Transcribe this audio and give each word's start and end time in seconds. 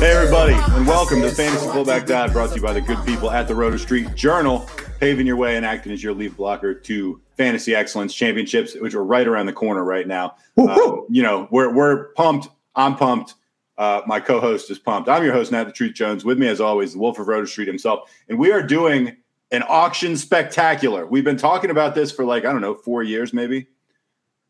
Hey, 0.00 0.10
everybody, 0.10 0.52
and 0.52 0.86
welcome 0.86 1.22
to 1.22 1.30
Fantasy 1.30 1.66
Fullback 1.68 2.06
Dive, 2.06 2.32
brought 2.32 2.50
to 2.50 2.56
you 2.56 2.62
by 2.62 2.72
the 2.72 2.80
good 2.80 3.02
people 3.06 3.30
at 3.30 3.48
the 3.48 3.54
Roto 3.54 3.76
Street 3.76 4.14
Journal, 4.14 4.68
paving 5.00 5.26
your 5.26 5.36
way 5.36 5.56
and 5.56 5.64
acting 5.64 5.92
as 5.92 6.02
your 6.02 6.12
lead 6.12 6.36
blocker 6.36 6.74
to 6.74 7.20
Fantasy 7.36 7.74
Excellence 7.74 8.12
Championships, 8.12 8.74
which 8.74 8.94
are 8.94 9.04
right 9.04 9.26
around 9.26 9.46
the 9.46 9.52
corner 9.52 9.82
right 9.82 10.06
now. 10.06 10.34
Um, 10.58 11.06
you 11.08 11.22
know, 11.22 11.48
we're, 11.50 11.72
we're 11.72 12.08
pumped. 12.14 12.48
I'm 12.74 12.96
pumped. 12.96 13.34
Uh, 13.78 14.02
my 14.06 14.20
co 14.20 14.40
host 14.40 14.70
is 14.70 14.78
pumped. 14.78 15.08
I'm 15.08 15.24
your 15.24 15.32
host, 15.32 15.52
Nat 15.52 15.64
the 15.64 15.72
Truth 15.72 15.94
Jones. 15.94 16.24
With 16.24 16.38
me, 16.38 16.48
as 16.48 16.60
always, 16.60 16.92
the 16.92 16.98
Wolf 16.98 17.18
of 17.18 17.28
Roto 17.28 17.46
Street 17.46 17.68
himself. 17.68 18.10
And 18.28 18.38
we 18.38 18.52
are 18.52 18.62
doing 18.62 19.16
an 19.50 19.62
auction 19.68 20.16
spectacular. 20.16 21.06
We've 21.06 21.24
been 21.24 21.36
talking 21.36 21.70
about 21.70 21.94
this 21.94 22.10
for 22.12 22.24
like, 22.24 22.44
I 22.44 22.52
don't 22.52 22.60
know, 22.60 22.74
four 22.74 23.02
years 23.02 23.32
maybe. 23.32 23.68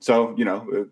So, 0.00 0.34
you 0.36 0.44
know, 0.44 0.66
uh, 0.74 0.84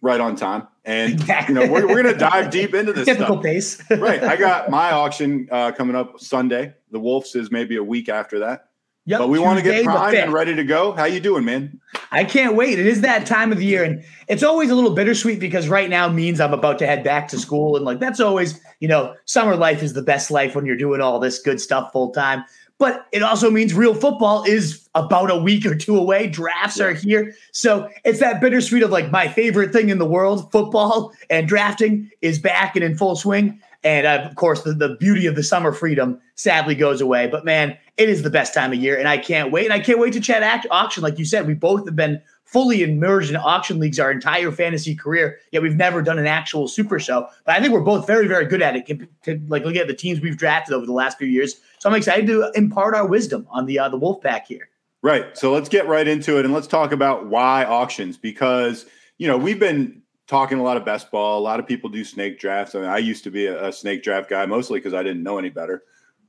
right 0.00 0.20
on 0.20 0.36
time. 0.36 0.66
And, 0.84 1.20
you 1.48 1.54
know, 1.54 1.66
we're, 1.66 1.86
we're 1.86 2.02
going 2.02 2.14
to 2.14 2.18
dive 2.18 2.50
deep 2.50 2.74
into 2.74 2.92
this 2.92 3.06
Typical 3.06 3.36
stuff. 3.36 3.42
pace. 3.42 3.82
right. 3.90 4.22
I 4.22 4.36
got 4.36 4.70
my 4.70 4.92
auction 4.92 5.48
uh, 5.50 5.72
coming 5.72 5.96
up 5.96 6.20
Sunday. 6.20 6.74
The 6.90 7.00
Wolves 7.00 7.34
is 7.34 7.50
maybe 7.50 7.76
a 7.76 7.84
week 7.84 8.08
after 8.08 8.38
that. 8.40 8.68
Yep, 9.08 9.20
but 9.20 9.28
we 9.30 9.38
want 9.38 9.58
to 9.58 9.64
get 9.64 9.84
primed 9.84 10.18
and 10.18 10.34
ready 10.34 10.54
to 10.54 10.64
go. 10.64 10.92
How 10.92 11.06
you 11.06 11.18
doing, 11.18 11.42
man? 11.42 11.80
I 12.10 12.24
can't 12.24 12.56
wait. 12.56 12.78
It 12.78 12.84
is 12.84 13.00
that 13.00 13.24
time 13.24 13.52
of 13.52 13.56
the 13.56 13.64
year, 13.64 13.82
and 13.82 14.04
it's 14.28 14.42
always 14.42 14.68
a 14.68 14.74
little 14.74 14.94
bittersweet 14.94 15.40
because 15.40 15.66
right 15.66 15.88
now 15.88 16.10
means 16.10 16.42
I'm 16.42 16.52
about 16.52 16.78
to 16.80 16.86
head 16.86 17.04
back 17.04 17.26
to 17.28 17.38
school, 17.38 17.74
and 17.74 17.86
like 17.86 18.00
that's 18.00 18.20
always, 18.20 18.60
you 18.80 18.88
know, 18.88 19.14
summer 19.24 19.56
life 19.56 19.82
is 19.82 19.94
the 19.94 20.02
best 20.02 20.30
life 20.30 20.54
when 20.54 20.66
you're 20.66 20.76
doing 20.76 21.00
all 21.00 21.18
this 21.20 21.38
good 21.38 21.58
stuff 21.58 21.90
full 21.90 22.10
time. 22.10 22.44
But 22.78 23.06
it 23.10 23.22
also 23.22 23.50
means 23.50 23.74
real 23.74 23.94
football 23.94 24.44
is 24.44 24.88
about 24.94 25.30
a 25.30 25.36
week 25.36 25.66
or 25.66 25.74
two 25.74 25.96
away. 25.96 26.28
Drafts 26.28 26.78
are 26.80 26.92
here. 26.92 27.34
So 27.52 27.88
it's 28.04 28.20
that 28.20 28.40
bittersweet 28.40 28.84
of 28.84 28.90
like 28.90 29.10
my 29.10 29.26
favorite 29.28 29.72
thing 29.72 29.88
in 29.88 29.98
the 29.98 30.06
world, 30.06 30.50
football 30.52 31.12
and 31.28 31.48
drafting 31.48 32.10
is 32.22 32.38
back 32.38 32.76
and 32.76 32.84
in 32.84 32.96
full 32.96 33.16
swing. 33.16 33.60
And 33.84 34.06
uh, 34.06 34.26
of 34.28 34.36
course, 34.36 34.62
the, 34.62 34.74
the 34.74 34.96
beauty 34.96 35.26
of 35.26 35.34
the 35.34 35.42
summer 35.42 35.72
freedom 35.72 36.20
sadly 36.34 36.74
goes 36.74 37.00
away. 37.00 37.26
But 37.28 37.44
man, 37.44 37.76
it 37.96 38.08
is 38.08 38.22
the 38.22 38.30
best 38.30 38.54
time 38.54 38.72
of 38.72 38.78
year, 38.78 38.96
and 38.96 39.08
I 39.08 39.18
can't 39.18 39.52
wait. 39.52 39.64
And 39.64 39.72
I 39.72 39.80
can't 39.80 39.98
wait 39.98 40.12
to 40.14 40.20
chat 40.20 40.42
act- 40.42 40.66
auction. 40.70 41.02
Like 41.02 41.18
you 41.18 41.24
said, 41.24 41.46
we 41.46 41.54
both 41.54 41.84
have 41.86 41.96
been 41.96 42.20
fully 42.48 42.82
immersed 42.82 43.28
in 43.28 43.36
auction 43.36 43.78
leagues 43.78 44.00
our 44.00 44.10
entire 44.10 44.50
fantasy 44.50 44.94
career, 44.94 45.38
yet 45.52 45.60
we've 45.60 45.76
never 45.76 46.00
done 46.00 46.18
an 46.18 46.26
actual 46.26 46.66
super 46.66 46.98
show. 46.98 47.28
But 47.44 47.56
I 47.56 47.60
think 47.60 47.74
we're 47.74 47.80
both 47.80 48.06
very, 48.06 48.26
very 48.26 48.46
good 48.46 48.62
at 48.62 48.74
it. 48.74 49.50
Like 49.50 49.64
look 49.64 49.76
at 49.76 49.86
the 49.86 49.94
teams 49.94 50.20
we've 50.20 50.38
drafted 50.38 50.74
over 50.74 50.86
the 50.86 50.92
last 50.92 51.18
few 51.18 51.26
years. 51.26 51.56
So 51.78 51.90
I'm 51.90 51.94
excited 51.94 52.26
to 52.28 52.50
impart 52.54 52.94
our 52.94 53.06
wisdom 53.06 53.46
on 53.50 53.66
the 53.66 53.78
uh, 53.78 53.90
the 53.90 53.98
Wolfpack 53.98 54.46
here. 54.46 54.70
Right. 55.02 55.36
So 55.36 55.52
let's 55.52 55.68
get 55.68 55.86
right 55.86 56.08
into 56.08 56.38
it 56.38 56.46
and 56.46 56.54
let's 56.54 56.66
talk 56.66 56.90
about 56.90 57.26
why 57.26 57.64
auctions 57.64 58.16
because, 58.16 58.86
you 59.18 59.28
know, 59.28 59.36
we've 59.36 59.60
been 59.60 60.02
talking 60.26 60.58
a 60.58 60.62
lot 60.62 60.76
of 60.76 60.84
best 60.86 61.10
ball. 61.10 61.38
A 61.38 61.44
lot 61.44 61.60
of 61.60 61.66
people 61.66 61.90
do 61.90 62.02
snake 62.02 62.40
drafts. 62.40 62.74
I, 62.74 62.80
mean, 62.80 62.88
I 62.88 62.98
used 62.98 63.24
to 63.24 63.30
be 63.30 63.46
a, 63.46 63.68
a 63.68 63.72
snake 63.72 64.02
draft 64.02 64.30
guy 64.30 64.46
mostly 64.46 64.80
because 64.80 64.94
I 64.94 65.02
didn't 65.02 65.22
know 65.22 65.38
any 65.38 65.50
better. 65.50 65.84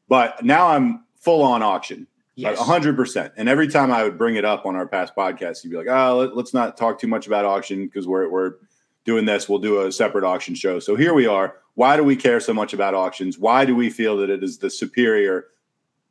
But 0.10 0.44
now 0.44 0.68
I'm 0.68 1.06
full 1.16 1.42
on 1.42 1.64
auction. 1.64 2.08
Yes. 2.40 2.58
Hundred 2.58 2.96
percent. 2.96 3.34
And 3.36 3.50
every 3.50 3.68
time 3.68 3.92
I 3.92 4.04
would 4.04 4.18
bring 4.18 4.38
it 4.38 4.46
up 4.46 4.66
on 4.66 4.76
our 4.78 4.88
past 4.88 5.14
podcasts, 5.14 5.62
you'd 5.64 5.72
be 5.72 5.76
like, 5.76 5.88
"Oh, 5.88 6.32
let, 6.34 6.46
us 6.46 6.54
not 6.54 6.78
talk 6.78 6.98
too 6.98 7.08
much 7.08 7.28
about 7.28 7.44
auction 7.44 7.86
because 7.86 8.08
we're 8.08 8.30
we're 8.30 8.54
doing 9.04 9.26
this. 9.26 9.50
We'll 9.50 9.60
do 9.60 9.86
a 9.86 9.92
separate 9.92 10.24
auction 10.24 10.56
show." 10.56 10.80
So 10.80 10.96
here 10.96 11.14
we 11.14 11.28
are. 11.28 11.58
Why 11.76 11.98
do 11.98 12.04
we 12.04 12.16
care 12.16 12.40
so 12.40 12.54
much 12.54 12.74
about 12.74 12.94
auctions? 12.94 13.38
Why 13.38 13.66
do 13.66 13.76
we 13.76 13.90
feel 13.90 14.16
that 14.18 14.30
it 14.30 14.42
is 14.42 14.60
the 14.60 14.70
superior 14.70 15.48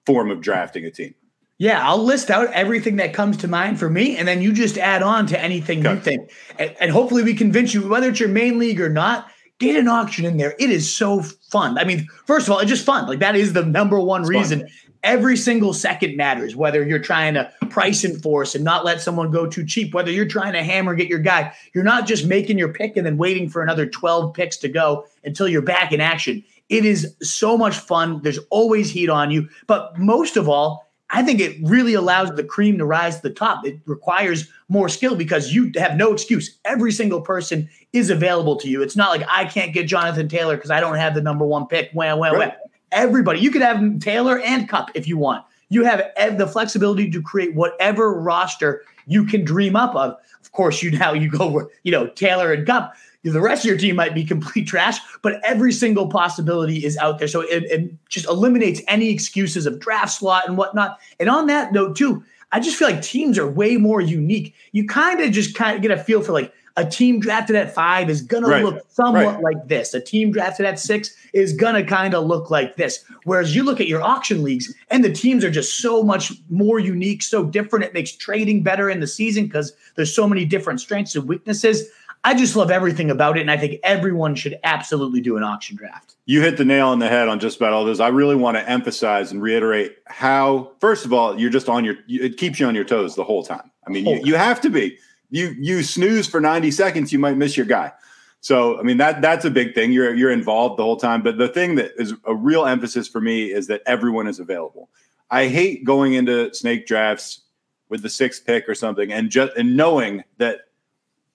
form 0.04 0.30
of 0.30 0.42
drafting 0.42 0.84
a 0.84 0.90
team? 0.90 1.14
Yeah, 1.56 1.88
I'll 1.88 2.04
list 2.04 2.30
out 2.30 2.52
everything 2.52 2.96
that 2.96 3.14
comes 3.14 3.38
to 3.38 3.48
mind 3.48 3.78
for 3.78 3.88
me, 3.88 4.16
and 4.16 4.28
then 4.28 4.42
you 4.42 4.52
just 4.52 4.76
add 4.76 5.02
on 5.02 5.26
to 5.28 5.40
anything 5.40 5.82
you 5.82 5.96
think. 5.96 6.30
And, 6.58 6.76
and 6.78 6.90
hopefully, 6.90 7.22
we 7.22 7.34
convince 7.34 7.72
you, 7.72 7.88
whether 7.88 8.10
it's 8.10 8.20
your 8.20 8.28
main 8.28 8.58
league 8.58 8.82
or 8.82 8.90
not, 8.90 9.30
get 9.58 9.76
an 9.76 9.88
auction 9.88 10.24
in 10.24 10.36
there. 10.36 10.54
It 10.58 10.70
is 10.70 10.94
so 10.94 11.22
fun. 11.22 11.78
I 11.78 11.84
mean, 11.84 12.06
first 12.26 12.46
of 12.46 12.52
all, 12.52 12.58
it's 12.58 12.68
just 12.68 12.84
fun. 12.84 13.08
Like, 13.08 13.18
that 13.20 13.34
is 13.34 13.54
the 13.54 13.64
number 13.64 13.98
one 13.98 14.22
fun. 14.22 14.30
reason. 14.30 14.68
Every 15.02 15.36
single 15.36 15.72
second 15.72 16.16
matters, 16.16 16.56
whether 16.56 16.82
you're 16.86 16.98
trying 16.98 17.34
to 17.34 17.52
price 17.70 18.04
enforce 18.04 18.54
and 18.54 18.64
not 18.64 18.84
let 18.84 19.00
someone 19.00 19.30
go 19.30 19.46
too 19.46 19.64
cheap, 19.64 19.94
whether 19.94 20.10
you're 20.10 20.26
trying 20.26 20.52
to 20.54 20.62
hammer 20.62 20.94
get 20.94 21.08
your 21.08 21.18
guy. 21.20 21.54
You're 21.74 21.84
not 21.84 22.06
just 22.06 22.26
making 22.26 22.58
your 22.58 22.72
pick 22.72 22.96
and 22.96 23.06
then 23.06 23.16
waiting 23.16 23.48
for 23.48 23.62
another 23.62 23.86
12 23.86 24.34
picks 24.34 24.56
to 24.58 24.68
go 24.68 25.06
until 25.24 25.48
you're 25.48 25.62
back 25.62 25.92
in 25.92 26.00
action. 26.00 26.42
It 26.68 26.84
is 26.84 27.14
so 27.22 27.56
much 27.56 27.76
fun. 27.76 28.20
There's 28.22 28.40
always 28.50 28.90
heat 28.90 29.08
on 29.08 29.30
you. 29.30 29.48
But 29.66 29.98
most 29.98 30.36
of 30.36 30.48
all, 30.48 30.88
I 31.10 31.22
think 31.22 31.40
it 31.40 31.56
really 31.62 31.94
allows 31.94 32.34
the 32.34 32.44
cream 32.44 32.76
to 32.78 32.84
rise 32.84 33.16
to 33.16 33.22
the 33.22 33.30
top. 33.30 33.66
It 33.66 33.80
requires 33.86 34.50
more 34.68 34.90
skill 34.90 35.14
because 35.14 35.54
you 35.54 35.72
have 35.76 35.96
no 35.96 36.12
excuse. 36.12 36.58
Every 36.66 36.92
single 36.92 37.22
person 37.22 37.68
is 37.94 38.10
available 38.10 38.56
to 38.56 38.68
you. 38.68 38.82
It's 38.82 38.96
not 38.96 39.10
like 39.10 39.26
I 39.28 39.46
can't 39.46 39.72
get 39.72 39.86
Jonathan 39.86 40.28
Taylor 40.28 40.56
because 40.56 40.70
I 40.70 40.80
don't 40.80 40.96
have 40.96 41.14
the 41.14 41.22
number 41.22 41.46
one 41.46 41.66
pick. 41.66 41.90
Wah, 41.94 42.14
wah, 42.14 42.36
wah. 42.36 42.50
Everybody, 42.92 43.40
you 43.40 43.50
could 43.50 43.62
have 43.62 43.98
Taylor 44.00 44.40
and 44.40 44.68
Kupp 44.68 44.90
if 44.94 45.06
you 45.06 45.18
want. 45.18 45.44
You 45.68 45.84
have 45.84 46.02
ev- 46.16 46.38
the 46.38 46.46
flexibility 46.46 47.10
to 47.10 47.22
create 47.22 47.54
whatever 47.54 48.14
roster 48.14 48.82
you 49.06 49.24
can 49.24 49.44
dream 49.44 49.76
up 49.76 49.94
of. 49.94 50.16
Of 50.40 50.52
course, 50.52 50.82
you 50.82 50.90
now 50.98 51.12
you 51.12 51.30
go 51.30 51.68
you 51.82 51.92
know 51.92 52.08
Taylor 52.08 52.52
and 52.52 52.66
Kupp. 52.66 52.94
The 53.24 53.40
rest 53.40 53.64
of 53.64 53.68
your 53.68 53.78
team 53.78 53.96
might 53.96 54.14
be 54.14 54.24
complete 54.24 54.66
trash, 54.68 54.98
but 55.22 55.40
every 55.44 55.72
single 55.72 56.08
possibility 56.08 56.84
is 56.84 56.96
out 56.98 57.18
there. 57.18 57.28
So 57.28 57.40
it, 57.40 57.64
it 57.64 58.08
just 58.08 58.26
eliminates 58.26 58.80
any 58.88 59.10
excuses 59.10 59.66
of 59.66 59.80
draft 59.80 60.12
slot 60.12 60.48
and 60.48 60.56
whatnot. 60.56 60.98
And 61.18 61.28
on 61.28 61.46
that 61.48 61.72
note, 61.72 61.96
too, 61.96 62.24
I 62.52 62.60
just 62.60 62.76
feel 62.76 62.88
like 62.88 63.02
teams 63.02 63.36
are 63.38 63.46
way 63.46 63.76
more 63.76 64.00
unique. 64.00 64.54
You 64.72 64.86
kind 64.86 65.20
of 65.20 65.32
just 65.32 65.54
kind 65.54 65.76
of 65.76 65.82
get 65.82 65.90
a 65.90 66.02
feel 66.02 66.22
for 66.22 66.32
like 66.32 66.52
a 66.78 66.88
team 66.88 67.18
drafted 67.18 67.56
at 67.56 67.74
five 67.74 68.08
is 68.08 68.22
gonna 68.22 68.46
look 68.60 68.86
somewhat 68.88 69.34
right. 69.34 69.42
like 69.42 69.66
this. 69.66 69.94
A 69.94 70.00
team 70.00 70.30
drafted 70.30 70.64
at 70.64 70.78
six 70.78 71.14
is 71.32 71.52
gonna 71.52 71.84
kind 71.84 72.14
of 72.14 72.24
look 72.24 72.50
like 72.52 72.76
this. 72.76 73.04
Whereas 73.24 73.54
you 73.54 73.64
look 73.64 73.80
at 73.80 73.88
your 73.88 74.00
auction 74.00 74.44
leagues 74.44 74.72
and 74.88 75.04
the 75.04 75.12
teams 75.12 75.42
are 75.42 75.50
just 75.50 75.78
so 75.78 76.04
much 76.04 76.32
more 76.48 76.78
unique, 76.78 77.22
so 77.22 77.44
different. 77.44 77.84
It 77.84 77.94
makes 77.94 78.12
trading 78.12 78.62
better 78.62 78.88
in 78.88 79.00
the 79.00 79.08
season 79.08 79.46
because 79.46 79.72
there's 79.96 80.14
so 80.14 80.28
many 80.28 80.44
different 80.44 80.80
strengths 80.80 81.16
and 81.16 81.26
weaknesses. 81.26 81.90
I 82.24 82.34
just 82.34 82.54
love 82.56 82.70
everything 82.70 83.10
about 83.10 83.38
it, 83.38 83.42
and 83.42 83.50
I 83.50 83.56
think 83.56 83.80
everyone 83.82 84.34
should 84.34 84.58
absolutely 84.64 85.20
do 85.20 85.36
an 85.36 85.42
auction 85.42 85.76
draft. 85.76 86.16
You 86.26 86.42
hit 86.42 86.56
the 86.56 86.64
nail 86.64 86.88
on 86.88 86.98
the 86.98 87.08
head 87.08 87.28
on 87.28 87.40
just 87.40 87.56
about 87.56 87.72
all 87.72 87.84
this. 87.84 88.00
I 88.00 88.08
really 88.08 88.34
want 88.34 88.56
to 88.56 88.68
emphasize 88.68 89.30
and 89.30 89.40
reiterate 89.40 89.98
how, 90.06 90.72
first 90.80 91.04
of 91.04 91.12
all, 91.12 91.38
you're 91.38 91.50
just 91.50 91.68
on 91.68 91.84
your, 91.84 91.96
it 92.08 92.36
keeps 92.36 92.58
you 92.58 92.66
on 92.66 92.74
your 92.74 92.84
toes 92.84 93.14
the 93.14 93.24
whole 93.24 93.44
time. 93.44 93.70
I 93.86 93.90
mean, 93.90 94.04
you, 94.04 94.20
you 94.24 94.34
have 94.34 94.60
to 94.62 94.70
be. 94.70 94.98
You 95.30 95.54
you 95.58 95.82
snooze 95.82 96.26
for 96.26 96.40
90 96.40 96.70
seconds, 96.70 97.12
you 97.12 97.18
might 97.18 97.36
miss 97.36 97.56
your 97.56 97.66
guy. 97.66 97.92
So, 98.40 98.78
I 98.78 98.82
mean, 98.82 98.98
that 98.98 99.20
that's 99.20 99.44
a 99.44 99.50
big 99.50 99.74
thing. 99.74 99.92
You're 99.92 100.14
you're 100.14 100.30
involved 100.30 100.78
the 100.78 100.82
whole 100.84 100.96
time. 100.96 101.22
But 101.22 101.38
the 101.38 101.48
thing 101.48 101.74
that 101.74 101.92
is 101.98 102.14
a 102.24 102.34
real 102.34 102.66
emphasis 102.66 103.08
for 103.08 103.20
me 103.20 103.52
is 103.52 103.66
that 103.66 103.82
everyone 103.86 104.26
is 104.28 104.38
available. 104.38 104.88
I 105.30 105.48
hate 105.48 105.84
going 105.84 106.14
into 106.14 106.54
snake 106.54 106.86
drafts 106.86 107.42
with 107.88 108.02
the 108.02 108.08
sixth 108.08 108.46
pick 108.46 108.68
or 108.68 108.74
something 108.74 109.12
and 109.12 109.30
just 109.30 109.56
and 109.56 109.76
knowing 109.76 110.22
that 110.38 110.60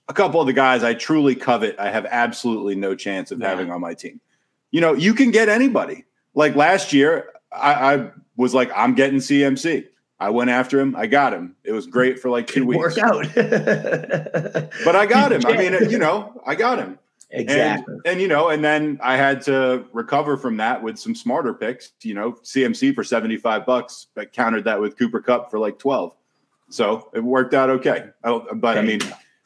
a 0.07 0.13
couple 0.13 0.39
of 0.41 0.47
the 0.47 0.53
guys 0.53 0.83
I 0.83 0.93
truly 0.93 1.35
covet, 1.35 1.75
I 1.79 1.89
have 1.91 2.05
absolutely 2.09 2.75
no 2.75 2.95
chance 2.95 3.31
of 3.31 3.39
Yeah. 3.39 3.49
having 3.49 3.71
on 3.71 3.81
my 3.81 3.93
team. 3.93 4.19
You 4.71 4.81
know, 4.81 4.93
you 4.93 5.13
can 5.13 5.31
get 5.31 5.49
anybody. 5.49 6.05
Like 6.35 6.55
last 6.55 6.93
year, 6.93 7.29
I, 7.51 7.73
I 7.95 8.11
was 8.37 8.53
like, 8.53 8.71
I'm 8.75 8.95
getting 8.95 9.19
CMC. 9.19 9.87
I 10.23 10.29
went 10.29 10.49
after 10.49 10.79
him. 10.79 10.95
I 10.95 11.05
got 11.05 11.33
him. 11.33 11.53
It 11.65 11.73
was 11.73 11.85
great 11.85 12.17
for 12.17 12.29
like 12.29 12.47
two 12.47 12.65
weeks. 12.65 12.79
Work 12.79 12.97
out. 12.97 13.25
But 14.85 14.95
I 14.95 15.05
got 15.05 15.33
him. 15.33 15.45
I 15.45 15.57
mean, 15.57 15.89
you 15.89 15.97
know, 15.97 16.41
I 16.45 16.55
got 16.55 16.79
him. 16.79 16.97
exactly. 17.29 17.93
And, 17.93 18.01
and 18.05 18.21
you 18.21 18.29
know, 18.29 18.47
and 18.47 18.63
then 18.63 18.99
I 19.03 19.17
had 19.17 19.41
to 19.43 19.83
recover 19.91 20.37
from 20.37 20.55
that 20.57 20.81
with 20.81 20.97
some 20.97 21.13
smarter 21.13 21.53
picks. 21.53 21.91
You 22.03 22.13
know, 22.13 22.31
CMC 22.43 22.95
for 22.95 23.03
seventy 23.03 23.35
five 23.35 23.65
bucks, 23.65 24.07
but 24.15 24.31
countered 24.31 24.63
that 24.63 24.79
with 24.79 24.97
Cooper 24.97 25.19
Kupp 25.19 25.51
for 25.51 25.59
like 25.59 25.77
twelve. 25.77 26.15
So 26.69 27.09
it 27.13 27.19
worked 27.21 27.53
out 27.53 27.69
okay. 27.69 28.05
Oh, 28.23 28.47
But 28.55 28.77
I 28.77 28.81
mean, 28.81 29.01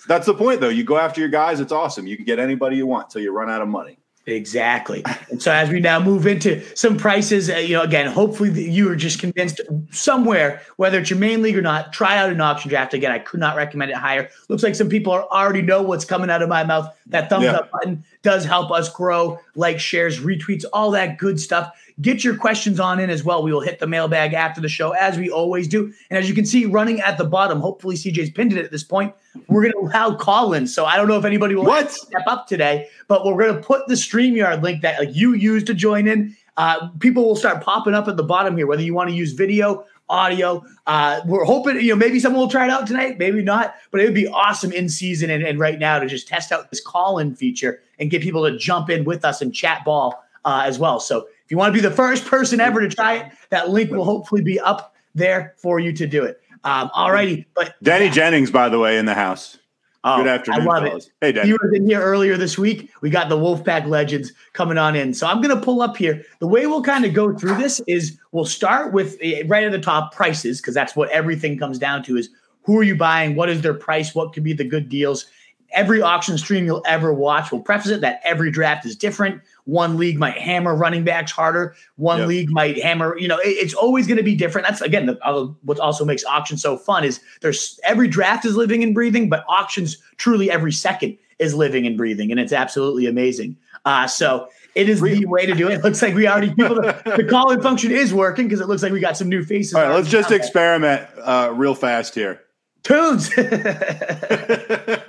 that's 0.07 0.27
the 0.27 0.35
point, 0.35 0.61
though. 0.61 0.69
You 0.69 0.83
go 0.83 0.97
after 0.97 1.19
your 1.21 1.29
guys; 1.29 1.59
it's 1.59 1.71
awesome. 1.71 2.05
You 2.05 2.15
can 2.17 2.25
get 2.25 2.37
anybody 2.37 2.75
you 2.77 2.85
want 2.85 3.05
until 3.05 3.23
you 3.23 3.31
run 3.31 3.49
out 3.49 3.63
of 3.63 3.67
money. 3.67 3.97
Exactly. 4.27 5.03
And 5.31 5.41
so 5.41 5.53
as 5.53 5.69
we 5.69 5.79
now 5.79 6.01
move 6.01 6.27
into 6.27 6.61
some 6.75 6.97
prices, 6.97 7.49
uh, 7.49 7.55
you 7.55 7.77
know, 7.77 7.81
again, 7.81 8.07
hopefully 8.07 8.69
you 8.69 8.91
are 8.91 8.95
just 8.95 9.19
convinced 9.19 9.61
somewhere, 9.91 10.61
whether 10.75 10.99
it's 10.99 11.09
your 11.09 11.17
main 11.17 11.41
league 11.41 11.57
or 11.57 11.61
not, 11.61 11.93
try 11.93 12.17
out 12.17 12.29
an 12.29 12.41
auction 12.41 12.67
draft. 12.69 12.93
Again, 12.93 13.11
I 13.11 13.19
could 13.19 13.39
not 13.39 13.55
recommend 13.55 13.89
it 13.89 13.95
higher. 13.97 14.29
Looks 14.49 14.63
like 14.63 14.75
some 14.75 14.89
people 14.89 15.13
are 15.13 15.23
already 15.31 15.61
know 15.61 15.81
what's 15.81 16.03
coming 16.03 16.29
out 16.29 16.41
of 16.41 16.49
my 16.49 16.65
mouth. 16.65 16.93
That 17.05 17.29
thumbs 17.29 17.45
Yeah. 17.45 17.53
up 17.53 17.71
button 17.71 18.03
does 18.21 18.43
help 18.43 18.69
us 18.69 18.89
grow, 18.91 19.39
like 19.55 19.79
shares, 19.79 20.19
retweets, 20.19 20.65
all 20.73 20.91
that 20.91 21.17
good 21.17 21.39
stuff. 21.39 21.71
Get 21.99 22.23
your 22.23 22.37
questions 22.37 22.79
on 22.79 22.99
in 22.99 23.09
as 23.09 23.23
well. 23.23 23.41
We 23.41 23.51
will 23.51 23.61
hit 23.61 23.79
the 23.79 23.87
mailbag 23.87 24.33
after 24.33 24.61
the 24.61 24.69
show, 24.69 24.91
as 24.91 25.17
we 25.17 25.31
always 25.31 25.67
do. 25.67 25.91
And 26.11 26.17
as 26.19 26.29
you 26.29 26.35
can 26.35 26.45
see, 26.45 26.65
running 26.65 27.01
at 27.01 27.17
the 27.17 27.23
bottom, 27.23 27.59
hopefully 27.59 27.95
CJ's 27.95 28.29
pinned 28.29 28.53
it 28.53 28.63
at 28.63 28.69
this 28.69 28.83
point. 28.83 29.15
We're 29.47 29.63
going 29.63 29.73
to 29.73 29.79
allow 29.79 30.15
call-ins. 30.15 30.75
So 30.75 30.85
I 30.85 30.95
don't 30.95 31.07
know 31.07 31.17
if 31.17 31.25
anybody 31.25 31.55
will 31.55 31.65
What? 31.65 31.91
step 31.91 32.21
up 32.27 32.47
today, 32.47 32.87
but 33.07 33.25
we're 33.25 33.41
going 33.41 33.55
to 33.55 33.61
put 33.61 33.87
the 33.87 33.95
StreamYard 33.95 34.61
link 34.61 34.83
that 34.83 34.99
like 34.99 35.15
you 35.15 35.33
use 35.33 35.63
to 35.63 35.73
join 35.73 36.07
in. 36.07 36.35
Uh, 36.57 36.89
people 36.99 37.23
will 37.25 37.35
start 37.35 37.63
popping 37.63 37.95
up 37.95 38.07
at 38.07 38.15
the 38.15 38.23
bottom 38.23 38.55
here, 38.57 38.67
whether 38.67 38.81
you 38.83 38.93
want 38.93 39.09
to 39.09 39.15
use 39.15 39.33
video, 39.33 39.83
audio. 40.09 40.63
Uh, 40.85 41.21
we're 41.25 41.43
hoping, 41.45 41.79
you 41.81 41.89
know, 41.89 41.95
maybe 41.95 42.19
someone 42.19 42.39
will 42.39 42.49
try 42.49 42.65
it 42.65 42.69
out 42.71 42.85
tonight, 42.87 43.17
maybe 43.17 43.41
not, 43.41 43.75
but 43.91 44.01
it 44.01 44.05
would 44.05 44.13
be 44.13 44.27
awesome 44.27 44.71
in 44.71 44.87
season 44.87 45.29
and, 45.29 45.43
and 45.43 45.59
right 45.59 45.79
now 45.79 45.99
to 45.99 46.07
just 46.07 46.27
test 46.27 46.51
out 46.51 46.69
this 46.69 46.79
call-in 46.81 47.35
feature 47.35 47.81
and 47.99 48.09
get 48.11 48.21
people 48.21 48.47
to 48.47 48.57
jump 48.57 48.89
in 48.89 49.03
with 49.03 49.25
us 49.25 49.41
and 49.41 49.53
chat 49.53 49.83
ball 49.83 50.23
uh, 50.45 50.63
as 50.65 50.79
well. 50.79 50.99
So 50.99 51.27
if 51.47 51.51
you 51.51 51.57
want 51.57 51.73
to 51.73 51.81
be 51.81 51.87
the 51.87 51.95
first 51.95 52.25
person 52.25 52.59
ever 52.59 52.81
to 52.81 52.89
try 52.93 53.13
it, 53.13 53.31
that 53.51 53.69
link 53.69 53.89
will 53.89 54.03
hopefully 54.03 54.41
be 54.41 54.59
up 54.59 54.93
there 55.15 55.55
for 55.55 55.79
you 55.79 55.93
to 55.93 56.05
do 56.05 56.25
it. 56.25 56.41
Um, 56.65 56.91
all 56.93 57.09
righty, 57.09 57.47
but 57.55 57.81
Danny 57.81 58.09
Jennings, 58.09 58.51
by 58.51 58.67
the 58.67 58.79
way, 58.79 58.97
in 58.97 59.05
the 59.05 59.13
house. 59.13 59.57
Oh, 60.03 60.17
Good 60.17 60.27
afternoon, 60.27 60.61
I 60.61 60.65
love 60.65 60.83
fellas. 60.83 61.07
it. 61.07 61.13
Hey, 61.21 61.31
Danny. 61.31 61.47
You 61.47 61.57
were 61.61 61.73
in 61.73 61.87
here 61.87 62.01
earlier 62.01 62.35
this 62.35 62.57
week. 62.57 62.91
We 62.99 63.09
got 63.09 63.29
the 63.29 63.37
Wolfpack 63.37 63.87
legends 63.87 64.33
coming 64.51 64.77
on 64.77 64.93
in. 64.93 65.13
So 65.13 65.25
I'm 65.25 65.41
going 65.41 65.57
to 65.57 65.61
pull 65.61 65.81
up 65.81 65.95
here. 65.95 66.21
The 66.39 66.47
way 66.47 66.65
we'll 66.65 66.83
kind 66.83 67.05
of 67.05 67.13
go 67.13 67.33
through 67.33 67.55
this 67.55 67.79
is 67.87 68.19
we'll 68.33 68.43
start 68.43 68.91
with 68.91 69.17
eh, 69.21 69.43
right 69.47 69.63
at 69.63 69.71
the 69.71 69.79
top 69.79 70.13
prices 70.13 70.59
because 70.59 70.73
that's 70.73 70.97
what 70.97 71.09
everything 71.11 71.57
comes 71.57 71.79
down 71.79 72.03
to 72.03 72.17
is 72.17 72.29
who 72.63 72.77
are 72.77 72.83
you 72.83 72.95
buying? 72.97 73.37
What 73.37 73.49
is 73.49 73.61
their 73.61 73.73
price? 73.73 74.13
What 74.13 74.33
could 74.33 74.43
be 74.43 74.51
the 74.51 74.65
good 74.65 74.89
deals? 74.89 75.27
Every 75.71 76.01
auction 76.01 76.37
stream 76.37 76.65
you'll 76.65 76.83
ever 76.87 77.13
watch 77.13 77.51
will 77.51 77.59
preface 77.59 77.91
it 77.91 78.01
that 78.01 78.21
every 78.23 78.49
draft 78.51 78.85
is 78.85 78.95
different. 78.95 79.41
One 79.65 79.97
league 79.97 80.17
might 80.17 80.37
hammer 80.37 80.75
running 80.75 81.03
backs 81.03 81.31
harder. 81.31 81.75
One 81.97 82.19
Yep. 82.19 82.27
league 82.27 82.49
might 82.51 82.81
hammer, 82.81 83.17
you 83.17 83.27
know, 83.27 83.37
it- 83.39 83.49
it's 83.49 83.73
always 83.73 84.07
going 84.07 84.17
to 84.17 84.23
be 84.23 84.35
different. 84.35 84.65
That's 84.67 84.81
again 84.81 85.07
the, 85.07 85.19
uh, 85.25 85.47
what 85.63 85.79
also 85.79 86.05
makes 86.05 86.23
auctions 86.25 86.61
so 86.61 86.77
fun 86.77 87.03
is 87.03 87.19
there's 87.41 87.79
every 87.83 88.07
draft 88.07 88.45
is 88.45 88.55
living 88.55 88.81
and 88.81 88.93
breathing, 88.93 89.27
but 89.29 89.43
auctions 89.49 89.97
truly 90.15 90.49
every 90.49 90.71
second 90.71 91.17
is 91.39 91.53
living 91.53 91.85
and 91.85 91.97
breathing, 91.97 92.31
and 92.31 92.39
it's 92.39 92.53
absolutely 92.53 93.05
amazing. 93.05 93.55
Uh, 93.85 94.07
so 94.07 94.47
it 94.73 94.89
is 94.89 95.01
the 95.01 95.25
way 95.25 95.45
to 95.45 95.53
do 95.53 95.69
it. 95.69 95.83
Looks 95.83 96.01
like 96.01 96.15
we 96.15 96.27
already 96.27 96.49
people 96.53 96.75
the, 96.75 97.13
the 97.17 97.23
call-in 97.23 97.61
function 97.61 97.91
is 97.91 98.13
working 98.13 98.47
because 98.47 98.59
it 98.61 98.67
looks 98.67 98.83
like 98.83 98.91
we 98.91 98.99
got 98.99 99.15
some 99.17 99.29
new 99.29 99.43
faces. 99.43 99.73
All 99.73 99.81
right, 99.83 99.93
let's 99.93 100.09
just 100.09 100.31
experiment 100.31 101.07
uh, 101.21 101.51
real 101.55 101.75
fast 101.75 102.15
here. 102.15 102.41
Tunes. 102.87 103.29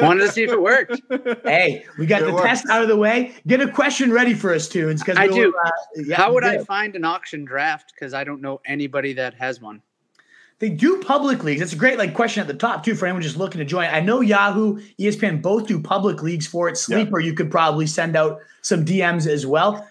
Wanted 0.01 0.21
to 0.27 0.31
see 0.33 0.43
if 0.45 0.51
it 0.51 0.61
worked. 0.61 1.01
hey, 1.45 1.85
we 1.99 2.07
got 2.07 2.23
It 2.23 2.27
the 2.27 2.33
works. 2.35 2.47
test 2.47 2.67
out 2.71 2.83
of 2.83 2.89
the 2.89 2.97
way. 2.97 3.35
Get 3.47 3.61
a 3.61 3.69
question 3.69 4.13
ready 4.13 4.35
for 4.35 4.53
us, 4.53 4.69
tunes. 4.69 5.03
Because 5.03 5.19
I 5.19 5.29
do. 5.29 5.55
Uh, 5.65 5.71
yeah, 5.97 6.17
How 6.17 6.33
would 6.33 6.45
you 6.45 6.51
I 6.51 6.65
find 6.65 6.97
an 6.97 7.05
auction 7.05 7.45
draft? 7.45 7.93
Because 7.95 8.15
I 8.15 8.25
don't 8.25 8.41
know 8.41 8.61
anybody 8.67 9.13
that 9.15 9.35
has 9.35 9.61
one. 9.61 9.83
They 10.61 10.71
do 10.71 11.01
public 11.01 11.45
leagues. 11.45 11.61
It's 11.61 11.73
a 11.73 11.77
great 11.77 11.99
like 11.99 12.15
question 12.15 12.41
at 12.41 12.49
the 12.49 12.55
top 12.55 12.85
too 12.85 12.97
for 12.97 13.07
anyone 13.07 13.23
just 13.23 13.37
looking 13.37 13.61
to 13.61 13.65
join. 13.65 13.87
I 13.87 14.01
know 14.01 14.21
Yahoo, 14.21 14.81
ESPN 14.99 15.41
both 15.41 15.69
do 15.69 15.81
public 15.81 16.21
leagues 16.23 16.49
for 16.49 16.69
it. 16.69 16.77
Sleeper, 16.77 17.21
you 17.21 17.33
could 17.33 17.49
probably 17.51 17.87
send 17.87 18.17
out 18.17 18.41
some 18.63 18.85
DMs 18.85 19.29
as 19.29 19.47
well. 19.47 19.87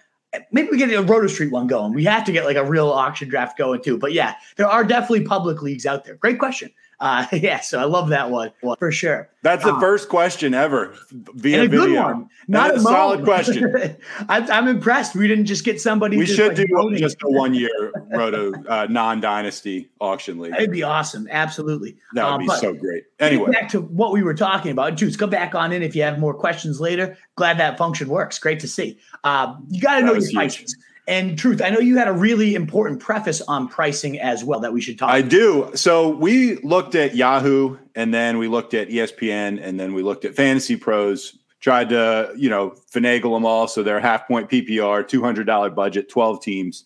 Maybe 0.52 0.68
we 0.70 0.76
get 0.76 0.92
a 0.92 1.02
Roto 1.02 1.26
Street 1.26 1.52
one 1.52 1.68
going. 1.68 1.94
We 1.94 2.04
have 2.04 2.22
to 2.24 2.32
get 2.32 2.44
like 2.44 2.58
a 2.58 2.64
real 2.64 2.90
auction 2.90 3.30
draft 3.30 3.56
going 3.56 3.82
too. 3.82 3.96
But 3.96 4.12
yeah, 4.12 4.34
there 4.56 4.68
are 4.68 4.84
definitely 4.84 5.24
public 5.24 5.62
leagues 5.62 5.86
out 5.86 6.04
there. 6.04 6.16
Great 6.16 6.38
question. 6.38 6.70
Uh, 7.00 7.26
yeah, 7.32 7.60
so 7.60 7.78
I 7.78 7.84
love 7.84 8.08
that 8.08 8.30
one 8.30 8.50
for 8.78 8.90
sure. 8.90 9.28
That's 9.42 9.62
the 9.64 9.72
Ah. 9.72 9.80
first 9.80 10.08
question 10.08 10.52
ever 10.52 10.94
via 11.12 11.60
And 11.62 11.64
a 11.64 11.68
good 11.68 11.86
video. 11.88 12.02
one, 12.02 12.28
not 12.48 12.72
a 12.72 12.74
a 12.74 12.80
solid 12.80 13.22
question. 13.24 13.96
I'm, 14.28 14.50
I'm 14.50 14.66
impressed. 14.68 15.14
We 15.14 15.28
didn't 15.28 15.46
just 15.46 15.64
get 15.64 15.80
somebody. 15.80 16.16
We 16.16 16.24
just, 16.24 16.36
should 16.36 16.58
like, 16.58 16.66
do 16.66 16.96
just 16.96 17.18
a 17.22 17.28
one 17.30 17.54
year 17.54 17.92
roto 18.12 18.52
uh, 18.68 18.88
non 18.90 19.20
dynasty 19.20 19.90
auction 20.00 20.40
league. 20.40 20.54
It'd 20.56 20.72
be 20.72 20.82
awesome. 20.82 21.28
Absolutely. 21.30 21.96
That 22.14 22.24
would 22.24 22.34
Uh, 22.50 22.52
be 22.54 22.60
so 22.60 22.72
great. 22.74 23.04
Anyway, 23.20 23.52
back 23.52 23.68
to 23.70 23.80
what 23.80 24.12
we 24.12 24.24
were 24.24 24.34
talking 24.34 24.72
about. 24.72 24.96
Juice, 24.96 25.16
come 25.16 25.30
back 25.30 25.54
on 25.54 25.72
in 25.72 25.82
if 25.84 25.94
you 25.94 26.02
have 26.02 26.18
more 26.18 26.34
questions 26.34 26.80
later. 26.80 27.16
Glad 27.36 27.58
that 27.58 27.78
function 27.78 28.08
works. 28.08 28.40
Great 28.40 28.58
to 28.60 28.68
see. 28.68 28.98
Uh, 29.22 29.54
you 29.68 29.80
got 29.80 30.00
to 30.00 30.04
know 30.04 30.14
your 30.14 30.28
huge. 30.42 30.64
And 31.08 31.38
truth, 31.38 31.62
I 31.62 31.70
know 31.70 31.78
you 31.78 31.96
had 31.96 32.06
a 32.06 32.12
really 32.12 32.54
important 32.54 33.00
preface 33.00 33.40
on 33.40 33.66
pricing 33.66 34.20
as 34.20 34.44
well 34.44 34.60
that 34.60 34.74
we 34.74 34.82
should 34.82 34.98
talk. 34.98 35.10
I 35.10 35.18
about. 35.18 35.30
do. 35.30 35.70
So 35.74 36.10
we 36.10 36.56
looked 36.56 36.94
at 36.94 37.16
Yahoo 37.16 37.78
and 37.94 38.12
then 38.12 38.36
we 38.36 38.46
looked 38.46 38.74
at 38.74 38.90
ESPN 38.90 39.58
and 39.60 39.80
then 39.80 39.94
we 39.94 40.02
looked 40.02 40.26
at 40.26 40.34
Fantasy 40.34 40.76
Pros, 40.76 41.38
tried 41.60 41.88
to, 41.88 42.34
you 42.36 42.50
know, 42.50 42.74
finagle 42.92 43.34
them 43.34 43.46
all. 43.46 43.66
So 43.66 43.82
they're 43.82 44.00
half 44.00 44.28
point 44.28 44.50
PPR, 44.50 45.02
$200 45.02 45.74
budget, 45.74 46.10
12 46.10 46.42
teams, 46.42 46.84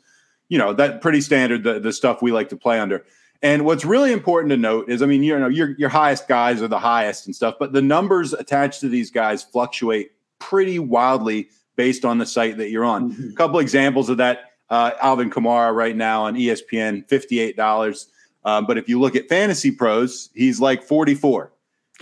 you 0.48 0.56
know, 0.56 0.72
that 0.72 1.00
pretty 1.00 1.20
standard, 1.20 1.64
the, 1.64 1.80
the 1.80 1.92
stuff 1.92 2.22
we 2.22 2.30
like 2.30 2.48
to 2.50 2.56
play 2.56 2.78
under. 2.78 3.04
And 3.42 3.64
what's 3.64 3.84
really 3.84 4.12
important 4.12 4.50
to 4.50 4.56
note 4.56 4.88
is, 4.88 5.02
I 5.02 5.06
mean, 5.06 5.24
you 5.24 5.36
know, 5.36 5.48
your, 5.48 5.70
your 5.78 5.88
highest 5.88 6.28
guys 6.28 6.62
are 6.62 6.68
the 6.68 6.78
highest 6.78 7.26
and 7.26 7.34
stuff, 7.34 7.56
but 7.58 7.72
the 7.72 7.82
numbers 7.82 8.32
attached 8.32 8.80
to 8.82 8.88
these 8.88 9.10
guys 9.10 9.42
fluctuate 9.42 10.12
pretty 10.38 10.78
wildly 10.78 11.48
based 11.76 12.04
on 12.04 12.18
the 12.18 12.26
site 12.26 12.56
that 12.58 12.70
you're 12.70 12.84
on. 12.84 13.12
Mhm. 13.12 13.32
A 13.32 13.34
couple 13.36 13.58
examples 13.58 14.08
of 14.08 14.18
that. 14.18 14.50
Uh, 14.70 14.92
Alvin 15.02 15.30
Kamara 15.30 15.74
right 15.74 15.96
now 15.96 16.22
on 16.24 16.34
ESPN, 16.36 17.04
fifty-eight 17.08 17.56
dollars. 17.56 18.06
Uh, 18.44 18.60
but 18.60 18.78
if 18.78 18.88
you 18.88 18.98
look 19.00 19.14
at 19.16 19.28
Fantasy 19.28 19.70
Pros, 19.70 20.30
he's 20.34 20.60
like 20.60 20.82
forty-four. 20.82 21.52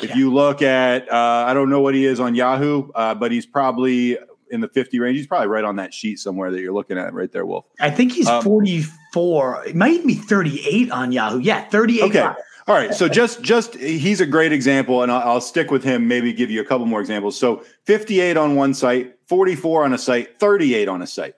If 0.02 0.10
Yeah. 0.10 0.16
you 0.16 0.32
look 0.32 0.62
at, 0.62 1.12
uh, 1.12 1.44
I 1.46 1.52
don't 1.52 1.68
know 1.68 1.80
what 1.80 1.94
he 1.94 2.06
is 2.06 2.20
on 2.20 2.34
Yahoo, 2.34 2.88
uh, 2.94 3.14
but 3.14 3.32
he's 3.32 3.44
probably 3.44 4.16
in 4.50 4.60
the 4.60 4.68
fifty 4.68 4.98
range. 4.98 5.18
He's 5.18 5.26
probably 5.26 5.48
right 5.48 5.64
on 5.64 5.76
that 5.76 5.92
sheet 5.92 6.18
somewhere 6.18 6.50
that 6.50 6.60
you're 6.60 6.72
looking 6.72 6.96
at 6.96 7.12
right 7.12 7.30
there, 7.30 7.44
Wolf. 7.44 7.66
I 7.80 7.90
think 7.90 8.12
he's 8.12 8.26
Um, 8.28 8.42
44. 8.42 9.64
It 9.66 9.74
might 9.76 10.06
be 10.06 10.14
38 10.14 10.90
on 10.90 11.12
Yahoo. 11.12 11.40
Yeah, 11.40 11.62
38. 11.68 12.02
Okay. 12.04 12.20
All 12.68 12.74
right. 12.76 12.94
So 12.94 13.08
just 13.08 13.42
just 13.42 13.74
he's 13.74 14.20
a 14.20 14.26
great 14.26 14.52
example, 14.52 15.02
and 15.02 15.10
I'll, 15.10 15.28
I'll 15.34 15.40
stick 15.40 15.70
with 15.70 15.82
him. 15.82 16.06
Maybe 16.06 16.32
give 16.32 16.50
you 16.50 16.60
a 16.60 16.64
couple 16.64 16.86
more 16.86 17.00
examples. 17.00 17.36
So 17.36 17.62
58 17.84 18.36
on 18.36 18.54
one 18.54 18.74
site, 18.74 19.14
44 19.30 19.84
on 19.84 19.92
a 19.92 19.98
site, 19.98 20.40
38 20.40 20.88
on 20.88 21.02
a 21.02 21.06
site. 21.06 21.34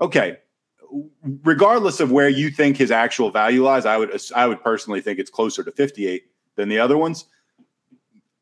Okay. 0.00 0.38
Regardless 1.44 2.00
of 2.00 2.10
where 2.10 2.28
you 2.28 2.50
think 2.50 2.76
his 2.76 2.90
actual 2.90 3.30
value 3.30 3.62
lies, 3.62 3.86
I 3.86 3.96
would 3.96 4.20
I 4.34 4.48
would 4.48 4.62
personally 4.62 5.00
think 5.00 5.20
it's 5.20 5.30
closer 5.30 5.62
to 5.62 5.70
58 5.70 6.24
than 6.56 6.68
the 6.68 6.80
other 6.80 6.98
ones. 6.98 7.26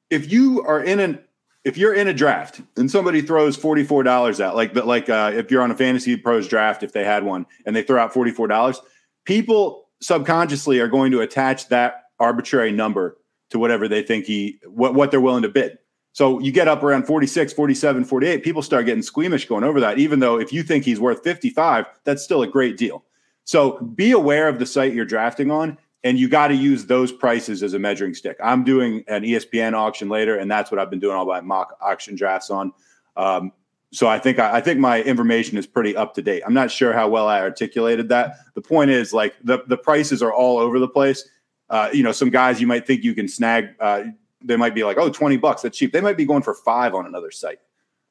If 0.08 0.32
you 0.32 0.62
are 0.62 0.82
in 0.82 1.00
an 1.00 1.22
if 1.64 1.76
you're 1.76 1.92
in 1.92 2.08
a 2.08 2.14
draft 2.14 2.62
and 2.76 2.90
somebody 2.90 3.20
throws 3.20 3.58
$44 3.58 4.40
out, 4.40 4.56
like 4.56 4.74
like 4.74 5.10
uh, 5.10 5.32
if 5.34 5.50
you're 5.50 5.62
on 5.62 5.70
a 5.70 5.76
fantasy 5.76 6.16
pros 6.16 6.48
draft, 6.48 6.82
if 6.82 6.92
they 6.92 7.04
had 7.04 7.24
one 7.24 7.44
and 7.66 7.76
they 7.76 7.82
throw 7.82 8.02
out 8.02 8.14
$44, 8.14 8.78
people 9.24 9.88
subconsciously 10.00 10.80
are 10.80 10.88
going 10.88 11.12
to 11.12 11.20
attach 11.20 11.68
that 11.68 12.04
arbitrary 12.18 12.72
number 12.72 13.18
to 13.50 13.58
whatever 13.58 13.86
they 13.86 14.02
think 14.02 14.24
he 14.24 14.60
what, 14.66 14.94
what 14.94 15.10
they're 15.10 15.20
willing 15.20 15.42
to 15.42 15.50
bid. 15.50 15.76
So 16.14 16.38
you 16.38 16.52
get 16.52 16.68
up 16.68 16.84
around 16.84 17.08
46, 17.08 17.52
47, 17.54 18.04
48, 18.04 18.44
people 18.44 18.62
start 18.62 18.86
getting 18.86 19.02
squeamish 19.02 19.46
going 19.46 19.64
over 19.64 19.80
that, 19.80 19.98
even 19.98 20.20
though 20.20 20.38
if 20.38 20.52
you 20.52 20.62
think 20.62 20.84
he's 20.84 21.00
worth 21.00 21.24
55, 21.24 21.86
that's 22.04 22.22
still 22.22 22.42
a 22.42 22.46
great 22.46 22.76
deal. 22.76 23.04
So 23.42 23.80
be 23.80 24.12
aware 24.12 24.48
of 24.48 24.60
the 24.60 24.64
site 24.64 24.94
you're 24.94 25.04
drafting 25.04 25.50
on, 25.50 25.76
and 26.04 26.16
you 26.16 26.28
got 26.28 26.48
to 26.48 26.54
use 26.54 26.86
those 26.86 27.10
prices 27.10 27.64
as 27.64 27.74
a 27.74 27.80
measuring 27.80 28.14
stick. 28.14 28.36
I'm 28.40 28.62
doing 28.62 29.02
an 29.08 29.24
ESPN 29.24 29.72
auction 29.72 30.08
later, 30.08 30.38
and 30.38 30.48
that's 30.48 30.70
what 30.70 30.78
I've 30.78 30.88
been 30.88 31.00
doing 31.00 31.16
all 31.16 31.26
my 31.26 31.40
mock 31.40 31.76
auction 31.80 32.14
drafts 32.14 32.48
on. 32.48 32.72
Um, 33.16 33.50
so 33.90 34.06
I 34.06 34.20
think 34.20 34.38
I, 34.38 34.58
I 34.58 34.60
think 34.60 34.78
my 34.78 35.02
information 35.02 35.58
is 35.58 35.66
pretty 35.66 35.96
up 35.96 36.14
to 36.14 36.22
date. 36.22 36.44
I'm 36.46 36.54
not 36.54 36.70
sure 36.70 36.92
how 36.92 37.08
well 37.08 37.26
I 37.26 37.40
articulated 37.40 38.08
that. 38.10 38.36
The 38.54 38.62
point 38.62 38.90
is, 38.90 39.12
like 39.12 39.34
the 39.42 39.64
the 39.66 39.76
prices 39.76 40.22
are 40.22 40.32
all 40.32 40.58
over 40.58 40.78
the 40.78 40.88
place. 40.88 41.28
Uh, 41.70 41.90
you 41.92 42.04
know, 42.04 42.12
some 42.12 42.30
guys 42.30 42.60
you 42.60 42.68
might 42.68 42.86
think 42.86 43.02
you 43.02 43.14
can 43.14 43.26
snag. 43.26 43.74
Uh, 43.80 44.04
they 44.44 44.56
might 44.56 44.74
be 44.74 44.84
like, 44.84 44.98
oh, 44.98 45.10
20 45.10 45.36
bucks, 45.38 45.62
that's 45.62 45.76
cheap. 45.76 45.92
They 45.92 46.00
might 46.00 46.16
be 46.16 46.24
going 46.24 46.42
for 46.42 46.54
five 46.54 46.94
on 46.94 47.06
another 47.06 47.30
site. 47.30 47.58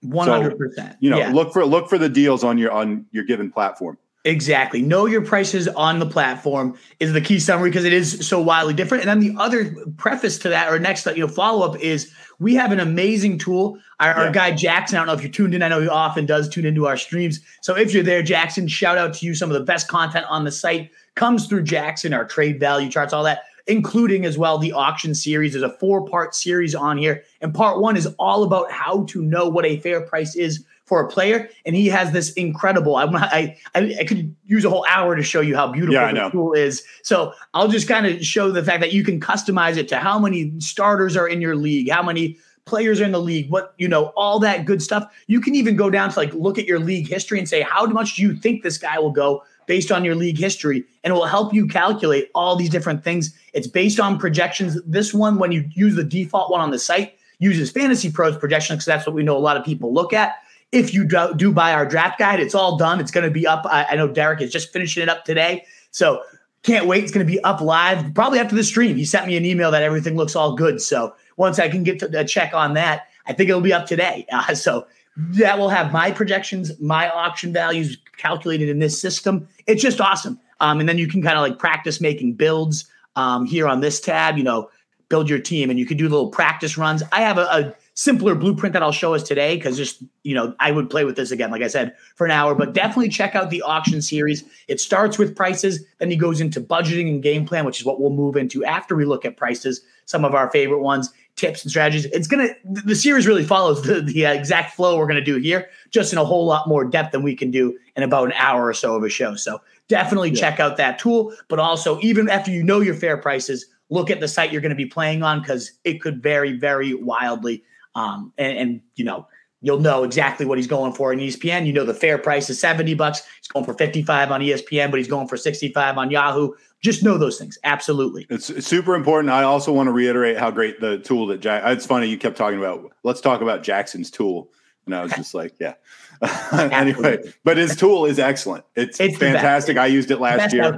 100%. 0.05 0.97
You 0.99 1.09
know, 1.09 1.17
Yeah. 1.17 1.31
look 1.31 1.53
for 1.53 1.65
look 1.65 1.89
for 1.89 1.97
the 1.97 2.09
deals 2.09 2.43
on 2.43 2.57
your 2.57 2.71
on 2.71 3.05
your 3.11 3.23
given 3.23 3.51
platform. 3.51 3.97
Exactly. 4.25 4.81
Know 4.81 5.05
your 5.05 5.21
prices 5.21 5.67
on 5.67 5.99
the 5.99 6.05
platform 6.05 6.77
is 7.01 7.11
the 7.11 7.19
key 7.19 7.39
summary 7.39 7.69
because 7.69 7.83
it 7.83 7.91
is 7.91 8.25
so 8.25 8.41
wildly 8.41 8.73
different. 8.73 9.03
And 9.03 9.09
then 9.09 9.19
the 9.19 9.41
other 9.41 9.75
preface 9.97 10.37
to 10.39 10.49
that 10.49 10.71
or 10.71 10.79
next 10.79 11.05
you 11.07 11.17
know 11.17 11.27
follow 11.27 11.65
up 11.69 11.77
is 11.79 12.09
we 12.39 12.55
have 12.55 12.71
an 12.71 12.79
amazing 12.79 13.37
tool. 13.37 13.77
Our, 13.99 14.13
our 14.13 14.31
guy 14.31 14.51
Jackson, 14.51 14.97
I 14.97 14.99
don't 15.01 15.07
know 15.07 15.13
if 15.13 15.21
you're 15.21 15.31
tuned 15.31 15.53
in. 15.53 15.61
I 15.61 15.67
know 15.67 15.81
he 15.81 15.89
often 15.89 16.25
does 16.25 16.47
tune 16.47 16.65
into 16.65 16.87
our 16.87 16.95
streams. 16.97 17.41
So 17.61 17.75
if 17.75 17.93
you're 17.93 18.03
there, 18.03 18.23
Jackson, 18.23 18.67
shout 18.67 18.97
out 18.97 19.13
to 19.15 19.25
you. 19.25 19.35
Some 19.35 19.49
of 19.49 19.57
the 19.57 19.63
best 19.65 19.89
content 19.89 20.25
on 20.29 20.45
the 20.45 20.51
site 20.51 20.91
comes 21.15 21.47
through 21.47 21.63
Jackson, 21.63 22.13
our 22.13 22.25
trade 22.25 22.59
value 22.59 22.89
charts, 22.89 23.13
all 23.13 23.23
that, 23.23 23.43
including 23.67 24.25
as 24.25 24.37
well 24.37 24.57
the 24.57 24.73
auction 24.73 25.15
series. 25.15 25.53
There's 25.53 25.63
a 25.63 25.77
four 25.77 26.05
part 26.07 26.35
series 26.35 26.75
on 26.75 26.97
here. 26.97 27.23
And 27.41 27.53
part 27.53 27.79
one 27.79 27.95
is 27.95 28.07
all 28.19 28.43
about 28.43 28.71
how 28.71 29.05
to 29.05 29.21
know 29.21 29.47
what 29.47 29.65
a 29.65 29.79
fair 29.79 30.01
price 30.01 30.35
is 30.35 30.63
for 30.85 30.99
a 31.01 31.07
player, 31.07 31.49
and 31.65 31.75
he 31.75 31.87
has 31.87 32.11
this 32.11 32.33
incredible. 32.33 32.97
I'm 32.97 33.11
not, 33.11 33.33
I, 33.33 33.57
I 33.73 33.95
I 34.01 34.03
could 34.03 34.35
use 34.45 34.65
a 34.65 34.69
whole 34.69 34.85
hour 34.89 35.15
to 35.15 35.23
show 35.23 35.39
you 35.39 35.55
how 35.55 35.71
beautiful 35.71 35.93
Yeah, 35.93 36.25
the 36.25 36.29
tool 36.29 36.53
is. 36.53 36.83
So 37.03 37.33
I'll 37.53 37.69
just 37.69 37.87
kind 37.87 38.05
of 38.05 38.21
show 38.21 38.51
the 38.51 38.63
fact 38.63 38.81
that 38.81 38.91
you 38.91 39.03
can 39.03 39.19
customize 39.19 39.77
it 39.77 39.87
to 39.89 39.97
how 39.97 40.19
many 40.19 40.59
starters 40.59 41.15
are 41.15 41.27
in 41.27 41.39
your 41.39 41.55
league, 41.55 41.89
how 41.89 42.03
many 42.03 42.37
players 42.65 43.01
are 43.01 43.05
in 43.05 43.11
the 43.11 43.21
league, 43.21 43.49
what 43.49 43.73
you 43.77 43.87
know, 43.87 44.07
all 44.17 44.39
that 44.39 44.65
good 44.65 44.81
stuff. 44.81 45.11
You 45.27 45.39
can 45.39 45.55
even 45.55 45.75
go 45.75 45.89
down 45.89 46.09
to 46.09 46.19
like 46.19 46.33
look 46.33 46.57
at 46.57 46.65
your 46.65 46.79
league 46.79 47.07
history 47.07 47.39
and 47.39 47.47
say 47.47 47.61
how 47.61 47.85
much 47.85 48.15
do 48.15 48.21
you 48.21 48.35
think 48.35 48.63
this 48.63 48.77
guy 48.77 48.99
will 48.99 49.11
go 49.11 49.43
based 49.67 49.91
on 49.91 50.03
your 50.03 50.15
league 50.15 50.37
history, 50.37 50.83
and 51.03 51.11
it 51.11 51.13
will 51.13 51.25
help 51.25 51.53
you 51.53 51.67
calculate 51.67 52.29
all 52.35 52.55
these 52.55 52.69
different 52.69 53.03
things. 53.03 53.37
It's 53.53 53.67
based 53.67 53.99
on 53.99 54.19
projections. 54.19 54.77
This 54.85 55.13
one, 55.13 55.37
when 55.39 55.51
you 55.51 55.65
use 55.71 55.95
the 55.95 56.03
default 56.03 56.51
one 56.51 56.61
on 56.61 56.71
the 56.71 56.79
site, 56.79 57.15
uses 57.39 57.71
Fantasy 57.71 58.11
Pros 58.11 58.37
projections 58.37 58.77
because 58.77 58.85
that's 58.85 59.05
what 59.05 59.15
we 59.15 59.23
know 59.23 59.37
a 59.37 59.39
lot 59.39 59.57
of 59.57 59.65
people 59.65 59.93
look 59.93 60.13
at. 60.13 60.35
If 60.71 60.93
you 60.93 61.05
do, 61.05 61.33
do 61.35 61.51
buy 61.51 61.73
our 61.73 61.85
draft 61.85 62.17
guide, 62.17 62.39
it's 62.39 62.55
all 62.55 62.77
done. 62.77 62.99
It's 62.99 63.11
going 63.11 63.25
to 63.25 63.31
be 63.31 63.45
up. 63.45 63.65
I, 63.65 63.85
I 63.91 63.95
know 63.95 64.07
Derek 64.07 64.41
is 64.41 64.51
just 64.51 64.73
finishing 64.73 65.03
it 65.03 65.09
up 65.09 65.25
today. 65.25 65.65
So 65.91 66.23
can't 66.63 66.87
wait. 66.87 67.03
It's 67.03 67.11
going 67.11 67.25
to 67.25 67.31
be 67.31 67.43
up 67.43 67.61
live 67.61 68.13
probably 68.15 68.39
after 68.39 68.55
the 68.55 68.63
stream. 68.63 68.95
He 68.95 69.05
sent 69.05 69.27
me 69.27 69.37
an 69.37 69.45
email 69.45 69.69
that 69.71 69.83
everything 69.83 70.15
looks 70.15 70.35
all 70.35 70.55
good. 70.55 70.81
So 70.81 71.13
once 71.37 71.59
I 71.59 71.69
can 71.69 71.83
get 71.83 71.99
to 71.99 72.19
a 72.19 72.25
check 72.25 72.53
on 72.53 72.73
that, 72.73 73.07
I 73.25 73.33
think 73.33 73.49
it'll 73.49 73.61
be 73.61 73.73
up 73.73 73.85
today. 73.85 74.25
Uh, 74.31 74.55
so 74.55 74.87
that 75.15 75.59
will 75.59 75.69
have 75.69 75.91
my 75.91 76.11
projections, 76.11 76.79
my 76.79 77.09
auction 77.09 77.53
values 77.53 77.97
calculated 78.17 78.69
in 78.69 78.79
this 78.79 78.99
system. 78.99 79.47
It's 79.67 79.81
just 79.81 80.01
awesome. 80.01 80.39
Um, 80.59 80.79
and 80.79 80.87
then 80.87 80.97
you 80.97 81.07
can 81.07 81.21
kind 81.21 81.37
of 81.37 81.41
like 81.41 81.59
practice 81.59 82.01
making 82.01 82.33
builds 82.33 82.85
um, 83.15 83.45
here 83.45 83.67
on 83.67 83.81
this 83.81 83.99
tab, 83.99 84.37
you 84.37 84.43
know, 84.43 84.69
build 85.09 85.29
your 85.29 85.39
team 85.39 85.69
and 85.69 85.77
you 85.77 85.85
can 85.85 85.97
do 85.97 86.05
little 86.09 86.29
practice 86.29 86.77
runs. 86.77 87.03
I 87.11 87.21
have 87.21 87.37
a, 87.37 87.43
a 87.43 87.75
simpler 87.93 88.33
blueprint 88.33 88.73
that 88.73 88.81
I'll 88.81 88.91
show 88.91 89.13
us 89.13 89.21
today 89.21 89.55
because 89.55 89.77
just, 89.77 90.01
you 90.23 90.33
know, 90.33 90.55
I 90.59 90.71
would 90.71 90.89
play 90.89 91.05
with 91.05 91.15
this 91.15 91.29
again, 91.29 91.51
like 91.51 91.61
I 91.61 91.67
said, 91.67 91.95
for 92.15 92.25
an 92.25 92.31
hour, 92.31 92.55
but 92.55 92.73
definitely 92.73 93.09
check 93.09 93.35
out 93.35 93.51
the 93.51 93.61
auction 93.61 94.01
series. 94.01 94.43
It 94.67 94.79
starts 94.79 95.19
with 95.19 95.35
prices, 95.35 95.85
then 95.99 96.09
he 96.09 96.17
goes 96.17 96.41
into 96.41 96.59
budgeting 96.59 97.07
and 97.09 97.21
game 97.21 97.45
plan, 97.45 97.65
which 97.65 97.79
is 97.79 97.85
what 97.85 98.01
we'll 98.01 98.09
move 98.09 98.35
into 98.35 98.65
after 98.65 98.95
we 98.95 99.05
look 99.05 99.25
at 99.25 99.37
prices, 99.37 99.81
some 100.05 100.25
of 100.25 100.33
our 100.33 100.49
favorite 100.49 100.81
ones 100.81 101.11
tips 101.35 101.63
and 101.63 101.71
strategies. 101.71 102.05
It's 102.05 102.27
gonna 102.27 102.49
the 102.63 102.95
series 102.95 103.27
really 103.27 103.43
follows 103.43 103.81
the, 103.83 104.01
the 104.01 104.25
exact 104.25 104.75
flow 104.75 104.97
we're 104.97 105.07
gonna 105.07 105.21
do 105.21 105.37
here, 105.37 105.69
just 105.89 106.13
in 106.13 106.19
a 106.19 106.25
whole 106.25 106.45
lot 106.45 106.67
more 106.67 106.85
depth 106.85 107.11
than 107.11 107.23
we 107.23 107.35
can 107.35 107.51
do 107.51 107.77
in 107.95 108.03
about 108.03 108.25
an 108.25 108.33
hour 108.33 108.67
or 108.67 108.73
so 108.73 108.95
of 108.95 109.03
a 109.03 109.09
show. 109.09 109.35
So 109.35 109.61
definitely 109.87 110.31
yeah. 110.31 110.39
check 110.39 110.59
out 110.59 110.77
that 110.77 110.99
tool. 110.99 111.33
But 111.47 111.59
also, 111.59 111.99
even 112.01 112.29
after 112.29 112.51
you 112.51 112.63
know 112.63 112.81
your 112.81 112.95
fair 112.95 113.17
prices, 113.17 113.65
look 113.89 114.09
at 114.09 114.19
the 114.19 114.27
site 114.27 114.51
you're 114.51 114.61
going 114.61 114.69
to 114.69 114.75
be 114.75 114.85
playing 114.85 115.23
on 115.23 115.41
because 115.41 115.71
it 115.83 116.01
could 116.01 116.21
vary 116.21 116.53
very 116.53 116.93
wildly. 116.93 117.63
Um, 117.95 118.33
and, 118.39 118.57
and 118.57 118.81
you 118.95 119.05
know 119.05 119.27
you'll 119.63 119.79
know 119.79 120.03
exactly 120.03 120.45
what 120.45 120.59
he's 120.59 120.67
going 120.67 120.93
for 120.93 121.11
in 121.11 121.19
ESPN. 121.19 121.65
You 121.65 121.73
know 121.73 121.85
the 121.85 121.93
fair 121.93 122.19
price 122.19 122.49
is 122.49 122.59
70 122.59 122.93
bucks. 122.93 123.23
He's 123.39 123.47
going 123.47 123.65
for 123.65 123.73
55 123.73 124.29
on 124.29 124.41
ESPN, 124.41 124.91
but 124.91 124.97
he's 124.97 125.07
going 125.07 125.27
for 125.27 125.37
65 125.37 125.97
on 125.97 126.11
Yahoo. 126.11 126.51
Just 126.81 127.01
know 127.01 127.17
those 127.17 127.39
things. 127.39 127.57
Absolutely. 127.63 128.27
It's, 128.29 128.49
it's 128.49 128.67
super 128.67 128.93
important. 128.93 129.31
I 129.31 129.43
also 129.43 129.71
want 129.71 129.87
to 129.87 129.93
reiterate 129.93 130.37
how 130.37 130.51
great 130.51 130.81
the 130.81 130.99
tool 130.99 131.25
that 131.27 131.39
Jack, 131.39 131.63
it's 131.65 131.85
funny 131.85 132.07
you 132.07 132.17
kept 132.17 132.37
talking 132.37 132.59
about, 132.59 132.91
let's 133.03 133.21
talk 133.21 133.41
about 133.41 133.63
Jackson's 133.63 134.11
tool. 134.11 134.51
And 134.85 134.93
I 134.93 135.01
was 135.01 135.13
just 135.13 135.33
like, 135.33 135.55
yeah. 135.61 135.75
anyway, 136.51 137.19
but 137.45 137.55
his 137.55 137.77
tool 137.77 138.05
is 138.05 138.19
excellent. 138.19 138.65
It's, 138.75 138.99
it's 138.99 139.17
fantastic. 139.17 139.77
I 139.77 139.85
used 139.85 140.11
it 140.11 140.19
last 140.19 140.53
year. 140.53 140.77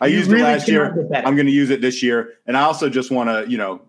I 0.00 0.08
used 0.08 0.28
really 0.28 0.42
it 0.42 0.46
last 0.46 0.66
year. 0.68 1.08
I'm 1.14 1.36
going 1.36 1.46
to 1.46 1.52
use 1.52 1.70
it 1.70 1.80
this 1.80 2.02
year. 2.02 2.32
And 2.46 2.56
I 2.56 2.62
also 2.62 2.88
just 2.88 3.12
want 3.12 3.30
to, 3.30 3.48
you 3.48 3.58
know, 3.58 3.80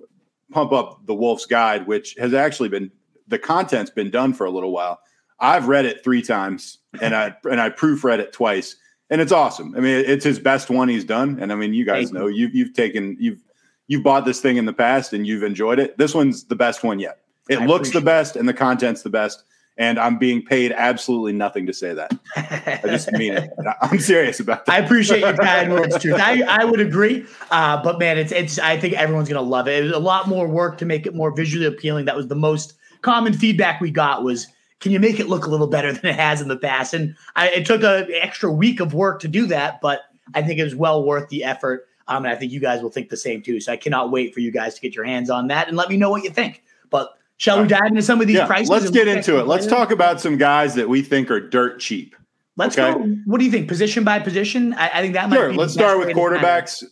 pump 0.51 0.71
up 0.71 1.03
the 1.07 1.15
Wolf's 1.15 1.47
Guide, 1.47 1.87
which 1.87 2.15
has 2.19 2.35
actually 2.35 2.69
been 2.69 2.91
the 3.27 3.39
content's 3.39 3.91
been 3.91 4.12
done 4.12 4.34
for 4.34 4.46
a 4.46 4.51
little 4.51 4.72
while. 4.72 5.00
I've 5.39 5.67
read 5.67 5.86
it 5.86 6.03
three 6.03 6.22
times 6.22 6.77
and 7.01 7.15
I 7.15 7.36
and 7.50 7.60
I 7.60 7.70
proofread 7.70 8.20
it 8.20 8.34
twice, 8.34 8.75
and 9.10 9.22
it's 9.22 9.32
awesome. 9.32 9.75
I 9.75 9.79
mean, 9.79 10.03
it's 10.05 10.24
his 10.24 10.39
best 10.39 10.70
one 10.70 10.88
he's 10.88 11.05
done, 11.05 11.38
and 11.39 11.51
I 11.51 11.55
mean, 11.55 11.74
you 11.74 11.86
guys 11.86 12.12
know 12.12 12.27
you've 12.27 12.55
you've 12.55 12.74
taken 12.74 13.17
you've 13.20 13.41
you've 13.88 14.03
bought 14.03 14.25
this 14.25 14.41
thing 14.41 14.58
in 14.58 14.65
the 14.65 14.74
past 14.74 15.13
and 15.13 15.25
you've 15.27 15.44
enjoyed 15.44 15.79
it. 15.79 15.98
This 15.98 16.13
one's 16.13 16.46
the 16.46 16.55
best 16.55 16.84
one 16.84 17.00
yet. 17.00 17.20
It 17.50 17.60
I 17.60 17.65
looks 17.65 17.91
the 17.91 18.01
best 18.01 18.36
and 18.36 18.48
the 18.48 18.53
content's 18.53 19.03
the 19.03 19.10
best. 19.10 19.44
And 19.77 20.00
I'm 20.00 20.17
being 20.17 20.41
paid 20.41 20.72
absolutely 20.72 21.34
nothing 21.34 21.65
to 21.65 21.74
say 21.74 21.94
that. 21.94 22.17
I 22.38 22.79
just 22.86 23.12
mean 23.12 23.34
it. 23.34 23.50
I'm 23.82 24.00
serious 24.00 24.39
about 24.39 24.65
that. 24.65 24.72
I 24.72 24.77
appreciate 24.77 25.20
your 25.20 25.36
kind 25.36 25.70
words, 25.70 26.00
truth. 26.01 26.15
I, 26.17 26.44
I 26.44 26.63
would 26.63 26.79
agree, 26.79 27.25
uh, 27.51 27.84
but 27.84 28.00
man, 28.00 28.17
it's 28.17 28.32
it's. 28.32 28.58
I 28.58 28.79
think 28.79 28.94
everyone's 28.94 29.27
gonna 29.27 29.41
love 29.41 29.67
it. 29.67 29.77
It 29.77 29.84
was 29.84 29.91
a 29.91 30.00
lot 30.00 30.29
more 30.29 30.48
work 30.48 30.77
to 30.77 30.86
make 30.86 31.05
it 31.05 31.13
more 31.13 31.29
visually 31.29 31.65
appealing. 31.65 32.05
That 32.05 32.15
was 32.15 32.29
the 32.29 32.36
most 32.36 32.75
common 33.05 33.33
feedback 33.33 33.79
we 33.79 33.91
got 33.91 34.24
was 34.24 34.47
can 34.79 34.91
you 34.91 35.00
make 35.00 35.19
it 35.19 35.29
look 35.29 35.45
a 35.45 35.50
little 35.50 35.67
better 35.67 35.93
than 35.93 36.05
it 36.05 36.15
has 36.15 36.41
in 36.41 36.47
the 36.47 36.57
past? 36.57 36.93
And 36.93 37.15
I, 37.35 37.50
it 37.50 37.65
took 37.65 37.83
an 37.83 38.07
extra 38.12 38.51
week 38.51 38.79
of 38.79 38.93
work 38.93 39.21
to 39.21 39.27
do 39.27 39.45
that 39.47 39.79
but 39.81 40.01
i 40.33 40.41
think 40.41 40.59
it 40.59 40.63
was 40.63 40.75
well 40.75 41.03
worth 41.03 41.29
the 41.29 41.43
effort. 41.43 41.88
Um, 42.07 42.25
and 42.25 42.33
i 42.33 42.35
think 42.35 42.51
you 42.51 42.59
guys 42.59 42.81
will 42.81 42.89
think 42.89 43.09
the 43.09 43.17
same 43.17 43.41
too. 43.41 43.62
So 43.62 43.71
i 43.71 43.77
cannot 43.77 44.12
wait 44.12 44.33
for 44.33 44.39
you 44.39 44.51
guys 44.51 44.75
to 44.75 44.81
get 44.81 44.95
your 44.95 45.05
hands 45.05 45.29
on 45.29 45.47
that 45.47 45.67
and 45.67 45.77
let 45.77 45.89
me 45.89 45.97
know 45.97 46.09
what 46.09 46.24
you 46.24 46.31
think. 46.31 46.63
But 46.89 47.17
shall 47.38 47.62
we 47.62 47.67
dive 47.67 47.88
into 47.88 48.01
some 48.01 48.21
of 48.21 48.27
these 48.27 48.38
yeah, 48.38 48.47
prices 48.47 48.69
let's 48.69 48.89
get 48.89 49.07
into 49.07 49.39
it. 49.39 49.47
Let's 49.47 49.67
talk 49.67 49.91
about 49.91 50.19
some 50.19 50.38
guys 50.38 50.75
that 50.75 50.89
we 50.89 51.01
think 51.01 51.29
are 51.29 51.39
dirt 51.39 51.79
cheap 51.79 52.15
let's 52.57 52.77
okay? 52.77 52.97
go. 52.97 53.05
What 53.25 53.39
do 53.39 53.45
you 53.45 53.51
think? 53.51 53.67
Position 53.67 54.05
by 54.05 54.19
position? 54.19 54.74
I, 54.75 54.89
I 54.93 55.01
think 55.01 55.13
that 55.13 55.29
might 55.29 55.35
sure 55.35 55.53
let's 55.53 55.74
start 55.74 56.00
with 56.00 56.09
quarterbacks 56.09 56.83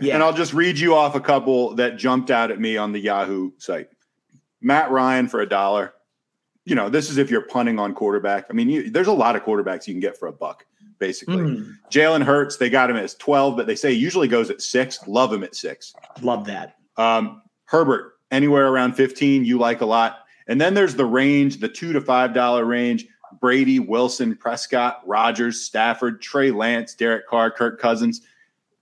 yeah. 0.00 0.14
and 0.14 0.22
i'll 0.22 0.32
just 0.32 0.52
read 0.52 0.78
you 0.78 0.94
off 0.94 1.14
a 1.14 1.20
couple 1.20 1.74
that 1.76 1.96
jumped 1.96 2.30
out 2.30 2.50
at 2.50 2.60
me 2.60 2.76
on 2.76 2.92
the 2.92 2.98
yahoo 2.98 3.52
site 3.58 3.88
Matt 4.62 4.90
Ryan 4.90 5.28
for 5.28 5.40
a 5.40 5.48
dollar. 5.48 5.94
You 6.64 6.74
know, 6.74 6.88
this 6.88 7.10
is 7.10 7.18
if 7.18 7.30
you're 7.30 7.42
punting 7.42 7.78
on 7.78 7.94
quarterback. 7.94 8.46
I 8.48 8.52
mean, 8.52 8.68
you, 8.68 8.90
there's 8.90 9.08
a 9.08 9.12
lot 9.12 9.34
of 9.34 9.42
quarterbacks 9.42 9.86
you 9.86 9.94
can 9.94 10.00
get 10.00 10.16
for 10.16 10.28
a 10.28 10.32
buck, 10.32 10.64
basically. 10.98 11.36
Mm. 11.36 11.74
Jalen 11.90 12.22
Hurts, 12.22 12.56
they 12.56 12.70
got 12.70 12.88
him 12.88 12.96
at 12.96 13.14
12, 13.18 13.56
but 13.56 13.66
they 13.66 13.74
say 13.74 13.92
he 13.92 13.98
usually 13.98 14.28
goes 14.28 14.48
at 14.48 14.62
six. 14.62 15.00
Love 15.08 15.32
him 15.32 15.42
at 15.42 15.56
six. 15.56 15.92
Love 16.22 16.46
that. 16.46 16.76
Um, 16.96 17.42
Herbert, 17.64 18.14
anywhere 18.30 18.68
around 18.68 18.94
15, 18.94 19.44
you 19.44 19.58
like 19.58 19.80
a 19.80 19.86
lot. 19.86 20.20
And 20.46 20.60
then 20.60 20.74
there's 20.74 20.94
the 20.94 21.04
range, 21.04 21.58
the 21.58 21.68
two 21.68 21.92
to 21.92 22.00
five 22.00 22.32
dollar 22.34 22.64
range. 22.64 23.06
Brady, 23.40 23.78
Wilson, 23.78 24.36
Prescott, 24.36 25.00
Rodgers, 25.06 25.62
Stafford, 25.62 26.20
Trey 26.20 26.50
Lance, 26.50 26.94
Derek 26.94 27.26
Carr, 27.26 27.50
Kirk 27.50 27.80
Cousins. 27.80 28.20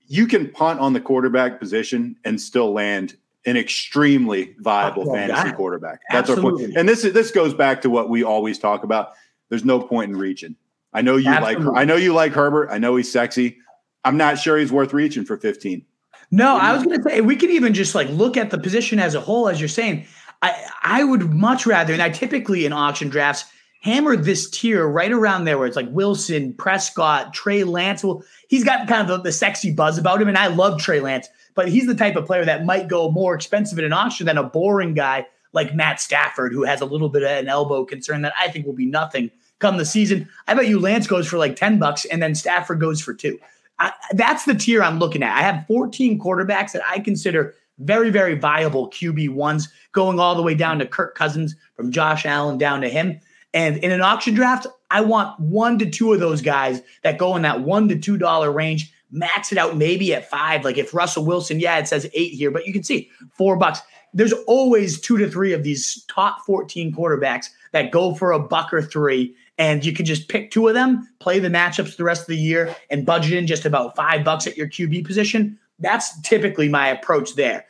You 0.07 0.27
can 0.27 0.51
punt 0.51 0.81
on 0.81 0.93
the 0.93 1.01
quarterback 1.01 1.61
position 1.61 2.17
and 2.25 2.41
still 2.41 2.73
land 2.73 3.17
an 3.47 3.57
extremely 3.57 4.55
viable 4.59 5.11
oh, 5.11 5.15
fantasy 5.15 5.53
quarterback. 5.53 6.01
That's 6.11 6.29
Absolutely. 6.29 6.65
our 6.65 6.69
point. 6.69 6.79
And 6.79 6.89
this 6.89 7.05
is 7.05 7.13
this 7.13 7.31
goes 7.31 7.55
back 7.55 7.83
to 7.83 7.91
what 7.91 8.09
we 8.09 8.23
always 8.23 8.59
talk 8.59 8.85
about. 8.85 9.13
There's 9.49 9.65
no 9.65 9.81
point 9.81 10.11
in 10.11 10.17
reaching. 10.17 10.57
I 10.93 11.03
know 11.03 11.17
you 11.17 11.31
Absolutely. 11.31 11.67
like 11.67 11.77
I 11.77 11.85
know 11.85 11.97
you 11.97 12.13
like 12.13 12.33
Herbert. 12.33 12.69
I 12.71 12.79
know 12.79 12.97
he's 12.97 13.11
sexy. 13.11 13.59
I'm 14.05 14.17
not 14.17 14.39
sure 14.39 14.59
he's 14.59 14.73
worth 14.73 14.93
reaching 14.93 15.25
for 15.25 15.37
15. 15.37 15.85
No, 16.31 16.57
I 16.57 16.73
was 16.73 16.85
going 16.85 17.03
to 17.03 17.09
say 17.09 17.21
we 17.21 17.37
could 17.37 17.51
even 17.51 17.75
just 17.75 17.95
like 17.95 18.09
look 18.11 18.37
at 18.37 18.51
the 18.51 18.59
position 18.59 18.99
as 18.99 19.15
a 19.15 19.21
whole, 19.21 19.49
as 19.49 19.61
you're 19.61 19.69
saying. 19.69 20.07
I 20.43 20.65
I 20.83 21.05
would 21.05 21.33
much 21.33 21.67
rather, 21.67 21.93
and 21.93 22.03
I 22.03 22.11
typically 22.11 22.67
in 22.67 22.73
auction 22.73 23.09
drafts 23.09 23.45
hammer 23.83 24.15
this 24.15 24.49
tier 24.51 24.87
right 24.87 25.11
around 25.11 25.45
there 25.45 25.57
where 25.57 25.67
it's 25.67 25.77
like 25.77 25.89
Wilson, 25.91 26.53
Prescott, 26.55 27.33
Trey 27.33 27.65
Lance. 27.65 28.05
Well, 28.05 28.23
he's 28.49 28.63
got 28.63 28.87
kind 28.87 29.03
of 29.03 29.09
the, 29.09 29.23
the 29.23 29.33
sexy 29.33 29.73
buzz 29.73 29.99
about 29.99 30.21
him, 30.21 30.29
and 30.29 30.39
I 30.39 30.49
love 30.49 30.79
Trey 30.79 31.01
Lance 31.01 31.29
but 31.61 31.69
he's 31.69 31.87
the 31.87 31.95
type 31.95 32.17
of 32.17 32.25
player 32.25 32.43
that 32.43 32.65
might 32.65 32.89
go 32.89 33.11
more 33.11 33.35
expensive 33.35 33.79
in 33.79 33.85
an 33.85 33.93
auction 33.93 34.25
than 34.25 34.39
a 34.39 34.43
boring 34.43 34.95
guy 34.95 35.27
like 35.53 35.75
Matt 35.75 36.01
Stafford, 36.01 36.55
who 36.55 36.63
has 36.63 36.81
a 36.81 36.87
little 36.87 37.11
bit 37.11 37.23
of 37.23 37.29
an 37.29 37.49
elbow 37.49 37.85
concern 37.85 38.23
that 38.23 38.33
I 38.41 38.49
think 38.49 38.65
will 38.65 38.73
be 38.73 38.87
nothing 38.87 39.31
come 39.59 39.77
the 39.77 39.85
season. 39.85 40.27
I 40.49 40.55
bet 40.55 40.69
you 40.69 40.81
Lance 40.81 41.07
goes 41.07 41.29
for 41.29 41.37
like 41.37 41.57
10 41.57 41.79
bucks 41.79 42.07
and 42.07 42.23
then 42.23 42.35
Stafford 42.35 42.81
goes 42.81 43.03
for 43.03 43.13
two. 43.13 43.39
I, 43.79 43.93
that's 44.13 44.47
the 44.47 44.55
tier 44.55 44.83
I'm 44.83 44.99
looking 44.99 45.23
at. 45.23 45.37
I 45.37 45.43
have 45.43 45.67
14 45.67 46.19
quarterbacks 46.19 46.73
that 46.73 46.81
I 46.89 46.99
consider 46.99 47.55
very, 47.79 48.09
very 48.09 48.39
viable 48.39 48.89
QB 48.89 49.35
ones, 49.35 49.69
going 49.93 50.19
all 50.19 50.37
the 50.37 50.43
way 50.43 50.55
down 50.55 50.79
to 50.79 50.87
Kirk 50.87 51.15
Cousins, 51.15 51.57
from 51.77 51.93
Josh 51.93 52.25
Allen 52.25 52.57
down 52.57 52.81
to 52.81 52.89
him. 52.89 53.21
And 53.53 53.77
in 53.77 53.91
an 53.91 54.01
auction 54.01 54.33
draft, 54.33 54.67
I 54.91 55.03
want 55.03 55.39
one 55.39 55.79
to 55.81 55.91
two 55.91 56.15
of 56.15 56.21
those 56.21 56.41
guys 56.41 56.81
that 57.03 57.19
go 57.19 57.37
in 57.37 57.43
that 57.43 57.61
one 57.61 57.87
to 57.91 57.99
two 57.99 58.17
dollar 58.17 58.51
range 58.51 58.95
max 59.11 59.53
it 59.53 59.59
out 59.59 59.77
maybe 59.77 60.15
at 60.15 60.29
five. 60.29 60.65
Like 60.65 60.79
if 60.79 60.95
Russell 60.95 61.25
Wilson, 61.25 61.61
yeah, 61.61 61.79
it 61.79 61.89
says 61.89 62.09
eight 62.15 62.33
here, 62.33 62.51
but 62.51 62.67
you 62.67 62.73
can 62.73 62.83
see 62.83 63.11
four 63.33 63.57
bucks. 63.57 63.81
There's 64.13 64.33
always 64.47 65.01
two 65.01 65.19
to 65.19 65.31
three 65.31 65.53
of 65.53 65.63
these 65.63 66.05
top 66.05 66.45
14 66.45 66.93
quarterbacks 66.93 67.47
that 67.73 67.93
go 67.93 68.15
for 68.15 68.33
a 68.33 68.39
buck 68.39 68.73
or 68.73 68.83
three. 68.83 69.35
And 69.59 69.85
you 69.85 69.93
can 69.93 70.07
just 70.07 70.29
pick 70.29 70.51
two 70.51 70.69
of 70.69 70.75
them, 70.75 71.09
play 71.19 71.39
the 71.39 71.49
matchups 71.49 71.97
the 71.97 72.05
rest 72.05 72.23
of 72.23 72.29
the 72.29 72.37
year, 72.37 72.75
and 72.89 73.05
budget 73.05 73.35
in 73.35 73.47
just 73.47 73.67
about 73.67 73.95
five 73.95 74.25
bucks 74.25 74.47
at 74.47 74.57
your 74.57 74.69
QB 74.69 75.05
position. 75.07 75.59
That's 75.79 76.19
typically 76.23 76.69
my 76.69 76.89
approach 76.89 77.35
there. 77.35 77.67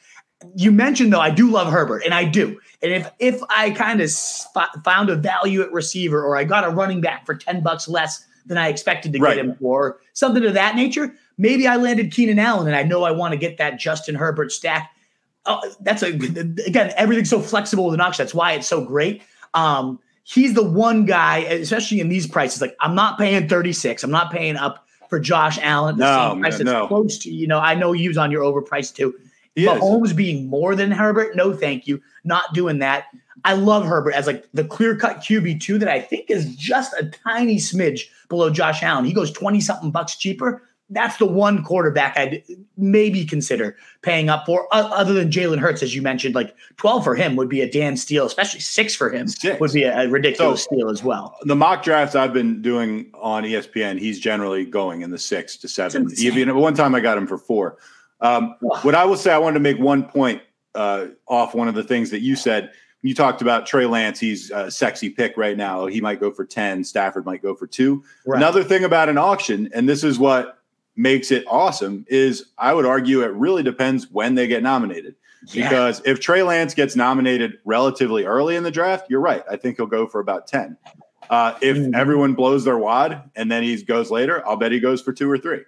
You 0.55 0.73
mentioned 0.73 1.13
though, 1.13 1.21
I 1.21 1.31
do 1.31 1.51
love 1.51 1.71
Herbert, 1.71 2.03
and 2.05 2.15
I 2.15 2.25
do. 2.25 2.59
And 2.83 2.93
if 2.93 3.11
if 3.19 3.43
I 3.51 3.71
kind 3.73 4.01
of 4.01 4.11
found 4.85 5.11
a 5.11 5.17
value 5.17 5.61
at 5.61 5.71
receiver, 5.71 6.25
or 6.25 6.37
I 6.37 6.45
got 6.45 6.65
a 6.65 6.71
running 6.71 7.03
back 7.03 7.27
for 7.27 7.35
ten 7.35 7.63
bucks 7.63 7.89
less 7.89 8.25
than 8.47 8.57
I 8.57 8.69
expected 8.69 9.13
to 9.13 9.19
right. 9.19 9.37
get 9.37 9.45
him 9.45 9.55
for, 9.57 10.01
something 10.15 10.45
of 10.47 10.55
that 10.55 10.77
nature, 10.77 11.15
Maybe 11.41 11.67
I 11.67 11.77
landed 11.77 12.13
Keenan 12.13 12.39
Allen 12.39 12.67
and 12.67 12.77
I 12.77 12.83
know 12.83 13.03
I 13.03 13.13
want 13.13 13.33
to 13.33 13.39
get 13.39 13.57
that 13.57 13.79
Justin 13.79 14.15
Herbert 14.15 14.53
stack. 14.53 14.95
Oh, 15.47 15.59
that's 15.81 16.03
a 16.03 16.09
again, 16.09 16.93
everything's 16.99 17.31
so 17.31 17.41
flexible 17.41 17.87
with 17.87 17.95
an 17.95 18.01
auction. 18.03 18.23
That's 18.23 18.35
why 18.35 18.53
it's 18.53 18.67
so 18.67 18.85
great. 18.85 19.23
Um, 19.55 19.99
he's 20.23 20.53
the 20.53 20.63
one 20.63 21.07
guy, 21.07 21.39
especially 21.39 21.99
in 21.99 22.11
these 22.11 22.27
prices. 22.27 22.61
Like 22.61 22.77
I'm 22.81 22.95
not 22.95 23.19
paying 23.19 23.49
36. 23.49 24.05
I'm 24.05 24.11
not 24.11 24.31
paying 24.31 24.57
up 24.57 24.87
for 25.09 25.19
Josh 25.19 25.59
Allen. 25.63 25.97
The 25.97 26.05
no, 26.05 26.33
same 26.33 26.41
price. 26.43 26.59
Man, 26.59 26.67
no. 26.67 26.87
close 26.87 27.17
to, 27.21 27.31
you 27.31 27.47
know, 27.47 27.59
I 27.59 27.75
know 27.75 27.93
he 27.93 28.07
was 28.07 28.19
on 28.19 28.31
your 28.31 28.43
overpriced 28.43 28.97
too. 28.97 29.15
He 29.55 29.65
is. 29.65 29.71
Mahomes 29.71 30.15
being 30.15 30.47
more 30.47 30.75
than 30.75 30.91
Herbert, 30.91 31.35
no, 31.37 31.55
thank 31.55 31.87
you. 31.87 32.03
Not 32.23 32.53
doing 32.53 32.81
that. 32.81 33.07
I 33.45 33.55
love 33.55 33.87
Herbert 33.87 34.13
as 34.13 34.27
like 34.27 34.47
the 34.53 34.65
clear 34.65 34.95
cut 34.95 35.19
QB 35.19 35.61
two 35.61 35.79
that 35.79 35.89
I 35.89 36.01
think 36.01 36.31
is 36.31 36.55
just 36.55 36.93
a 36.93 37.07
tiny 37.07 37.57
smidge 37.57 38.03
below 38.29 38.51
Josh 38.51 38.83
Allen. 38.83 39.07
He 39.07 39.15
goes 39.15 39.33
twenty 39.33 39.63
something 39.63 39.91
bucks 39.91 40.17
cheaper. 40.17 40.63
That's 40.93 41.17
the 41.19 41.27
one 41.27 41.63
quarterback 41.63 42.19
I'd 42.19 42.43
maybe 42.77 43.25
consider 43.25 43.77
paying 44.03 44.29
up 44.29 44.45
for, 44.45 44.67
other 44.73 45.13
than 45.15 45.31
Jalen 45.31 45.59
Hurts, 45.59 45.83
as 45.83 45.95
you 45.95 46.03
mentioned. 46.03 46.35
Like 46.35 46.55
twelve 46.77 47.05
for 47.05 47.15
him 47.15 47.37
would 47.37 47.49
be 47.49 47.61
a 47.61 47.71
damn 47.71 47.97
steal, 47.97 48.27
especially 48.27 48.61
six 48.61 48.95
for 48.97 49.09
him 49.11 49.29
Six. 49.29 49.61
would 49.61 49.73
be 49.73 49.85
a, 49.85 50.09
ridiculous 50.09 50.65
So- 50.65 50.75
steal 50.75 50.91
as 50.91 51.03
well. 51.05 51.37
the 51.43 51.55
mock 51.57 51.83
drafts 51.83 52.15
I've 52.17 52.33
been 52.33 52.61
doing 52.61 53.11
on 53.15 53.45
ESPN, 53.45 53.99
he's 53.99 54.19
generally 54.19 54.65
going 54.67 55.03
in 55.03 55.11
the 55.11 55.19
six 55.19 55.57
to 55.59 55.69
seven. 55.69 56.09
Even 56.19 56.55
one 56.57 56.75
time 56.75 56.95
I 56.95 57.01
got 57.01 57.17
him 57.17 57.27
for 57.27 57.39
four. 57.39 57.77
Um, 58.21 58.57
Wow. 58.61 58.79
what 58.83 58.95
I 58.95 59.05
will 59.05 59.17
say, 59.17 59.33
I 59.33 59.39
wanted 59.39 59.55
to 59.55 59.61
make 59.61 59.79
one 59.79 60.03
point 60.05 60.43
uh, 60.75 61.07
off 61.27 61.55
one 61.55 61.69
of 61.69 61.75
the 61.75 61.83
things 61.85 62.11
that 62.11 62.21
you 62.21 62.37
said. 62.37 62.71
You 63.03 63.15
talked 63.15 63.41
about 63.41 63.65
Trey 63.67 63.87
Lance. 63.87 64.21
He's 64.21 64.51
a 64.51 64.71
sexy 64.71 65.09
pick 65.09 65.37
right 65.39 65.57
now. 65.57 65.87
He 65.87 66.03
might 66.03 66.21
go 66.21 66.31
for 66.31 66.45
10. 66.45 66.85
Stafford 66.85 67.25
might 67.25 67.41
go 67.43 67.55
for 67.55 67.67
two. 67.67 68.05
Right. 68.27 68.37
Another 68.37 68.63
thing 68.63 68.85
about 68.85 69.09
an 69.09 69.17
auction, 69.17 69.71
and 69.73 69.89
this 69.89 70.05
is 70.05 70.19
what 70.19 70.59
makes 70.97 71.31
it 71.31 71.45
awesome, 71.49 72.05
is 72.09 72.47
I 72.59 72.75
would 72.75 72.87
argue 72.87 73.23
it 73.23 73.33
really 73.33 73.63
depends 73.63 74.11
when 74.11 74.35
they 74.35 74.47
get 74.47 74.63
nominated. 74.63 75.15
Yeah. 75.47 75.69
Because 75.69 76.03
if 76.05 76.21
Trey 76.21 76.43
Lance 76.43 76.75
gets 76.75 76.97
nominated 76.97 77.59
relatively 77.65 78.25
early 78.27 78.57
in 78.57 78.63
the 78.63 78.71
draft, 78.71 79.07
you're 79.09 79.21
right. 79.21 79.43
I 79.51 79.57
think 79.57 79.77
he'll 79.77 79.87
go 79.87 80.07
for 80.07 80.21
about 80.21 80.47
10. 80.47 80.77
Uh, 81.31 81.55
if 81.63 81.77
Mhm. 81.77 81.95
everyone 81.95 82.35
blows 82.35 82.65
their 82.65 82.77
wad 82.77 83.31
and 83.37 83.51
then 83.51 83.63
he 83.63 83.81
goes 83.83 84.11
later, 84.11 84.47
I'll 84.47 84.57
bet 84.57 84.73
he 84.73 84.81
goes 84.81 85.01
for 85.01 85.13
two 85.13 85.31
or 85.31 85.39
three. 85.39 85.61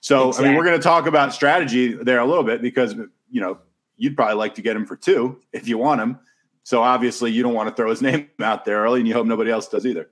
So, 0.00 0.32
I 0.34 0.42
mean, 0.42 0.54
we're 0.54 0.64
going 0.64 0.76
to 0.78 0.82
talk 0.82 1.06
about 1.06 1.32
strategy 1.32 1.92
there 1.94 2.18
a 2.18 2.26
little 2.26 2.44
bit 2.44 2.60
because, 2.60 2.94
you 3.30 3.40
know, 3.40 3.58
you'd 3.96 4.16
probably 4.16 4.34
like 4.36 4.54
to 4.56 4.62
get 4.62 4.76
him 4.76 4.84
for 4.84 4.96
two 4.96 5.40
if 5.52 5.66
you 5.66 5.78
want 5.78 6.00
him. 6.00 6.18
So, 6.64 6.82
obviously, 6.82 7.30
you 7.32 7.42
don't 7.42 7.54
want 7.54 7.68
to 7.68 7.74
throw 7.74 7.88
his 7.88 8.02
name 8.02 8.28
out 8.40 8.64
there 8.64 8.82
early 8.82 9.00
and 9.00 9.08
you 9.08 9.14
hope 9.14 9.26
nobody 9.26 9.50
else 9.50 9.66
does 9.68 9.86
either. 9.86 10.10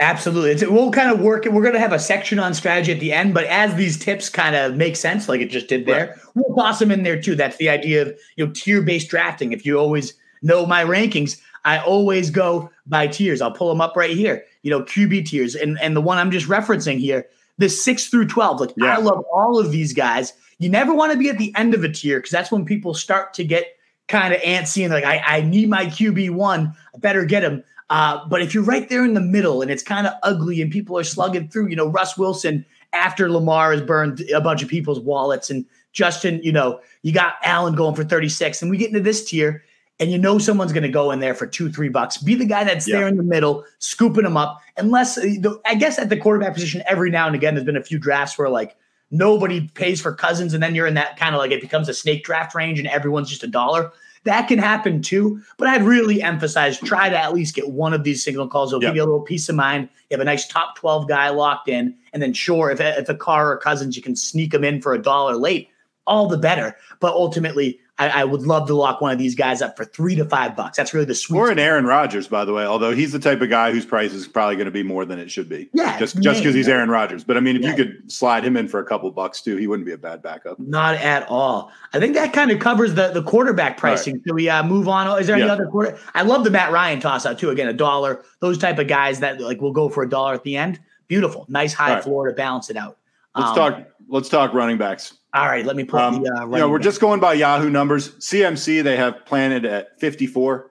Absolutely. 0.00 0.50
It's, 0.52 0.64
we'll 0.64 0.92
kind 0.92 1.10
of 1.10 1.20
work 1.20 1.44
it. 1.44 1.52
We're 1.52 1.62
going 1.62 1.74
to 1.74 1.80
have 1.80 1.92
a 1.92 1.98
section 1.98 2.38
on 2.38 2.54
strategy 2.54 2.92
at 2.92 3.00
the 3.00 3.12
end, 3.12 3.34
but 3.34 3.44
as 3.44 3.74
these 3.74 3.98
tips 3.98 4.28
kind 4.28 4.54
of 4.54 4.76
make 4.76 4.94
sense, 4.94 5.28
like 5.28 5.40
it 5.40 5.50
just 5.50 5.66
did 5.66 5.86
there, 5.86 6.20
we'll 6.34 6.54
toss 6.54 6.78
them 6.78 6.92
in 6.92 7.02
there 7.02 7.20
too. 7.20 7.34
That's 7.34 7.56
the 7.56 7.68
idea 7.68 8.02
of, 8.02 8.18
you 8.36 8.46
know, 8.46 8.52
tier 8.52 8.80
based 8.80 9.08
drafting. 9.08 9.52
If 9.52 9.66
you 9.66 9.76
always 9.76 10.14
know 10.40 10.66
my 10.66 10.84
rankings, 10.84 11.40
I 11.64 11.78
always 11.78 12.30
go 12.30 12.70
by 12.86 13.08
tiers. 13.08 13.42
I'll 13.42 13.50
pull 13.50 13.68
them 13.68 13.80
up 13.80 13.96
right 13.96 14.16
here, 14.16 14.44
you 14.62 14.70
know, 14.70 14.82
QB 14.82 15.26
tiers. 15.26 15.56
And, 15.56 15.76
and 15.80 15.96
the 15.96 16.00
one 16.00 16.16
I'm 16.16 16.30
just 16.30 16.46
referencing 16.46 16.98
here, 16.98 17.26
the 17.58 17.68
six 17.68 18.06
through 18.06 18.28
12. 18.28 18.60
Like 18.60 18.70
Yeah. 18.76 18.96
I 18.96 19.00
love 19.00 19.24
all 19.32 19.58
of 19.58 19.72
these 19.72 19.92
guys. 19.92 20.32
You 20.58 20.68
never 20.68 20.94
want 20.94 21.12
to 21.12 21.18
be 21.18 21.28
at 21.28 21.38
the 21.38 21.52
end 21.56 21.74
of 21.74 21.82
a 21.82 21.88
tier 21.88 22.18
because 22.18 22.30
that's 22.30 22.52
when 22.52 22.64
people 22.64 22.94
start 22.94 23.34
to 23.34 23.44
get 23.44 23.66
kind 24.06 24.32
of 24.32 24.40
antsy 24.40 24.84
and 24.84 24.92
like, 24.92 25.04
I, 25.04 25.18
I 25.18 25.40
need 25.42 25.68
my 25.68 25.86
QB 25.86 26.30
one. 26.30 26.74
I 26.94 26.98
better 26.98 27.24
get 27.24 27.42
him. 27.42 27.64
Uh, 27.90 28.26
but 28.28 28.42
if 28.42 28.52
you're 28.54 28.62
right 28.64 28.88
there 28.88 29.04
in 29.04 29.14
the 29.14 29.20
middle 29.20 29.62
and 29.62 29.70
it's 29.70 29.82
kind 29.82 30.06
of 30.06 30.12
ugly 30.22 30.60
and 30.60 30.70
people 30.70 30.98
are 30.98 31.04
slugging 31.04 31.48
through, 31.48 31.68
you 31.68 31.76
know, 31.76 31.88
Russ 31.88 32.18
Wilson 32.18 32.64
after 32.92 33.30
Lamar 33.30 33.72
has 33.72 33.80
burned 33.82 34.20
a 34.34 34.40
bunch 34.40 34.62
of 34.62 34.68
people's 34.68 35.00
wallets 35.00 35.48
and 35.50 35.64
Justin, 35.92 36.40
you 36.42 36.52
know, 36.52 36.80
you 37.02 37.12
got 37.12 37.34
Allen 37.44 37.74
going 37.74 37.94
for 37.94 38.04
36 38.04 38.60
and 38.62 38.70
we 38.70 38.76
get 38.76 38.88
into 38.88 39.00
this 39.00 39.24
tier 39.24 39.64
and 40.00 40.12
you 40.12 40.18
know 40.18 40.38
someone's 40.38 40.72
going 40.72 40.82
to 40.84 40.88
go 40.88 41.10
in 41.10 41.18
there 41.18 41.34
for 41.34 41.46
two, 41.46 41.72
three 41.72 41.88
bucks. 41.88 42.18
Be 42.18 42.34
the 42.34 42.44
guy 42.44 42.62
that's 42.62 42.86
Yeah. 42.86 42.98
there 42.98 43.08
in 43.08 43.16
the 43.16 43.22
middle, 43.22 43.64
scooping 43.78 44.22
them 44.24 44.36
up. 44.36 44.60
Unless, 44.76 45.18
uh, 45.18 45.54
I 45.66 45.74
guess 45.74 45.98
at 45.98 46.08
the 46.08 46.16
quarterback 46.16 46.54
position, 46.54 46.82
every 46.86 47.10
now 47.10 47.26
and 47.26 47.34
again, 47.34 47.54
there's 47.54 47.64
been 47.66 47.76
a 47.76 47.82
few 47.82 47.98
drafts 47.98 48.38
where 48.38 48.48
like 48.48 48.76
nobody 49.10 49.66
pays 49.74 50.00
for 50.00 50.14
Cousins 50.14 50.52
and 50.54 50.62
then 50.62 50.74
you're 50.74 50.86
in 50.86 50.94
that 50.94 51.16
kind 51.16 51.34
of 51.34 51.40
like 51.40 51.50
it 51.50 51.60
becomes 51.62 51.88
a 51.88 51.94
snake 51.94 52.22
draft 52.22 52.54
range 52.54 52.78
and 52.78 52.86
everyone's 52.88 53.28
just 53.30 53.42
a 53.42 53.48
dollar. 53.48 53.90
That 54.24 54.48
can 54.48 54.58
happen 54.58 55.00
too, 55.02 55.40
but 55.56 55.68
I'd 55.68 55.82
really 55.82 56.22
emphasize 56.22 56.78
try 56.78 57.08
to 57.08 57.16
at 57.18 57.32
least 57.32 57.54
get 57.54 57.70
one 57.70 57.94
of 57.94 58.04
these 58.04 58.22
signal 58.22 58.48
calls. 58.48 58.72
It'll 58.72 58.82
Yeah. 58.82 58.90
give 58.90 58.96
you 58.96 59.02
a 59.02 59.06
little 59.06 59.20
peace 59.20 59.48
of 59.48 59.54
mind. 59.54 59.88
You 60.10 60.16
have 60.16 60.20
a 60.20 60.24
nice 60.24 60.46
top 60.46 60.76
12 60.76 61.08
guy 61.08 61.28
locked 61.30 61.68
in, 61.68 61.94
and 62.12 62.22
then 62.22 62.32
sure, 62.32 62.70
if, 62.70 62.80
if 62.80 63.08
a 63.08 63.14
Carr 63.14 63.52
or 63.52 63.56
Cousins, 63.58 63.96
you 63.96 64.02
can 64.02 64.16
sneak 64.16 64.52
them 64.52 64.64
in 64.64 64.80
for 64.82 64.92
a 64.94 65.00
dollar 65.00 65.36
late, 65.36 65.68
all 66.06 66.26
the 66.28 66.38
better. 66.38 66.76
But 67.00 67.12
ultimately, 67.12 67.78
I, 67.98 68.08
I 68.20 68.24
would 68.24 68.42
love 68.42 68.66
to 68.68 68.74
lock 68.74 69.00
one 69.00 69.10
of 69.12 69.18
these 69.18 69.34
guys 69.34 69.60
up 69.60 69.76
for 69.76 69.84
three 69.84 70.14
to 70.14 70.24
five 70.24 70.54
bucks. 70.54 70.76
That's 70.76 70.94
really 70.94 71.06
the 71.06 71.14
sweet 71.16 71.38
Or 71.38 71.50
an 71.50 71.58
Aaron 71.58 71.84
Rodgers, 71.84 72.28
by 72.28 72.44
the 72.44 72.52
way, 72.52 72.64
although 72.64 72.92
he's 72.92 73.10
the 73.10 73.18
type 73.18 73.40
of 73.40 73.50
guy 73.50 73.72
whose 73.72 73.84
price 73.84 74.12
is 74.12 74.28
probably 74.28 74.54
going 74.54 74.66
to 74.66 74.70
be 74.70 74.84
more 74.84 75.04
than 75.04 75.18
it 75.18 75.30
should 75.30 75.48
be. 75.48 75.68
Yeah, 75.72 75.98
Just 75.98 76.20
just 76.20 76.40
because 76.40 76.54
he's. 76.54 76.68
Aaron 76.68 76.90
Rodgers. 76.90 77.24
But 77.24 77.36
I 77.36 77.40
mean, 77.40 77.56
if 77.56 77.62
Yeah. 77.62 77.70
you 77.70 77.76
could 77.76 78.12
slide 78.12 78.44
him 78.44 78.56
in 78.56 78.68
for 78.68 78.78
a 78.78 78.84
couple 78.84 79.10
bucks 79.10 79.42
too, 79.42 79.56
he 79.56 79.66
wouldn't 79.66 79.86
be 79.86 79.92
a 79.92 79.98
bad 79.98 80.22
backup. 80.22 80.60
Not 80.60 80.94
at 80.96 81.26
all. 81.28 81.72
I 81.92 81.98
think 81.98 82.14
that 82.14 82.32
kind 82.32 82.50
of 82.50 82.60
covers 82.60 82.94
the 82.94 83.08
the 83.10 83.22
quarterback 83.22 83.78
pricing. 83.78 84.22
Do 84.26 84.34
we 84.34 84.48
uh, 84.48 84.62
move 84.62 84.86
on? 84.86 85.18
Is 85.20 85.26
there 85.26 85.36
any 85.36 85.46
Yeah. 85.46 85.52
other 85.52 85.66
quarter? 85.66 85.98
I 86.14 86.22
love 86.22 86.44
the 86.44 86.50
Matt 86.50 86.70
Ryan 86.70 87.00
toss 87.00 87.26
out 87.26 87.38
too. 87.38 87.50
Again, 87.50 87.68
a 87.68 87.72
dollar. 87.72 88.22
Those 88.40 88.58
type 88.58 88.78
of 88.78 88.86
guys 88.86 89.18
that 89.20 89.40
like 89.40 89.60
will 89.60 89.72
go 89.72 89.88
for 89.88 90.02
a 90.04 90.08
dollar 90.08 90.34
at 90.34 90.44
the 90.44 90.56
end. 90.56 90.78
Beautiful, 91.08 91.46
nice 91.48 91.72
high 91.72 91.94
right. 91.94 92.04
floor 92.04 92.28
to 92.28 92.34
balance 92.34 92.70
it 92.70 92.76
out. 92.76 92.96
Let's 93.34 93.50
Um, 93.50 93.56
talk. 93.56 93.82
Let's 94.08 94.28
talk 94.28 94.54
running 94.54 94.78
backs. 94.78 95.14
All 95.38 95.46
right, 95.46 95.64
let 95.64 95.76
me 95.76 95.84
put 95.84 96.00
Um, 96.00 96.22
the. 96.22 96.30
Uh, 96.32 96.44
you 96.46 96.56
know, 96.58 96.68
we're 96.68 96.78
back. 96.78 96.84
just 96.84 97.00
going 97.00 97.20
by 97.20 97.34
Yahoo 97.34 97.70
numbers. 97.70 98.10
CMC 98.16 98.82
they 98.82 98.96
have 98.96 99.24
planted 99.24 99.64
at 99.64 99.98
54. 100.00 100.70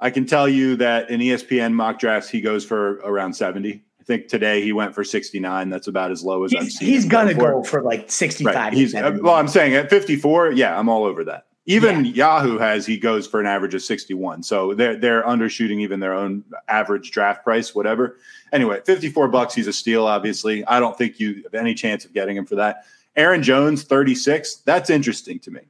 I 0.00 0.10
can 0.10 0.26
tell 0.26 0.48
you 0.48 0.76
that 0.76 1.08
in 1.10 1.20
ESPN 1.20 1.72
mock 1.72 1.98
drafts 1.98 2.28
he 2.28 2.40
goes 2.40 2.64
for 2.64 2.94
around 3.04 3.32
70. 3.34 3.82
I 4.00 4.04
think 4.04 4.26
today 4.28 4.60
he 4.62 4.72
went 4.72 4.94
for 4.94 5.04
69. 5.04 5.70
That's 5.70 5.86
about 5.86 6.10
as 6.10 6.22
low 6.24 6.44
as 6.44 6.52
I've 6.54 6.64
He's, 6.64 6.78
seen. 6.78 6.88
he's 6.88 7.04
gonna 7.06 7.34
for. 7.34 7.52
go 7.52 7.62
for 7.64 7.80
like 7.82 8.10
sixty-five. 8.10 8.54
Right. 8.54 8.72
He's 8.74 8.94
uh, 8.94 9.16
well. 9.22 9.34
I'm 9.36 9.48
saying 9.48 9.74
at 9.74 9.88
54. 9.90 10.52
Yeah, 10.52 10.78
I'm 10.78 10.88
all 10.88 11.04
over 11.04 11.24
that. 11.24 11.46
Even 11.66 12.04
Yahoo 12.04 12.58
has 12.58 12.84
he 12.84 12.98
goes 12.98 13.28
for 13.28 13.38
an 13.38 13.46
average 13.46 13.72
of 13.74 13.82
61. 13.82 14.42
So 14.42 14.74
they're 14.74 14.96
they're 14.96 15.22
undershooting 15.22 15.80
even 15.80 16.00
their 16.00 16.12
own 16.12 16.42
average 16.66 17.12
draft 17.12 17.44
price, 17.44 17.72
whatever. 17.74 18.16
Anyway, 18.52 18.80
54 18.84 19.28
bucks. 19.28 19.54
He's 19.54 19.68
a 19.68 19.72
steal. 19.72 20.06
Obviously, 20.08 20.64
I 20.66 20.80
don't 20.80 20.98
think 20.98 21.20
you 21.20 21.44
have 21.44 21.54
any 21.54 21.72
chance 21.74 22.04
of 22.04 22.12
getting 22.12 22.36
him 22.36 22.44
for 22.44 22.56
that. 22.56 22.84
Aaron 23.16 23.42
Jones, 23.42 23.84
36. 23.84 24.56
That's 24.64 24.90
interesting 24.90 25.38
to 25.40 25.50
me 25.50 25.60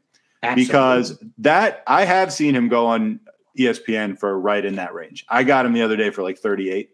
Absolutely. 0.42 0.64
because 0.66 1.18
that 1.38 1.82
I 1.86 2.04
have 2.04 2.32
seen 2.32 2.54
him 2.54 2.68
go 2.68 2.86
on 2.86 3.20
ESPN 3.58 4.18
for 4.18 4.38
right 4.38 4.64
in 4.64 4.76
that 4.76 4.94
range. 4.94 5.24
I 5.28 5.42
got 5.42 5.66
him 5.66 5.72
the 5.72 5.82
other 5.82 5.96
day 5.96 6.10
for 6.10 6.22
like 6.22 6.38
38, 6.38 6.90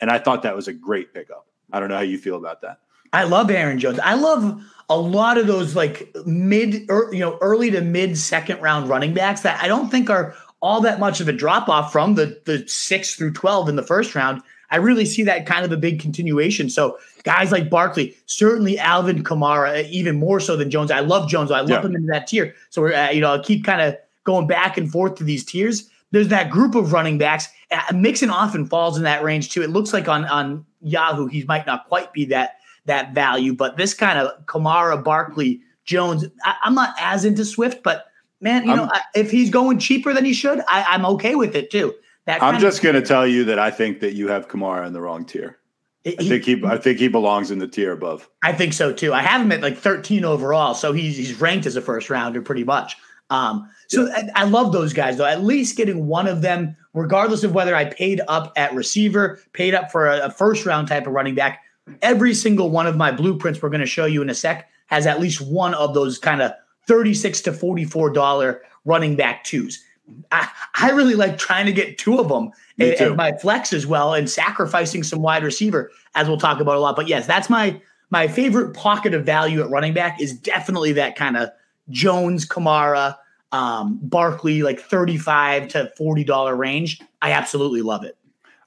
and 0.00 0.10
I 0.10 0.18
thought 0.18 0.42
that 0.42 0.54
was 0.54 0.68
a 0.68 0.72
great 0.72 1.12
pickup. 1.12 1.46
I 1.72 1.80
don't 1.80 1.88
know 1.88 1.96
how 1.96 2.02
you 2.02 2.18
feel 2.18 2.36
about 2.36 2.62
that. 2.62 2.80
I 3.12 3.24
love 3.24 3.50
Aaron 3.50 3.78
Jones. 3.78 3.98
I 4.00 4.14
love 4.14 4.62
a 4.88 4.96
lot 4.96 5.38
of 5.38 5.46
those 5.46 5.74
like 5.74 6.14
mid, 6.26 6.86
or, 6.88 7.12
you 7.12 7.20
know, 7.20 7.38
early 7.40 7.70
to 7.70 7.80
mid 7.80 8.16
second 8.18 8.60
round 8.60 8.88
running 8.88 9.14
backs 9.14 9.40
that 9.40 9.62
I 9.62 9.68
don't 9.68 9.90
think 9.90 10.10
are 10.10 10.34
all 10.60 10.80
that 10.82 11.00
much 11.00 11.20
of 11.20 11.28
a 11.28 11.32
drop 11.32 11.68
off 11.68 11.92
from 11.92 12.14
the 12.14 12.40
the 12.44 12.66
six 12.66 13.14
through 13.14 13.32
twelve 13.32 13.68
in 13.68 13.76
the 13.76 13.82
first 13.82 14.14
round. 14.14 14.42
I 14.70 14.76
really 14.76 15.04
see 15.04 15.22
that 15.24 15.46
kind 15.46 15.64
of 15.64 15.72
a 15.72 15.76
big 15.76 16.00
continuation. 16.00 16.70
So 16.70 16.98
guys 17.26 17.50
like 17.52 17.68
Barkley, 17.68 18.16
certainly 18.26 18.78
Alvin 18.78 19.22
Kamara, 19.24 19.86
even 19.90 20.16
more 20.16 20.38
so 20.40 20.56
than 20.56 20.70
Jones. 20.70 20.90
I 20.92 21.00
love 21.00 21.28
Jones. 21.28 21.50
I 21.50 21.60
love 21.60 21.68
Yeah. 21.70 21.82
him 21.82 21.94
into 21.96 22.06
that 22.12 22.28
tier. 22.28 22.54
So 22.70 22.80
we're 22.80 22.94
uh, 22.94 23.10
you 23.10 23.20
know 23.20 23.32
I'll 23.32 23.42
keep 23.42 23.64
kind 23.64 23.82
of 23.82 23.96
going 24.24 24.46
back 24.46 24.78
and 24.78 24.90
forth 24.90 25.16
to 25.16 25.24
these 25.24 25.44
tiers. 25.44 25.90
There's 26.12 26.28
that 26.28 26.50
group 26.50 26.74
of 26.76 26.92
running 26.92 27.18
backs. 27.18 27.48
Uh, 27.70 27.92
Mixon 27.94 28.30
often 28.30 28.64
falls 28.64 28.96
in 28.96 29.02
that 29.02 29.22
range 29.24 29.50
too. 29.50 29.62
It 29.62 29.70
looks 29.70 29.92
like 29.92 30.08
on 30.08 30.24
on 30.26 30.64
Yahoo 30.80 31.26
he 31.26 31.42
might 31.44 31.66
not 31.66 31.88
quite 31.88 32.12
be 32.12 32.24
that 32.26 32.52
that 32.86 33.12
value, 33.12 33.52
but 33.52 33.76
this 33.76 33.92
kind 33.92 34.16
of 34.20 34.46
Kamara, 34.46 35.02
Barkley, 35.02 35.60
Jones, 35.84 36.24
I, 36.44 36.54
I'm 36.62 36.74
not 36.76 36.94
as 37.00 37.24
into 37.24 37.44
Swift, 37.44 37.82
but 37.82 38.06
man, 38.40 38.62
you 38.64 38.76
know 38.76 38.84
I'm- 38.84 38.92
I, 38.94 39.00
if 39.18 39.32
he's 39.32 39.50
going 39.50 39.80
cheaper 39.80 40.12
than 40.14 40.24
he 40.24 40.32
should, 40.32 40.60
I, 40.68 40.84
I'm 40.88 41.04
okay 41.06 41.34
with 41.34 41.56
it 41.56 41.70
too. 41.72 41.92
That 42.26 42.40
I'm 42.42 42.60
just 42.60 42.82
going 42.82 42.94
to 42.96 43.02
tell 43.02 43.26
you 43.26 43.44
that 43.44 43.58
I 43.58 43.70
think 43.70 44.00
that 44.00 44.14
you 44.14 44.26
have 44.28 44.48
Kamara 44.48 44.86
in 44.86 44.92
the 44.92 45.00
wrong 45.00 45.24
tier. 45.24 45.58
I 46.06 46.22
think 46.22 46.44
he, 46.44 46.62
I 46.64 46.76
think 46.76 46.98
he 46.98 47.08
belongs 47.08 47.50
in 47.50 47.58
the 47.58 47.66
tier 47.66 47.92
above. 47.92 48.28
I 48.44 48.52
think 48.52 48.72
so 48.72 48.92
too. 48.92 49.12
I 49.12 49.22
have 49.22 49.40
him 49.40 49.50
at 49.50 49.60
like 49.60 49.76
13 49.76 50.24
overall, 50.24 50.74
so 50.74 50.92
he's 50.92 51.16
he's 51.16 51.40
ranked 51.40 51.66
as 51.66 51.74
a 51.74 51.80
first 51.80 52.08
rounder 52.10 52.40
pretty 52.40 52.64
much. 52.64 52.96
Um, 53.28 53.68
so 53.88 54.08
I, 54.12 54.28
I 54.36 54.44
love 54.44 54.72
those 54.72 54.92
guys 54.92 55.16
though. 55.16 55.24
At 55.24 55.42
least 55.42 55.76
getting 55.76 56.06
one 56.06 56.28
of 56.28 56.42
them, 56.42 56.76
regardless 56.94 57.42
of 57.42 57.52
whether 57.52 57.74
I 57.74 57.86
paid 57.86 58.20
up 58.28 58.52
at 58.56 58.74
receiver, 58.74 59.40
paid 59.52 59.74
up 59.74 59.90
for 59.90 60.06
a, 60.06 60.26
a 60.26 60.30
first 60.30 60.64
round 60.64 60.86
type 60.86 61.06
of 61.06 61.12
running 61.12 61.34
back. 61.34 61.62
Every 62.02 62.34
single 62.34 62.70
one 62.70 62.86
of 62.86 62.96
my 62.96 63.10
blueprints 63.10 63.60
we're 63.60 63.70
going 63.70 63.80
to 63.80 63.86
show 63.86 64.06
you 64.06 64.22
in 64.22 64.30
a 64.30 64.34
sec 64.34 64.68
has 64.86 65.06
at 65.06 65.20
least 65.20 65.40
one 65.40 65.74
of 65.74 65.94
those 65.94 66.18
kind 66.18 66.40
of 66.40 66.52
36 66.86 67.40
to 67.42 67.52
44 67.52 68.10
dollar 68.10 68.62
running 68.84 69.16
back 69.16 69.42
twos. 69.42 69.82
I, 70.30 70.48
I 70.74 70.90
really 70.90 71.14
like 71.14 71.36
trying 71.36 71.66
to 71.66 71.72
get 71.72 71.98
two 71.98 72.18
of 72.18 72.28
them 72.28 72.52
and, 72.78 72.94
and 72.94 73.16
my 73.16 73.32
flex 73.38 73.72
as 73.72 73.86
well 73.86 74.14
and 74.14 74.28
sacrificing 74.28 75.02
some 75.02 75.22
wide 75.22 75.42
receiver 75.42 75.90
as 76.14 76.28
we'll 76.28 76.38
talk 76.38 76.60
about 76.60 76.76
a 76.76 76.80
lot. 76.80 76.96
But 76.96 77.08
yes, 77.08 77.26
that's 77.26 77.48
my 77.48 77.80
my 78.10 78.28
favorite 78.28 78.74
pocket 78.74 79.14
of 79.14 79.24
value 79.24 79.60
at 79.62 79.70
running 79.70 79.94
back 79.94 80.20
is 80.20 80.32
definitely 80.32 80.92
that 80.92 81.16
kind 81.16 81.36
of 81.36 81.50
Jones, 81.90 82.46
Kamara, 82.46 83.16
um, 83.52 83.98
Barkley, 84.02 84.62
like 84.62 84.80
35 84.80 85.68
to 85.68 85.92
$40 85.98 86.58
range. 86.58 87.00
I 87.22 87.32
absolutely 87.32 87.82
love 87.82 88.04
it. 88.04 88.16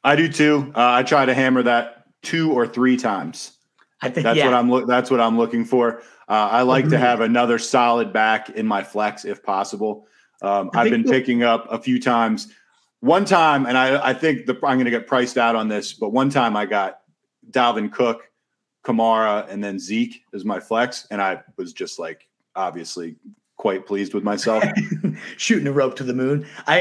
I 0.03 0.15
do 0.15 0.27
too. 0.27 0.71
Uh, 0.75 0.91
I 0.93 1.03
try 1.03 1.25
to 1.25 1.33
hammer 1.33 1.63
that 1.63 2.05
two 2.21 2.51
or 2.51 2.67
three 2.67 2.97
times. 2.97 3.53
I 4.01 4.09
think 4.09 4.23
That's 4.23 4.37
yeah. 4.37 4.45
what 4.45 4.53
I'm. 4.53 4.69
Lo- 4.69 4.85
that's 4.85 5.11
what 5.11 5.19
I'm 5.19 5.37
looking 5.37 5.65
for. 5.65 6.01
Uh, 6.29 6.47
I 6.51 6.61
like 6.61 6.87
to 6.89 6.97
have 6.97 7.19
another 7.19 7.59
solid 7.59 8.13
back 8.13 8.49
in 8.51 8.65
my 8.65 8.81
flex 8.81 9.25
if 9.25 9.43
possible. 9.43 10.07
Um, 10.41 10.69
I've 10.73 10.89
been 10.89 11.03
picking 11.03 11.43
up 11.43 11.67
a 11.69 11.77
few 11.79 11.99
times. 11.99 12.53
One 13.01 13.23
time, 13.23 13.65
and 13.65 13.77
I, 13.77 14.09
I 14.09 14.13
think 14.13 14.45
the, 14.45 14.53
I'm 14.55 14.75
going 14.75 14.85
to 14.85 14.91
get 14.91 15.07
priced 15.07 15.37
out 15.37 15.55
on 15.55 15.69
this, 15.69 15.93
but 15.93 16.09
one 16.09 16.29
time 16.29 16.57
I 16.57 16.65
got 16.65 16.99
Dalvin 17.49 17.91
Cook, 17.91 18.29
Kamara, 18.83 19.49
and 19.49 19.63
then 19.63 19.79
Zeke 19.79 20.23
as 20.33 20.43
my 20.43 20.59
flex, 20.59 21.07
and 21.09 21.21
I 21.21 21.41
was 21.57 21.71
just 21.71 21.97
like 21.97 22.27
obviously 22.55 23.15
quite 23.59 23.85
pleased 23.85 24.13
with 24.13 24.23
myself. 24.23 24.63
shooting 25.37 25.67
a 25.67 25.71
rope 25.71 25.95
to 25.97 26.03
the 26.03 26.13
moon. 26.13 26.47
I, 26.65 26.79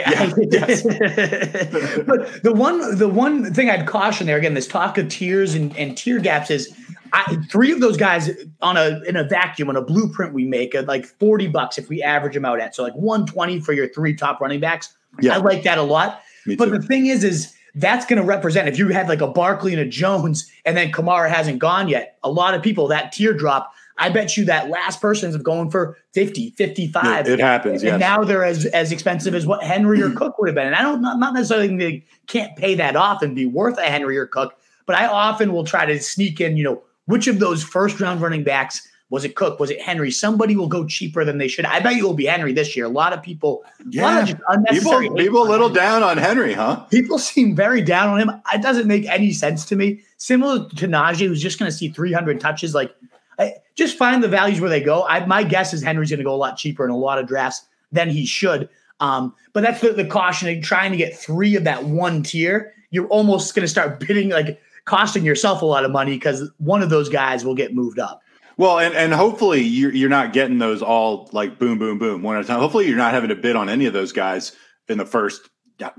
Yeah, 0.50 0.64
I 0.68 2.02
but 2.02 2.42
the 2.42 2.52
one 2.54 2.96
the 2.96 3.08
one 3.08 3.52
thing 3.52 3.68
I'd 3.68 3.86
caution 3.86 4.26
there 4.26 4.38
again, 4.38 4.54
this 4.54 4.66
talk 4.66 4.96
of 4.96 5.08
tiers 5.08 5.54
and, 5.54 5.76
and 5.76 5.96
tier 5.96 6.18
gaps 6.18 6.50
is 6.50 6.74
I, 7.12 7.36
three 7.50 7.72
of 7.72 7.80
those 7.80 7.96
guys 7.96 8.30
on 8.62 8.76
a 8.76 9.02
in 9.06 9.16
a 9.16 9.24
vacuum 9.24 9.68
on 9.68 9.76
a 9.76 9.82
blueprint 9.82 10.32
we 10.32 10.44
make 10.44 10.74
at 10.74 10.86
like 10.86 11.04
40 11.04 11.48
bucks 11.48 11.78
if 11.78 11.88
we 11.88 12.02
average 12.02 12.34
them 12.34 12.44
out 12.44 12.60
at 12.60 12.74
so 12.74 12.82
like 12.82 12.94
120 12.94 13.60
for 13.60 13.72
your 13.72 13.88
three 13.88 14.14
top 14.14 14.40
running 14.40 14.60
backs. 14.60 14.94
Yeah. 15.20 15.34
I 15.34 15.36
like 15.38 15.62
that 15.64 15.78
a 15.78 15.82
lot. 15.82 16.22
Me 16.46 16.56
But 16.56 16.66
too. 16.66 16.78
the 16.78 16.82
thing 16.82 17.06
is, 17.06 17.24
is 17.24 17.54
that's 17.74 18.06
going 18.06 18.20
to 18.20 18.26
represent 18.26 18.68
if 18.68 18.78
you 18.78 18.88
had 18.88 19.08
like 19.08 19.20
a 19.20 19.26
Barkley 19.26 19.72
and 19.72 19.80
a 19.80 19.86
Jones, 19.86 20.50
and 20.64 20.76
then 20.76 20.90
Kamara 20.90 21.28
hasn't 21.28 21.58
gone 21.58 21.88
yet. 21.88 22.18
A 22.24 22.30
lot 22.30 22.54
of 22.54 22.62
people 22.62 22.88
that 22.88 23.12
teardrop. 23.12 23.72
I 24.00 24.10
bet 24.10 24.36
you 24.36 24.44
that 24.44 24.68
last 24.70 25.00
person's 25.00 25.36
going 25.38 25.70
for 25.72 25.96
50, 26.14 26.50
55. 26.50 27.26
It 27.26 27.40
happens, 27.40 27.82
And 27.82 27.90
yes. 27.92 28.00
now 28.00 28.22
they're 28.22 28.44
as, 28.44 28.64
as 28.66 28.92
expensive 28.92 29.34
as 29.34 29.44
what 29.44 29.62
Henry 29.64 30.00
or 30.00 30.10
Cook 30.14 30.38
would 30.38 30.48
have 30.48 30.54
been. 30.54 30.68
And 30.68 30.76
I 30.76 30.82
don't 30.82 31.02
not, 31.02 31.18
not 31.18 31.34
necessarily 31.34 31.66
think 31.66 31.80
they 31.80 32.04
can't 32.28 32.56
pay 32.56 32.76
that 32.76 32.94
off 32.94 33.22
and 33.22 33.34
be 33.34 33.44
worth 33.44 33.76
a 33.76 33.82
Henry 33.90 34.16
or 34.16 34.26
Cook, 34.26 34.54
but 34.86 34.94
I 34.94 35.08
often 35.08 35.52
will 35.52 35.64
try 35.64 35.84
to 35.84 36.00
sneak 36.00 36.40
in, 36.40 36.56
you 36.56 36.62
know, 36.62 36.82
which 37.06 37.26
of 37.26 37.40
those 37.40 37.64
first 37.64 38.00
round 38.00 38.20
running 38.20 38.44
backs 38.44 38.86
was 39.10 39.24
it 39.24 39.34
Cook? 39.34 39.58
Was 39.58 39.70
it 39.70 39.80
Henry? 39.80 40.10
Somebody 40.10 40.54
will 40.54 40.68
go 40.68 40.86
cheaper 40.86 41.24
than 41.24 41.38
they 41.38 41.48
should. 41.48 41.64
I 41.64 41.80
bet 41.80 41.96
you 41.96 42.06
will 42.06 42.14
be 42.14 42.26
Henry 42.26 42.52
this 42.52 42.76
year. 42.76 42.84
A 42.84 42.90
lot 42.90 43.12
of 43.12 43.22
people, 43.22 43.64
a 43.80 44.00
lot 44.00 44.22
of 44.22 44.28
just 44.28 44.42
unnecessary 44.48 45.04
People, 45.04 45.16
people 45.16 45.42
a 45.42 45.48
little 45.48 45.70
down 45.70 46.02
on 46.02 46.18
Henry, 46.18 46.52
huh? 46.52 46.76
People 46.90 47.18
seem 47.18 47.54
very 47.54 47.80
down 47.80 48.08
on 48.10 48.20
him. 48.20 48.30
It 48.52 48.60
doesn't 48.60 48.86
make 48.86 49.06
any 49.06 49.32
sense 49.32 49.64
to 49.66 49.76
me. 49.76 50.02
Similar 50.18 50.68
to 50.68 50.86
Najee, 50.86 51.26
who's 51.26 51.40
just 51.40 51.58
going 51.58 51.70
to 51.70 51.76
see 51.76 51.88
300 51.88 52.38
touches. 52.38 52.74
Like, 52.74 52.94
I, 53.38 53.54
just 53.76 53.96
find 53.96 54.22
the 54.22 54.28
values 54.28 54.60
where 54.60 54.68
they 54.68 54.82
go. 54.82 55.04
I, 55.04 55.24
my 55.24 55.42
guess 55.42 55.72
is 55.72 55.82
Henry's 55.82 56.10
going 56.10 56.18
to 56.18 56.24
go 56.24 56.34
a 56.34 56.36
lot 56.36 56.56
cheaper 56.56 56.84
in 56.84 56.90
a 56.90 56.96
lot 56.96 57.18
of 57.18 57.26
drafts 57.26 57.66
than 57.92 58.10
he 58.10 58.26
should. 58.26 58.68
Um, 59.00 59.34
but 59.52 59.62
that's 59.62 59.80
the, 59.80 59.92
the 59.92 60.04
caution 60.04 60.48
in 60.48 60.60
trying 60.60 60.90
to 60.90 60.98
get 60.98 61.16
three 61.16 61.56
of 61.56 61.64
that 61.64 61.84
one 61.84 62.22
tier. 62.22 62.74
You're 62.90 63.06
almost 63.06 63.54
going 63.54 63.64
to 63.64 63.68
start 63.68 64.00
bidding, 64.00 64.30
like 64.30 64.60
costing 64.84 65.24
yourself 65.24 65.62
a 65.62 65.66
lot 65.66 65.84
of 65.84 65.90
money 65.92 66.14
because 66.14 66.50
one 66.58 66.82
of 66.82 66.90
those 66.90 67.08
guys 67.08 67.44
will 67.44 67.54
get 67.54 67.74
moved 67.74 67.98
up. 67.98 68.22
Well, 68.58 68.80
and, 68.80 68.94
and 68.94 69.14
hopefully 69.14 69.62
you're, 69.62 69.94
you're 69.94 70.10
not 70.10 70.32
getting 70.32 70.58
those 70.58 70.82
all 70.82 71.30
like 71.32 71.58
boom, 71.58 71.78
boom, 71.78 71.98
boom 71.98 72.22
one 72.22 72.36
at 72.36 72.44
a 72.44 72.46
time. 72.46 72.58
Hopefully 72.58 72.88
you're 72.88 72.96
not 72.96 73.14
having 73.14 73.30
to 73.30 73.36
bid 73.36 73.56
on 73.56 73.68
any 73.68 73.86
of 73.86 73.92
those 73.92 74.12
guys 74.12 74.52
in 74.88 74.98
the 74.98 75.06
first 75.06 75.48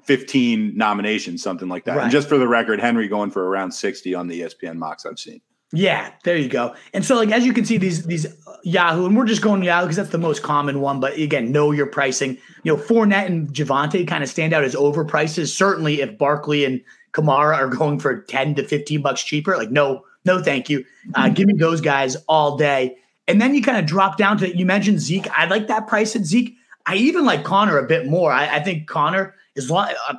15 0.03 0.75
nominations, 0.75 1.41
something 1.41 1.69
like 1.69 1.85
that. 1.85 1.95
Right. 1.95 2.03
And 2.03 2.11
just 2.11 2.27
for 2.27 2.37
the 2.37 2.47
record, 2.47 2.81
Henry 2.81 3.07
going 3.07 3.31
for 3.31 3.47
around 3.47 3.71
60 3.71 4.13
on 4.13 4.27
the 4.27 4.41
ESPN 4.41 4.75
mocks 4.75 5.05
I've 5.05 5.17
seen. 5.17 5.41
Yeah, 5.71 6.11
there 6.23 6.35
you 6.35 6.49
go. 6.49 6.75
And 6.93 7.05
so, 7.05 7.15
like 7.15 7.29
as 7.29 7.45
you 7.45 7.53
can 7.53 7.63
see, 7.63 7.77
these 7.77 8.03
these 8.07 8.25
uh, 8.25 8.55
Yahoo, 8.63 9.05
and 9.05 9.15
we're 9.15 9.25
just 9.25 9.43
going 9.43 9.61
Yahoo 9.61 9.85
because 9.85 9.97
that's 9.97 10.09
the 10.09 10.17
most 10.17 10.41
common 10.41 10.81
one. 10.81 10.99
But 10.99 11.15
again, 11.15 11.51
know 11.51 11.71
your 11.71 11.85
pricing. 11.85 12.39
You 12.63 12.75
know, 12.75 12.81
Fournette 12.81 13.27
and 13.27 13.47
Javonte 13.49 14.07
kind 14.07 14.23
of 14.23 14.29
stand 14.31 14.51
out 14.51 14.63
as 14.63 14.73
overprices. 14.73 15.55
Certainly, 15.55 16.01
if 16.01 16.17
Barkley 16.17 16.65
and 16.65 16.81
Kamara 17.13 17.55
are 17.55 17.67
going 17.67 17.99
for 17.99 18.23
ten 18.23 18.55
to 18.55 18.63
fifteen 18.63 19.03
bucks 19.03 19.23
cheaper, 19.23 19.57
like 19.57 19.69
no, 19.69 20.05
no, 20.25 20.41
thank 20.43 20.69
you. 20.69 20.85
Uh, 21.15 21.29
give 21.29 21.47
me 21.47 21.53
those 21.53 21.81
guys 21.81 22.15
all 22.27 22.57
day. 22.57 22.97
And 23.27 23.41
then 23.41 23.53
you 23.53 23.61
kind 23.61 23.77
of 23.77 23.85
drop 23.85 24.17
down 24.17 24.37
to 24.39 24.55
you 24.55 24.65
mentioned 24.65 24.99
Zeke. 24.99 25.29
I 25.31 25.45
like 25.45 25.67
that 25.67 25.87
price 25.87 26.15
at 26.15 26.23
Zeke. 26.23 26.55
I 26.85 26.95
even 26.95 27.25
like 27.25 27.43
Conner 27.43 27.77
a 27.77 27.85
bit 27.85 28.07
more. 28.07 28.31
I, 28.31 28.57
I 28.57 28.59
think 28.59 28.87
Conner 28.87 29.35
is 29.55 29.69
long, 29.69 29.93
uh, 30.07 30.15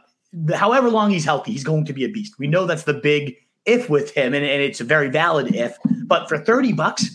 however 0.55 0.89
long 0.89 1.11
he's 1.11 1.25
healthy, 1.25 1.53
he's 1.53 1.65
going 1.65 1.85
to 1.87 1.93
be 1.93 2.05
a 2.05 2.09
beast. 2.09 2.39
We 2.39 2.47
know 2.47 2.67
that's 2.67 2.85
the 2.85 2.95
big 2.95 3.37
if 3.67 3.91
with 3.91 4.13
him, 4.13 4.33
and, 4.33 4.45
and 4.45 4.63
it's 4.63 4.81
a 4.81 4.85
very 4.85 5.11
valid 5.11 5.55
if. 5.55 5.77
But 6.07 6.29
for 6.29 6.39
30 6.39 6.73
bucks, 6.73 7.07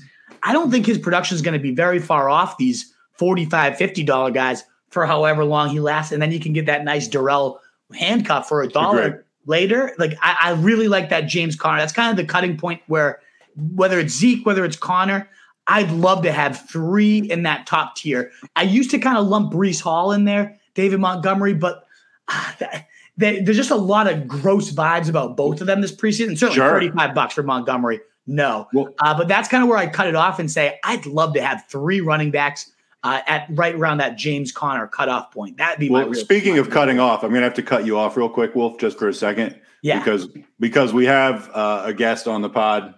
I 0.43 0.53
don't 0.53 0.69
think 0.69 0.85
his 0.85 0.97
production 0.97 1.35
is 1.35 1.41
going 1.41 1.57
to 1.57 1.63
be 1.63 1.73
very 1.73 1.99
far 1.99 2.29
off 2.29 2.57
these 2.57 2.93
45 3.13 3.73
$50 3.73 4.33
guys 4.33 4.63
for 4.89 5.05
however 5.05 5.43
long 5.43 5.69
he 5.69 5.79
lasts. 5.79 6.11
And 6.11 6.21
then 6.21 6.31
you 6.31 6.39
can 6.39 6.53
get 6.53 6.65
that 6.67 6.83
nice 6.83 7.07
Darrel 7.07 7.59
handcuff 7.93 8.47
for 8.47 8.61
a 8.61 8.67
dollar. 8.67 9.24
Later. 9.45 9.93
Like, 9.97 10.17
I, 10.21 10.35
I 10.41 10.51
really 10.53 10.87
like 10.87 11.09
that 11.09 11.21
James 11.21 11.55
Conner. 11.55 11.79
That's 11.79 11.93
kind 11.93 12.09
of 12.11 12.17
the 12.17 12.31
cutting 12.31 12.57
point 12.57 12.81
where 12.87 13.19
whether 13.55 13.99
it's 13.99 14.13
Zeke, 14.13 14.45
whether 14.45 14.65
it's 14.65 14.75
Conner, 14.75 15.29
I'd 15.67 15.91
love 15.91 16.23
to 16.23 16.31
have 16.31 16.67
three 16.69 17.19
in 17.19 17.43
that 17.43 17.65
top 17.67 17.95
tier. 17.95 18.31
I 18.55 18.63
used 18.63 18.91
to 18.91 18.99
kind 18.99 19.17
of 19.17 19.27
lump 19.27 19.51
Breece 19.53 19.81
Hall 19.81 20.11
in 20.11 20.25
there, 20.25 20.59
David 20.73 20.99
Montgomery, 20.99 21.53
but 21.53 21.87
ah, 22.27 22.55
that- 22.59 22.87
they, 23.17 23.39
there's 23.39 23.55
just 23.55 23.71
a 23.71 23.75
lot 23.77 24.11
of 24.11 24.27
gross 24.27 24.71
vibes 24.73 25.07
about 25.07 25.37
both 25.37 25.61
of 25.61 25.67
them 25.67 25.79
this 25.79 25.95
preseason. 25.95 26.37
Certainly 26.37 26.55
Sure. 26.55 26.69
35 26.71 27.15
bucks 27.15 27.33
for 27.33 27.43
Montgomery. 27.43 28.01
No. 28.27 28.67
Well- 28.73 28.93
uh, 28.99 29.17
but 29.17 29.29
that's 29.29 29.47
kind 29.47 29.63
of 29.63 29.69
where 29.69 29.77
I 29.77 29.87
cut 29.87 30.07
it 30.07 30.15
off 30.15 30.37
and 30.37 30.51
say 30.51 30.79
I'd 30.83 31.05
love 31.05 31.33
to 31.35 31.41
have 31.41 31.63
three 31.69 32.01
running 32.01 32.29
backs 32.31 32.71
uh, 33.05 33.21
at 33.27 33.45
right 33.51 33.75
around 33.75 33.99
that 33.99 34.17
James 34.17 34.51
Conner 34.51 34.87
cutoff 34.87 35.31
point. 35.31 35.57
That'd 35.57 35.79
be 35.79 35.89
my 35.89 35.99
Well, 35.99 36.09
real- 36.09 36.19
speaking 36.19 36.57
of 36.57 36.69
cutting 36.71 36.99
off, 36.99 37.23
I'm 37.23 37.29
going 37.29 37.41
to 37.41 37.45
have 37.47 37.53
to 37.53 37.63
cut 37.63 37.85
you 37.85 37.97
off 37.99 38.17
real 38.17 38.27
quick, 38.29 38.55
Wolf, 38.55 38.79
just 38.79 38.97
for 38.97 39.07
a 39.07 39.13
second. 39.13 39.59
Yeah. 39.83 39.99
Because 39.99 40.27
because 40.59 40.91
we 40.91 41.05
have 41.05 41.49
uh, 41.53 41.83
a 41.85 41.93
guest 41.93 42.27
on 42.27 42.41
the 42.41 42.49
pod 42.49 42.95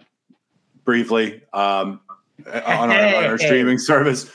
briefly 0.84 1.42
um, 1.52 2.00
on, 2.46 2.90
our, 2.90 3.16
on 3.16 3.24
our 3.26 3.38
streaming 3.38 3.78
service. 3.78 4.30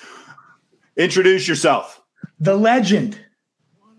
Introduce 0.95 1.47
yourself. 1.47 2.03
the 2.39 2.55
legend. 2.55 3.19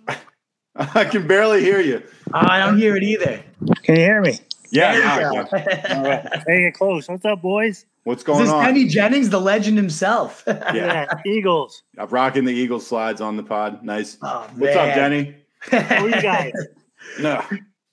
I 0.76 1.04
can 1.04 1.26
barely 1.26 1.60
hear 1.60 1.80
you. 1.80 2.02
Oh, 2.32 2.38
I 2.40 2.60
don't 2.60 2.78
hear 2.78 2.96
it 2.96 3.02
either. 3.02 3.42
Can 3.82 3.96
you 3.96 4.02
hear 4.02 4.20
me? 4.20 4.38
Yeah. 4.70 4.92
There 4.92 5.04
now 5.04 5.18
you 5.18 5.26
I 5.26 5.32
go. 5.32 5.38
All 5.96 6.02
right. 6.04 6.42
Hey, 6.46 6.60
get 6.62 6.74
close. 6.74 7.08
What's 7.08 7.24
up, 7.24 7.42
boys? 7.42 7.86
What's 8.04 8.22
going 8.22 8.36
on? 8.38 8.42
This 8.44 8.48
is 8.48 8.54
on? 8.54 8.64
Kenny 8.64 8.84
Jennings, 8.86 9.30
the 9.30 9.40
legend 9.40 9.76
himself. 9.76 10.42
Yeah. 10.48 10.74
Yeah, 10.74 11.14
Eagles. 11.26 11.82
I'm 11.98 12.08
rocking 12.08 12.44
the 12.44 12.52
Eagles 12.52 12.86
slides 12.86 13.20
on 13.20 13.36
the 13.36 13.42
pod. 13.42 13.82
Nice. 13.82 14.16
Oh, 14.22 14.46
What's 14.56 14.76
up, 14.76 14.86
man. 14.88 14.96
Denny? 14.96 15.34
How 15.60 16.04
are 16.04 16.08
you 16.08 16.22
guys? 16.22 16.52
No. 17.20 17.44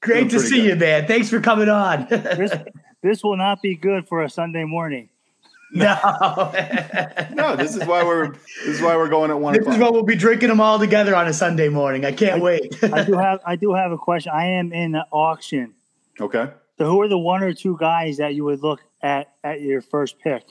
Great 0.02 0.30
to 0.32 0.40
see 0.40 0.62
good. 0.62 0.66
you, 0.66 0.76
man. 0.78 1.06
Thanks 1.06 1.30
for 1.30 1.40
coming 1.42 1.68
on. 1.70 2.08
This 2.10 2.52
this 3.04 3.24
will 3.24 3.36
not 3.38 3.62
be 3.62 3.76
good 3.76 4.08
for 4.08 4.24
a 4.24 4.30
Sunday 4.30 4.64
morning. 4.64 5.10
no. 5.74 5.96
No, 7.34 7.56
this 7.56 7.76
is 7.76 7.86
why 7.86 8.04
we're 8.04 8.32
this 8.32 8.76
is 8.78 8.82
why 8.82 8.96
we're 8.96 9.10
going 9.10 9.32
at 9.32 9.40
one 9.40 9.54
This 9.54 9.62
o'clock. 9.62 9.76
is 9.76 9.82
what 9.82 9.94
we'll 9.94 10.04
be 10.04 10.16
drinking 10.16 10.50
them 10.50 10.60
all 10.62 10.80
together 10.80 11.16
on 11.16 11.28
a 11.28 11.34
Sunday 11.34 11.68
morning. 11.70 12.06
I 12.06 12.12
can't 12.14 12.42
wait. 12.42 12.82
I 12.84 13.04
do 13.04 13.14
have 13.18 13.40
I 13.46 13.56
do 13.58 13.74
have 13.74 13.92
a 13.92 13.98
question. 13.98 14.32
I 14.34 14.46
am 14.48 14.72
in 14.74 14.92
the 14.94 15.06
auction. 15.12 15.74
okay. 16.20 16.50
So 16.82 16.90
who 16.90 17.00
are 17.02 17.08
the 17.08 17.16
one 17.16 17.44
or 17.44 17.54
two 17.54 17.78
guys 17.80 18.18
that 18.18 18.34
you 18.34 18.44
would 18.46 18.64
look 18.64 18.82
at 19.04 19.36
at 19.44 19.62
your 19.62 19.84
first 19.84 20.18
pick? 20.18 20.42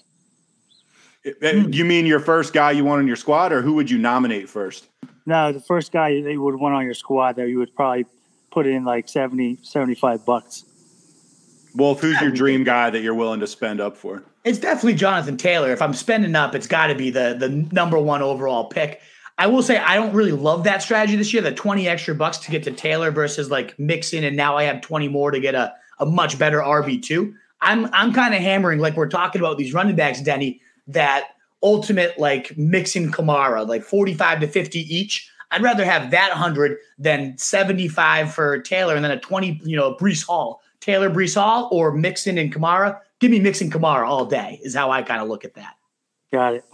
You 1.25 1.85
mean 1.85 2.07
your 2.07 2.21
first 2.21 2.53
guy 2.53 2.71
you 2.71 2.85
want 2.85 3.01
on 3.01 3.09
your 3.09 3.17
squad, 3.17 3.53
or 3.53 3.63
who 3.63 3.73
would 3.73 3.91
you 3.91 3.99
nominate 3.99 4.49
first? 4.49 4.87
No, 5.27 5.51
the 5.51 5.59
first 5.59 5.91
guy 5.91 6.23
that 6.23 6.31
you 6.31 6.41
would 6.41 6.55
want 6.55 6.77
on 6.77 6.85
your 6.85 6.95
squad 6.95 7.35
that 7.35 7.49
you 7.49 7.59
would 7.59 7.75
probably 7.75 8.07
put 8.53 8.69
in 8.69 8.85
like 8.85 9.09
70, 9.09 9.59
75 9.65 10.25
bucks. 10.25 10.67
Wolf, 11.75 12.01
who's 12.01 12.21
your 12.21 12.31
dream 12.31 12.63
guy 12.63 12.91
that 12.91 13.03
you're 13.03 13.13
willing 13.13 13.41
to 13.41 13.49
spend 13.49 13.81
up 13.81 13.97
for? 13.97 14.23
it's 14.45 14.61
definitely 14.61 14.95
Jonathan 14.95 15.37
Taylor. 15.37 15.73
If 15.73 15.83
I'm 15.83 15.95
spending 15.95 16.37
up, 16.37 16.55
it's 16.55 16.69
got 16.69 16.87
to 16.87 16.95
be 16.95 17.11
the 17.11 17.35
the 17.37 17.49
number 17.73 17.99
one 17.99 18.23
overall 18.23 18.67
pick. 18.67 19.01
I 19.37 19.49
will 19.49 19.65
say 19.65 19.79
I 19.79 19.97
don't 19.97 20.15
really 20.15 20.31
love 20.31 20.63
that 20.63 20.81
strategy 20.81 21.17
this 21.17 21.33
year. 21.33 21.43
The 21.43 21.51
20 21.51 21.89
extra 21.89 22.15
bucks 22.15 22.39
to 22.39 22.53
get 22.53 22.63
to 22.63 22.71
Taylor 22.71 23.11
versus 23.11 23.51
like 23.51 23.77
Mixon, 23.81 24.23
and 24.23 24.37
now 24.37 24.57
I 24.57 24.63
have 24.63 24.81
20 24.81 25.09
more 25.09 25.33
to 25.33 25.41
get 25.41 25.57
a, 25.57 25.75
a 26.01 26.07
much 26.07 26.39
better 26.39 26.59
RB2. 26.59 27.33
I'm 27.61 27.87
I'm 27.93 28.13
kind 28.13 28.35
of 28.35 28.41
hammering 28.41 28.81
like 28.81 28.97
we're 28.97 29.09
talking 29.09 29.41
about 29.41 29.59
these 29.59 29.73
running 29.73 29.97
backs, 29.97 30.21
Denny, 30.21 30.61
that 30.89 31.29
ultimate 31.63 32.19
like 32.19 32.57
Mixon 32.57 33.13
Kamara, 33.13 33.67
like 33.67 33.83
45 33.83 34.41
to 34.41 34.49
50 34.49 34.79
each. 34.95 35.31
I'd 35.51 35.63
rather 35.63 35.85
have 35.85 36.11
that 36.13 36.31
100 36.31 36.79
than 36.99 37.37
75 37.37 38.33
for 38.33 38.61
Taylor 38.61 38.95
and 38.95 39.05
then 39.05 39.11
a 39.11 39.19
20, 39.19 39.61
you 39.65 39.77
know, 39.77 39.95
Breece 39.95 40.25
Hall. 40.25 40.63
Taylor 40.81 41.11
Breece 41.11 41.35
Hall 41.35 41.69
or 41.73 41.93
Mixon 41.93 42.39
and 42.39 42.55
Kamara. 42.55 42.99
Give 43.19 43.31
me 43.31 43.41
Mixon 43.41 43.71
Kamara 43.71 44.07
all 44.07 44.25
day 44.25 44.61
is 44.63 44.75
how 44.75 44.91
I 44.91 45.03
kind 45.03 45.21
of 45.21 45.29
look 45.29 45.45
at 45.45 45.55
that. 45.55 45.75
Got 46.33 46.55
it. 46.55 46.65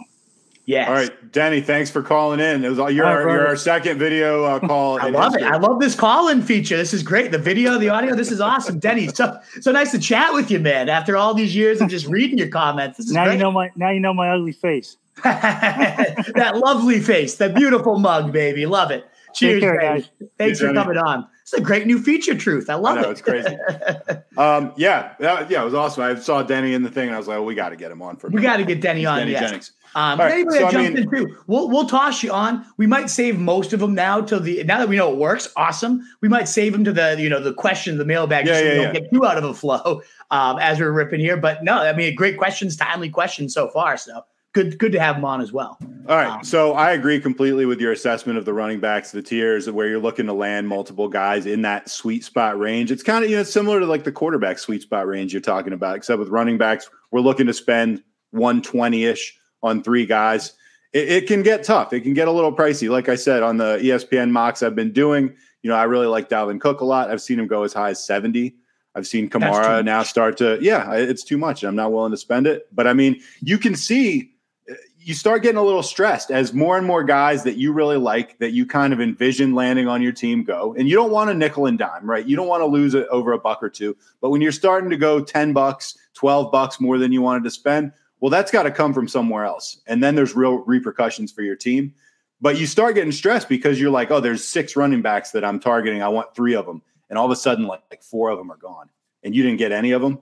Yes. 0.67 0.89
All 0.89 0.95
right, 0.95 1.31
Denny, 1.31 1.61
thanks 1.61 1.89
for 1.89 2.01
calling 2.03 2.41
in. 2.41 2.65
It 2.65 2.67
was 2.67 2.77
all, 2.77 2.91
you're, 2.91 3.05
All 3.05 3.15
right, 3.15 3.21
our, 3.23 3.29
you're 3.31 3.47
our 3.47 3.55
second 3.55 3.97
video 3.97 4.43
uh, 4.43 4.59
call. 4.67 5.01
I 5.01 5.07
in 5.07 5.13
love 5.13 5.33
it. 5.33 5.43
I 5.43 5.55
love 5.55 5.79
this 5.79 5.95
call-in 5.95 6.41
feature. 6.41 6.75
This 6.75 6.93
is 6.93 7.03
great. 7.03 7.31
The 7.31 7.37
video, 7.37 7.77
the 7.77 7.87
audio, 7.87 8.15
this 8.15 8.33
is 8.33 8.41
awesome. 8.41 8.77
Denny, 8.77 9.07
so 9.07 9.39
so 9.61 9.71
nice 9.71 9.91
to 9.91 9.99
chat 9.99 10.33
with 10.33 10.51
you, 10.51 10.59
man. 10.59 10.89
After 10.89 11.15
all 11.15 11.33
these 11.33 11.55
years 11.55 11.79
of 11.79 11.87
just 11.87 12.05
reading 12.07 12.37
your 12.37 12.49
comments, 12.49 12.97
this 12.97 13.07
is 13.07 13.13
Now 13.13 13.23
great. 13.23 13.35
you 13.35 13.39
know 13.39 13.51
my 13.51 13.71
now 13.77 13.91
you 13.91 14.01
know 14.01 14.13
my 14.13 14.29
ugly 14.29 14.51
face. 14.51 14.97
that 15.23 16.51
lovely 16.61 16.99
face, 16.99 17.35
that 17.35 17.55
beautiful 17.55 17.97
mug, 17.97 18.33
baby. 18.33 18.65
Love 18.65 18.91
it. 18.91 19.05
Cheers, 19.35 19.61
care, 19.61 19.79
guys. 19.79 20.09
guys. 20.19 20.29
Thanks 20.37 20.59
for 20.59 20.65
Johnny. 20.65 20.79
coming 20.79 20.97
on. 20.97 21.27
It's 21.43 21.53
a 21.53 21.61
great 21.61 21.87
new 21.87 22.01
feature, 22.01 22.35
Truth. 22.35 22.69
I 22.69 22.75
love 22.75 22.97
I 22.97 23.01
know, 23.03 23.09
it. 23.09 23.11
it's 23.13 23.21
crazy. 23.21 23.57
Um, 24.37 24.71
yeah, 24.77 25.15
that, 25.19 25.49
yeah, 25.49 25.63
it 25.63 25.65
was 25.65 25.73
awesome. 25.73 26.03
I 26.03 26.13
saw 26.13 26.43
Denny 26.43 26.75
in 26.75 26.83
the 26.83 26.91
thing, 26.91 27.07
and 27.07 27.15
I 27.15 27.17
was 27.17 27.27
like, 27.27 27.37
oh, 27.37 27.43
we 27.43 27.55
got 27.55 27.69
to 27.69 27.75
get 27.75 27.89
him 27.89 28.03
on 28.03 28.15
for. 28.17 28.27
a 28.27 28.29
we 28.29 28.39
got 28.39 28.57
to 28.57 28.63
get 28.65 28.81
Denny 28.81 29.03
on. 29.03 29.17
Denny 29.17 29.31
yes. 29.31 29.41
Jennings. 29.41 29.71
Um, 29.97 30.19
right, 30.19 30.31
anybody 30.31 30.59
so, 30.59 30.65
that 30.65 30.75
I 30.75 30.89
mean- 30.89 30.97
in 30.97 31.09
too, 31.09 31.35
we'll 31.47 31.69
we'll 31.69 31.87
toss 31.87 32.21
you 32.21 32.31
on. 32.31 32.63
We 32.77 32.85
might 32.85 33.09
save 33.09 33.39
most 33.39 33.73
of 33.73 33.79
them 33.79 33.95
now 33.95 34.21
till 34.21 34.39
the 34.39 34.63
now 34.63 34.77
that 34.77 34.87
we 34.87 34.95
know 34.95 35.11
it 35.11 35.17
works. 35.17 35.51
Awesome. 35.57 36.07
We 36.21 36.29
might 36.29 36.47
save 36.47 36.73
them 36.73 36.83
to 36.83 36.93
the 36.93 37.15
you 37.19 37.29
know 37.29 37.41
the 37.41 37.53
question, 37.55 37.97
the 37.97 38.05
mailbag, 38.05 38.45
Yeah, 38.45 38.53
so 38.53 38.59
yeah, 38.59 38.69
we 38.69 38.75
yeah. 38.75 38.83
don't 38.83 38.93
get 38.93 39.11
too 39.11 39.25
out 39.25 39.39
of 39.39 39.43
a 39.43 39.55
flow 39.55 40.03
um, 40.29 40.59
as 40.59 40.79
we're 40.79 40.91
ripping 40.91 41.19
here. 41.19 41.35
But 41.35 41.63
no, 41.63 41.79
I 41.79 41.93
mean, 41.93 42.13
great 42.13 42.37
questions, 42.37 42.77
timely 42.77 43.09
questions 43.09 43.55
so 43.55 43.69
far. 43.69 43.97
So 43.97 44.21
good 44.53 44.77
good 44.77 44.91
to 44.91 44.99
have 44.99 45.15
them 45.15 45.25
on 45.25 45.41
as 45.41 45.51
well. 45.51 45.79
All 46.07 46.15
right. 46.15 46.27
Um, 46.27 46.43
so 46.43 46.73
I 46.73 46.91
agree 46.91 47.19
completely 47.19 47.65
with 47.65 47.81
your 47.81 47.91
assessment 47.91 48.37
of 48.37 48.45
the 48.45 48.53
running 48.53 48.79
backs, 48.79 49.11
the 49.11 49.23
tiers 49.23 49.67
where 49.67 49.87
you're 49.87 49.99
looking 49.99 50.27
to 50.27 50.33
land 50.33 50.67
multiple 50.67 51.09
guys 51.09 51.47
in 51.47 51.63
that 51.63 51.89
sweet 51.89 52.23
spot 52.23 52.59
range. 52.59 52.91
It's 52.91 53.01
kind 53.01 53.25
of, 53.25 53.31
you 53.31 53.37
know, 53.37 53.43
similar 53.43 53.79
to 53.79 53.87
like 53.87 54.03
the 54.03 54.11
quarterback 54.11 54.59
sweet 54.59 54.83
spot 54.83 55.07
range 55.07 55.33
you're 55.33 55.41
talking 55.41 55.73
about, 55.73 55.95
except 55.97 56.19
with 56.19 56.29
running 56.29 56.59
backs, 56.59 56.87
we're 57.11 57.19
looking 57.21 57.47
to 57.47 57.53
spend 57.53 58.03
120 58.29 59.03
ish 59.05 59.33
on 59.67 59.83
three 59.83 60.05
guys. 60.05 60.53
It, 60.93 61.09
it 61.09 61.27
can 61.27 61.43
get 61.43 61.63
tough. 61.63 61.93
It 61.93 62.01
can 62.01 62.13
get 62.13 62.27
a 62.27 62.31
little 62.31 62.55
pricey. 62.55 62.89
Like 62.89 63.09
I 63.09 63.15
said, 63.15 63.43
on 63.43 63.57
the 63.57 63.77
ESPN 63.77 64.31
mocks 64.31 64.63
I've 64.63 64.75
been 64.75 64.91
doing, 64.91 65.35
you 65.61 65.69
know, 65.69 65.75
I 65.75 65.83
really 65.83 66.07
like 66.07 66.29
Dalvin 66.29 66.59
Cook 66.59 66.81
a 66.81 66.85
lot. 66.85 67.11
I've 67.11 67.21
seen 67.21 67.39
him 67.39 67.47
go 67.47 67.63
as 67.63 67.73
high 67.73 67.89
as 67.89 68.03
70. 68.03 68.55
I've 68.95 69.05
seen 69.05 69.29
Kamara 69.29 69.85
now 69.85 70.01
start 70.01 70.37
to, 70.37 70.57
yeah, 70.59 70.93
it's 70.93 71.23
too 71.23 71.37
much. 71.37 71.63
I'm 71.63 71.75
not 71.75 71.91
willing 71.91 72.11
to 72.11 72.17
spend 72.17 72.47
it. 72.47 72.67
But 72.73 72.87
I 72.87 72.93
mean, 72.93 73.21
you 73.41 73.59
can 73.59 73.75
see 73.75 74.31
uh, 74.69 74.73
you 74.97 75.13
start 75.13 75.43
getting 75.43 75.57
a 75.57 75.63
little 75.63 75.83
stressed 75.83 76.31
as 76.31 76.51
more 76.51 76.77
and 76.77 76.87
more 76.87 77.03
guys 77.03 77.43
that 77.43 77.57
you 77.57 77.71
really 77.71 77.97
like 77.97 78.39
that 78.39 78.51
you 78.51 78.65
kind 78.65 78.93
of 78.93 78.99
envision 78.99 79.53
landing 79.53 79.87
on 79.87 80.01
your 80.01 80.11
team 80.11 80.43
go 80.43 80.75
and 80.77 80.89
you 80.89 80.95
don't 80.95 81.11
want 81.11 81.29
a 81.29 81.33
nickel 81.33 81.65
and 81.65 81.77
dime 81.77 82.09
right 82.09 82.25
you 82.25 82.35
don't 82.35 82.47
want 82.47 82.59
to 82.59 82.65
lose 82.65 82.93
it 82.93 83.07
over 83.09 83.31
a 83.31 83.39
buck 83.39 83.63
or 83.63 83.69
two 83.69 83.95
but 84.19 84.31
when 84.31 84.41
you're 84.41 84.51
starting 84.51 84.89
to 84.89 84.97
go 84.97 85.23
10 85.23 85.53
bucks 85.53 85.97
12 86.15 86.51
bucks 86.51 86.81
more 86.81 86.97
than 86.97 87.13
you 87.13 87.21
wanted 87.21 87.45
to 87.45 87.51
spend 87.51 87.93
well 88.19 88.29
that's 88.29 88.51
got 88.51 88.63
to 88.63 88.71
come 88.71 88.93
from 88.93 89.07
somewhere 89.07 89.45
else 89.45 89.81
and 89.87 90.03
then 90.03 90.15
there's 90.15 90.35
real 90.35 90.59
repercussions 90.65 91.31
for 91.31 91.41
your 91.41 91.55
team 91.55 91.93
but 92.41 92.59
you 92.59 92.65
start 92.67 92.95
getting 92.95 93.11
stressed 93.11 93.49
because 93.49 93.79
you're 93.79 93.91
like 93.91 94.11
oh 94.11 94.19
there's 94.19 94.43
six 94.43 94.75
running 94.75 95.01
backs 95.01 95.31
that 95.31 95.43
i'm 95.45 95.59
targeting 95.59 96.01
i 96.01 96.07
want 96.07 96.33
three 96.35 96.55
of 96.55 96.65
them 96.65 96.81
and 97.09 97.17
all 97.17 97.25
of 97.25 97.31
a 97.31 97.35
sudden 97.35 97.65
like, 97.65 97.81
like 97.91 98.03
four 98.03 98.29
of 98.29 98.37
them 98.37 98.51
are 98.51 98.57
gone 98.57 98.89
and 99.23 99.35
you 99.35 99.43
didn't 99.43 99.57
get 99.59 99.71
any 99.71 99.91
of 99.91 100.01
them 100.01 100.19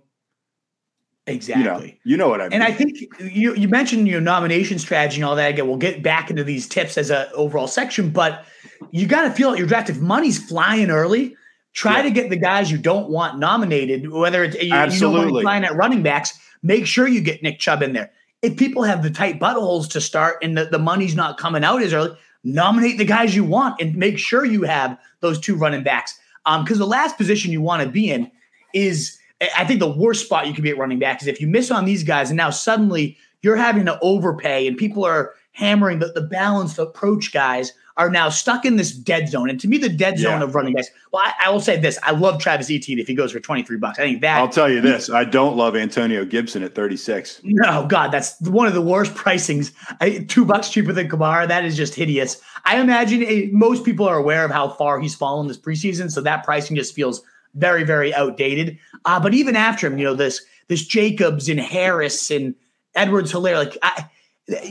Exactly. 1.27 1.63
you 1.63 1.69
know 1.69 1.91
you 2.03 2.17
know 2.17 2.29
what 2.29 2.39
i 2.39 2.43
mean 2.43 2.53
And 2.53 2.63
I 2.63 2.71
think 2.71 2.97
you 3.19 3.55
you 3.55 3.67
mentioned 3.67 4.07
your 4.07 4.21
nomination 4.21 4.77
strategy 4.77 5.17
and 5.17 5.25
all 5.25 5.35
that. 5.35 5.49
Again, 5.49 5.67
we'll 5.67 5.77
get 5.77 6.03
back 6.03 6.29
into 6.29 6.43
these 6.43 6.67
tips 6.67 6.99
as 6.99 7.09
a 7.09 7.31
overall 7.31 7.65
section, 7.67 8.11
but 8.11 8.45
you 8.91 9.07
got 9.07 9.23
to 9.23 9.31
feel 9.31 9.49
at 9.51 9.57
your 9.57 9.65
draft 9.65 9.89
if 9.89 9.99
money's 9.99 10.37
flying 10.37 10.91
early. 10.91 11.35
Try 11.73 11.97
Yeah. 11.97 12.01
to 12.03 12.11
get 12.11 12.29
the 12.29 12.35
guys 12.37 12.71
you 12.71 12.77
don't 12.77 13.09
want 13.09 13.39
nominated, 13.39 14.11
whether 14.11 14.43
it's 14.43 14.55
you, 14.57 14.65
you 14.65 14.69
know 14.69 14.75
Absolutely. 14.77 15.31
money 15.31 15.41
flying 15.41 15.63
at 15.63 15.75
running 15.75 16.03
backs. 16.03 16.37
Make 16.65 16.87
sure 16.87 17.07
you 17.07 17.21
get 17.21 17.43
Nick 17.43 17.59
Chubb 17.59 17.83
in 17.83 17.93
there. 17.93 18.11
If 18.41 18.57
people 18.57 18.81
have 18.81 19.03
the 19.03 19.11
tight 19.11 19.39
buttholes 19.39 19.87
to 19.91 20.01
start 20.01 20.37
and 20.41 20.57
the, 20.57 20.65
the 20.65 20.79
money's 20.79 21.15
not 21.15 21.37
coming 21.37 21.63
out 21.63 21.83
as 21.83 21.93
early, 21.93 22.17
nominate 22.43 22.97
the 22.97 23.05
guys 23.05 23.35
you 23.35 23.43
want 23.43 23.79
and 23.79 23.95
make 23.95 24.17
sure 24.17 24.43
you 24.43 24.63
have 24.63 24.97
those 25.19 25.39
two 25.39 25.55
running 25.55 25.83
backs. 25.83 26.19
Um, 26.47 26.63
because 26.63 26.79
the 26.79 26.87
last 26.87 27.17
position 27.17 27.51
you 27.51 27.61
want 27.61 27.83
to 27.83 27.89
be 27.89 28.09
in 28.09 28.31
is 28.73 29.19
I 29.55 29.63
think 29.63 29.79
the 29.79 29.91
worst 29.91 30.25
spot 30.25 30.47
you 30.47 30.55
can 30.55 30.63
be 30.63 30.71
at 30.71 30.77
running 30.79 30.97
back 30.97 31.21
is 31.21 31.27
if 31.27 31.39
you 31.39 31.45
miss 31.45 31.69
on 31.69 31.85
these 31.85 32.03
guys 32.03 32.31
and 32.31 32.37
now 32.37 32.49
suddenly 32.49 33.15
you're 33.43 33.55
having 33.55 33.85
to 33.85 33.99
overpay 33.99 34.67
and 34.67 34.75
people 34.75 35.05
are 35.05 35.35
hammering 35.51 35.99
the, 35.99 36.07
the 36.13 36.21
balanced 36.21 36.79
approach 36.79 37.31
guys 37.31 37.73
are 37.97 38.09
now 38.09 38.27
stuck 38.29 38.65
in 38.65 38.75
this 38.75 38.91
dead 38.91 39.29
zone. 39.29 39.49
And 39.49 39.59
to 39.61 39.67
me, 39.67 39.77
the 39.77 39.87
dead 39.89 40.19
zone 40.19 40.39
Yeah. 40.39 40.43
of 40.43 40.53
running 40.55 40.73
backs, 40.73 40.89
well, 41.13 41.23
I, 41.25 41.45
I 41.45 41.49
will 41.49 41.61
say 41.61 41.79
this. 41.79 41.97
I 42.03 42.11
love 42.11 42.41
Travis 42.41 42.69
Etienne 42.69 42.99
if 42.99 43.07
he 43.07 43.15
goes 43.15 43.31
for 43.31 43.39
23 43.39 43.77
bucks. 43.77 43.97
I 43.99 44.01
think 44.03 44.21
that 44.21 44.37
i'll 44.39 44.49
tell 44.49 44.69
you 44.69 44.81
this 44.81 45.09
i 45.09 45.23
don't 45.23 45.55
love 45.55 45.75
antonio 45.75 46.25
gibson 46.25 46.61
at 46.63 46.75
36 46.75 47.41
no, 47.43 47.85
God, 47.87 48.09
that's 48.11 48.39
one 48.41 48.67
of 48.67 48.73
the 48.73 48.81
worst 48.81 49.13
pricings. 49.13 49.71
I, 50.01 50.25
two 50.27 50.43
bucks 50.45 50.69
cheaper 50.69 50.91
than 50.91 51.07
Kamara. 51.07 51.47
That 51.47 51.63
is 51.63 51.77
just 51.77 51.95
hideous. 51.95 52.41
I 52.65 52.79
imagine 52.81 53.23
eh, 53.23 53.47
most 53.51 53.85
people 53.85 54.07
are 54.07 54.17
aware 54.17 54.43
of 54.43 54.51
how 54.51 54.69
far 54.69 54.99
he's 54.99 55.15
fallen 55.15 55.47
this 55.47 55.57
preseason, 55.57 56.11
so 56.11 56.19
that 56.21 56.43
pricing 56.43 56.75
just 56.75 56.93
feels 56.95 57.21
very, 57.53 57.83
very 57.83 58.13
outdated. 58.13 58.77
Uh, 59.05 59.19
but 59.19 59.33
even 59.33 59.55
after 59.55 59.87
him, 59.87 59.97
you 59.97 60.03
know, 60.03 60.15
this 60.15 60.41
this 60.67 60.85
Jacobs 60.85 61.47
and 61.47 61.59
Harris 61.59 62.29
and 62.31 62.55
Edwards-Helaire, 62.95 63.55
like 63.57 63.77
I, 63.83 64.05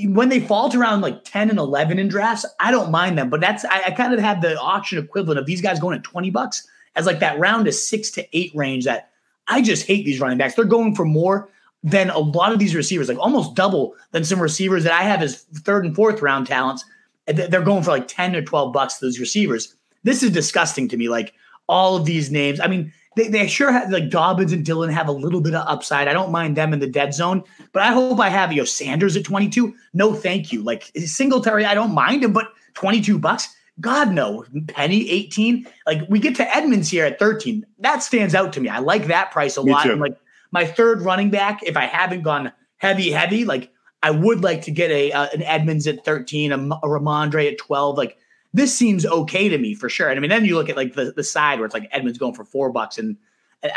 when 0.05 0.29
they 0.29 0.41
fall 0.41 0.69
to 0.69 0.79
around 0.79 1.01
like 1.01 1.25
10 1.25 1.51
and 1.51 1.59
11 1.59 1.99
in 1.99 2.09
drafts, 2.09 2.47
I 2.61 2.71
don't 2.71 2.91
mind 2.91 3.19
them. 3.19 3.31
But 3.31 3.41
that's 3.41 3.65
I, 3.65 3.85
I 3.87 3.91
kind 3.91 4.15
of 4.15 4.21
have 4.21 4.41
the 4.41 4.59
auction 4.59 4.99
equivalent 4.99 5.39
of 5.39 5.47
these 5.47 5.61
guys 5.61 5.81
going 5.81 5.97
at 5.97 6.05
20 6.05 6.31
bucks 6.31 6.67
as 6.97 7.07
like 7.07 7.21
that 7.21 7.39
round 7.39 7.67
of 7.67 7.75
six 7.75 8.11
to 8.13 8.37
eight 8.37 8.53
range 8.55 8.85
that 8.85 9.11
I 9.49 9.63
just 9.63 9.87
hate 9.87 10.05
these 10.05 10.21
running 10.21 10.39
backs. 10.39 10.55
They're 10.55 10.65
going 10.65 10.95
for 10.95 11.05
more 11.05 11.49
than 11.83 12.09
a 12.11 12.19
lot 12.19 12.53
of 12.53 12.59
these 12.59 12.75
receivers, 12.75 13.09
like 13.09 13.19
almost 13.19 13.55
double 13.55 13.95
than 14.13 14.25
some 14.25 14.41
receivers 14.41 14.85
that 14.85 14.93
I 14.93 15.03
have 15.03 15.23
as 15.23 15.43
third 15.43 15.85
and 15.85 15.95
fourth 15.95 16.23
round 16.23 16.47
talents. 16.47 16.85
They're 17.27 17.63
going 17.63 17.83
for 17.83 17.91
like 17.91 18.09
10 18.09 18.37
or 18.37 18.43
12 18.43 18.73
bucks, 18.73 18.99
those 18.99 19.19
receivers. 19.19 19.75
This 20.03 20.23
is 20.23 20.31
disgusting 20.31 20.89
to 20.89 20.97
me. 20.97 21.09
Like 21.09 21.35
all 21.69 21.97
of 21.97 22.05
these 22.05 22.31
names. 22.31 22.61
I 22.61 22.67
mean, 22.67 22.93
they, 23.17 23.29
they 23.29 23.47
sure 23.47 23.71
have 23.73 23.91
like 23.91 24.11
Dobbins 24.11 24.53
and 24.53 24.65
Dylan 24.65 24.93
have 24.93 25.09
a 25.09 25.13
little 25.13 25.41
bit 25.41 25.55
of 25.55 25.67
upside. 25.67 26.09
I 26.09 26.13
don't 26.13 26.33
mind 26.33 26.57
them 26.57 26.73
in 26.73 26.81
the 26.81 26.87
dead 26.87 27.15
zone, 27.15 27.43
but 27.73 27.83
I 27.83 27.93
hope 27.93 28.21
I 28.21 28.29
have 28.29 28.53
you 28.53 28.59
know 28.59 28.65
Sanders 28.65 29.17
at 29.17 29.25
22. 29.25 29.75
No, 29.93 30.15
thank 30.15 30.53
you. 30.53 30.63
Like 30.63 30.91
Singletary, 30.97 31.65
I 31.65 31.75
don't 31.75 31.95
mind 31.95 32.25
him, 32.25 32.33
but 32.33 32.53
22 32.75 33.19
bucks. 33.19 33.55
God 33.81 34.13
no. 34.13 34.45
Penny 34.69 35.09
18. 35.11 35.67
Like 35.87 36.03
we 36.09 36.19
get 36.19 36.37
to 36.37 36.57
Edmonds 36.57 36.91
here 36.91 37.05
at 37.05 37.19
13. 37.19 37.67
That 37.81 38.03
stands 38.03 38.35
out 38.35 38.53
to 38.55 38.61
me. 38.61 38.69
I 38.69 38.79
like 38.79 39.07
that 39.07 39.33
price 39.33 39.57
a 39.57 39.65
Me 39.65 39.73
lot. 39.73 39.85
too. 39.85 39.93
And 39.93 40.01
like 40.01 40.17
my 40.53 40.65
third 40.65 41.03
running 41.03 41.31
back, 41.31 41.63
if 41.65 41.77
I 41.77 41.87
haven't 41.87 42.23
gone 42.23 42.53
heavy, 42.79 43.11
heavy, 43.11 43.45
like 43.45 43.73
I 44.03 44.11
would 44.11 44.43
like 44.43 44.63
to 44.63 44.71
get 44.71 44.91
a 44.91 45.13
uh, 45.13 45.29
an 45.33 45.43
Edmonds 45.43 45.87
at 45.87 46.05
13, 46.05 46.53
a 46.53 46.59
Rhamondre 46.59 47.51
at 47.51 47.59
12. 47.59 47.97
Like 47.97 48.19
this 48.55 48.75
seems 48.75 49.05
okay 49.05 49.49
to 49.49 49.59
me 49.59 49.75
for 49.75 49.89
sure. 49.89 50.09
And 50.09 50.17
I 50.17 50.21
mean, 50.21 50.31
then 50.31 50.45
you 50.45 50.55
look 50.55 50.71
at 50.71 50.77
like 50.77 50.95
the, 50.95 51.13
the 51.13 51.25
side 51.25 51.59
where 51.59 51.67
it's 51.67 51.75
like 51.75 51.89
Edmonds 51.91 52.19
going 52.19 52.35
for 52.35 52.45
four 52.45 52.71
bucks, 52.71 52.97
and 52.97 53.17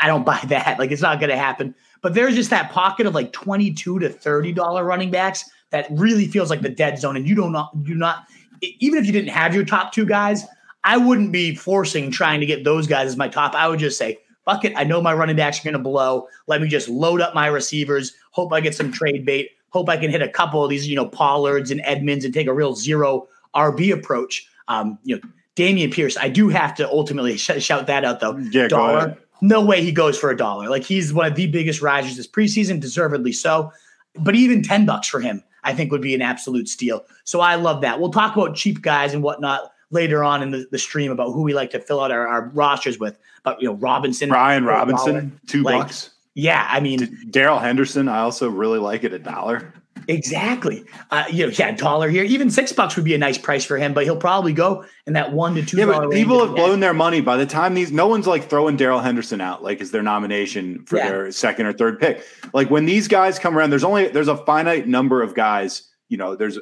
I 0.02 0.08
don't 0.08 0.26
buy 0.26 0.40
that. 0.46 0.80
Like 0.80 0.92
it's 0.92 1.02
not 1.02 1.20
going 1.20 1.32
to 1.32 1.38
happen. 1.38 1.76
But 2.02 2.13
there's 2.13 2.36
just 2.36 2.52
that 2.52 2.72
pocket 2.72 3.08
of 3.08 3.16
like 3.16 3.34
22 3.34 4.00
to 4.00 4.08
30 4.10 4.54
dollar 4.54 4.86
running 4.86 5.12
backs 5.12 5.44
that 5.72 5.88
really 5.92 6.28
feels 6.28 6.50
like 6.50 6.62
the 6.62 6.70
dead 6.70 7.00
zone. 7.00 7.18
And 7.18 7.28
you 7.28 7.36
don't 7.36 7.52
not 7.52 7.72
you 7.84 7.96
not 7.96 8.28
even 8.62 9.00
if 9.00 9.06
you 9.06 9.12
didn't 9.12 9.30
have 9.32 9.54
your 9.54 9.66
top 9.66 9.92
two 9.92 10.06
guys, 10.06 10.46
I 10.84 10.98
wouldn't 10.98 11.32
be 11.32 11.56
forcing 11.56 12.12
trying 12.12 12.40
to 12.40 12.46
get 12.46 12.63
those 12.63 12.88
guys 12.88 13.08
as 13.08 13.18
my 13.18 13.28
top. 13.28 13.56
I 13.56 13.68
would 13.68 13.80
just 13.80 13.98
say, 13.98 14.20
fuck 14.46 14.63
it. 14.63 14.74
I 14.76 14.84
know 14.84 15.02
my 15.02 15.13
running 15.13 15.36
backs 15.36 15.60
are 15.60 15.63
going 15.63 15.74
to 15.74 15.80
blow. 15.80 16.28
Let 16.48 16.62
me 16.62 16.68
just 16.68 16.88
load 16.88 17.20
up 17.20 17.36
my 17.36 17.48
receivers. 17.48 18.13
Hope 18.32 18.54
I 18.54 18.62
get 18.62 18.76
some 18.76 18.92
trade 18.92 19.26
bait. 19.26 19.52
Hope 19.70 19.90
I 19.90 19.98
can 19.98 20.10
hit 20.10 20.22
a 20.22 20.30
couple 20.30 20.63
of 20.63 20.70
these, 20.70 20.88
you 20.88 20.96
know, 20.96 21.06
Pollards 21.06 21.72
and 21.72 21.82
Edmonds 21.84 22.24
and 22.24 22.34
take 22.34 22.48
a 22.48 22.54
real 22.54 22.74
zero 22.76 23.28
RB 23.54 23.94
approach. 23.94 24.48
Um, 24.67 24.99
you 25.03 25.15
know, 25.15 25.21
Dameon 25.56 25.91
Pierce. 25.91 26.17
I 26.17 26.30
do 26.30 26.49
have 26.49 26.75
to 26.75 26.88
ultimately 26.89 27.38
sh- 27.38 27.60
shout 27.60 27.88
that 27.88 28.06
out 28.06 28.19
though. 28.19 28.38
Yeah, 28.38 28.67
dollar. 28.67 29.17
No 29.41 29.63
way 29.63 29.84
he 29.84 29.91
goes 29.91 30.17
for 30.17 30.30
a 30.30 30.38
dollar. 30.38 30.69
Like 30.69 30.84
he's 30.84 31.13
one 31.13 31.27
of 31.27 31.36
the 31.36 31.47
biggest 31.47 31.82
risers 31.82 32.17
this 32.17 32.27
preseason, 32.27 32.80
deservedly 32.80 33.32
so. 33.32 33.71
But 34.15 34.36
even 34.36 34.63
10 34.63 34.86
bucks 34.86 35.08
for 35.08 35.19
him, 35.19 35.43
I 35.63 35.73
think 35.73 35.91
would 35.91 36.01
be 36.01 36.15
an 36.15 36.21
absolute 36.21 36.67
steal. 36.67 37.06
So 37.23 37.39
I 37.39 37.56
love 37.56 37.82
that. 37.82 37.99
We'll 37.99 38.12
talk 38.12 38.36
about 38.36 38.56
cheap 38.56 38.82
guys 38.82 39.13
and 39.13 39.21
whatnot 39.21 39.71
later 39.91 40.23
on 40.23 40.41
in 40.41 40.51
the, 40.51 40.67
the 40.71 40.80
stream 40.80 41.12
about 41.12 41.34
who 41.34 41.43
we 41.43 41.53
like 41.53 41.69
to 41.71 41.80
fill 41.80 42.01
out 42.01 42.12
our, 42.12 42.27
our 42.27 42.49
rosters 42.49 42.97
with. 42.99 43.19
But 43.43 43.62
you 43.62 43.67
know, 43.67 43.75
Robinson, 43.75 44.30
Brian 44.30 44.63
for 44.63 44.71
a 44.71 44.73
dollar. 44.73 44.80
Robinson, 44.86 45.39
two 45.47 45.62
Like, 45.63 45.82
bucks. 45.82 46.12
Yeah, 46.34 46.67
I 46.69 46.80
mean, 46.82 47.17
Darrell 47.32 47.58
Henderson, 47.58 48.08
I 48.08 48.19
also 48.19 48.47
really 48.47 48.77
like 48.77 49.03
it 49.03 49.12
a 49.12 49.17
dollar. 49.17 49.73
Exactly. 50.08 50.86
Uh, 51.12 51.26
you 51.30 51.46
know, 51.46 51.52
yeah, 51.58 51.72
dollar 51.72 52.10
here. 52.10 52.24
Even 52.24 52.50
six 52.50 52.72
bucks 52.72 52.96
would 52.96 53.06
be 53.06 53.13
a 53.13 53.17
nice 53.17 53.38
price 53.38 53.65
for 53.65 53.78
him, 53.78 53.93
but 53.93 54.04
he'll 54.06 54.15
probably 54.17 54.54
go 54.54 54.86
in 55.06 55.13
that 55.13 55.34
one 55.34 55.54
to 55.56 55.65
two. 55.65 55.78
Yeah, 55.78 55.86
but 55.86 56.12
people 56.12 56.46
have 56.46 56.56
blown 56.56 56.80
their 56.80 56.93
money 56.93 57.20
by 57.22 57.36
the 57.38 57.46
time 57.46 57.74
these. 57.74 57.91
No 57.91 58.08
one's 58.08 58.26
like 58.28 58.50
throwing 58.50 58.78
Darrell 58.78 59.00
Henderson 59.02 59.41
out 59.41 59.63
like 59.63 59.82
as 59.82 59.91
their 59.91 60.04
nomination 60.04 60.86
for 60.86 60.98
Yeah. 60.98 61.10
their 61.10 61.32
second 61.32 61.65
or 61.65 61.74
third 61.74 62.00
pick. 62.00 62.24
Like 62.54 62.70
when 62.70 62.86
these 62.86 63.08
guys 63.08 63.38
come 63.38 63.58
around, 63.58 63.70
there's 63.70 63.84
only 63.84 64.08
there's 64.08 64.28
a 64.30 64.38
finite 64.38 64.88
number 64.88 65.22
of 65.22 65.36
guys. 65.36 65.84
You 66.10 66.17
know, 66.17 66.36
there's 66.36 66.58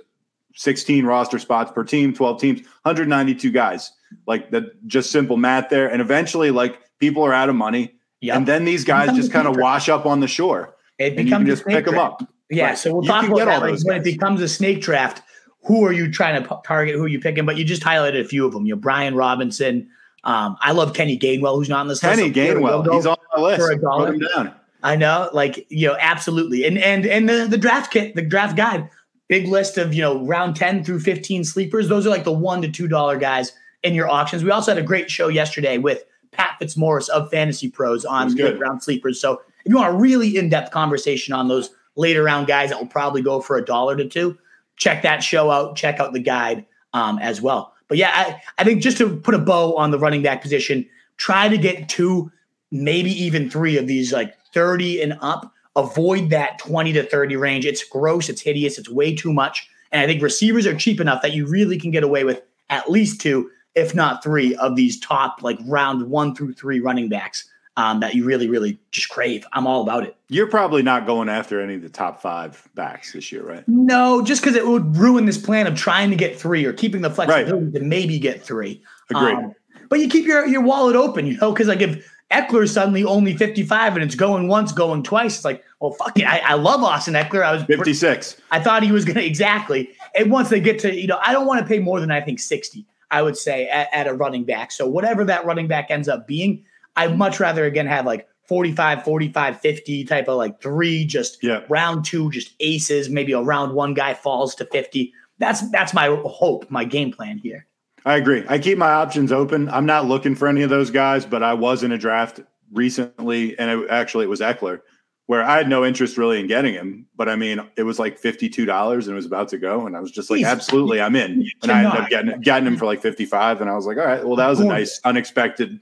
16 0.56 1.06
roster 1.06 1.38
spots 1.38 1.72
per 1.72 1.84
team, 1.84 2.14
12 2.14 2.40
teams, 2.42 2.60
192 2.84 3.52
guys. 3.52 3.92
Like 4.26 4.52
that, 4.52 4.86
just 4.88 5.12
simple 5.12 5.38
math 5.38 5.70
there. 5.70 5.88
And 5.88 6.02
eventually, 6.02 6.50
like 6.52 6.80
people 7.00 7.24
are 7.24 7.34
out 7.34 7.50
of 7.50 7.56
money, 7.56 7.96
Yep. 8.22 8.38
and 8.38 8.48
then 8.48 8.66
these 8.66 8.84
guys 8.86 9.16
just 9.16 9.32
kind 9.32 9.48
of 9.48 9.56
wash 9.60 9.90
up 9.90 10.06
on 10.06 10.20
the 10.20 10.28
shore, 10.28 10.76
it 10.98 11.10
and 11.12 11.20
you 11.20 11.24
becomes 11.26 11.42
can 11.42 11.48
just 11.48 11.66
pick 11.66 11.86
them 11.86 11.98
up. 11.98 12.28
Yeah, 12.50 12.68
Right. 12.68 12.78
so 12.78 12.94
we'll 12.94 13.04
You 13.04 13.10
talk 13.10 13.26
about 13.26 13.46
that. 13.46 13.62
Like, 13.62 13.80
when 13.84 13.98
it 13.98 14.04
becomes 14.04 14.42
a 14.42 14.48
snake 14.48 14.82
draft, 14.82 15.22
who 15.64 15.84
are 15.86 15.92
you 15.92 16.12
trying 16.12 16.42
to 16.42 16.48
p- 16.48 16.56
target? 16.66 16.96
Who 16.96 17.04
are 17.04 17.08
you 17.08 17.20
picking? 17.20 17.46
But 17.46 17.58
you 17.58 17.64
just 17.66 17.82
highlighted 17.82 18.22
a 18.22 18.26
few 18.28 18.46
of 18.46 18.54
them. 18.54 18.66
You 18.66 18.76
know, 18.76 18.80
Brian 18.82 19.16
Robinson. 19.16 19.90
Um, 20.24 20.58
I 20.62 20.72
love 20.72 20.94
Kenny 20.94 21.18
Gainwell, 21.18 21.56
who's 21.56 21.70
not 21.70 21.82
on 21.82 21.88
this 21.88 22.02
list. 22.04 22.18
Kenny 22.20 22.32
Gainwell, 22.32 22.92
he's 22.94 23.06
on 23.06 23.18
my 23.36 23.42
list. 23.42 23.62
for 23.62 23.72
a 23.72 23.80
dollar. 23.80 24.14
Put 24.14 24.22
him 24.22 24.28
down. 24.36 24.54
I 24.84 24.96
know, 24.96 25.30
like 25.34 25.66
you 25.70 25.88
know, 25.88 25.98
absolutely. 26.00 26.66
And 26.66 26.78
and 26.78 27.06
and 27.06 27.28
the 27.28 27.48
the 27.50 27.58
draft 27.58 27.92
kit, 27.92 28.14
the 28.16 28.22
draft 28.22 28.56
guide, 28.56 28.88
big 29.28 29.48
list 29.48 29.78
of 29.80 29.94
you 29.96 30.02
know 30.04 30.24
round 30.26 30.56
ten 30.56 30.84
through 30.84 31.00
fifteen 31.00 31.44
sleepers. 31.44 31.90
Those 31.90 32.06
are 32.06 32.12
like 32.12 32.24
the 32.24 32.32
one 32.32 32.62
to 32.62 32.70
two 32.70 32.88
dollar 32.88 33.18
guys 33.18 33.52
in 33.82 33.96
your 33.96 34.08
auctions. 34.10 34.44
We 34.44 34.52
also 34.52 34.72
had 34.74 34.78
a 34.84 34.86
great 34.86 35.10
show 35.10 35.28
yesterday 35.28 35.80
with 35.80 36.04
Pat 36.32 36.58
Fitzmaurice 36.60 37.10
of 37.10 37.32
Fantasy 37.32 37.70
Pros 37.70 38.06
on 38.06 38.36
round 38.60 38.84
sleepers. 38.84 39.20
So 39.20 39.42
if 39.66 39.72
you 39.72 39.76
want 39.78 39.96
a 39.96 39.98
really 39.98 40.38
in 40.38 40.50
depth 40.50 40.70
conversation 40.72 41.34
on 41.34 41.48
those 41.48 41.72
later 41.96 42.24
round 42.24 42.48
guys 42.48 42.70
that 42.70 42.80
will 42.80 42.88
probably 42.88 43.22
go 43.22 43.42
for 43.42 43.58
a 43.58 43.66
dollar 43.66 43.96
to 43.96 44.08
two, 44.08 44.38
check 44.78 45.02
that 45.04 45.24
show 45.24 45.52
out. 45.52 45.76
Check 45.76 46.00
out 46.00 46.14
the 46.14 46.20
guide 46.20 46.66
um, 46.94 47.20
as 47.20 47.42
well. 47.42 47.74
But 47.88 47.98
yeah, 47.98 48.12
I, 48.14 48.42
I 48.58 48.64
think 48.64 48.82
just 48.82 48.98
to 48.98 49.18
put 49.18 49.36
a 49.36 49.40
bow 49.40 49.76
on 49.76 49.92
the 49.92 50.00
running 50.00 50.24
back 50.24 50.42
position, 50.42 50.88
try 51.18 51.48
to 51.48 51.58
get 51.58 51.88
two, 51.90 52.32
maybe 52.72 53.12
even 53.12 53.50
three 53.50 53.78
of 53.78 53.88
these 53.88 54.12
like 54.12 54.36
30 54.54 55.02
and 55.02 55.18
up. 55.22 55.52
Avoid 55.76 56.30
that 56.30 56.58
20 56.60 56.94
to 56.94 57.04
30 57.04 57.36
range. 57.36 57.66
It's 57.66 57.84
gross, 57.84 58.30
it's 58.30 58.42
hideous, 58.42 58.78
it's 58.78 58.90
way 58.90 59.14
too 59.14 59.34
much. 59.34 59.70
And 59.92 60.02
I 60.02 60.08
think 60.08 60.22
receivers 60.22 60.66
are 60.66 60.76
cheap 60.76 61.00
enough 61.00 61.22
that 61.22 61.34
you 61.34 61.46
really 61.48 61.78
can 61.78 61.92
get 61.92 62.04
away 62.04 62.24
with 62.24 62.42
at 62.70 62.90
least 62.90 63.22
two, 63.22 63.52
if 63.76 63.94
not 63.94 64.24
three, 64.24 64.56
of 64.56 64.76
these 64.76 65.00
top 65.00 65.44
like 65.44 65.60
round 65.66 66.10
one 66.10 66.34
through 66.34 66.54
three 66.54 66.80
running 66.80 67.10
backs 67.10 67.48
um, 67.78 68.00
that 68.00 68.16
you 68.16 68.24
really, 68.24 68.48
really 68.48 68.80
just 68.92 69.10
crave. 69.10 69.46
I'm 69.54 69.68
all 69.68 69.82
about 69.82 70.04
it. 70.04 70.16
You're 70.30 70.48
probably 70.48 70.82
not 70.82 71.06
going 71.06 71.30
after 71.30 71.60
any 71.60 71.76
of 71.76 71.82
the 71.82 71.90
top 71.90 72.22
five 72.22 72.68
backs 72.74 73.14
this 73.14 73.32
year, 73.32 73.44
right? 73.44 73.68
No, 73.68 74.22
just 74.22 74.42
because 74.42 74.56
it 74.56 74.66
would 74.66 74.96
ruin 74.96 75.26
this 75.26 75.38
plan 75.38 75.68
of 75.68 75.76
trying 75.76 76.10
to 76.10 76.16
get 76.16 76.40
three 76.40 76.66
or 76.66 76.74
keeping 76.74 77.02
the 77.02 77.10
flexibility 77.10 77.72
to 77.72 77.80
maybe 77.82 78.18
get 78.18 78.42
three. 78.42 78.82
Agreed. 79.10 79.36
Um, 79.36 79.56
but 79.90 80.00
you 80.00 80.08
keep 80.08 80.26
your, 80.26 80.48
your 80.48 80.62
wallet 80.62 80.96
open, 80.96 81.28
you 81.28 81.38
know, 81.38 81.52
because 81.52 81.68
like 81.68 81.82
if 81.82 82.10
Ekeler's 82.32 82.72
suddenly 82.72 83.04
only 83.04 83.36
55 83.36 83.96
and 83.96 84.04
it's 84.04 84.16
going 84.16 84.48
once, 84.48 84.72
going 84.72 85.04
twice, 85.04 85.36
it's 85.36 85.46
like, 85.46 85.64
well, 85.80 85.92
fuck 85.92 86.18
it. 86.18 86.26
I, 86.26 86.40
I 86.40 86.54
love 86.56 86.84
Austin 86.84 87.14
Ekeler. 87.14 87.44
I 87.44 87.54
was 87.54 87.64
56. 87.64 88.38
I 88.52 88.60
thought 88.60 88.84
he 88.84 88.92
was 88.92 89.06
going 89.06 89.16
to 89.16 89.26
exactly. 89.26 89.90
And 90.18 90.32
once 90.32 90.50
they 90.50 90.60
get 90.60 90.80
to, 90.80 90.94
you 90.94 91.08
know, 91.08 91.20
I 91.22 91.34
don't 91.34 91.46
want 91.46 91.60
to 91.60 91.66
pay 91.66 91.80
more 91.80 92.00
than 92.00 92.10
I 92.10 92.22
think 92.22 92.40
60, 92.40 92.86
I 93.12 93.22
would 93.22 93.38
say, 93.38 93.68
at, 93.68 93.90
at 93.94 94.08
a 94.08 94.14
running 94.14 94.44
back. 94.44 94.72
So 94.72 94.88
whatever 94.88 95.24
that 95.26 95.46
running 95.46 95.68
back 95.68 95.92
ends 95.92 96.08
up 96.08 96.26
being, 96.26 96.64
I'd 96.96 97.18
much 97.18 97.40
rather, 97.40 97.66
again, 97.66 97.88
have 97.88 98.06
like 98.06 98.28
45, 98.48 99.04
45, 99.04 99.60
50 99.60 100.04
type 100.06 100.28
of 100.28 100.38
like 100.38 100.62
three, 100.62 101.06
just 101.06 101.44
Yeah. 101.44 101.62
round 101.70 102.06
two, 102.06 102.30
just 102.32 102.54
aces. 102.60 103.10
Maybe 103.10 103.32
a 103.34 103.42
round 103.42 103.74
one 103.74 103.94
guy 103.94 104.14
falls 104.14 104.54
to 104.56 104.66
50. 104.66 105.12
That's 105.40 105.70
that's 105.72 105.94
my 105.94 106.08
hope, 106.26 106.70
my 106.70 106.86
game 106.86 107.12
plan 107.12 107.38
here. 107.40 107.66
I 108.06 108.18
agree. 108.18 108.44
I 108.48 108.60
keep 108.60 108.78
my 108.78 108.92
options 108.92 109.32
open. 109.32 109.68
I'm 109.70 109.86
not 109.88 110.06
looking 110.06 110.36
for 110.36 110.48
any 110.48 110.62
of 110.62 110.70
those 110.70 110.92
guys, 110.92 111.26
but 111.26 111.42
I 111.44 111.54
was 111.56 111.82
in 111.84 111.92
a 111.92 111.98
draft 111.98 112.40
recently, 112.72 113.58
and 113.58 113.72
it, 113.72 113.90
actually 113.90 114.26
it 114.26 114.30
was 114.30 114.42
Ekeler, 114.42 114.82
where 115.26 115.42
I 115.44 115.58
had 115.58 115.68
no 115.68 115.84
interest 115.84 116.16
really 116.18 116.40
in 116.40 116.46
getting 116.48 116.74
him. 116.76 117.08
But 117.16 117.30
I 117.30 117.36
mean, 117.36 117.60
it 117.78 117.84
was 117.84 117.98
like 117.98 118.20
fifty 118.20 118.48
two 118.48 118.66
dollars, 118.66 119.08
and 119.08 119.14
it 119.14 119.16
was 119.16 119.26
about 119.26 119.50
to 119.50 119.58
go, 119.58 119.88
and 119.88 119.98
I 119.98 120.00
was 120.02 120.12
just 120.12 120.30
like, 120.30 120.38
He's- 120.38 120.52
absolutely, 120.52 121.02
I'm 121.02 121.16
in. 121.16 121.48
And 121.64 121.72
I 121.72 121.84
ended 121.84 122.02
up 122.02 122.10
getting 122.10 122.42
getting 122.42 122.68
him 122.68 122.78
for 122.78 122.86
like 122.86 123.02
fifty 123.02 123.26
five, 123.26 123.60
and 123.60 123.70
I 123.70 123.74
was 123.74 123.88
like, 123.88 123.98
all 123.98 124.06
right, 124.06 124.24
well, 124.26 124.36
that 124.36 124.48
was 124.48 124.60
a 124.60 124.66
nice 124.66 125.02
unexpected 125.04 125.80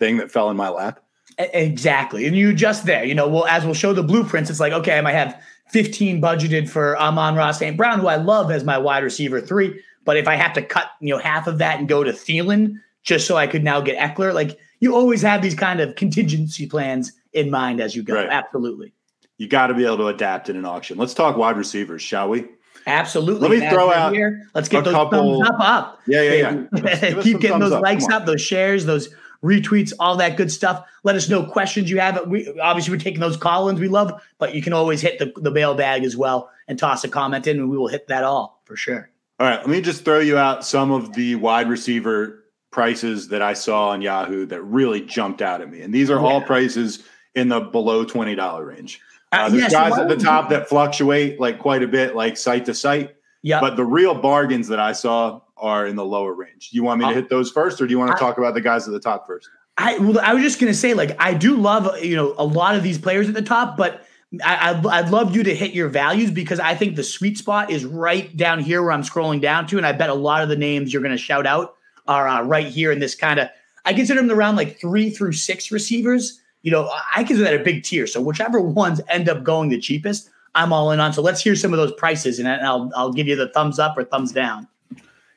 thing 0.00 0.16
that 0.16 0.32
fell 0.32 0.50
in 0.50 0.56
my 0.56 0.68
lap. 0.68 0.98
Exactly. 1.38 2.26
And 2.26 2.36
you 2.36 2.52
just 2.52 2.84
there, 2.84 3.04
you 3.04 3.14
know, 3.14 3.28
well, 3.28 3.46
as 3.46 3.64
we'll 3.64 3.74
show 3.74 3.92
the 3.92 4.02
blueprints, 4.02 4.50
it's 4.50 4.58
like, 4.58 4.72
okay, 4.72 4.98
I 4.98 5.00
might 5.00 5.12
have 5.12 5.40
15 5.68 6.20
budgeted 6.20 6.68
for 6.68 6.98
Amon-Ra 6.98 7.52
St. 7.52 7.76
Brown, 7.76 8.00
who 8.00 8.08
I 8.08 8.16
love 8.16 8.50
as 8.50 8.64
my 8.64 8.76
wide 8.76 9.04
receiver 9.04 9.40
three. 9.40 9.80
But 10.04 10.16
if 10.16 10.26
I 10.26 10.34
have 10.34 10.52
to 10.54 10.62
cut, 10.62 10.90
you 11.00 11.14
know, 11.14 11.20
half 11.20 11.46
of 11.46 11.58
that 11.58 11.78
and 11.78 11.88
go 11.88 12.02
to 12.02 12.12
Thielen 12.12 12.74
just 13.04 13.26
so 13.26 13.36
I 13.36 13.46
could 13.46 13.62
now 13.62 13.80
get 13.80 13.96
Ekeler, 13.98 14.34
like 14.34 14.58
you 14.80 14.96
always 14.96 15.22
have 15.22 15.40
these 15.40 15.54
kind 15.54 15.80
of 15.80 15.94
contingency 15.94 16.66
plans 16.66 17.12
in 17.32 17.50
mind 17.50 17.80
as 17.80 17.94
you 17.94 18.02
go. 18.02 18.14
Right. 18.14 18.28
Absolutely. 18.28 18.92
You 19.38 19.48
got 19.48 19.68
to 19.68 19.74
be 19.74 19.86
able 19.86 19.98
to 19.98 20.08
adapt 20.08 20.50
in 20.50 20.56
an 20.56 20.66
auction. 20.66 20.98
Let's 20.98 21.14
talk 21.14 21.36
wide 21.36 21.56
receivers, 21.56 22.02
shall 22.02 22.28
we? 22.28 22.46
Absolutely. 22.86 23.48
Let 23.48 23.60
me 23.60 23.70
throw 23.70 23.92
out 23.92 24.12
here. 24.12 24.42
Let's 24.54 24.68
get 24.68 24.80
a 24.80 24.82
those 24.84 24.94
couple- 24.94 25.44
thumbs 25.44 25.50
up 25.50 25.60
up. 25.60 26.00
Yeah, 26.06 26.22
yeah, 26.22 26.64
yeah. 26.82 27.22
Keep 27.22 27.40
getting 27.40 27.60
those 27.60 27.72
likes 27.72 28.08
up, 28.08 28.26
those 28.26 28.40
shares, 28.42 28.84
those 28.84 29.14
retweets, 29.42 29.92
all 29.98 30.16
that 30.16 30.36
good 30.36 30.52
stuff. 30.52 30.86
Let 31.02 31.16
us 31.16 31.28
know 31.28 31.44
questions 31.44 31.90
you 31.90 32.00
have. 32.00 32.26
We 32.26 32.58
obviously 32.60 32.92
we're 32.92 33.00
taking 33.00 33.20
those 33.20 33.36
call-ins 33.36 33.80
we 33.80 33.88
love, 33.88 34.22
but 34.38 34.54
you 34.54 34.62
can 34.62 34.72
always 34.72 35.00
hit 35.00 35.18
the, 35.18 35.32
the 35.36 35.50
mailbag 35.50 36.04
as 36.04 36.16
well 36.16 36.50
and 36.68 36.78
toss 36.78 37.04
a 37.04 37.08
comment 37.08 37.46
in, 37.46 37.58
and 37.58 37.70
we 37.70 37.76
will 37.76 37.88
hit 37.88 38.08
that 38.08 38.24
all 38.24 38.60
for 38.64 38.76
sure. 38.76 39.10
All 39.38 39.46
right, 39.46 39.58
let 39.60 39.68
me 39.68 39.80
just 39.80 40.04
throw 40.04 40.18
you 40.18 40.36
out 40.36 40.64
some 40.64 40.90
of 40.90 41.14
the 41.14 41.34
wide 41.36 41.68
receiver 41.68 42.44
prices 42.70 43.28
that 43.28 43.42
I 43.42 43.54
saw 43.54 43.88
on 43.88 44.02
Yahoo 44.02 44.46
that 44.46 44.62
really 44.62 45.00
jumped 45.00 45.42
out 45.42 45.60
at 45.60 45.70
me. 45.70 45.80
And 45.80 45.92
these 45.92 46.10
are 46.10 46.20
all 46.20 46.40
prices 46.42 47.02
in 47.34 47.48
the 47.48 47.60
below 47.60 48.04
$20 48.04 48.66
range. 48.66 49.00
Uh, 49.32 49.36
Uh, 49.36 49.48
there's 49.48 49.62
yeah, 49.62 49.68
so 49.68 49.78
guys 49.78 49.98
at 49.98 50.08
the 50.08 50.16
top 50.16 50.50
that 50.50 50.68
fluctuate 50.68 51.40
like 51.40 51.58
quite 51.58 51.82
a 51.82 51.88
bit, 51.88 52.14
like 52.14 52.36
site 52.36 52.66
to 52.66 52.74
site. 52.74 53.16
Yeah, 53.42 53.60
But 53.60 53.76
the 53.76 53.84
real 53.84 54.14
bargains 54.14 54.68
that 54.68 54.78
I 54.78 54.92
saw 54.92 55.40
are 55.60 55.86
in 55.86 55.96
the 55.96 56.04
lower 56.04 56.32
range. 56.34 56.70
Do 56.70 56.76
you 56.76 56.82
want 56.82 57.00
me 57.00 57.06
to 57.06 57.10
Uh, 57.10 57.14
hit 57.14 57.28
those 57.28 57.50
first, 57.50 57.80
or 57.80 57.86
do 57.86 57.92
you 57.92 57.98
want 57.98 58.12
to 58.12 58.18
talk 58.18 58.38
about 58.38 58.54
the 58.54 58.60
guys 58.60 58.86
at 58.86 58.92
the 58.92 59.00
top 59.00 59.26
first? 59.26 59.48
I 59.78 59.98
well, 59.98 60.20
I 60.20 60.34
was 60.34 60.42
just 60.42 60.60
gonna 60.60 60.74
say, 60.74 60.94
like, 60.94 61.16
I 61.18 61.34
do 61.34 61.56
love 61.56 62.02
you 62.02 62.16
know 62.16 62.34
a 62.38 62.44
lot 62.44 62.76
of 62.76 62.82
these 62.82 62.98
players 62.98 63.28
at 63.28 63.34
the 63.34 63.42
top, 63.42 63.76
but 63.76 64.04
I, 64.44 64.70
I'd, 64.70 64.86
I'd 64.86 65.10
love 65.10 65.34
you 65.34 65.42
to 65.42 65.54
hit 65.54 65.72
your 65.72 65.88
values 65.88 66.30
because 66.30 66.60
I 66.60 66.74
think 66.74 66.96
the 66.96 67.02
sweet 67.02 67.38
spot 67.38 67.70
is 67.70 67.84
right 67.84 68.36
down 68.36 68.60
here 68.60 68.82
where 68.82 68.92
I'm 68.92 69.02
scrolling 69.02 69.40
down 69.40 69.66
to, 69.68 69.76
and 69.76 69.86
I 69.86 69.92
bet 69.92 70.10
a 70.10 70.14
lot 70.14 70.42
of 70.42 70.48
the 70.48 70.56
names 70.56 70.92
you're 70.92 71.02
gonna 71.02 71.16
shout 71.16 71.46
out 71.46 71.74
are 72.06 72.28
uh, 72.28 72.42
right 72.42 72.66
here 72.66 72.92
in 72.92 72.98
this 72.98 73.14
kind 73.14 73.40
of. 73.40 73.48
I 73.84 73.94
consider 73.94 74.20
them 74.20 74.30
around 74.30 74.56
like 74.56 74.78
three 74.78 75.10
through 75.10 75.32
six 75.32 75.70
receivers. 75.70 76.40
You 76.62 76.70
know, 76.70 76.90
I 77.16 77.24
consider 77.24 77.44
that 77.44 77.60
a 77.60 77.64
big 77.64 77.82
tier. 77.82 78.06
So 78.06 78.20
whichever 78.20 78.60
ones 78.60 79.00
end 79.08 79.28
up 79.30 79.42
going 79.42 79.70
the 79.70 79.80
cheapest, 79.80 80.28
I'm 80.54 80.72
all 80.72 80.90
in 80.92 81.00
on. 81.00 81.14
So 81.14 81.22
let's 81.22 81.40
hear 81.40 81.56
some 81.56 81.72
of 81.72 81.78
those 81.78 81.92
prices, 81.92 82.38
and 82.38 82.48
I'll 82.48 82.90
I'll 82.94 83.12
give 83.12 83.26
you 83.26 83.36
the 83.36 83.48
thumbs 83.48 83.78
up 83.78 83.96
or 83.96 84.04
thumbs 84.04 84.32
down. 84.32 84.68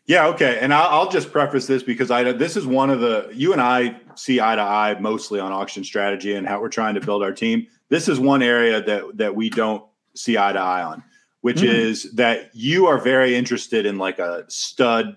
Yeah, 0.05 0.27
okay. 0.27 0.57
And 0.59 0.73
I'll, 0.73 0.89
I'll 0.89 1.09
just 1.09 1.31
preface 1.31 1.65
this 1.65 1.81
because 1.81 2.11
I 2.11 2.29
this 2.33 2.57
is 2.57 2.65
one 2.65 2.89
of 2.89 2.99
the 2.99 3.29
you 3.33 3.53
and 3.53 3.61
I 3.61 3.99
see 4.15 4.41
eye 4.41 4.55
to 4.55 4.61
eye 4.61 4.97
mostly 4.99 5.39
on 5.39 5.51
auction 5.53 5.83
strategy 5.83 6.33
and 6.35 6.45
how 6.47 6.59
we're 6.61 6.69
trying 6.69 6.95
to 6.95 7.01
build 7.01 7.23
our 7.23 7.31
team. 7.31 7.67
This 7.89 8.09
is 8.09 8.19
one 8.19 8.41
area 8.43 8.81
that 8.83 9.17
that 9.17 9.35
we 9.35 9.49
don't 9.49 9.83
see 10.15 10.37
eye 10.37 10.51
to 10.53 10.59
eye 10.59 10.83
on, 10.83 11.03
which 11.41 11.61
Mm. 11.61 11.73
is 11.73 12.11
that 12.13 12.49
you 12.53 12.87
are 12.87 12.97
very 12.97 13.35
interested 13.35 13.85
in 13.85 13.97
like 13.97 14.19
a 14.19 14.43
stud 14.49 15.15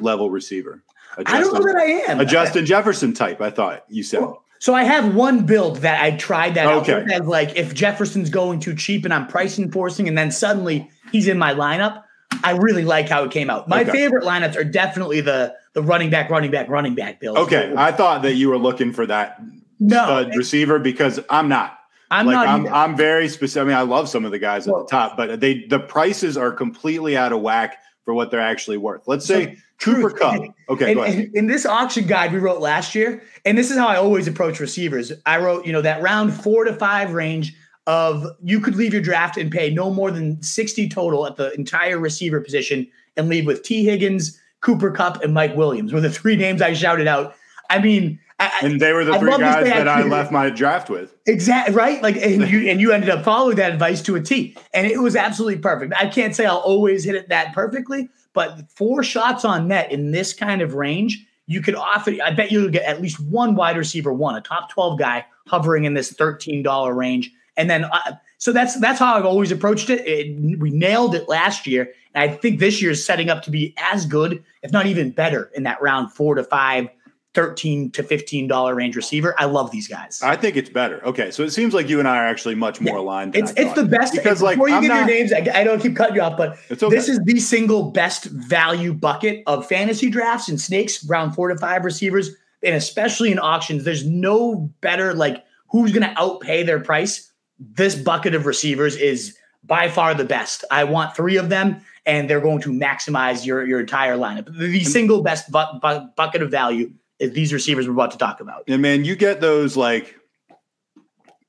level 0.00 0.30
receiver. 0.30 0.82
A 1.18 1.22
I 1.26 1.40
don't 1.40 1.52
know 1.52 1.60
that 1.72 1.76
I 1.76 2.12
am. 2.12 2.20
a 2.20 2.24
Justin 2.24 2.64
Jefferson 2.66 3.12
type. 3.12 3.40
I 3.42 3.50
thought 3.50 3.84
you 3.88 4.02
said. 4.02 4.22
So 4.58 4.72
I 4.74 4.84
have 4.84 5.14
one 5.14 5.44
build 5.44 5.76
that 5.78 6.02
I 6.02 6.12
tried 6.16 6.54
that 6.54 6.66
Okay. 6.66 7.04
as 7.12 7.20
like 7.26 7.54
if 7.56 7.74
Jefferson's 7.74 8.30
going 8.30 8.60
too 8.60 8.74
cheap 8.74 9.04
and 9.04 9.12
I'm 9.12 9.26
price 9.26 9.58
enforcing 9.58 10.08
and 10.08 10.16
then 10.16 10.30
suddenly 10.30 10.88
he's 11.12 11.28
in 11.28 11.36
my 11.38 11.52
lineup, 11.52 12.02
I 12.44 12.52
really 12.52 12.84
like 12.84 13.08
how 13.08 13.24
it 13.24 13.30
came 13.30 13.50
out. 13.50 13.68
My 13.68 13.82
Okay. 13.82 13.90
favorite 13.92 14.24
lineups 14.24 14.56
are 14.56 14.64
definitely 14.64 15.20
the 15.20 15.54
the 15.74 15.82
running 15.82 16.10
back, 16.10 16.30
running 16.30 16.50
back, 16.50 16.68
running 16.68 16.94
back 16.94 17.20
build. 17.20 17.36
Okay, 17.38 17.72
I 17.76 17.92
thought 17.92 18.22
that 18.22 18.34
you 18.34 18.48
were 18.48 18.56
looking 18.58 18.92
for 18.92 19.04
that 19.06 19.38
no, 19.78 20.04
stud 20.04 20.36
receiver 20.36 20.78
because 20.78 21.20
I'm 21.28 21.48
not. 21.48 21.78
I'm 22.10 22.26
like 22.26 22.34
not. 22.34 22.46
I'm. 22.46 22.66
I'm 22.72 22.96
very 22.96 23.28
specific. 23.28 23.62
I 23.62 23.68
mean, 23.68 23.76
I 23.76 23.82
love 23.82 24.08
some 24.08 24.24
of 24.24 24.30
the 24.30 24.38
guys 24.38 24.66
at 24.66 24.72
Well- 24.72 24.84
the 24.84 24.88
top, 24.90 25.16
but 25.16 25.40
they 25.40 25.64
the 25.66 25.78
prices 25.80 26.36
are 26.36 26.52
completely 26.52 27.16
out 27.16 27.32
of 27.32 27.40
whack 27.40 27.78
for 28.04 28.14
what 28.14 28.30
they're 28.30 28.40
actually 28.40 28.76
worth. 28.76 29.02
Let's 29.06 29.26
say 29.26 29.56
Cooper 29.80 30.10
truth- 30.10 30.16
Kupp. 30.16 30.42
Okay, 30.68 30.86
And, 30.86 30.94
go 30.94 31.02
ahead. 31.02 31.18
and 31.26 31.34
in 31.34 31.46
this 31.46 31.66
auction 31.66 32.06
guide 32.06 32.32
we 32.32 32.38
wrote 32.38 32.60
last 32.60 32.94
year, 32.94 33.22
and 33.44 33.58
this 33.58 33.70
is 33.70 33.76
how 33.76 33.88
I 33.88 33.96
always 33.96 34.28
approach 34.28 34.60
receivers. 34.60 35.12
I 35.26 35.38
wrote, 35.38 35.66
you 35.66 35.72
know, 35.72 35.82
that 35.82 36.00
round 36.02 36.32
four 36.32 36.64
to 36.64 36.72
five 36.72 37.12
range 37.12 37.54
of 37.86 38.26
you 38.42 38.60
could 38.60 38.74
leave 38.76 38.92
your 38.92 39.02
draft 39.02 39.36
and 39.36 39.50
pay 39.50 39.70
no 39.70 39.90
more 39.90 40.10
than 40.10 40.42
60 40.42 40.88
total 40.88 41.26
at 41.26 41.36
the 41.36 41.52
entire 41.54 41.98
receiver 41.98 42.40
position 42.40 42.86
and 43.16 43.28
leave 43.28 43.46
with 43.46 43.62
Tee 43.62 43.84
Higgins, 43.84 44.40
Cooper 44.60 44.90
Kupp, 44.90 45.22
and 45.22 45.32
Mike 45.32 45.56
Williams 45.56 45.92
were 45.92 46.00
the 46.00 46.10
three 46.10 46.36
names 46.36 46.60
I 46.60 46.72
shouted 46.72 47.06
out. 47.06 47.34
I 47.70 47.78
mean, 47.80 48.18
I, 48.38 48.50
I- 48.62 48.66
and 48.66 48.80
they 48.80 48.92
were 48.92 49.04
the 49.04 49.12
I'd 49.12 49.20
three 49.20 49.30
guys 49.38 49.64
that 49.64 49.88
I 49.88 50.02
left 50.02 50.30
my 50.32 50.50
draft 50.50 50.90
with. 50.90 51.14
Exactly 51.26 51.74
right. 51.74 52.02
Like 52.02 52.16
and 52.16 52.48
you 52.50 52.68
and 52.68 52.80
you 52.80 52.92
ended 52.92 53.10
up 53.10 53.24
following 53.24 53.56
that 53.56 53.72
advice 53.72 54.02
to 54.02 54.16
a 54.16 54.20
T. 54.20 54.56
And 54.74 54.86
it 54.86 55.00
was 55.00 55.16
absolutely 55.16 55.60
perfect. 55.60 55.94
I 55.96 56.08
can't 56.08 56.34
say 56.34 56.44
I'll 56.46 56.58
always 56.58 57.04
hit 57.04 57.14
it 57.14 57.28
that 57.28 57.54
perfectly, 57.54 58.08
but 58.32 58.70
four 58.70 59.02
shots 59.02 59.44
on 59.44 59.68
net 59.68 59.90
in 59.90 60.10
this 60.10 60.34
kind 60.34 60.60
of 60.60 60.74
range, 60.74 61.24
you 61.46 61.62
could 61.62 61.74
offer 61.74 62.12
I 62.22 62.32
bet 62.32 62.52
you'll 62.52 62.68
get 62.68 62.84
at 62.84 63.00
least 63.00 63.20
one 63.20 63.54
wide 63.54 63.76
receiver 63.76 64.12
one, 64.12 64.36
a 64.36 64.40
top 64.40 64.70
12 64.70 64.98
guy 64.98 65.24
hovering 65.46 65.84
in 65.84 65.94
this 65.94 66.12
$13 66.12 66.94
range. 66.94 67.30
And 67.56 67.70
then 67.70 67.84
uh, 67.84 68.16
so 68.38 68.52
that's 68.52 68.78
that's 68.80 68.98
how 68.98 69.14
I've 69.14 69.24
always 69.24 69.50
approached 69.50 69.90
it. 69.90 70.06
it. 70.06 70.58
We 70.58 70.70
nailed 70.70 71.14
it 71.14 71.28
last 71.28 71.66
year. 71.66 71.92
And 72.14 72.30
I 72.30 72.34
think 72.34 72.60
this 72.60 72.80
year 72.80 72.92
is 72.92 73.04
setting 73.04 73.28
up 73.28 73.42
to 73.44 73.50
be 73.50 73.74
as 73.76 74.06
good, 74.06 74.42
if 74.62 74.72
not 74.72 74.86
even 74.86 75.10
better, 75.10 75.50
in 75.54 75.64
that 75.64 75.80
round 75.82 76.12
four 76.12 76.34
to 76.34 76.44
five, 76.44 76.88
13 77.36 77.90
to 77.90 78.02
$15 78.02 78.74
range 78.74 78.96
receiver. 78.96 79.34
I 79.38 79.44
love 79.44 79.70
these 79.70 79.86
guys. 79.86 80.22
I 80.22 80.36
think 80.36 80.56
it's 80.56 80.70
better. 80.70 81.04
Okay, 81.04 81.30
so 81.30 81.42
it 81.42 81.50
seems 81.50 81.74
like 81.74 81.86
you 81.86 81.98
and 81.98 82.08
I 82.08 82.16
are 82.16 82.26
actually 82.26 82.54
much 82.54 82.80
more 82.80 82.96
aligned. 82.96 83.34
Than 83.34 83.42
It's 83.42 83.52
it's 83.58 83.74
the 83.74 83.84
best 83.84 84.14
because 84.14 84.40
like 84.40 84.56
before 84.56 84.70
you 84.70 84.76
I'm 84.76 84.80
give 84.80 84.88
not, 84.88 85.06
your 85.06 85.06
names, 85.06 85.34
I, 85.34 85.46
I 85.54 85.62
don't 85.62 85.78
keep 85.78 85.94
cutting 85.94 86.16
you 86.16 86.22
off, 86.22 86.38
but 86.38 86.56
okay. 86.70 86.88
this 86.88 87.10
is 87.10 87.20
the 87.24 87.38
single 87.38 87.90
best 87.90 88.24
value 88.24 88.94
bucket 88.94 89.42
of 89.46 89.66
fantasy 89.66 90.08
drafts 90.08 90.48
and 90.48 90.58
snakes 90.58 91.04
round 91.04 91.34
four 91.34 91.48
to 91.48 91.58
five 91.58 91.84
receivers, 91.84 92.30
and 92.62 92.74
especially 92.74 93.30
in 93.30 93.38
auctions. 93.38 93.84
There's 93.84 94.06
no 94.06 94.72
better 94.80 95.12
like 95.12 95.44
who's 95.68 95.92
going 95.92 96.08
to 96.08 96.14
outpay 96.14 96.64
their 96.64 96.80
price. 96.80 97.30
This 97.58 97.94
bucket 97.94 98.34
of 98.34 98.46
receivers 98.46 98.96
is 98.96 99.36
by 99.64 99.88
far 99.88 100.14
the 100.14 100.24
best. 100.24 100.64
I 100.70 100.84
want 100.84 101.16
three 101.16 101.36
of 101.36 101.48
them, 101.48 101.80
and 102.04 102.30
they're 102.30 102.40
going 102.40 102.60
to 102.62 102.70
maximize 102.70 103.44
your 103.44 103.66
your 103.66 103.80
entire 103.80 104.16
lineup. 104.16 104.46
The, 104.56 104.84
single 104.84 105.22
best 105.22 105.50
bu- 105.50 105.78
bu- 105.80 106.06
bucket 106.16 106.42
of 106.42 106.50
value 106.50 106.92
is 107.18 107.32
these 107.32 107.52
receivers 107.52 107.86
we're 107.86 107.94
about 107.94 108.12
to 108.12 108.18
talk 108.18 108.40
about. 108.40 108.64
And 108.68 108.82
man, 108.82 109.04
you 109.04 109.16
get 109.16 109.40
those 109.40 109.76
like 109.76 110.16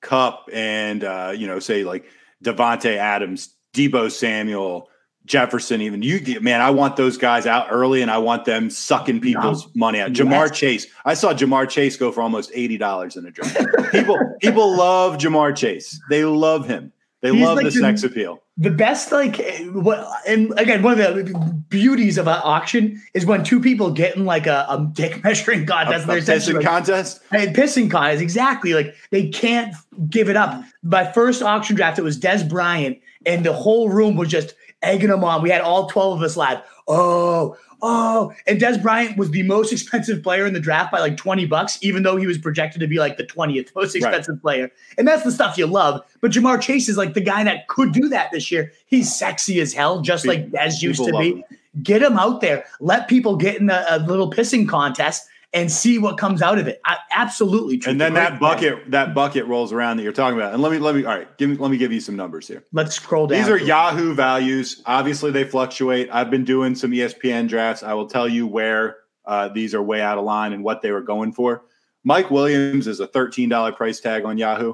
Kupp 0.01 0.49
and 0.53 1.03
uh, 1.03 1.33
you 1.35 1.47
know, 1.47 1.59
say 1.59 1.83
like 1.83 2.05
Davante 2.43 2.95
Adams, 2.95 3.53
Deebo 3.73 4.11
Samuel, 4.11 4.89
Jefferson. 5.27 5.81
Even 5.81 6.01
you, 6.01 6.19
get- 6.19 6.41
man, 6.41 6.61
I 6.61 6.71
want 6.71 6.95
those 6.95 7.17
guys 7.17 7.45
out 7.45 7.67
early, 7.69 8.01
and 8.01 8.09
I 8.09 8.17
want 8.17 8.45
them 8.45 8.69
sucking 8.69 9.21
people's 9.21 9.67
money 9.75 9.99
out. 9.99 10.11
Ja'Marr 10.13 10.47
Yes. 10.47 10.57
Chase, 10.57 10.87
I 11.05 11.13
saw 11.13 11.33
Ja'Marr 11.33 11.69
Chase 11.69 11.95
go 11.97 12.11
for 12.11 12.21
almost 12.21 12.49
eighty 12.55 12.77
dollars 12.77 13.15
in 13.17 13.25
a 13.25 13.31
draft. 13.31 13.57
people, 13.91 14.17
people 14.41 14.75
love 14.75 15.17
Ja'Marr 15.17 15.55
Chase. 15.55 15.99
They 16.09 16.25
love 16.25 16.67
him. 16.67 16.91
They 17.21 17.31
He's 17.33 17.43
love 17.43 17.55
like 17.57 17.65
the 17.65 17.71
the- 17.71 17.79
sex 17.79 18.03
appeal. 18.03 18.41
The 18.59 18.71
best, 18.71 19.11
like, 19.11 19.39
what, 19.71 20.03
and 20.27 20.51
again, 20.59 20.81
one 20.81 20.99
of 20.99 21.15
the 21.15 21.63
beauties 21.69 22.17
of 22.17 22.25
an 22.27 22.39
auction 22.43 22.99
is 23.13 23.23
when 23.23 23.43
two 23.43 23.59
people 23.59 23.91
get 23.91 24.15
in 24.15 24.25
like 24.25 24.47
a, 24.47 24.65
a 24.67 24.89
dick 24.93 25.23
measuring 25.23 25.61
A, 25.61 25.65
contest. 25.67 26.07
a 26.09 26.13
essentially 26.13 26.53
pissing 26.55 26.57
like, 26.57 26.65
contest. 26.65 27.21
And 27.31 27.55
pissing 27.55 27.91
contest, 27.91 28.19
exactly. 28.23 28.73
Like 28.73 28.95
they 29.11 29.29
can't 29.29 29.75
give 30.09 30.27
it 30.27 30.35
up. 30.35 30.59
My 30.81 31.11
first 31.11 31.43
auction 31.43 31.75
draft, 31.75 31.99
it 31.99 32.01
was 32.01 32.19
Dez 32.19 32.49
Bryant, 32.49 32.97
and 33.27 33.45
the 33.45 33.53
whole 33.53 33.89
room 33.89 34.15
was 34.15 34.29
just 34.29 34.55
egging 34.81 35.09
him 35.09 35.23
on. 35.23 35.41
We 35.41 35.49
had 35.49 35.61
all 35.61 35.89
12 35.89 36.17
of 36.17 36.23
us 36.23 36.37
live. 36.37 36.61
Oh, 36.87 37.57
oh. 37.81 38.33
And 38.45 38.59
Dez 38.59 38.81
Bryant 38.81 39.17
was 39.17 39.31
the 39.31 39.43
most 39.43 39.71
expensive 39.71 40.23
player 40.23 40.45
in 40.45 40.53
the 40.53 40.59
draft 40.59 40.91
by 40.91 40.99
like 40.99 41.17
20 41.17 41.45
bucks, 41.45 41.77
even 41.81 42.03
though 42.03 42.15
he 42.15 42.27
was 42.27 42.37
projected 42.37 42.79
to 42.81 42.87
be 42.87 42.99
like 42.99 43.17
the 43.17 43.23
20th 43.23 43.73
most 43.75 43.95
expensive 43.95 44.41
player. 44.41 44.71
And 44.97 45.07
that's 45.07 45.23
the 45.23 45.31
stuff 45.31 45.57
you 45.57 45.67
love. 45.67 46.01
But 46.21 46.31
Ja'Marr 46.31 46.61
Chase 46.61 46.89
is 46.89 46.97
like 46.97 47.13
the 47.13 47.21
guy 47.21 47.43
that 47.43 47.67
could 47.67 47.91
do 47.91 48.09
that 48.09 48.31
this 48.31 48.51
year. 48.51 48.71
He's 48.85 49.13
sexy 49.13 49.59
as 49.59 49.73
hell, 49.73 50.01
just 50.01 50.25
like 50.25 50.49
Dez 50.51 50.81
used 50.81 51.03
to 51.03 51.11
be 51.17 51.31
him. 51.31 51.43
get 51.83 52.01
him 52.01 52.17
out 52.17 52.41
there. 52.41 52.65
Let 52.79 53.07
people 53.07 53.35
get 53.35 53.57
in 53.57 53.65
the, 53.67 53.95
a 53.95 53.99
little 53.99 54.31
pissing 54.31 54.67
contest 54.67 55.27
and 55.53 55.71
see 55.71 55.97
what 55.97 56.17
comes 56.17 56.41
out 56.41 56.57
of 56.59 56.67
it. 56.67 56.79
I, 56.85 56.97
absolutely. 57.11 57.81
And 57.89 57.99
then 57.99 58.13
that 58.15 58.39
bucket, 58.39 58.91
that 58.91 59.13
bucket 59.13 59.45
rolls 59.45 59.71
around 59.71 59.97
that 59.97 60.03
you're 60.03 60.11
talking 60.11 60.37
about. 60.37 60.53
And 60.53 60.61
let 60.61 60.71
me, 60.71 60.77
let 60.77 60.93
me, 60.95 61.05
all 61.05 61.15
right, 61.15 61.37
give 61.37 61.49
me, 61.49 61.55
let 61.55 61.71
me 61.71 61.77
give 61.77 61.91
you 61.91 62.01
some 62.01 62.15
numbers 62.15 62.47
here. 62.47 62.63
Let's 62.73 62.95
scroll 62.95 63.27
down. 63.27 63.39
These 63.39 63.49
are. 63.49 63.57
Yahoo 63.57 64.13
values. 64.13 64.81
Obviously, 64.85 65.31
they 65.31 65.43
fluctuate. 65.45 66.09
I've 66.11 66.29
been 66.29 66.43
doing 66.43 66.75
some 66.75 66.91
ESPN 66.91 67.47
drafts. 67.47 67.81
I 67.81 67.93
will 67.93 68.07
tell 68.07 68.27
you 68.27 68.45
where 68.45 68.97
uh, 69.25 69.47
these 69.49 69.73
are 69.73 69.81
way 69.81 70.01
out 70.01 70.17
of 70.17 70.25
line 70.25 70.53
and 70.53 70.63
what 70.63 70.81
they 70.81 70.91
were 70.91 71.01
going 71.01 71.31
for. 71.31 71.63
Mike 72.03 72.29
Williams 72.29 72.87
is 72.87 72.99
a 72.99 73.07
$13 73.07 73.75
price 73.75 73.99
tag 73.99 74.25
on 74.25 74.37
Yahoo. 74.37 74.73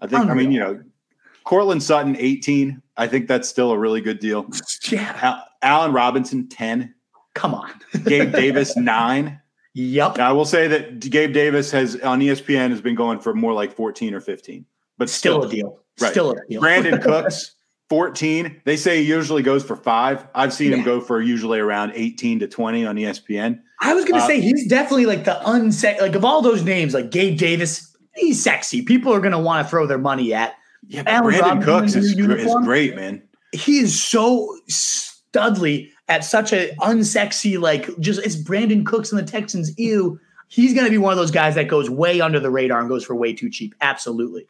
I 0.00 0.06
think, 0.06 0.28
I 0.28 0.34
mean, 0.34 0.50
you 0.52 0.60
know, 0.60 0.82
Courtland 1.44 1.82
Sutton, 1.82 2.16
18. 2.18 2.82
I 2.96 3.06
think 3.06 3.28
that's 3.28 3.48
still 3.48 3.70
a 3.70 3.78
really 3.78 4.00
good 4.00 4.18
deal. 4.18 4.48
Yeah, 4.88 5.18
Al- 5.20 5.44
Allen 5.62 5.92
Robinson, 5.92 6.48
10. 6.48 6.94
come 7.34 7.54
on. 7.54 7.72
Gabe 8.04 8.32
Davis, 8.34 8.76
9. 8.76 9.40
Yep. 9.78 10.18
I 10.18 10.32
will 10.32 10.46
say 10.46 10.68
that 10.68 11.00
Gabe 11.00 11.34
Davis 11.34 11.70
has 11.70 12.00
on 12.00 12.20
ESPN 12.20 12.70
has 12.70 12.80
been 12.80 12.94
going 12.94 13.20
for 13.20 13.34
more 13.34 13.52
like 13.52 13.70
14 13.74 14.14
or 14.14 14.22
15, 14.22 14.64
but 14.96 15.10
Still 15.10 15.42
still, 15.42 15.50
a 15.50 15.52
deal. 15.54 15.80
Right. 16.00 16.10
Still 16.10 16.30
a 16.30 16.46
deal. 16.48 16.62
Brandin 16.62 17.02
Cooks, 17.02 17.56
14. 17.90 18.62
They 18.64 18.78
say 18.78 19.02
he 19.02 19.08
usually 19.08 19.42
goes 19.42 19.62
for 19.62 19.76
five. 19.76 20.26
I've 20.34 20.54
seen 20.54 20.72
him 20.72 20.82
go 20.82 20.98
for 20.98 21.20
usually 21.20 21.58
around 21.58 21.92
18 21.94 22.38
to 22.38 22.48
20 22.48 22.86
on 22.86 22.96
ESPN. 22.96 23.60
I 23.82 23.92
was 23.92 24.06
gonna 24.06 24.22
Uh, 24.22 24.26
say 24.26 24.40
he's 24.40 24.66
definitely 24.66 25.04
like 25.04 25.24
the 25.26 25.38
unse 25.44 26.00
like 26.00 26.14
of 26.14 26.24
all 26.24 26.40
those 26.40 26.62
names, 26.64 26.94
like 26.94 27.10
Gabe 27.10 27.36
Davis. 27.36 27.94
He's 28.14 28.42
sexy. 28.42 28.80
People 28.80 29.12
are 29.12 29.20
gonna 29.20 29.38
want 29.38 29.66
to 29.66 29.70
throw 29.70 29.86
their 29.86 29.98
money 29.98 30.32
at. 30.32 30.54
Yeah, 30.86 31.02
Brandin 31.02 31.38
Robinson 31.38 31.62
Cooks 31.62 31.94
is, 31.94 32.18
is 32.18 32.54
great, 32.64 32.96
man. 32.96 33.22
He 33.52 33.78
is 33.80 34.02
so 34.02 34.56
studly 34.70 35.90
at 36.08 36.24
such 36.24 36.52
a 36.52 36.74
unsexy, 36.80 37.60
like 37.60 37.88
just 37.98 38.20
it's 38.24 38.36
Brandin 38.36 38.84
Cooks 38.84 39.12
and 39.12 39.20
the 39.20 39.30
Texans. 39.30 39.76
Ew. 39.78 40.20
He's 40.48 40.74
gonna 40.74 40.90
be 40.90 40.98
one 40.98 41.12
of 41.12 41.18
those 41.18 41.30
guys 41.30 41.54
that 41.56 41.68
goes 41.68 41.90
way 41.90 42.20
under 42.20 42.38
the 42.38 42.50
radar 42.50 42.80
and 42.80 42.88
goes 42.88 43.04
for 43.04 43.14
way 43.14 43.32
too 43.32 43.50
cheap. 43.50 43.74
Absolutely. 43.80 44.46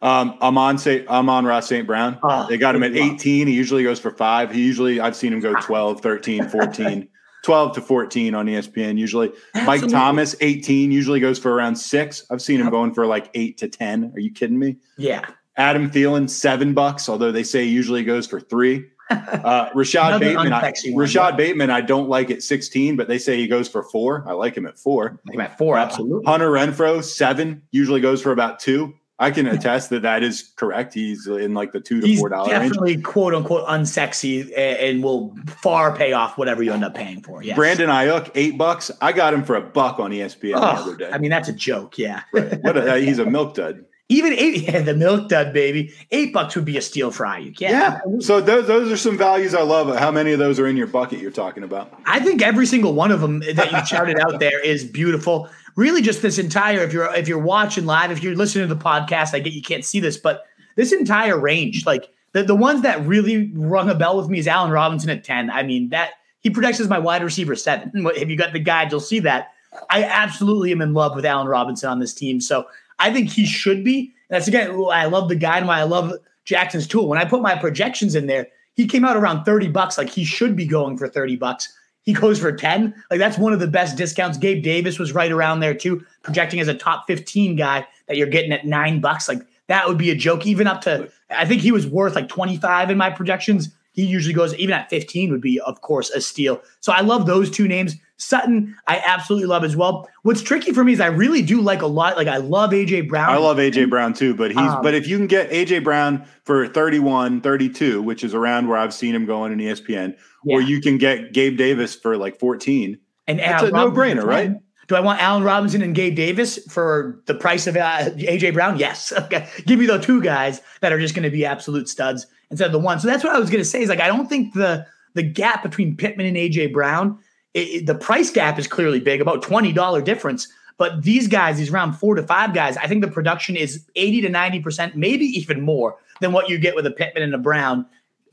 Um, 0.00 0.36
I'm 0.40 0.56
on 0.58 0.78
St. 0.78 1.06
I'm 1.08 1.28
on 1.28 1.44
Ross 1.44 1.68
St. 1.68 1.86
Brown. 1.86 2.18
Oh, 2.22 2.46
they 2.48 2.56
got 2.56 2.74
him 2.74 2.82
at 2.82 2.92
good 2.92 3.00
luck. 3.00 3.12
18. 3.14 3.46
He 3.48 3.54
usually 3.54 3.82
goes 3.82 3.98
for 3.98 4.10
five. 4.10 4.52
He 4.52 4.62
usually 4.62 5.00
I've 5.00 5.16
seen 5.16 5.32
him 5.32 5.40
go 5.40 5.54
12, 5.54 6.00
13, 6.00 6.48
14, 6.48 7.08
12 7.44 7.74
to 7.74 7.80
14 7.80 8.34
on 8.34 8.46
ESPN. 8.46 8.98
Usually 8.98 9.32
Mike 9.64 9.88
Thomas, 9.88 10.36
18, 10.40 10.92
usually 10.92 11.18
goes 11.18 11.38
for 11.38 11.52
around 11.52 11.76
six. 11.76 12.24
I've 12.30 12.42
seen 12.42 12.60
him 12.60 12.70
going 12.70 12.94
for 12.94 13.06
like 13.06 13.30
eight 13.34 13.58
to 13.58 13.68
10. 13.68 14.12
Are 14.14 14.20
you 14.20 14.32
kidding 14.32 14.58
me? 14.58 14.76
Yeah. 14.96 15.24
Adam 15.56 15.90
Thielen, 15.90 16.30
seven 16.30 16.72
bucks, 16.72 17.08
although 17.08 17.32
they 17.32 17.42
say 17.42 17.64
he 17.64 17.70
usually 17.70 18.04
goes 18.04 18.28
for 18.28 18.38
three. 18.38 18.84
Uh, 19.10 19.70
Rashod 19.74 20.20
Bateman, 20.20 20.52
I, 20.52 20.72
one, 20.86 20.96
Rashod. 20.96 21.36
Bateman, 21.36 21.70
I 21.70 21.80
don't 21.80 22.08
like 22.08 22.30
at 22.30 22.42
16, 22.42 22.96
but 22.96 23.08
they 23.08 23.18
say 23.18 23.36
he 23.36 23.46
goes 23.46 23.68
for 23.68 23.82
four. 23.82 24.24
I 24.26 24.32
like 24.32 24.56
him 24.56 24.66
at 24.66 24.78
four. 24.78 25.18
Like 25.26 25.38
at 25.50 25.58
four, 25.58 25.78
Uh, 25.78 25.84
absolutely. 25.84 26.24
Hunter 26.26 26.50
Renfrow, 26.50 27.02
seven, 27.02 27.62
usually 27.70 28.00
goes 28.00 28.20
for 28.22 28.32
about 28.32 28.58
two. 28.60 28.94
I 29.20 29.32
can 29.32 29.48
attest 29.48 29.90
that 29.90 30.02
that 30.02 30.22
is 30.22 30.52
correct. 30.54 30.94
He's 30.94 31.26
in 31.26 31.52
like 31.52 31.72
the 31.72 31.80
two 31.80 32.00
to 32.00 32.06
He's 32.06 32.20
four 32.20 32.28
dollar 32.28 32.52
range. 32.52 32.62
definitely 32.70 33.02
quote 33.02 33.34
unquote 33.34 33.66
unsexy 33.66 34.56
and 34.56 35.02
will 35.02 35.34
far 35.48 35.96
pay 35.96 36.12
off 36.12 36.38
whatever 36.38 36.62
you 36.62 36.72
end 36.72 36.84
up 36.84 36.94
paying 36.94 37.20
for. 37.22 37.42
Yes. 37.42 37.56
Brandon 37.56 37.88
Aiyuk, 37.88 38.30
eight 38.36 38.56
bucks. 38.56 38.92
I 39.00 39.10
got 39.10 39.34
him 39.34 39.42
for 39.42 39.56
a 39.56 39.60
buck 39.60 39.98
on 39.98 40.12
ESPN 40.12 40.52
the 40.52 40.56
Oh, 40.58 40.60
other 40.60 40.94
day. 40.96 41.10
I 41.12 41.18
mean, 41.18 41.30
that's 41.30 41.48
a 41.48 41.52
joke. 41.52 41.98
Yeah. 41.98 42.22
what 42.30 42.76
a, 42.76 42.98
he's 43.00 43.18
a 43.18 43.26
milk 43.26 43.54
dud. 43.54 43.84
Even 44.08 44.32
eight, 44.32 44.62
yeah, 44.62 44.80
the 44.80 44.94
milk 44.94 45.28
dud, 45.28 45.52
baby. 45.52 45.92
Eight 46.10 46.32
bucks 46.32 46.54
would 46.56 46.64
be 46.64 46.76
a 46.76 46.82
steal 46.82 47.10
for 47.10 47.26
Aiyuk. 47.26 47.60
Yeah. 47.60 48.00
So 48.20 48.40
those 48.40 48.66
those 48.66 48.90
are 48.90 48.96
some 48.96 49.18
values 49.18 49.54
I 49.54 49.62
love. 49.62 49.94
How 49.96 50.10
many 50.10 50.32
of 50.32 50.38
those 50.38 50.58
are 50.58 50.66
in 50.66 50.76
your 50.76 50.86
bucket 50.86 51.20
you're 51.20 51.30
talking 51.30 51.62
about? 51.62 51.92
I 52.06 52.20
think 52.20 52.42
every 52.42 52.66
single 52.66 52.94
one 52.94 53.10
of 53.10 53.20
them 53.20 53.40
that 53.40 53.70
you 53.70 53.86
shouted 53.86 54.18
out 54.20 54.40
there 54.40 54.64
is 54.64 54.84
beautiful. 54.84 55.48
Really, 55.76 56.02
just 56.02 56.22
this 56.22 56.38
entire 56.38 56.82
if 56.82 56.92
you're 56.92 57.12
if 57.14 57.28
you're 57.28 57.38
watching 57.38 57.86
live, 57.86 58.10
if 58.10 58.22
you're 58.22 58.34
listening 58.34 58.68
to 58.68 58.74
the 58.74 58.80
podcast, 58.80 59.34
I 59.34 59.40
get 59.40 59.52
you 59.52 59.62
can't 59.62 59.84
see 59.84 60.00
this, 60.00 60.16
but 60.16 60.44
this 60.76 60.92
entire 60.92 61.38
range, 61.38 61.84
like 61.86 62.08
the, 62.32 62.44
the 62.44 62.54
ones 62.54 62.82
that 62.82 63.04
really 63.04 63.50
rung 63.54 63.90
a 63.90 63.94
bell 63.94 64.16
with 64.16 64.28
me 64.28 64.38
is 64.38 64.46
Allen 64.46 64.70
Robinson 64.70 65.10
at 65.10 65.24
10. 65.24 65.50
I 65.50 65.62
mean, 65.62 65.88
that 65.88 66.12
he 66.40 66.50
projects 66.50 66.78
as 66.78 66.88
my 66.88 66.98
wide 66.98 67.22
receiver 67.22 67.56
seven. 67.56 67.90
If 67.94 68.28
you 68.28 68.36
got 68.36 68.52
the 68.52 68.60
guide, 68.60 68.90
you'll 68.90 69.00
see 69.00 69.18
that. 69.20 69.52
I 69.90 70.04
absolutely 70.04 70.72
am 70.72 70.80
in 70.80 70.94
love 70.94 71.14
with 71.14 71.26
Allen 71.26 71.48
Robinson 71.48 71.90
on 71.90 71.98
this 71.98 72.14
team. 72.14 72.40
So 72.40 72.66
I 72.98 73.12
think 73.12 73.30
he 73.30 73.46
should 73.46 73.84
be. 73.84 74.14
And 74.28 74.36
that's 74.36 74.48
again, 74.48 74.70
I 74.90 75.06
love 75.06 75.28
the 75.28 75.36
guy 75.36 75.58
and 75.58 75.66
why 75.66 75.80
I 75.80 75.84
love 75.84 76.12
Jackson's 76.44 76.86
tool. 76.86 77.08
When 77.08 77.18
I 77.18 77.24
put 77.24 77.42
my 77.42 77.56
projections 77.56 78.14
in 78.14 78.26
there, 78.26 78.48
he 78.74 78.86
came 78.86 79.04
out 79.04 79.16
around 79.16 79.44
30 79.44 79.68
bucks. 79.68 79.98
Like 79.98 80.10
he 80.10 80.24
should 80.24 80.56
be 80.56 80.66
going 80.66 80.96
for 80.96 81.08
30 81.08 81.36
bucks. 81.36 81.72
He 82.02 82.12
goes 82.14 82.38
for 82.38 82.52
10. 82.52 82.94
Like 83.10 83.18
that's 83.18 83.36
one 83.36 83.52
of 83.52 83.60
the 83.60 83.66
best 83.66 83.96
discounts. 83.96 84.38
Gabe 84.38 84.62
Davis 84.62 84.98
was 84.98 85.12
right 85.12 85.30
around 85.30 85.60
there 85.60 85.74
too, 85.74 86.04
projecting 86.22 86.60
as 86.60 86.68
a 86.68 86.74
top 86.74 87.06
15 87.06 87.56
guy 87.56 87.86
that 88.06 88.16
you're 88.16 88.28
getting 88.28 88.52
at 88.52 88.64
nine 88.64 89.00
bucks. 89.00 89.28
Like 89.28 89.42
that 89.66 89.86
would 89.86 89.98
be 89.98 90.10
a 90.10 90.14
joke, 90.14 90.46
even 90.46 90.66
up 90.66 90.80
to, 90.82 91.10
I 91.30 91.44
think 91.44 91.60
he 91.60 91.72
was 91.72 91.86
worth 91.86 92.14
like 92.14 92.28
25 92.28 92.90
in 92.90 92.96
my 92.96 93.10
projections. 93.10 93.70
He 93.92 94.04
usually 94.06 94.32
goes 94.32 94.54
even 94.54 94.74
at 94.74 94.88
15 94.88 95.30
would 95.32 95.40
be, 95.40 95.60
of 95.60 95.82
course, 95.82 96.08
a 96.10 96.20
steal. 96.20 96.62
So 96.80 96.92
I 96.92 97.00
love 97.00 97.26
those 97.26 97.50
two 97.50 97.68
names. 97.68 97.96
Sutton, 98.18 98.76
I 98.88 99.00
absolutely 99.06 99.46
love 99.46 99.64
as 99.64 99.76
well. 99.76 100.08
What's 100.22 100.42
tricky 100.42 100.72
for 100.72 100.82
me 100.82 100.92
is 100.92 101.00
I 101.00 101.06
really 101.06 101.40
do 101.40 101.60
like 101.60 101.82
a 101.82 101.86
lot. 101.86 102.16
Like 102.16 102.26
I 102.26 102.38
love 102.38 102.70
AJ 102.70 103.08
Brown. 103.08 103.30
I 103.30 103.36
love 103.36 103.58
AJ 103.58 103.88
Brown 103.88 104.12
too, 104.12 104.34
but 104.34 104.50
he's 104.50 104.58
Um, 104.58 104.82
but 104.82 104.92
if 104.92 105.06
you 105.06 105.16
can 105.16 105.28
get 105.28 105.50
AJ 105.50 105.84
Brown 105.84 106.26
for 106.44 106.66
31, 106.66 107.40
32, 107.40 108.02
which 108.02 108.24
is 108.24 108.34
around 108.34 108.68
where 108.68 108.76
I've 108.76 108.92
seen 108.92 109.14
him 109.14 109.24
going 109.24 109.52
in 109.52 109.58
ESPN, 109.58 110.16
or 110.46 110.60
you 110.60 110.80
can 110.80 110.98
get 110.98 111.32
Gabe 111.32 111.56
Davis 111.56 111.94
for 111.94 112.16
like 112.16 112.38
14. 112.38 112.98
And 113.28 113.38
That's 113.38 113.62
Allen 113.62 113.74
a 113.74 113.78
no-brainer, 113.78 114.24
right? 114.24 114.52
Do 114.88 114.96
I 114.96 115.00
want 115.00 115.20
Allen 115.22 115.44
Robinson 115.44 115.82
and 115.82 115.94
Gabe 115.94 116.16
Davis 116.16 116.58
for 116.70 117.20
the 117.26 117.34
price 117.34 117.66
of 117.66 117.76
uh, 117.76 118.10
AJ 118.16 118.54
Brown? 118.54 118.78
Yes. 118.78 119.12
Okay. 119.28 119.46
Give 119.66 119.78
me 119.78 119.86
the 119.86 119.98
two 119.98 120.22
guys 120.22 120.62
that 120.80 120.92
are 120.92 120.98
just 120.98 121.14
going 121.14 121.24
to 121.24 121.30
be 121.30 121.44
absolute 121.44 121.88
studs 121.88 122.26
instead 122.50 122.66
of 122.66 122.72
the 122.72 122.78
one. 122.78 122.98
So 122.98 123.06
that's 123.06 123.22
what 123.22 123.34
I 123.34 123.38
was 123.38 123.50
going 123.50 123.60
to 123.60 123.68
say. 123.68 123.82
Is 123.82 123.90
like 123.90 124.00
I 124.00 124.06
don't 124.06 124.28
think 124.28 124.54
the 124.54 124.86
the 125.12 125.22
gap 125.22 125.62
between 125.62 125.96
Pittman 125.96 126.24
and 126.24 126.36
AJ 126.36 126.72
Brown, 126.72 127.18
it, 127.58 127.86
the 127.86 127.94
price 127.94 128.30
gap 128.30 128.58
is 128.58 128.66
clearly 128.66 129.00
big, 129.00 129.20
about 129.20 129.42
twenty 129.42 129.72
dollar 129.72 130.00
difference. 130.02 130.48
But 130.76 131.02
these 131.02 131.26
guys, 131.26 131.56
these 131.58 131.70
round 131.70 131.96
four 131.96 132.14
to 132.14 132.22
five 132.22 132.54
guys, 132.54 132.76
I 132.76 132.86
think 132.86 133.02
the 133.02 133.10
production 133.10 133.56
is 133.56 133.84
eighty 133.96 134.20
to 134.20 134.28
ninety 134.28 134.60
percent, 134.60 134.96
maybe 134.96 135.24
even 135.26 135.60
more 135.60 135.96
than 136.20 136.32
what 136.32 136.48
you 136.48 136.58
get 136.58 136.74
with 136.74 136.86
a 136.86 136.90
Pittman 136.90 137.22
and 137.22 137.34
a 137.34 137.38
Brown, 137.38 137.84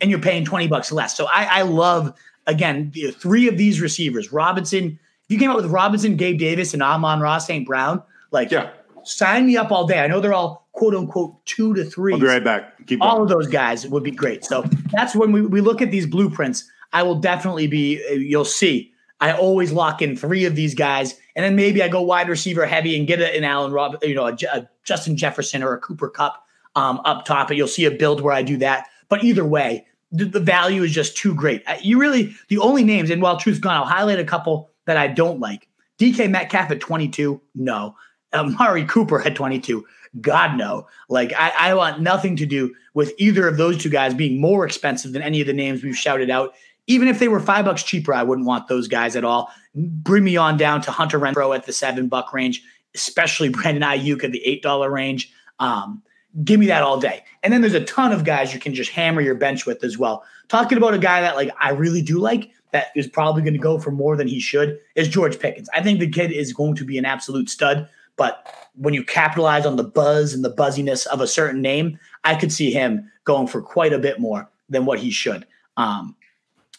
and 0.02 0.10
you're 0.10 0.20
paying 0.20 0.46
twenty 0.46 0.68
bucks 0.68 0.92
less. 0.92 1.16
So 1.18 1.26
I, 1.26 1.60
I 1.60 1.62
love 1.64 2.14
again 2.48 2.92
the 2.94 3.12
three 3.12 3.48
of 3.48 3.58
these 3.58 3.82
receivers, 3.82 4.32
Robinson. 4.32 5.00
If 5.24 5.32
you 5.32 5.40
came 5.40 5.50
out 5.50 5.56
with 5.56 5.66
Robinson, 5.66 6.18
Gabe 6.18 6.38
Davis, 6.38 6.74
and 6.76 6.84
Amon-Ra 6.84 7.40
St. 7.40 7.66
Brown, 7.66 8.04
like 8.30 8.52
Yeah. 8.52 8.70
sign 9.04 9.48
me 9.48 9.58
up 9.58 9.72
all 9.72 9.88
day. 9.88 10.00
I 10.00 10.06
know 10.08 10.20
they're 10.20 10.34
all 10.36 10.68
quote 10.74 10.94
unquote 10.94 11.44
two 11.46 11.74
to 11.74 11.84
three. 11.84 12.14
I'll 12.14 12.20
be 12.20 12.28
right 12.28 12.44
back. 12.44 12.86
Keep 12.86 13.02
All 13.02 13.18
going. 13.18 13.24
of 13.24 13.30
those 13.30 13.48
guys 13.48 13.88
would 13.88 14.04
be 14.04 14.12
great. 14.12 14.46
So 14.46 14.64
that's 14.92 15.16
when 15.16 15.32
we, 15.32 15.42
we 15.42 15.62
look 15.62 15.82
at 15.82 15.90
these 15.90 16.06
blueprints. 16.06 16.70
I 16.94 17.02
will 17.02 17.16
definitely 17.16 17.66
be, 17.66 18.00
you'll 18.16 18.46
see, 18.46 18.94
I 19.20 19.32
always 19.32 19.72
lock 19.72 20.02
in 20.02 20.16
three 20.16 20.46
of 20.46 20.56
these 20.56 20.76
guys. 20.76 21.16
And 21.36 21.44
then 21.44 21.56
maybe 21.56 21.82
I 21.82 21.88
go 21.88 22.02
wide 22.02 22.30
receiver 22.30 22.66
heavy 22.66 22.98
and 22.98 23.08
get 23.08 23.22
an 23.22 23.44
Allen 23.44 23.72
Rob, 23.72 23.98
you 24.04 24.16
know, 24.16 24.28
a, 24.28 24.38
a 24.54 24.70
Justin 24.84 25.16
Jefferson 25.16 25.64
or 25.64 25.74
a 25.74 25.80
Cooper 25.80 26.10
Kupp 26.10 26.46
um, 26.76 27.02
up 27.06 27.26
top. 27.26 27.50
And 27.50 27.58
you'll 27.58 27.68
see 27.68 27.86
a 27.86 27.92
build 27.92 28.22
where 28.22 28.34
I 28.34 28.42
do 28.42 28.58
that. 28.58 28.88
But 29.08 29.24
either 29.24 29.46
way, 29.46 29.86
the, 30.12 30.26
the 30.26 30.40
value 30.40 30.84
is 30.84 30.92
just 30.92 31.18
too 31.18 31.34
great. 31.34 31.64
You 31.82 32.00
really, 32.00 32.36
the 32.50 32.58
only 32.60 32.84
names, 32.84 33.10
and 33.10 33.22
while 33.22 33.38
truth's 33.38 33.60
gone, 33.60 33.76
I'll 33.76 33.86
highlight 33.86 34.20
a 34.20 34.26
couple 34.26 34.70
that 34.86 34.98
I 34.98 35.08
don't 35.08 35.40
like. 35.40 35.68
DK 36.00 36.30
Metcalf 36.30 36.72
at 36.72 36.80
22, 36.80 37.42
no. 37.56 37.96
Amari 38.34 38.86
Cooper 38.86 39.22
at 39.22 39.36
22, 39.36 39.86
God 40.22 40.58
no. 40.58 40.88
Like 41.10 41.34
I, 41.38 41.54
I 41.58 41.74
want 41.74 42.02
nothing 42.02 42.36
to 42.38 42.46
do 42.46 42.74
with 42.94 43.14
either 43.18 43.48
of 43.48 43.58
those 43.58 43.78
two 43.78 43.90
guys 43.90 44.14
being 44.14 44.40
more 44.40 44.66
expensive 44.66 45.14
than 45.14 45.22
any 45.22 45.42
of 45.42 45.48
the 45.48 45.54
names 45.54 45.84
we've 45.84 45.98
shouted 45.98 46.30
out. 46.30 46.54
Even 46.88 47.08
if 47.08 47.20
they 47.20 47.28
were 47.28 47.40
five 47.40 47.66
bucks 47.66 47.84
cheaper, 47.84 48.14
I 48.14 48.24
wouldn't 48.24 48.48
want 48.48 48.68
those 48.68 48.88
guys 48.88 49.16
at 49.16 49.24
all. 49.24 49.52
Bring 49.74 50.24
me 50.24 50.38
on 50.38 50.58
down 50.58 50.82
to 50.82 50.92
Hunter 50.92 51.20
Renfrow 51.20 51.56
at 51.56 51.66
the 51.66 51.74
seven 51.74 52.08
buck 52.08 52.34
range, 52.34 52.64
especially 52.94 53.50
Brandon 53.50 53.84
Aiyuk 53.84 54.24
at 54.24 54.32
the 54.32 54.46
eight 54.46 54.62
dollar 54.62 54.92
range. 54.92 55.32
Um, 55.60 56.04
give 56.44 56.60
me 56.60 56.68
that 56.68 56.84
all 56.84 57.00
day. 57.00 57.24
And 57.44 57.54
then 57.54 57.62
there's 57.62 57.74
a 57.74 57.84
ton 57.86 58.12
of 58.12 58.24
guys 58.24 58.54
you 58.54 58.60
can 58.60 58.74
just 58.74 58.92
hammer 58.92 59.22
your 59.22 59.36
bench 59.36 59.66
with 59.66 59.84
as 59.84 59.98
well. 59.98 60.24
Talking 60.48 60.78
about 60.78 60.94
a 60.94 61.00
guy 61.00 61.22
that 61.22 61.36
like 61.36 61.52
I 61.60 61.72
really 61.72 62.02
do 62.02 62.20
like 62.20 62.52
that 62.72 62.88
is 62.96 63.08
probably 63.08 63.42
going 63.42 63.54
to 63.54 63.60
go 63.60 63.80
for 63.80 63.92
more 63.92 64.18
than 64.18 64.28
he 64.28 64.40
should 64.40 64.78
is 64.96 65.08
George 65.08 65.40
Pickens. 65.40 65.70
I 65.74 65.82
think 65.82 66.00
the 66.00 66.10
kid 66.10 66.32
is 66.32 66.52
going 66.52 66.76
to 66.76 66.86
be 66.86 66.98
an 66.98 67.06
absolute 67.06 67.50
stud, 67.50 67.88
but 68.18 68.54
when 68.76 68.94
you 68.94 69.04
capitalize 69.04 69.66
on 69.66 69.78
the 69.78 69.84
buzz 69.84 70.34
and 70.34 70.44
the 70.44 70.50
buzziness 70.50 71.06
of 71.06 71.22
a 71.22 71.28
certain 71.28 71.62
name, 71.62 71.98
I 72.24 72.36
could 72.36 72.52
see 72.52 72.72
him 72.72 73.10
going 73.24 73.48
for 73.48 73.62
quite 73.62 73.94
a 73.94 74.00
bit 74.00 74.20
more 74.20 74.50
than 74.70 74.86
what 74.86 75.00
he 75.00 75.12
should. 75.12 75.46
Um, 75.78 76.16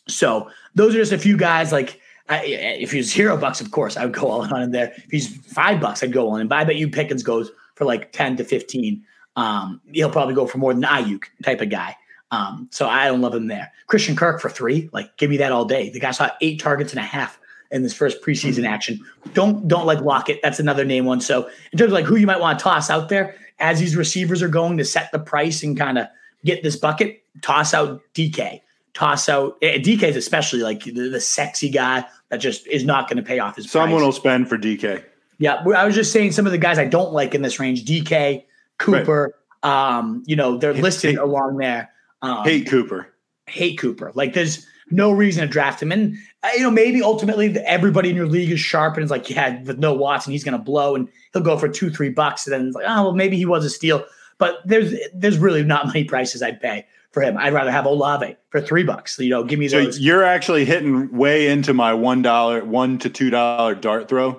so 0.09 0.51
those 0.75 0.95
are 0.95 0.99
just 0.99 1.13
a 1.13 1.19
few 1.19 1.37
guys. 1.37 1.73
Like 1.73 2.01
I, 2.29 2.45
if 2.45 2.93
he's 2.93 3.13
zero 3.13 3.37
bucks, 3.37 3.61
of 3.61 3.71
course 3.71 3.97
I 3.97 4.05
would 4.05 4.15
go 4.15 4.29
all 4.29 4.43
in 4.43 4.53
on 4.53 4.63
him 4.63 4.71
there. 4.73 4.93
If 4.97 5.11
he's 5.11 5.37
five 5.53 5.81
bucks, 5.81 6.03
I'd 6.03 6.13
go 6.13 6.29
on 6.31 6.41
him. 6.41 6.49
But 6.49 6.59
I 6.59 6.65
bet 6.65 6.77
you 6.77 6.89
Pickens 6.89 7.23
goes 7.23 7.51
for 7.75 7.85
like 7.85 8.13
ten 8.13 8.37
to 8.37 8.45
fifteen. 8.45 9.05
Um, 9.37 9.81
he'll 9.93 10.11
probably 10.11 10.35
go 10.35 10.47
for 10.47 10.59
more 10.59 10.73
than 10.73 10.83
Aiyuk 10.83 11.25
type 11.43 11.61
of 11.61 11.71
guy. 11.71 11.97
Um, 12.31 12.69
so 12.73 12.89
I 12.89 13.07
don't 13.07 13.21
love 13.21 13.35
him 13.35 13.47
there. 13.47 13.71
Christian 13.87 14.17
Kirk 14.17 14.41
for 14.41 14.49
three, 14.49 14.89
like 14.93 15.17
give 15.17 15.31
me 15.31 15.37
that 15.37 15.53
all 15.53 15.65
day. 15.65 15.91
The 15.91 16.01
guy 16.01 16.11
saw 16.11 16.31
eight 16.41 16.61
targets 16.61 16.93
and 16.93 16.99
a 16.99 17.03
half 17.03 17.39
in 17.71 17.83
this 17.83 17.95
first 17.95 18.23
preseason 18.23 18.67
action. 18.67 19.01
Don't 19.35 19.69
don't 19.69 19.87
like 19.87 20.01
Lockett. 20.01 20.41
That's 20.43 20.61
another 20.61 20.85
name 20.85 21.05
one. 21.05 21.21
So 21.21 21.49
in 21.73 21.79
terms 21.79 21.91
of 21.91 21.95
like 21.95 22.05
who 22.05 22.17
you 22.17 22.27
might 22.27 22.41
want 22.41 22.59
to 22.59 22.63
toss 22.63 22.91
out 22.91 23.09
there 23.09 23.37
as 23.59 23.81
these 23.81 23.97
receivers 23.97 24.43
are 24.43 24.49
going 24.49 24.77
to 24.79 24.85
set 24.85 25.11
the 25.13 25.19
price 25.19 25.63
and 25.63 25.77
kind 25.77 25.99
of 25.99 26.07
get 26.45 26.63
this 26.63 26.77
bucket, 26.77 27.23
toss 27.43 27.75
out 27.75 28.03
DK. 28.15 28.61
Toss 28.97 29.29
out 29.29 29.59
eh, 29.61 29.77
DK 29.79 30.05
is 30.05 30.17
especially 30.17 30.61
like 30.63 30.83
the, 30.85 31.11
the 31.11 31.21
sexy 31.21 31.69
guy 31.69 32.03
that 32.31 32.39
just 32.39 32.67
is 32.67 32.83
not 32.83 33.11
going 33.11 33.19
to 33.19 33.23
pay 33.23 33.39
off 33.39 33.55
his 33.57 33.71
Someone 33.71 33.91
price. 33.91 34.03
will 34.07 34.13
spend 34.13 34.49
for 34.49 34.57
DK. 34.57 35.05
Yeah, 35.37 35.63
I 35.77 35.85
was 35.85 35.95
just 35.95 36.13
saying 36.13 36.33
some 36.33 36.47
of 36.47 36.53
the 36.53 36.57
guys 36.57 36.79
I 36.79 36.87
don't 36.87 37.13
like 37.13 37.35
in 37.35 37.43
this 37.43 37.61
range: 37.61 37.85
DK, 37.85 38.45
Cooper. 38.79 39.35
Um, 39.63 40.23
you 40.27 40.35
know, 40.35 40.57
they're 40.57 40.73
listed 40.73 41.11
Hate- 41.11 41.19
along 41.19 41.59
there. 41.59 41.91
Um, 42.23 42.43
Hate 42.45 42.67
Cooper. 42.69 43.13
hate 43.49 43.79
Cooper. 43.79 44.13
Like, 44.15 44.33
there's 44.33 44.67
no 44.91 45.13
reason 45.13 45.43
to 45.43 45.47
draft 45.47 45.83
him. 45.83 45.93
And 45.93 46.17
uh, 46.43 46.49
you 46.57 46.63
know, 46.63 46.71
maybe 46.71 47.03
ultimately 47.03 47.55
everybody 47.67 48.09
in 48.09 48.17
your 48.17 48.27
league 48.27 48.51
is 48.51 48.61
sharp 48.61 48.95
and 48.95 49.05
is 49.05 49.11
like, 49.11 49.29
yeah, 49.29 49.61
with 49.65 49.79
no 49.79 49.93
Watson, 49.93 50.33
he's 50.33 50.43
going 50.45 50.57
to 50.57 50.65
blow 50.65 50.95
and 50.95 51.07
he'll 51.35 51.43
go 51.43 51.59
for 51.59 51.69
two, 51.69 51.91
three 51.91 52.09
bucks. 52.09 52.47
And 52.47 52.55
then 52.55 52.67
it's 52.69 52.75
like, 52.77 52.87
oh, 52.89 53.03
well, 53.03 53.13
maybe 53.13 53.37
he 53.37 53.45
was 53.45 53.63
a 53.67 53.71
steal. 53.71 54.07
But 54.39 54.61
there's 54.65 54.95
there's 55.13 55.37
really 55.37 55.65
not 55.65 55.87
many 55.93 56.05
prices 56.05 56.43
I'd 56.43 56.61
pay 56.63 56.87
for 57.17 57.23
him. 57.23 57.39
I'd 57.39 57.55
rather 57.55 57.71
have 57.71 57.87
Olave 57.87 58.37
for 58.51 58.61
three 58.61 58.83
bucks. 58.83 59.19
You 59.19 59.31
know, 59.31 59.43
give 59.43 59.59
me 59.59 59.69
So 59.69 59.83
those. 59.83 59.99
you're 59.99 60.23
actually 60.23 60.67
hitting 60.67 61.11
way 61.17 61.49
into 61.49 61.73
my 61.73 61.95
one 61.95 62.21
dollar, 62.21 62.63
one 62.63 62.99
to 62.99 63.09
two 63.09 63.31
dollar 63.31 63.75
dart 63.75 64.07
throw. 64.07 64.33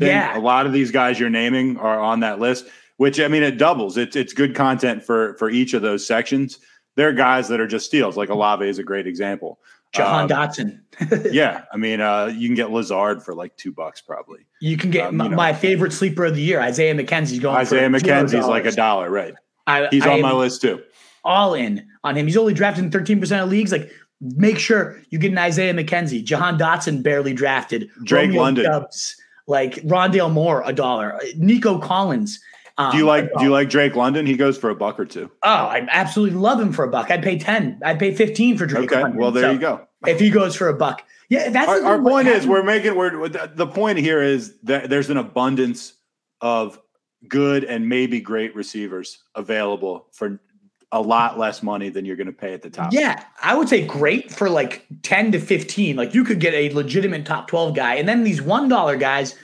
thing. 0.00 0.08
Yeah. 0.08 0.36
a 0.36 0.40
lot 0.40 0.66
of 0.66 0.72
these 0.72 0.90
guys 0.90 1.20
you're 1.20 1.30
naming 1.30 1.76
are 1.76 2.00
on 2.00 2.18
that 2.20 2.40
list. 2.40 2.66
Which 2.96 3.20
I 3.20 3.28
mean, 3.28 3.44
it 3.44 3.58
doubles. 3.58 3.96
It's 3.96 4.16
it's 4.16 4.32
good 4.32 4.56
content 4.56 5.04
for 5.04 5.34
for 5.38 5.48
each 5.50 5.72
of 5.72 5.82
those 5.82 6.04
sections. 6.04 6.58
There 6.96 7.08
are 7.08 7.12
guys 7.12 7.46
that 7.46 7.60
are 7.60 7.66
just 7.68 7.86
steals. 7.86 8.16
Like 8.16 8.28
Olave 8.28 8.66
is 8.68 8.80
a 8.80 8.82
great 8.82 9.06
example. 9.06 9.60
Jahan 9.92 10.24
Um, 10.24 10.28
Dotson. 10.28 10.80
yeah, 11.32 11.62
I 11.72 11.76
mean, 11.76 12.00
uh, 12.00 12.26
you 12.36 12.48
can 12.48 12.56
get 12.56 12.70
Lazard 12.72 13.22
for 13.22 13.36
like 13.36 13.56
two 13.56 13.70
bucks 13.70 14.00
probably. 14.00 14.40
You 14.60 14.76
can 14.76 14.90
get 14.90 15.06
um, 15.08 15.16
my, 15.18 15.24
you 15.24 15.30
know. 15.30 15.36
my 15.36 15.52
favorite 15.52 15.92
sleeper 15.92 16.24
of 16.24 16.34
the 16.34 16.42
year, 16.42 16.60
Isaiah 16.60 16.92
McKenzie's 16.92 17.38
going. 17.38 17.56
Isaiah 17.56 17.88
McKenzie's 17.88 18.48
like 18.48 18.64
a 18.66 18.72
dollar, 18.72 19.08
right? 19.10 19.34
I, 19.68 19.86
He's 19.92 20.04
I 20.04 20.10
on 20.10 20.16
am 20.16 20.22
my 20.22 20.32
list 20.32 20.60
too. 20.62 20.82
All 21.26 21.52
in 21.54 21.86
on 22.04 22.16
him. 22.16 22.26
He's 22.26 22.36
only 22.36 22.54
drafted 22.54 22.84
in 22.84 22.90
13% 22.90 23.42
of 23.42 23.50
leagues. 23.50 23.72
Like, 23.72 23.90
make 24.20 24.58
sure 24.58 25.02
you 25.10 25.18
get 25.18 25.32
an 25.32 25.38
Isaiah 25.38 25.74
McKenzie. 25.74 26.24
Jahan 26.24 26.58
Dotson 26.58 27.02
barely 27.02 27.34
drafted. 27.34 27.90
Drake 28.04 28.28
Romeo 28.28 28.40
London. 28.42 28.64
Doubs, 28.64 29.16
like 29.46 29.74
Rondale 29.82 30.32
Moore, 30.32 30.62
a 30.64 30.72
dollar. 30.72 31.20
Nico 31.36 31.78
Collins. 31.78 32.40
Um, 32.78 32.92
Do 32.92 32.98
you 32.98 33.06
like 33.06 33.30
Do 33.38 33.44
you 33.44 33.50
like 33.50 33.70
Drake 33.70 33.96
London? 33.96 34.26
He 34.26 34.36
goes 34.36 34.56
for 34.58 34.70
a 34.70 34.74
buck 34.74 35.00
or 35.00 35.06
two. 35.06 35.30
Oh, 35.42 35.48
I 35.50 35.86
absolutely 35.90 36.36
love 36.38 36.60
him 36.60 36.72
for 36.72 36.84
a 36.84 36.88
buck. 36.90 37.10
I'd 37.10 37.22
pay 37.22 37.38
10. 37.38 37.80
I'd 37.84 37.98
pay 37.98 38.14
15 38.14 38.58
for 38.58 38.66
Drake 38.66 38.92
Okay, 38.92 39.02
London. 39.02 39.20
well 39.20 39.30
there 39.32 39.44
So, 39.44 39.50
you 39.52 39.58
go. 39.58 39.86
If 40.06 40.20
he 40.20 40.30
goes 40.30 40.54
for 40.54 40.68
a 40.68 40.74
buck. 40.74 41.02
Yeah, 41.30 41.48
that's 41.48 41.68
Our, 41.68 41.84
our 41.84 42.02
point 42.02 42.28
is 42.28 42.46
we're 42.46 42.62
making 42.62 42.94
we're 42.94 43.28
the 43.28 43.66
point 43.66 43.98
here 43.98 44.22
is 44.22 44.58
that 44.64 44.88
there's 44.90 45.10
an 45.10 45.16
abundance 45.16 45.94
of 46.40 46.78
good 47.28 47.64
and 47.64 47.88
maybe 47.88 48.20
great 48.20 48.54
receivers 48.54 49.24
available 49.34 50.06
for 50.12 50.38
a 50.92 51.00
lot 51.00 51.38
less 51.38 51.62
money 51.62 51.88
than 51.88 52.04
you're 52.04 52.16
going 52.16 52.28
to 52.28 52.32
pay 52.32 52.54
at 52.54 52.62
the 52.62 52.70
top. 52.70 52.92
Yeah, 52.92 53.22
I 53.42 53.54
would 53.56 53.68
say 53.68 53.84
great 53.86 54.30
for 54.32 54.48
like 54.48 54.86
10 55.02 55.32
to 55.32 55.40
15. 55.40 55.96
Like 55.96 56.14
you 56.14 56.22
could 56.24 56.38
get 56.40 56.54
a 56.54 56.72
legitimate 56.72 57.26
top 57.26 57.48
12 57.48 57.74
guy. 57.74 57.94
And 57.96 58.08
then 58.08 58.22
these 58.24 58.40
$1 58.40 59.00
guys, 59.00 59.34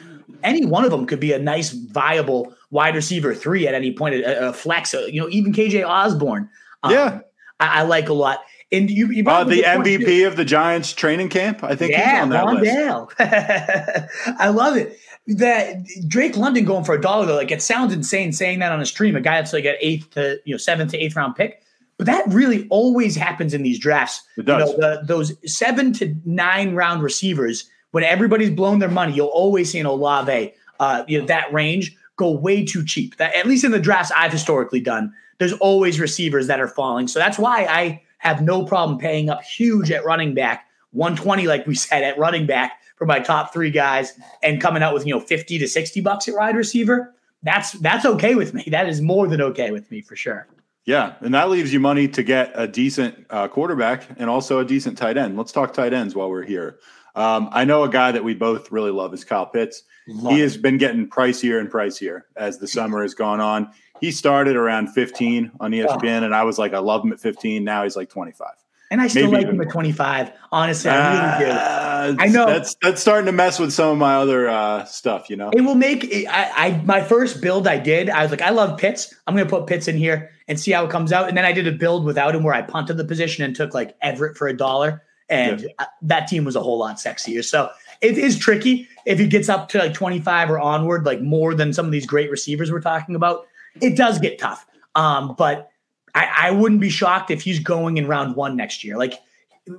any 0.45 0.65
one 0.65 0.85
of 0.85 0.91
them 0.91 1.05
could 1.07 1.21
be 1.21 1.33
a 1.33 1.39
nice, 1.39 1.71
viable 1.71 2.55
wide 2.71 2.95
receiver 2.95 3.35
three 3.35 3.67
at 3.69 3.75
any 3.75 3.93
point, 3.93 4.15
a, 4.15 4.49
a 4.49 4.53
flex, 4.53 4.95
uh, 4.95 5.01
you 5.07 5.21
know, 5.21 5.29
even 5.31 5.53
KJ 5.53 5.87
Osborn. 5.87 6.49
um, 6.85 6.93
Yeah. 6.93 7.21
I, 7.61 7.81
I 7.81 7.83
like 7.83 8.09
a 8.09 8.15
lot. 8.15 8.39
And 8.71 8.89
you, 8.91 9.09
you 9.11 9.23
brought 9.25 9.41
Uh, 9.41 9.43
up 9.43 9.49
the 9.49 9.57
good 9.63 9.65
point, 9.77 9.85
too. 9.85 9.99
MVP 9.99 10.27
of 10.27 10.37
the 10.37 10.45
Giants 10.47 10.93
training 10.95 11.29
camp, 11.29 11.63
I 11.63 11.75
think 11.77 11.93
he's 11.93 12.01
Yeah, 12.01 12.23
on 12.23 12.31
that 12.31 12.47
list. 12.47 13.15
I 14.39 14.49
love 14.49 14.77
it. 14.77 14.97
That 15.29 15.85
Drake 16.09 16.37
London 16.37 16.65
going 16.65 16.85
for 16.85 16.95
a 16.95 17.01
dollar 17.01 17.27
though, 17.27 17.37
like 17.37 17.53
it 17.53 17.63
sounds 17.63 17.93
insane 17.93 18.33
saying 18.33 18.59
that 18.59 18.73
on 18.73 18.81
a 18.81 18.87
stream. 18.87 19.15
A 19.15 19.21
guy 19.21 19.41
that's 19.41 19.53
like 19.53 19.65
an 19.65 19.77
eighth 19.81 20.11
to 20.11 20.41
you 20.45 20.53
know 20.53 20.59
seventh 20.59 20.91
to 20.91 20.99
eighth 20.99 21.15
round 21.15 21.37
pick, 21.37 21.63
but 21.97 22.07
that 22.07 22.25
really 22.29 22.67
always 22.71 23.15
happens 23.15 23.55
in 23.55 23.63
these 23.63 23.79
drafts. 23.79 24.23
It 24.37 24.47
does. 24.47 24.73
You 24.73 24.79
know, 24.79 24.97
the, 24.97 25.07
those 25.07 25.33
seven 25.53 25.93
to 25.95 26.17
nine 26.25 26.75
round 26.75 27.03
receivers, 27.05 27.71
when 27.93 28.03
everybody's 28.03 28.51
blown 28.51 28.81
their 28.81 28.91
money, 28.91 29.13
you'll 29.13 29.29
always 29.29 29.71
see 29.71 29.79
an 29.79 29.87
Olave, 29.87 30.55
uh, 30.81 31.05
you 31.07 31.21
know, 31.21 31.27
that 31.27 31.53
range 31.53 31.97
go 32.17 32.33
way 32.33 32.65
too 32.65 32.85
cheap. 32.85 33.17
That 33.19 33.35
at 33.37 33.47
least 33.47 33.63
in 33.63 33.71
the 33.71 33.79
drafts 33.79 34.11
I've 34.17 34.33
historically 34.33 34.81
done, 34.81 35.13
there's 35.39 35.53
always 35.55 36.01
receivers 36.01 36.49
that 36.49 36.61
are 36.61 36.69
falling. 36.69 37.07
So 37.07 37.21
that's 37.21 37.39
why 37.39 37.67
I 37.67 38.03
have 38.19 38.43
no 38.43 38.65
problem 38.65 38.99
paying 38.99 39.31
up 39.31 39.43
huge 39.43 39.91
at 39.91 40.05
running 40.05 40.35
back, 40.35 40.67
120, 40.91 41.47
like 41.47 41.67
we 41.67 41.75
said, 41.75 42.03
at 42.03 42.19
running 42.19 42.47
back 42.47 42.81
for 43.03 43.07
my 43.07 43.19
top 43.19 43.53
three 43.53 43.73
guys, 43.73 44.13
and 44.45 44.61
coming 44.61 44.81
out 44.81 44.95
with 44.95 45.05
you 45.05 45.13
know 45.13 45.19
50 45.19 45.59
to 45.59 45.67
60 45.67 46.01
bucks 46.03 46.29
at 46.29 46.37
wide 46.37 46.55
receiver. 46.55 47.13
That's 47.43 47.73
that's 47.73 48.07
okay 48.07 48.37
with 48.37 48.55
me. 48.55 48.63
That 48.71 48.89
is 48.89 49.01
more 49.01 49.27
than 49.27 49.41
okay 49.41 49.73
with 49.73 49.91
me 49.91 50.03
for 50.03 50.15
sure. 50.15 50.47
Yeah, 50.85 51.15
and 51.21 51.35
that 51.35 51.51
leaves 51.51 51.73
you 51.73 51.81
money 51.81 52.07
to 52.07 52.23
get 52.23 52.53
a 52.55 52.69
decent 52.69 53.27
uh, 53.29 53.49
quarterback 53.49 54.07
and 54.19 54.31
also 54.31 54.61
a 54.61 54.65
decent 54.65 54.97
tight 54.99 55.17
end. 55.17 55.37
Let's 55.37 55.51
talk 55.51 55.73
tight 55.73 55.93
ends 55.93 56.15
while 56.15 56.31
we're 56.31 56.45
here. 56.45 56.79
Um, 57.17 57.49
I 57.51 57.65
know 57.65 57.83
a 57.83 57.89
guy 57.89 58.13
that 58.13 58.23
we 58.23 58.35
both 58.35 58.71
really 58.71 58.93
love 58.93 59.13
is 59.15 59.25
Kyle 59.25 59.47
Pitts. 59.47 59.83
Love 60.07 60.35
he 60.35 60.41
it. 60.41 60.45
has 60.45 60.57
been 60.57 60.79
getting 60.79 61.09
pricier 61.09 61.59
and 61.59 61.69
pricier 61.69 62.21
as 62.37 62.59
the 62.59 62.69
summer 62.69 63.03
has 63.03 63.15
gone 63.15 63.41
on. 63.41 63.69
He 64.01 64.13
started 64.13 64.55
around 64.55 64.89
15 64.89 65.51
on 65.59 65.73
ESPN, 65.73 66.23
and 66.23 66.35
I 66.35 66.45
was 66.45 66.57
like, 66.57 66.73
I 66.73 66.79
love 66.79 67.05
him 67.05 67.13
at 67.13 67.19
15. 67.19 67.65
Now 67.65 67.83
he's 67.83 67.97
like 67.97 68.11
25. 68.11 68.49
And 68.93 69.01
I 69.01 69.07
still 69.07 69.31
maybe 69.31 69.47
like 69.47 69.55
him 69.55 69.61
at 69.63 69.71
25. 69.71 70.33
Honestly, 70.53 70.91
I 70.91 71.39
really 71.39 72.15
do. 72.15 72.23
I 72.23 72.29
know. 72.29 72.45
that's 72.45 72.77
that's 72.83 73.01
starting 73.01 73.25
to 73.25 73.33
mess 73.33 73.59
with 73.59 73.73
some 73.73 73.89
of 73.89 73.97
my 73.97 74.17
other 74.17 74.51
uh, 74.51 74.85
stuff. 74.85 75.31
You 75.31 75.37
know, 75.37 75.49
It 75.55 75.63
will 75.63 75.77
make 75.77 76.05
it, 76.05 76.27
I, 76.27 76.67
I 76.67 76.83
my 76.85 77.01
first 77.01 77.41
build 77.41 77.67
I 77.67 77.79
did. 77.79 78.11
I 78.11 78.21
was 78.21 78.31
like, 78.31 78.43
I 78.43 78.51
love 78.51 78.79
Pitts. 78.79 79.15
I'm 79.27 79.35
going 79.35 79.49
to 79.49 79.51
put 79.51 79.67
Pitts 79.67 79.89
in 79.89 79.97
here 79.97 80.31
and 80.47 80.61
see 80.61 80.73
how 80.73 80.85
it 80.85 80.91
comes 80.91 81.11
out. 81.11 81.27
And 81.27 81.39
then 81.39 81.47
I 81.47 81.53
did 81.53 81.67
a 81.67 81.73
build 81.73 82.05
without 82.05 82.35
him 82.35 82.43
where 82.43 82.53
I 82.53 82.61
punted 82.61 82.99
the 82.99 83.05
position 83.05 83.43
and 83.43 83.57
took 83.57 83.73
like 83.73 83.97
Everett 84.03 84.37
for 84.37 84.47
a 84.47 84.55
dollar, 84.55 85.03
and 85.31 85.67
uh, 85.79 85.87
that 86.03 86.29
team 86.29 86.45
was 86.45 86.55
a 86.55 86.61
whole 86.61 86.77
lot 86.77 86.97
sexier. 86.97 87.43
So 87.43 87.71
it 88.03 88.19
is 88.19 88.39
tricky 88.39 88.89
if 89.07 89.19
he 89.19 89.27
gets 89.27 89.49
up 89.49 89.71
to 89.71 89.79
like 89.79 89.95
25 89.95 90.51
or 90.51 90.61
onward, 90.61 91.07
like 91.07 91.23
more 91.23 91.55
than 91.55 91.73
some 91.73 91.87
of 91.87 91.93
these 91.93 92.05
great 92.05 92.31
receivers 92.31 92.71
we're 92.71 92.83
talking 92.83 93.15
about. 93.15 93.47
It 93.81 93.97
does 93.97 94.19
get 94.19 94.39
tough. 94.39 94.67
Um, 94.95 95.35
but 95.39 95.72
I, 96.15 96.29
I 96.37 96.51
wouldn't 96.51 96.81
be 96.81 96.91
shocked 96.91 97.31
if 97.31 97.43
he's 97.43 97.59
going 97.59 97.97
in 97.97 98.07
round 98.07 98.37
one 98.37 98.57
next 98.57 98.85
year. 98.85 98.97
Like 98.97 99.15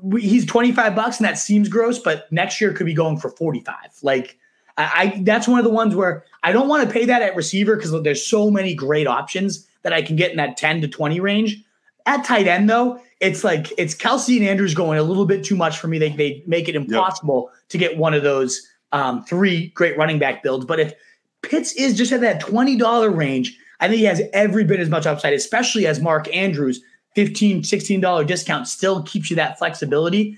we, 0.01 0.21
he's 0.21 0.45
25 0.45 0.95
bucks 0.95 1.17
and 1.17 1.25
that 1.25 1.37
seems 1.37 1.69
gross, 1.69 1.99
but 1.99 2.31
next 2.31 2.59
year 2.59 2.73
could 2.73 2.85
be 2.85 2.93
going 2.93 3.17
for 3.17 3.29
45. 3.29 3.75
Like 4.01 4.37
I, 4.77 4.83
I 4.83 5.21
that's 5.23 5.47
one 5.47 5.59
of 5.59 5.65
the 5.65 5.71
ones 5.71 5.95
where 5.95 6.25
I 6.43 6.51
don't 6.51 6.67
want 6.67 6.87
to 6.87 6.93
pay 6.93 7.05
that 7.05 7.21
at 7.21 7.35
receiver 7.35 7.75
because 7.75 7.91
there's 8.03 8.25
so 8.25 8.49
many 8.49 8.73
great 8.73 9.07
options 9.07 9.67
that 9.83 9.93
I 9.93 10.01
can 10.01 10.15
get 10.15 10.31
in 10.31 10.37
that 10.37 10.57
10 10.57 10.81
to 10.81 10.87
20 10.87 11.19
range. 11.19 11.61
At 12.05 12.25
tight 12.25 12.47
end, 12.47 12.69
though, 12.69 12.99
it's 13.21 13.43
like 13.45 13.71
it's 13.77 13.95
Kelce 13.95 14.37
and 14.37 14.45
Andrews 14.45 14.73
going 14.73 14.99
a 14.99 15.03
little 15.03 15.25
bit 15.25 15.43
too 15.43 15.55
much 15.55 15.77
for 15.77 15.87
me. 15.87 15.99
They, 15.99 16.09
they 16.09 16.43
make 16.45 16.67
it 16.67 16.75
impossible 16.75 17.49
to 17.69 17.77
get 17.77 17.97
one 17.97 18.13
of 18.13 18.23
those 18.23 18.67
um, 18.91 19.23
three 19.23 19.67
great 19.69 19.97
running 19.97 20.19
back 20.19 20.43
builds. 20.43 20.65
But 20.65 20.81
if 20.81 20.93
Pitts 21.41 21.73
is 21.73 21.95
just 21.97 22.11
at 22.11 22.21
that 22.21 22.41
$20 22.41 23.15
range, 23.15 23.57
I 23.83 23.89
think 23.89 23.99
he 23.99 24.05
has 24.05 24.21
every 24.31 24.63
bit 24.63 24.79
as 24.79 24.89
much 24.89 25.05
upside, 25.05 25.33
especially 25.33 25.85
as 25.85 25.99
Mark 25.99 26.33
Andrews 26.33 26.81
$15, 27.17 27.59
$16 27.59 28.25
discount 28.25 28.65
still 28.65 29.03
keeps 29.03 29.29
you 29.29 29.35
that 29.35 29.57
flexibility. 29.57 30.37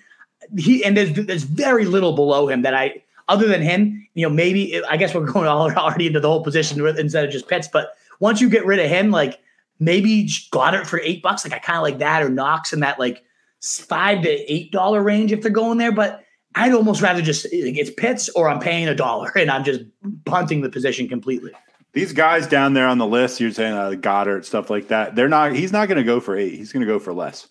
He 0.58 0.84
and 0.84 0.98
there's 0.98 1.14
there's 1.14 1.44
very 1.44 1.86
little 1.86 2.14
below 2.14 2.48
him 2.50 2.64
that 2.64 2.74
I 2.74 3.04
other 3.30 3.48
than 3.48 3.62
him, 3.62 4.08
you 4.16 4.28
know, 4.28 4.34
maybe 4.34 4.84
I 4.86 4.98
guess 4.98 5.14
we're 5.14 5.28
going 5.28 5.48
already 5.48 6.08
into 6.08 6.20
the 6.20 6.28
whole 6.28 6.44
position 6.44 6.84
instead 6.98 7.24
of 7.24 7.30
just 7.30 7.48
Pitts. 7.48 7.68
But 7.72 7.90
once 8.20 8.42
you 8.42 8.50
get 8.50 8.66
rid 8.66 8.80
of 8.80 8.90
him, 8.90 9.12
like 9.12 9.40
maybe 9.80 10.28
Goedert 10.52 10.88
for 10.88 11.00
eight 11.02 11.22
bucks, 11.22 11.46
like 11.46 11.54
I 11.54 11.60
kind 11.60 11.78
of 11.78 11.84
like 11.84 12.00
that, 12.00 12.24
or 12.24 12.30
Knox 12.30 12.74
in 12.74 12.80
that 12.80 12.98
like 12.98 13.24
five 13.62 14.24
to 14.24 14.30
eight 14.52 14.72
dollar 14.72 15.04
range 15.04 15.32
if 15.32 15.44
they're 15.44 15.52
going 15.52 15.78
there. 15.78 15.92
But 15.92 16.24
I'd 16.56 16.74
almost 16.74 17.04
rather 17.04 17.22
just 17.22 17.46
like, 17.46 17.78
it's 17.78 17.92
Pitts 17.92 18.28
or 18.30 18.50
I'm 18.50 18.60
paying 18.60 18.88
a 18.88 18.96
dollar 18.96 19.32
and 19.36 19.52
I'm 19.52 19.64
just 19.64 19.82
punting 20.26 20.62
the 20.62 20.70
position 20.70 21.08
completely. 21.08 21.52
These 21.96 22.12
guys 22.12 22.46
down 22.46 22.74
there 22.74 22.88
on 22.88 22.98
the 22.98 23.08
list, 23.08 23.40
you're 23.40 23.52
saying 23.52 23.74
uh, 23.74 23.92
Goedert 23.92 24.44
stuff 24.44 24.70
like 24.70 24.90
that. 24.90 25.16
They're 25.16 25.30
not. 25.30 25.54
He's 25.54 25.72
not 25.72 25.88
going 25.88 25.98
to 25.98 26.04
go 26.04 26.20
for 26.20 26.36
eight. 26.36 26.54
He's 26.54 26.74
going 26.74 26.86
to 26.86 26.92
go 26.92 27.00
for 27.00 27.14
less. 27.14 27.48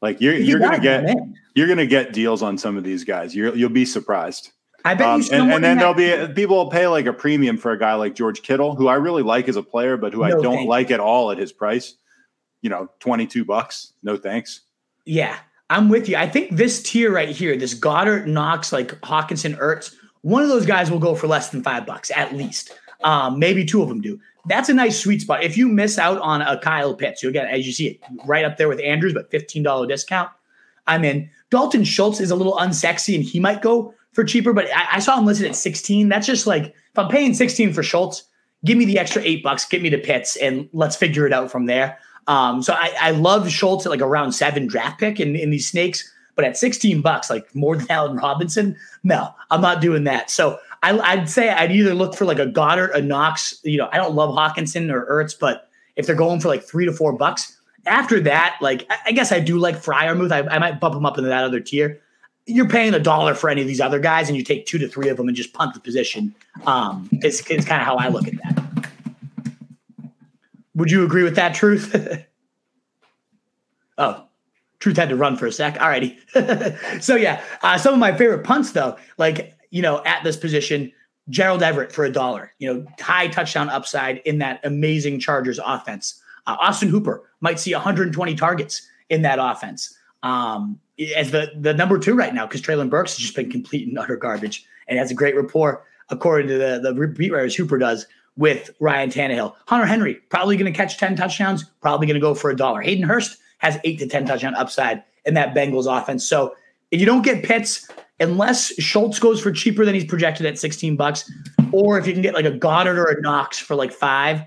Like 0.00 0.20
you're 0.20 0.34
you're 0.34 0.60
going 0.60 0.72
to 0.72 0.80
get 0.80 1.04
man. 1.04 1.34
you're 1.54 1.66
going 1.66 1.78
to 1.78 1.86
get 1.86 2.12
deals 2.12 2.42
on 2.42 2.56
some 2.56 2.76
of 2.76 2.84
these 2.84 3.04
guys. 3.04 3.34
You're, 3.34 3.54
you'll 3.54 3.70
be 3.70 3.84
surprised. 3.84 4.52
I 4.84 4.94
bet 4.94 5.06
Um, 5.08 5.20
you 5.20 5.28
and, 5.32 5.52
and 5.52 5.64
then 5.64 5.78
there'll 5.78 5.94
be 5.94 6.32
people 6.34 6.56
will 6.56 6.70
pay 6.70 6.86
like 6.86 7.06
a 7.06 7.12
premium 7.12 7.56
for 7.56 7.72
a 7.72 7.78
guy 7.78 7.94
like 7.94 8.14
George 8.14 8.42
Kittle, 8.42 8.74
who 8.74 8.88
I 8.88 8.94
really 8.94 9.22
like 9.22 9.48
as 9.48 9.56
a 9.56 9.62
player, 9.62 9.96
but 9.96 10.12
who 10.12 10.22
I 10.22 10.30
don't 10.30 10.56
thank 10.56 10.68
like 10.68 10.90
at 10.90 11.00
all 11.00 11.30
at 11.30 11.38
his 11.38 11.52
price. 11.52 11.94
You 12.62 12.70
know, 12.70 12.88
twenty 13.00 13.26
two 13.26 13.44
bucks. 13.44 13.92
No 14.02 14.16
thanks. 14.16 14.62
Yeah, 15.04 15.36
I'm 15.70 15.88
with 15.88 16.08
you. 16.08 16.16
I 16.16 16.28
think 16.28 16.56
this 16.56 16.82
tier 16.82 17.12
right 17.12 17.28
here, 17.28 17.56
this 17.56 17.74
Goedert, 17.74 18.26
Knox, 18.26 18.72
like 18.72 19.00
Hockenson, 19.00 19.58
Ertz, 19.58 19.94
one 20.22 20.42
of 20.42 20.48
those 20.48 20.66
guys 20.66 20.90
will 20.90 21.00
go 21.00 21.14
for 21.14 21.26
less 21.26 21.50
than 21.50 21.62
five 21.62 21.86
bucks 21.86 22.10
at 22.14 22.34
least. 22.34 22.72
Um, 23.04 23.38
maybe 23.38 23.64
two 23.64 23.82
of 23.82 23.88
them 23.88 24.00
do. 24.00 24.20
That's 24.46 24.68
a 24.68 24.74
nice 24.74 25.00
sweet 25.00 25.22
spot. 25.22 25.44
If 25.44 25.56
you 25.56 25.68
miss 25.68 25.98
out 25.98 26.18
on 26.18 26.42
a 26.42 26.58
Kyle 26.58 26.94
Pitts, 26.94 27.22
you'll 27.22 27.32
get, 27.32 27.48
as 27.48 27.66
you 27.66 27.72
see 27.72 27.88
it, 27.88 28.00
right 28.26 28.44
up 28.44 28.56
there 28.56 28.68
with 28.68 28.80
Andrews, 28.80 29.14
but 29.14 29.30
$15 29.30 29.88
discount. 29.88 30.30
I'm 30.86 31.04
in. 31.04 31.30
Dalton 31.50 31.84
Schultz 31.84 32.20
is 32.20 32.30
a 32.30 32.36
little 32.36 32.56
unsexy 32.56 33.14
and 33.14 33.22
he 33.22 33.38
might 33.38 33.62
go 33.62 33.94
for 34.12 34.24
cheaper, 34.24 34.52
but 34.52 34.66
I, 34.74 34.96
I 34.96 34.98
saw 34.98 35.18
him 35.18 35.26
listed 35.26 35.46
at 35.46 35.54
16. 35.54 36.08
That's 36.08 36.26
just 36.26 36.46
like, 36.46 36.64
if 36.64 36.98
I'm 36.98 37.08
paying 37.08 37.34
16 37.34 37.72
for 37.72 37.82
Schultz, 37.82 38.24
give 38.64 38.76
me 38.76 38.84
the 38.84 38.98
extra 38.98 39.22
eight 39.22 39.42
bucks, 39.42 39.64
get 39.64 39.82
me 39.82 39.90
to 39.90 39.98
Pitts, 39.98 40.36
and 40.36 40.68
let's 40.72 40.96
figure 40.96 41.26
it 41.26 41.32
out 41.32 41.50
from 41.50 41.66
there. 41.66 41.98
Um, 42.26 42.62
so 42.62 42.74
I, 42.74 42.92
I 43.00 43.10
love 43.12 43.50
Schultz 43.50 43.86
at 43.86 43.90
like 43.90 44.00
a 44.00 44.06
round 44.06 44.34
seven 44.34 44.66
draft 44.66 45.00
pick 45.00 45.20
in, 45.20 45.34
in 45.36 45.50
these 45.50 45.68
snakes, 45.68 46.10
but 46.34 46.44
at 46.44 46.56
16 46.56 47.00
bucks, 47.00 47.30
like 47.30 47.54
more 47.54 47.76
than 47.76 47.86
Allen 47.90 48.16
Robinson, 48.16 48.76
no, 49.02 49.34
I'm 49.50 49.60
not 49.60 49.80
doing 49.80 50.04
that. 50.04 50.30
So 50.30 50.58
I, 50.82 50.98
I'd 50.98 51.28
say 51.28 51.50
I'd 51.50 51.70
either 51.70 51.94
look 51.94 52.14
for 52.14 52.24
like 52.24 52.38
a 52.38 52.46
Goedert, 52.46 52.94
a 52.94 53.00
Knox. 53.00 53.60
You 53.62 53.78
know, 53.78 53.88
I 53.92 53.96
don't 53.96 54.14
love 54.14 54.34
Hockenson 54.34 54.92
or 54.92 55.06
Ertz, 55.06 55.38
but 55.38 55.68
if 55.96 56.06
they're 56.06 56.16
going 56.16 56.40
for 56.40 56.48
like 56.48 56.62
three 56.62 56.84
to 56.84 56.92
four 56.92 57.12
bucks, 57.12 57.56
after 57.86 58.20
that, 58.20 58.56
like 58.60 58.86
I, 58.90 58.96
I 59.06 59.12
guess 59.12 59.32
I 59.32 59.40
do 59.40 59.58
like 59.58 59.76
Freiermuth. 59.76 60.32
I, 60.32 60.54
I 60.54 60.58
might 60.58 60.80
bump 60.80 60.94
him 60.94 61.06
up 61.06 61.18
into 61.18 61.28
that 61.28 61.44
other 61.44 61.60
tier. 61.60 62.00
You're 62.46 62.68
paying 62.68 62.92
a 62.92 62.98
dollar 62.98 63.34
for 63.34 63.48
any 63.48 63.60
of 63.60 63.68
these 63.68 63.80
other 63.80 64.00
guys, 64.00 64.28
and 64.28 64.36
you 64.36 64.42
take 64.42 64.66
two 64.66 64.78
to 64.78 64.88
three 64.88 65.08
of 65.08 65.16
them 65.16 65.28
and 65.28 65.36
just 65.36 65.52
punt 65.52 65.74
the 65.74 65.80
position. 65.80 66.34
Um, 66.66 67.08
it's, 67.12 67.48
it's 67.48 67.64
kind 67.64 67.80
of 67.80 67.86
how 67.86 67.96
I 67.96 68.08
look 68.08 68.26
at 68.26 68.34
that. 68.42 68.90
Would 70.74 70.90
you 70.90 71.04
agree 71.04 71.22
with 71.22 71.36
that, 71.36 71.54
Truth? 71.54 71.94
oh, 73.98 74.24
Truth 74.80 74.96
had 74.96 75.10
to 75.10 75.16
run 75.16 75.36
for 75.36 75.46
a 75.46 75.52
sec. 75.52 75.76
Alrighty. 75.76 76.16
so 77.02 77.14
yeah, 77.14 77.44
uh, 77.62 77.78
some 77.78 77.94
of 77.94 78.00
my 78.00 78.16
favorite 78.16 78.42
punts 78.42 78.72
though, 78.72 78.96
like 79.18 79.54
you 79.72 79.82
know, 79.82 80.04
at 80.04 80.22
this 80.22 80.36
position, 80.36 80.92
Gerald 81.30 81.62
Everett 81.62 81.90
for 81.90 82.04
a 82.04 82.12
dollar. 82.12 82.52
You 82.58 82.72
know, 82.72 82.86
high 83.00 83.26
touchdown 83.26 83.68
upside 83.68 84.18
in 84.18 84.38
that 84.38 84.60
amazing 84.62 85.18
Chargers 85.18 85.58
offense. 85.64 86.20
Uh, 86.46 86.56
Austin 86.60 86.88
Hooper 86.88 87.28
might 87.40 87.58
see 87.58 87.72
120 87.72 88.34
targets 88.36 88.86
in 89.08 89.22
that 89.22 89.38
offense 89.40 89.96
um, 90.22 90.78
as 91.16 91.30
the 91.30 91.52
the 91.58 91.74
number 91.74 91.98
two 91.98 92.14
right 92.14 92.34
now 92.34 92.46
because 92.46 92.62
Treylon 92.62 92.90
Burks 92.90 93.16
has 93.16 93.22
just 93.22 93.34
been 93.34 93.50
complete 93.50 93.88
and 93.88 93.98
utter 93.98 94.16
garbage 94.16 94.64
and 94.86 94.98
has 94.98 95.10
a 95.10 95.14
great 95.14 95.34
rapport 95.34 95.84
according 96.10 96.48
to 96.48 96.58
the 96.58 96.80
the 96.82 97.08
beat 97.08 97.32
writers 97.32 97.54
Hooper 97.54 97.78
does 97.78 98.06
with 98.36 98.70
Ryan 98.80 99.10
Tannehill. 99.10 99.54
Hunter 99.66 99.86
Henry 99.86 100.14
probably 100.28 100.56
going 100.56 100.72
to 100.72 100.76
catch 100.76 100.98
10 100.98 101.16
touchdowns, 101.16 101.64
probably 101.80 102.06
going 102.06 102.14
to 102.14 102.20
go 102.20 102.34
for 102.34 102.50
a 102.50 102.56
dollar. 102.56 102.80
Hayden 102.80 103.04
Hurst 103.04 103.38
has 103.58 103.78
eight 103.84 103.98
to 103.98 104.06
10 104.06 104.26
touchdown 104.26 104.54
upside 104.54 105.02
in 105.24 105.34
that 105.34 105.54
Bengals 105.54 105.86
offense. 105.86 106.26
So 106.26 106.54
if 106.90 106.98
you 106.98 107.06
don't 107.06 107.22
get 107.22 107.44
Pitts, 107.44 107.88
unless 108.22 108.72
Schultz 108.80 109.18
goes 109.18 109.40
for 109.40 109.52
cheaper 109.52 109.84
than 109.84 109.94
he's 109.94 110.04
projected 110.04 110.46
at 110.46 110.58
16 110.58 110.96
bucks, 110.96 111.30
or 111.72 111.98
if 111.98 112.06
you 112.06 112.12
can 112.12 112.22
get 112.22 112.34
like 112.34 112.44
a 112.44 112.52
Goedert 112.52 112.96
or 112.96 113.06
a 113.06 113.20
Knox 113.20 113.58
for 113.58 113.74
like 113.74 113.92
five, 113.92 114.42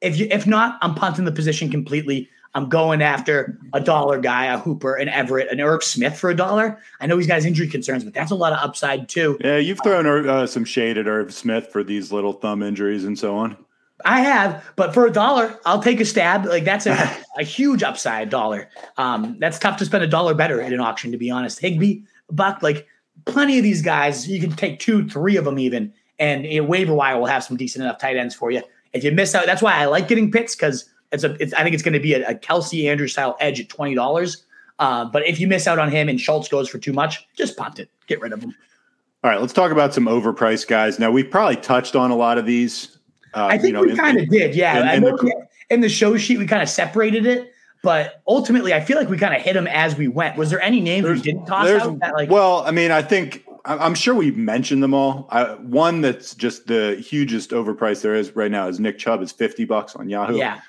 if 0.00 0.18
you 0.18 0.26
if 0.30 0.46
not, 0.46 0.78
I'm 0.82 0.94
punting 0.94 1.24
the 1.24 1.32
position 1.32 1.70
completely. 1.70 2.28
I'm 2.54 2.68
going 2.68 3.00
after 3.00 3.56
a 3.72 3.80
dollar 3.80 4.18
guy, 4.18 4.46
a 4.46 4.58
Hooper, 4.58 4.96
an 4.96 5.08
Everett, 5.08 5.52
an 5.52 5.60
Irv 5.60 5.84
Smith 5.84 6.18
for 6.18 6.30
a 6.30 6.34
dollar. 6.34 6.80
I 7.00 7.06
know 7.06 7.16
he's 7.16 7.28
got 7.28 7.36
his 7.36 7.44
injury 7.46 7.68
concerns, 7.68 8.02
but 8.02 8.12
that's 8.12 8.32
a 8.32 8.34
lot 8.34 8.52
of 8.52 8.58
upside 8.58 9.08
too. 9.08 9.38
Yeah, 9.40 9.58
you've 9.58 9.78
thrown 9.84 10.28
uh, 10.28 10.48
some 10.48 10.64
shade 10.64 10.98
at 10.98 11.06
Irv 11.06 11.32
Smith 11.32 11.68
for 11.68 11.84
these 11.84 12.10
little 12.10 12.32
thumb 12.32 12.62
injuries 12.62 13.04
and 13.04 13.16
so 13.16 13.36
on. 13.36 13.56
I 14.04 14.20
have, 14.22 14.64
but 14.76 14.94
for 14.94 15.06
a 15.06 15.12
dollar, 15.12 15.58
I'll 15.64 15.82
take 15.82 16.00
a 16.00 16.04
stab. 16.04 16.46
Like 16.46 16.64
that's 16.64 16.86
a, 16.86 17.16
a 17.38 17.44
huge 17.44 17.82
upside 17.82 18.30
dollar. 18.30 18.68
Um, 18.96 19.36
that's 19.38 19.58
tough 19.58 19.76
to 19.78 19.84
spend 19.84 20.02
a 20.02 20.08
dollar 20.08 20.34
better 20.34 20.60
at 20.60 20.72
an 20.72 20.80
auction, 20.80 21.12
to 21.12 21.18
be 21.18 21.30
honest. 21.30 21.60
Higbee, 21.60 22.02
Buck, 22.30 22.62
like 22.62 22.88
plenty 23.24 23.58
of 23.58 23.64
these 23.64 23.82
guys, 23.82 24.28
you 24.28 24.40
can 24.40 24.52
take 24.52 24.78
two, 24.78 25.08
three 25.08 25.36
of 25.36 25.44
them 25.44 25.58
even, 25.58 25.92
and 26.18 26.46
a 26.46 26.60
waiver 26.60 26.94
wire 26.94 27.18
will 27.18 27.26
have 27.26 27.44
some 27.44 27.56
decent 27.56 27.84
enough 27.84 27.98
tight 27.98 28.16
ends 28.16 28.34
for 28.34 28.50
you. 28.50 28.62
If 28.92 29.04
you 29.04 29.12
miss 29.12 29.34
out, 29.34 29.46
that's 29.46 29.62
why 29.62 29.74
I 29.74 29.86
like 29.86 30.08
getting 30.08 30.30
picks 30.30 30.54
because 30.56 30.88
it's 31.12 31.24
a. 31.24 31.34
It's, 31.40 31.52
I 31.54 31.62
think 31.62 31.74
it's 31.74 31.82
going 31.82 31.94
to 31.94 32.00
be 32.00 32.14
a, 32.14 32.28
a 32.28 32.34
Kelce 32.34 32.88
Andrew 32.88 33.06
style 33.08 33.36
edge 33.40 33.60
at 33.60 33.68
twenty 33.68 33.94
dollars. 33.94 34.44
Uh, 34.78 35.04
but 35.04 35.26
if 35.26 35.38
you 35.38 35.46
miss 35.46 35.66
out 35.66 35.78
on 35.78 35.90
him 35.90 36.08
and 36.08 36.20
Schultz 36.20 36.48
goes 36.48 36.68
for 36.68 36.78
too 36.78 36.92
much, 36.92 37.28
just 37.36 37.56
punt 37.56 37.78
it, 37.78 37.90
get 38.06 38.20
rid 38.20 38.32
of 38.32 38.42
him. 38.42 38.54
All 39.22 39.30
right, 39.30 39.40
let's 39.40 39.52
talk 39.52 39.70
about 39.72 39.92
some 39.92 40.06
overpriced 40.06 40.66
guys. 40.68 40.98
Now 40.98 41.10
we've 41.10 41.30
probably 41.30 41.56
touched 41.56 41.94
on 41.94 42.10
a 42.10 42.16
lot 42.16 42.38
of 42.38 42.46
these. 42.46 42.96
Uh, 43.34 43.44
I 43.46 43.58
think 43.58 43.66
you 43.68 43.72
know, 43.74 43.82
we 43.82 43.94
kind 43.94 44.18
of 44.18 44.28
did, 44.30 44.54
yeah. 44.54 44.80
in- 44.80 44.88
I 44.88 44.94
in 44.94 45.02
the- 45.02 45.46
in 45.68 45.80
the 45.82 45.88
show 45.88 46.16
sheet 46.16 46.38
we 46.38 46.46
kind 46.46 46.62
of 46.62 46.68
separated 46.68 47.26
it, 47.26 47.52
but 47.82 48.22
ultimately 48.26 48.74
I 48.74 48.80
feel 48.80 48.96
like 48.98 49.08
we 49.08 49.16
kind 49.18 49.34
of 49.34 49.40
hit 49.42 49.54
them 49.54 49.66
as 49.66 49.96
we 49.96 50.08
went. 50.08 50.36
Was 50.36 50.50
there 50.50 50.60
any 50.62 50.80
names 50.80 51.06
we 51.08 51.20
didn't 51.20 51.46
toss 51.46 51.66
there's- 51.66 51.82
out? 51.82 51.98
That 52.00 52.14
like, 52.14 52.30
well, 52.30 52.62
I 52.66 52.70
mean, 52.70 52.90
I 52.90 53.02
think 53.02 53.44
I'm 53.64 53.94
sure 53.94 54.14
we've 54.14 54.36
mentioned 54.38 54.82
them 54.82 54.94
all. 54.94 55.28
I, 55.30 55.44
one 55.54 56.00
that's 56.00 56.34
just 56.34 56.66
the 56.66 56.96
hugest 56.96 57.50
overpriced 57.50 58.00
there 58.02 58.14
is 58.14 58.34
right 58.34 58.50
now 58.50 58.68
is 58.68 58.80
Nick 58.80 58.98
Chubb 58.98 59.22
is 59.22 59.32
50 59.32 59.66
bucks 59.66 59.94
on 59.96 60.08
Yahoo. 60.08 60.36
yeah, 60.38 60.60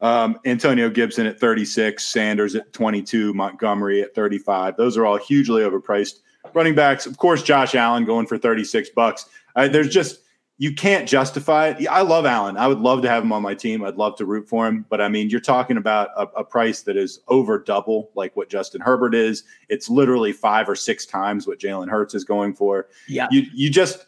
Um, 0.00 0.38
Antonio 0.44 0.90
Gibson 0.90 1.24
at 1.26 1.38
36, 1.38 2.04
Sanders 2.04 2.56
at 2.56 2.72
22, 2.72 3.32
Montgomery 3.34 4.02
at 4.02 4.14
35. 4.16 4.76
Those 4.76 4.96
are 4.96 5.06
all 5.06 5.18
hugely 5.18 5.62
overpriced. 5.62 6.18
Running 6.52 6.74
backs, 6.74 7.06
of 7.06 7.16
course, 7.16 7.44
Josh 7.44 7.76
Allen 7.76 8.04
going 8.04 8.26
for 8.26 8.36
36 8.36 8.90
bucks. 8.90 9.26
Uh, 9.54 9.68
there's 9.68 9.88
just 9.88 10.18
you 10.58 10.74
can't 10.74 11.08
justify 11.08 11.68
it. 11.68 11.88
I 11.88 12.02
love 12.02 12.24
Allen. 12.24 12.56
I 12.56 12.68
would 12.68 12.78
love 12.78 13.02
to 13.02 13.08
have 13.08 13.24
him 13.24 13.32
on 13.32 13.42
my 13.42 13.54
team. 13.54 13.82
I'd 13.84 13.96
love 13.96 14.16
to 14.16 14.26
root 14.26 14.48
for 14.48 14.66
him. 14.66 14.86
But 14.88 15.00
I 15.00 15.08
mean, 15.08 15.28
you're 15.28 15.40
talking 15.40 15.76
about 15.76 16.10
a, 16.16 16.22
a 16.38 16.44
price 16.44 16.82
that 16.82 16.96
is 16.96 17.20
over 17.28 17.58
double 17.58 18.10
like 18.14 18.36
what 18.36 18.48
Justin 18.48 18.80
Herbert 18.80 19.14
is. 19.14 19.44
It's 19.68 19.88
literally 19.88 20.32
five 20.32 20.68
or 20.68 20.76
six 20.76 21.04
times 21.04 21.46
what 21.46 21.58
Jalen 21.58 21.88
Hurts 21.88 22.14
is 22.14 22.24
going 22.24 22.54
for. 22.54 22.88
yeah. 23.08 23.28
You 23.30 23.42
you 23.52 23.70
just 23.70 24.06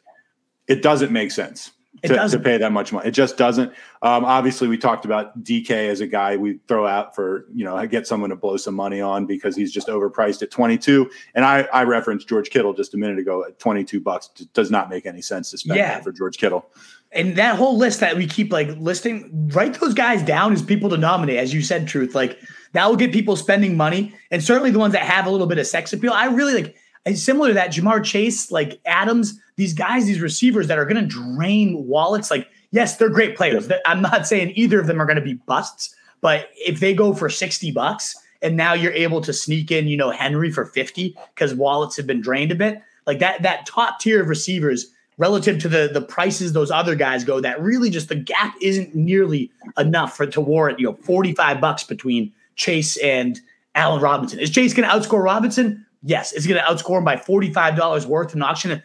it 0.68 0.82
doesn't 0.82 1.12
make 1.12 1.30
sense 1.30 1.72
It 2.05 2.09
to, 2.09 2.29
to 2.29 2.39
pay 2.39 2.59
that 2.59 2.71
much 2.73 2.93
money. 2.93 3.09
It 3.09 3.13
just 3.13 3.37
doesn't. 3.37 3.73
Um, 4.03 4.25
obviously, 4.25 4.69
we 4.69 4.77
talked 4.79 5.05
about 5.05 5.43
DK 5.43 5.89
as 5.89 6.01
a 6.01 6.07
guy 6.07 6.37
we 6.37 6.59
throw 6.69 6.87
out 6.87 7.15
for 7.15 7.47
you 7.55 7.65
know 7.65 7.85
get 7.87 8.07
someone 8.07 8.31
to 8.31 8.37
blow 8.37 8.57
some 8.57 8.75
money 8.75 9.01
on 9.01 9.27
because 9.27 9.57
he's 9.57 9.73
just 9.73 9.89
overpriced 9.89 10.43
at 10.43 10.51
22. 10.51 11.11
And 11.35 11.45
I 11.45 11.63
I 11.73 11.85
referenced 11.85 12.29
George 12.29 12.51
Kittle 12.51 12.75
just 12.75 12.95
a 12.95 12.97
minute 12.97 13.19
ago 13.19 13.45
at 13.45 13.59
22 13.59 14.01
bucks. 14.01 14.31
It 14.39 14.53
does 14.53 14.71
not 14.71 14.91
make 14.91 15.07
any 15.07 15.23
sense 15.23 15.51
to 15.51 15.59
spend 15.59 15.79
Yeah. 15.79 15.95
that 15.95 16.05
for 16.05 16.13
George 16.13 16.37
Kittle. 16.39 16.67
And 17.13 17.37
that 17.37 17.57
whole 17.57 17.79
list 17.79 18.01
that 18.01 18.17
we 18.17 18.27
keep 18.27 18.53
like 18.53 18.69
listing, 18.79 19.49
write 19.55 19.75
those 19.81 19.95
guys 19.95 20.23
down 20.23 20.53
as 20.53 20.63
people 20.63 20.91
to 20.91 20.97
nominate, 20.97 21.39
as 21.39 21.55
you 21.55 21.63
said, 21.63 21.87
truth. 21.87 22.15
Like 22.15 22.39
that 22.73 22.89
will 22.89 22.97
get 22.97 23.13
people 23.13 23.37
spending 23.37 23.77
money, 23.77 24.13
and 24.31 24.43
certainly 24.43 24.71
the 24.73 24.81
ones 24.81 24.93
that 24.95 25.03
have 25.03 25.27
a 25.27 25.31
little 25.31 25.47
bit 25.47 25.59
of 25.59 25.67
sex 25.67 25.93
appeal. 25.93 26.13
I 26.13 26.27
really 26.27 26.55
like. 26.55 26.77
And 27.07 27.19
similar 27.19 27.49
to 27.49 27.55
that, 27.55 27.71
Ja'Marr 27.71 28.03
Chase, 28.03 28.51
like 28.51 28.81
Adams, 28.87 29.39
these 29.57 29.75
guys, 29.75 30.07
these 30.07 30.21
receivers 30.21 30.69
that 30.69 30.79
are 30.79 30.87
going 30.87 30.97
to 30.97 31.07
drain 31.07 31.87
wallets. 31.87 32.31
Like, 32.31 32.49
yes, 32.71 32.97
they're 32.97 33.11
great 33.11 33.37
players. 33.37 33.71
I'm 33.87 34.03
not 34.03 34.27
saying 34.27 34.53
either 34.57 34.81
of 34.81 34.87
them 34.87 35.01
are 35.01 35.07
going 35.07 35.17
to 35.17 35.23
be 35.23 35.35
busts, 35.35 35.95
but 36.21 36.49
if 36.57 36.81
they 36.81 36.95
go 36.95 37.15
for 37.15 37.29
60 37.29 37.71
bucks 37.73 38.17
and 38.41 38.57
now 38.57 38.73
you're 38.73 38.93
able 38.93 39.21
to 39.21 39.33
sneak 39.33 39.71
in, 39.71 39.87
you 39.87 39.97
know, 39.97 40.11
Henry 40.11 40.51
for 40.51 40.65
50 40.65 41.17
because 41.35 41.55
wallets 41.55 41.97
have 41.97 42.07
been 42.07 42.21
drained 42.21 42.53
a 42.53 42.55
bit, 42.55 42.81
like 43.07 43.19
that, 43.19 43.43
that 43.43 43.67
top 43.67 44.01
tier 44.01 44.23
of 44.23 44.29
receivers 44.29 44.91
relative 45.17 45.61
to 45.61 45.69
the 45.69 45.89
the 45.93 46.01
prices 46.01 46.53
those 46.53 46.71
other 46.71 46.95
guys 46.95 47.25
go, 47.25 47.41
that 47.41 47.61
really 47.61 47.91
just 47.91 48.09
the 48.09 48.17
gap 48.17 48.55
isn't 48.61 48.95
nearly 48.95 49.51
enough 49.79 50.17
for 50.17 50.27
to 50.27 50.41
warrant, 50.41 50.79
you 50.81 50.87
know, 50.87 50.95
45 51.03 51.61
bucks 51.61 51.85
between 51.85 52.33
Chase 52.57 52.97
and 52.97 53.41
Allen 53.75 54.03
Robinson. 54.03 54.39
Is 54.41 54.51
Chase 54.51 54.75
going 54.75 54.89
to 54.89 54.95
outscore 54.95 55.23
Robinson? 55.23 55.85
Yes. 56.05 56.33
it's 56.33 56.47
going 56.47 56.61
to 56.61 56.67
outscore 56.67 56.99
him 56.99 57.05
by 57.05 57.17
$45 57.17 58.07
worth 58.07 58.35
in 58.35 58.43
auction? 58.43 58.83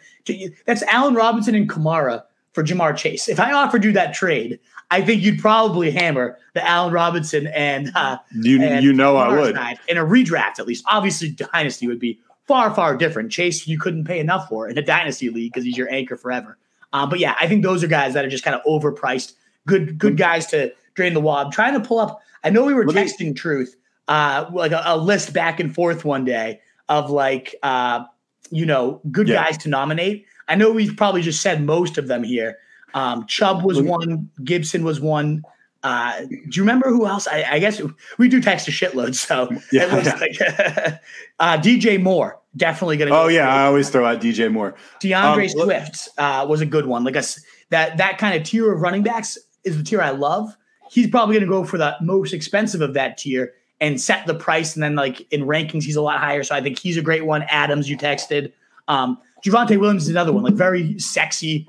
That's 0.66 0.82
Allen 0.84 1.14
Robinson 1.14 1.54
and 1.54 1.68
Kamara 1.68 2.22
for 2.52 2.64
Ja'Marr 2.64 2.96
Chase. 2.96 3.28
If 3.28 3.38
I 3.38 3.52
offered 3.52 3.84
you 3.84 3.92
that 3.92 4.14
trade, 4.14 4.58
I 4.90 5.02
think 5.02 5.22
you'd 5.22 5.38
probably 5.38 5.90
hammer 5.90 6.36
the 6.54 6.66
Allen 6.66 6.92
Robinson 6.92 7.46
and 7.48 7.92
uh, 7.94 8.18
You 8.32 8.60
and 8.62 8.82
you 8.84 8.92
know 8.92 9.16
I 9.16 9.28
would. 9.38 9.54
side 9.54 9.78
in 9.88 9.96
a 9.98 10.04
redraft 10.04 10.58
at 10.58 10.66
least. 10.66 10.84
Obviously, 10.88 11.30
dynasty 11.52 11.86
would 11.86 12.00
be 12.00 12.18
far 12.48 12.74
far 12.74 12.96
different. 12.96 13.30
Chase 13.30 13.68
you 13.68 13.78
couldn't 13.78 14.04
pay 14.04 14.18
enough 14.18 14.48
for 14.48 14.68
in 14.68 14.76
a 14.76 14.82
dynasty 14.82 15.30
league 15.30 15.52
because 15.52 15.64
he's 15.64 15.76
your 15.78 15.88
anchor 15.92 16.16
forever. 16.16 16.58
Um, 16.92 17.08
but 17.08 17.20
yeah, 17.20 17.36
I 17.40 17.46
think 17.46 17.62
those 17.62 17.84
are 17.84 17.86
guys 17.86 18.14
that 18.14 18.24
are 18.24 18.28
just 18.28 18.42
kind 18.42 18.56
of 18.56 18.62
overpriced. 18.64 19.34
Good 19.68 19.96
good 19.98 20.16
guys 20.16 20.46
to 20.48 20.72
drain 20.94 21.14
the 21.14 21.20
wall. 21.20 21.36
I'm 21.36 21.52
trying 21.52 21.74
to 21.80 21.86
pull 21.86 22.00
up. 22.00 22.20
I 22.42 22.50
know 22.50 22.64
we 22.64 22.74
were 22.74 22.84
Let 22.84 22.96
me- 22.96 23.02
texting 23.02 23.36
truth, 23.36 23.76
uh, 24.08 24.46
like 24.52 24.72
a, 24.72 24.82
a 24.86 24.96
list 24.96 25.32
back 25.32 25.60
and 25.60 25.72
forth 25.72 26.04
one 26.04 26.24
day 26.24 26.60
of 26.90 27.08
like 27.10 27.54
uh, 27.62 28.04
you 28.50 28.66
know 28.66 29.00
good 29.10 29.28
Yeah. 29.28 29.44
guys 29.44 29.56
to 29.58 29.70
nominate. 29.70 30.26
I 30.48 30.56
know 30.56 30.70
we've 30.70 30.96
probably 30.96 31.22
just 31.22 31.40
said 31.40 31.62
most 31.62 31.96
of 31.96 32.08
them 32.08 32.22
here. 32.24 32.58
Um, 32.92 33.24
Chubb 33.26 33.62
was 33.64 33.80
one. 33.80 34.28
Gibson 34.44 34.84
was 34.84 35.00
one. 35.00 35.42
Uh, 35.82 36.20
do 36.20 36.28
you 36.50 36.62
remember 36.62 36.90
who 36.90 37.06
else? 37.06 37.26
I, 37.26 37.42
I 37.52 37.58
guess 37.58 37.80
we 38.18 38.28
do 38.28 38.42
text 38.42 38.68
a 38.68 38.70
shitload, 38.70 39.14
so 39.14 39.48
Yeah. 39.72 39.84
it 39.86 39.92
looks 40.04 40.20
like 40.20 40.36
uh, 41.40 41.56
DJ 41.56 42.02
Moore 42.02 42.38
definitely 42.56 42.96
going 42.98 43.10
to. 43.10 43.16
Oh 43.16 43.28
yeah, 43.28 43.48
I 43.48 43.64
always 43.64 43.88
throw 43.88 44.04
out 44.04 44.20
DJ 44.20 44.52
Moore. 44.52 44.74
DeAndre 45.00 45.44
Um, 45.44 45.48
Swift 45.48 46.08
uh, 46.18 46.44
was 46.48 46.60
a 46.60 46.66
good 46.66 46.84
one. 46.86 47.04
Like 47.04 47.16
us, 47.16 47.40
that 47.70 47.96
that 47.98 48.18
kind 48.18 48.36
of 48.38 48.42
tier 48.46 48.70
of 48.72 48.80
running 48.82 49.02
backs 49.04 49.38
is 49.64 49.78
the 49.78 49.84
tier 49.84 50.02
I 50.02 50.10
love. 50.10 50.54
He's 50.90 51.08
probably 51.08 51.36
going 51.36 51.46
to 51.46 51.50
go 51.50 51.64
for 51.64 51.78
the 51.78 51.94
most 52.02 52.34
expensive 52.34 52.80
of 52.80 52.94
that 52.94 53.16
tier 53.16 53.52
and 53.80 54.00
set 54.00 54.26
the 54.26 54.34
price. 54.34 54.74
And 54.74 54.82
then 54.82 54.94
like 54.94 55.26
in 55.32 55.42
rankings, 55.42 55.84
he's 55.84 55.96
a 55.96 56.02
lot 56.02 56.18
higher. 56.20 56.42
So 56.42 56.54
I 56.54 56.60
think 56.60 56.78
he's 56.78 56.96
a 56.96 57.02
great 57.02 57.24
one. 57.24 57.42
Adams, 57.44 57.88
you 57.88 57.96
texted. 57.96 58.52
Um, 58.88 59.18
Javonte 59.44 59.78
Williams 59.78 60.04
is 60.04 60.08
another 60.10 60.32
one, 60.32 60.42
like 60.42 60.54
very 60.54 60.98
sexy, 60.98 61.66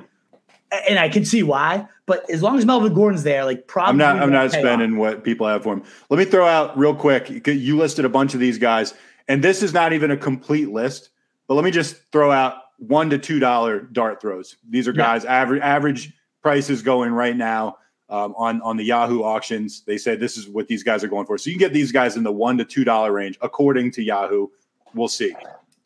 and 0.90 1.00
I 1.00 1.08
can 1.10 1.24
see 1.24 1.44
why. 1.44 1.88
But 2.06 2.30
as 2.30 2.42
long 2.42 2.58
as 2.58 2.66
Melvin 2.66 2.94
Gordon's 2.94 3.24
there, 3.24 3.46
like 3.46 3.68
probably 3.68 3.92
I'm 3.92 3.98
not. 3.98 4.22
I'm 4.22 4.32
not 4.32 4.52
pay 4.52 4.58
off. 4.58 4.64
spending 4.64 4.98
what 4.98 5.24
people 5.24 5.48
have 5.48 5.64
for 5.64 5.74
him. 5.74 5.84
Let 6.10 6.18
me 6.18 6.26
throw 6.26 6.46
out 6.46 6.78
real 6.78 6.96
quick. 6.96 7.48
You 7.48 7.78
listed 7.78 8.04
a 8.04 8.10
bunch 8.10 8.34
of 8.34 8.40
these 8.40 8.58
guys, 8.58 8.94
and 9.28 9.44
this 9.44 9.64
is 9.64 9.74
not 9.74 9.94
even 9.94 10.12
a 10.12 10.18
complete 10.18 10.70
list. 10.70 11.10
But 11.48 11.54
let 11.56 11.64
me 11.64 11.72
just 11.72 11.96
throw 12.12 12.32
out 12.32 12.56
one 12.78 13.10
to 13.12 13.18
two 13.18 13.40
dollar 13.40 13.80
dart 13.80 14.20
throws. 14.22 14.58
These 14.70 14.88
are 14.88 14.92
Yeah. 14.92 15.04
guys 15.04 15.26
average 15.26 15.62
average 15.62 16.14
prices 16.42 16.82
going 16.82 17.12
right 17.12 17.38
now 17.38 17.78
um, 18.12 18.36
on 18.38 18.62
on 18.62 18.78
the 18.78 18.84
Yahoo 18.84 19.24
auctions. 19.24 19.82
They 19.88 19.98
said 19.98 20.20
this 20.20 20.38
is 20.38 20.48
what 20.48 20.68
these 20.68 20.84
guys 20.84 21.04
are 21.04 21.08
going 21.08 21.26
for. 21.26 21.38
So 21.38 21.50
you 21.50 21.56
can 21.56 21.60
get 21.60 21.74
these 21.74 21.92
guys 21.92 22.18
in 22.18 22.24
the 22.24 22.32
one 22.32 22.58
to 22.58 22.66
two 22.66 22.84
dollar 22.84 23.12
range 23.12 23.40
according 23.42 23.92
to 23.92 24.04
Yahoo. 24.04 24.48
We'll 24.94 25.08
see. 25.08 25.34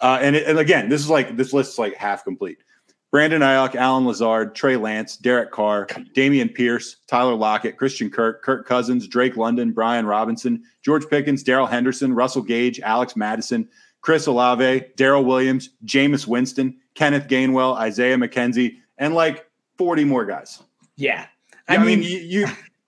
Uh, 0.01 0.17
and, 0.21 0.35
it, 0.35 0.47
and 0.47 0.59
again, 0.59 0.89
this 0.89 1.01
is 1.01 1.09
like 1.09 1.37
this 1.37 1.53
list 1.53 1.73
is 1.73 1.79
like 1.79 1.95
half 1.95 2.23
complete. 2.23 2.57
Brandon 3.11 3.41
Aiyuk, 3.41 3.75
Allen 3.75 4.05
Lazard, 4.05 4.55
Trey 4.55 4.75
Lance, 4.75 5.15
Derek 5.15 5.49
Carr, 5.49 5.85
Dameon 5.87 6.53
Pierce, 6.53 6.97
Tyler 7.07 7.35
Lockett, 7.35 7.77
Christian 7.77 8.09
Kirk, 8.09 8.43
Kirk 8.43 8.67
Cousins, 8.67 9.07
Drake 9.07 9.37
London, 9.37 9.71
Brian 9.71 10.05
Robinson, 10.05 10.61
George 10.81 11.07
Pickens, 11.07 11.41
Darrell 11.41 11.67
Henderson, 11.67 12.13
Russell 12.13 12.41
Gage, 12.41 12.81
Alex 12.81 13.15
Madison, 13.15 13.69
Chris 14.01 14.27
Olave, 14.27 14.83
Darrel 14.97 15.23
Williams, 15.23 15.69
Jameis 15.85 16.27
Winston, 16.27 16.77
Kenneth 16.93 17.27
Gainwell, 17.27 17.77
Isaiah 17.77 18.17
McKenzie, 18.17 18.79
and 18.97 19.13
like 19.13 19.49
40 19.77 20.03
more 20.03 20.25
guys. 20.25 20.61
Yeah, 20.97 21.27
I, 21.67 21.77
mean, 21.77 22.03
you, 22.03 22.17
you 22.19 22.47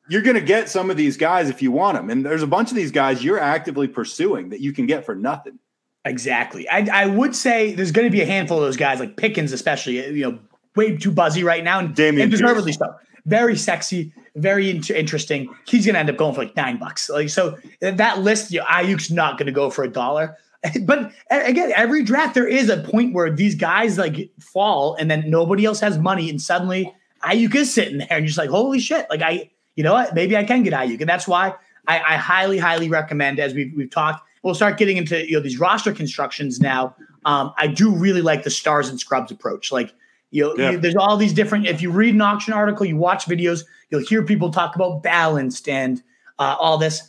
you're 0.09 0.21
going 0.21 0.35
to 0.35 0.41
get 0.41 0.69
some 0.69 0.89
of 0.89 0.97
these 0.97 1.17
guys 1.17 1.49
if 1.49 1.61
you 1.61 1.71
want 1.71 1.97
them, 1.97 2.09
and 2.09 2.25
there's 2.25 2.43
a 2.43 2.47
bunch 2.47 2.69
of 2.69 2.75
these 2.75 2.91
guys 2.91 3.23
you're 3.23 3.39
actively 3.39 3.87
pursuing 3.87 4.49
that 4.49 4.61
you 4.61 4.71
can 4.71 4.85
get 4.85 5.05
for 5.05 5.15
nothing. 5.15 5.59
Exactly. 6.05 6.67
I, 6.69 6.87
I 6.91 7.05
would 7.07 7.35
say 7.35 7.73
there's 7.73 7.91
going 7.91 8.07
to 8.07 8.11
be 8.11 8.21
a 8.21 8.25
handful 8.25 8.57
of 8.57 8.63
those 8.63 8.77
guys, 8.77 8.99
like 8.99 9.17
Pickens, 9.17 9.51
especially, 9.51 9.95
you 10.13 10.29
know, 10.29 10.39
way 10.75 10.95
too 10.95 11.11
buzzy 11.11 11.43
right 11.43 11.63
now, 11.63 11.79
and, 11.79 11.93
Dameon 11.93 12.23
and 12.23 12.31
deservedly 12.31 12.71
so. 12.71 12.95
Very 13.25 13.57
sexy, 13.57 14.13
very 14.35 14.69
in- 14.69 14.81
interesting. 14.95 15.53
He's 15.67 15.85
going 15.85 15.95
to 15.95 15.99
end 15.99 16.09
up 16.09 16.15
going 16.15 16.33
for 16.33 16.43
like 16.43 16.55
nine 16.55 16.77
bucks. 16.77 17.09
Like 17.09 17.29
so, 17.29 17.57
that 17.81 18.19
list, 18.19 18.51
you 18.51 18.59
know, 18.59 18.65
Aiyuk's 18.65 19.11
not 19.11 19.37
going 19.37 19.47
to 19.47 19.51
go 19.51 19.69
for 19.69 19.83
a 19.83 19.89
dollar. 19.89 20.37
But 20.81 21.13
again, 21.29 21.71
every 21.75 22.03
draft 22.03 22.33
there 22.33 22.47
is 22.47 22.69
a 22.69 22.77
point 22.77 23.13
where 23.13 23.33
these 23.33 23.55
guys 23.55 23.97
like 23.97 24.31
fall, 24.39 24.95
and 24.95 25.09
then 25.09 25.29
nobody 25.29 25.65
else 25.65 25.79
has 25.81 25.97
money, 25.97 26.29
and 26.29 26.41
suddenly 26.41 26.91
Aiyuk 27.23 27.55
is 27.55 27.73
sitting 27.73 27.97
there, 27.99 28.07
and 28.11 28.19
you're 28.23 28.27
just 28.27 28.37
like, 28.37 28.49
holy 28.49 28.79
shit! 28.79 29.05
Like 29.09 29.21
I, 29.21 29.49
you 29.75 29.83
know 29.83 29.93
what? 29.93 30.13
Maybe 30.15 30.35
I 30.37 30.43
can 30.43 30.63
get 30.63 30.73
Aiyuk, 30.73 30.99
and 31.01 31.09
that's 31.09 31.27
why 31.27 31.53
I, 31.87 31.99
I 31.99 32.15
highly, 32.17 32.57
highly 32.57 32.89
recommend. 32.89 33.39
As 33.39 33.53
we've 33.53 33.73
we've 33.75 33.89
talked, 33.89 34.25
we'll 34.43 34.55
start 34.55 34.77
getting 34.77 34.97
into 34.97 35.25
you 35.27 35.33
know 35.37 35.39
these 35.41 35.59
roster 35.59 35.91
constructions 35.93 36.59
now. 36.59 36.95
Um, 37.25 37.53
I 37.57 37.67
do 37.67 37.93
really 37.93 38.21
like 38.21 38.43
the 38.43 38.49
stars 38.49 38.89
and 38.89 38.99
scrubs 38.99 39.31
approach. 39.31 39.71
Like 39.71 39.93
you 40.31 40.43
know, 40.43 40.55
Yeah. 40.57 40.71
you- 40.71 40.77
there's 40.77 40.95
all 40.95 41.17
these 41.17 41.33
different. 41.33 41.67
If 41.67 41.81
you 41.81 41.91
read 41.91 42.13
an 42.15 42.21
auction 42.21 42.53
article, 42.53 42.85
you 42.85 42.97
watch 42.97 43.25
videos, 43.25 43.63
you'll 43.89 44.05
hear 44.05 44.23
people 44.23 44.51
talk 44.51 44.75
about 44.75 45.01
balanced 45.03 45.67
and 45.69 46.01
uh, 46.39 46.55
all 46.59 46.77
this. 46.77 47.01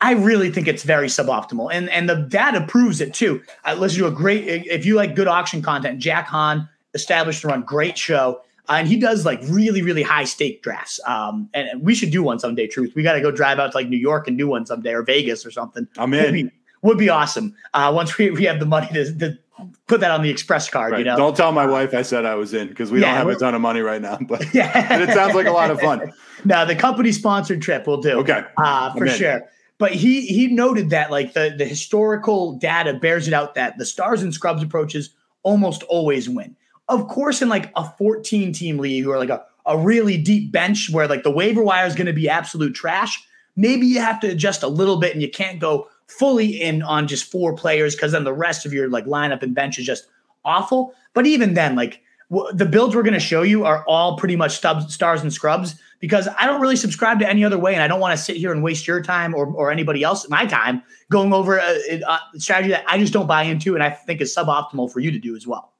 I 0.00 0.12
really 0.12 0.50
think 0.50 0.68
it's 0.68 0.82
very 0.82 1.06
suboptimal, 1.08 1.70
and 1.72 1.88
and 1.88 2.08
the 2.08 2.16
data 2.16 2.60
proves 2.68 3.00
it 3.00 3.14
too. 3.14 3.42
I 3.64 3.72
listen 3.74 4.00
to 4.00 4.06
a 4.08 4.10
great. 4.10 4.46
If 4.46 4.84
you 4.84 4.94
like 4.94 5.14
good 5.14 5.26
auction 5.28 5.62
content, 5.62 6.00
Jack 6.00 6.26
Hahn 6.26 6.68
established 6.92 7.40
to 7.42 7.48
run 7.48 7.62
great 7.62 7.96
show, 7.96 8.36
uh, 8.36 8.40
and 8.68 8.88
he 8.88 8.96
does 8.96 9.24
like 9.24 9.40
really 9.44 9.82
really 9.82 10.02
high 10.02 10.24
stake 10.24 10.62
drafts. 10.62 11.00
Um, 11.06 11.48
and 11.54 11.82
we 11.82 11.94
should 11.94 12.10
do 12.10 12.22
one 12.22 12.38
someday. 12.38 12.66
Truth, 12.66 12.92
we 12.94 13.02
got 13.02 13.14
to 13.14 13.20
go 13.20 13.30
drive 13.30 13.58
out 13.58 13.72
to 13.72 13.76
like 13.78 13.88
New 13.88 13.96
York 13.98 14.28
and 14.28 14.36
do 14.38 14.48
one 14.48 14.66
someday 14.66 14.92
or 14.92 15.02
Vegas 15.02 15.44
or 15.46 15.50
something. 15.50 15.86
I'm 15.96 16.10
Would 16.10 16.24
in. 16.24 16.32
be, 16.32 16.50
would 16.82 16.98
be 16.98 17.08
awesome. 17.08 17.54
Uh, 17.74 17.92
once 17.94 18.16
we, 18.18 18.30
we 18.30 18.44
have 18.44 18.60
the 18.60 18.66
money 18.66 18.88
to, 18.92 19.12
to 19.18 19.38
put 19.86 20.00
that 20.00 20.10
on 20.10 20.22
the 20.22 20.30
express 20.30 20.68
card, 20.68 20.92
Right. 20.92 20.98
you 20.98 21.04
know. 21.04 21.16
Don't 21.16 21.36
tell 21.36 21.50
my 21.52 21.66
wife 21.66 21.94
I 21.94 22.02
said 22.02 22.24
I 22.26 22.34
was 22.34 22.52
in 22.54 22.68
because 22.68 22.90
we 22.92 23.00
Yeah, 23.00 23.06
don't 23.18 23.28
have 23.28 23.36
a 23.36 23.40
ton 23.40 23.54
of 23.54 23.60
money 23.60 23.80
right 23.80 24.00
now. 24.02 24.18
But, 24.28 24.52
yeah, 24.54 24.88
but 24.88 25.02
it 25.08 25.14
sounds 25.14 25.34
like 25.34 25.46
a 25.46 25.52
lot 25.52 25.70
of 25.70 25.80
fun. 25.80 26.12
No, 26.44 26.64
the 26.66 26.76
company 26.76 27.10
sponsored 27.12 27.60
trip 27.62 27.86
will 27.86 28.00
do. 28.00 28.20
Okay. 28.20 28.44
uh, 28.58 28.92
for 28.94 29.08
sure. 29.08 29.42
But 29.78 29.92
he 29.92 30.20
he 30.26 30.46
noted 30.48 30.90
that 30.90 31.10
like 31.10 31.32
the 31.32 31.52
the 31.56 31.64
historical 31.64 32.52
data 32.58 32.94
bears 32.94 33.26
it 33.26 33.34
out 33.34 33.54
that 33.56 33.78
the 33.78 33.84
stars 33.86 34.22
and 34.22 34.32
scrubs 34.32 34.62
approaches 34.62 35.10
almost 35.42 35.82
always 35.84 36.28
win. 36.28 36.54
Of 36.88 37.08
course, 37.08 37.42
in 37.42 37.48
like 37.48 37.72
a 37.76 37.84
14 37.84 38.52
team 38.52 38.78
league 38.78 39.06
or 39.06 39.18
like 39.18 39.30
a, 39.30 39.44
a 39.64 39.76
really 39.76 40.16
deep 40.16 40.52
bench 40.52 40.90
where 40.90 41.08
like 41.08 41.24
the 41.24 41.30
waiver 41.30 41.62
wire 41.62 41.86
is 41.86 41.94
going 41.94 42.06
to 42.06 42.12
be 42.12 42.28
absolute 42.28 42.74
trash, 42.74 43.26
maybe 43.56 43.86
you 43.86 44.00
have 44.00 44.20
to 44.20 44.28
adjust 44.28 44.62
a 44.62 44.68
little 44.68 44.98
bit 44.98 45.12
and 45.12 45.22
you 45.22 45.30
can't 45.30 45.58
go 45.58 45.88
fully 46.06 46.60
in 46.60 46.82
on 46.82 47.08
just 47.08 47.30
four 47.30 47.54
players 47.54 47.94
because 47.94 48.12
then 48.12 48.24
the 48.24 48.32
rest 48.32 48.64
of 48.64 48.72
your 48.72 48.88
like 48.88 49.06
lineup 49.06 49.42
and 49.42 49.54
bench 49.54 49.78
is 49.78 49.86
just 49.86 50.06
awful. 50.44 50.94
But 51.14 51.26
even 51.26 51.54
then, 51.54 51.74
like 51.74 52.02
w- 52.30 52.52
the 52.52 52.66
builds 52.66 52.94
we're 52.94 53.02
going 53.02 53.14
to 53.14 53.20
show 53.20 53.42
you 53.42 53.64
are 53.64 53.84
all 53.86 54.16
pretty 54.16 54.36
much 54.36 54.56
stubs, 54.56 54.92
stars 54.94 55.22
and 55.22 55.32
scrubs 55.32 55.74
because 55.98 56.28
I 56.38 56.46
don't 56.46 56.60
really 56.60 56.76
subscribe 56.76 57.18
to 57.20 57.28
any 57.28 57.44
other 57.44 57.58
way, 57.58 57.72
and 57.72 57.82
I 57.82 57.88
don't 57.88 58.00
want 58.00 58.16
to 58.16 58.22
sit 58.22 58.36
here 58.36 58.52
and 58.52 58.62
waste 58.62 58.86
your 58.86 59.02
time 59.02 59.34
or, 59.34 59.46
or 59.46 59.70
anybody 59.70 60.02
else 60.02 60.28
my 60.28 60.46
time 60.46 60.82
going 61.10 61.32
over 61.32 61.56
a, 61.58 62.00
a 62.06 62.20
strategy 62.36 62.70
that 62.70 62.84
I 62.86 62.98
just 62.98 63.12
don't 63.12 63.26
buy 63.26 63.44
into, 63.44 63.74
and 63.74 63.82
I 63.82 63.90
think 63.90 64.20
is 64.20 64.34
suboptimal 64.34 64.92
for 64.92 65.00
you 65.00 65.10
to 65.10 65.18
do 65.18 65.34
as 65.34 65.46
well. 65.46 65.72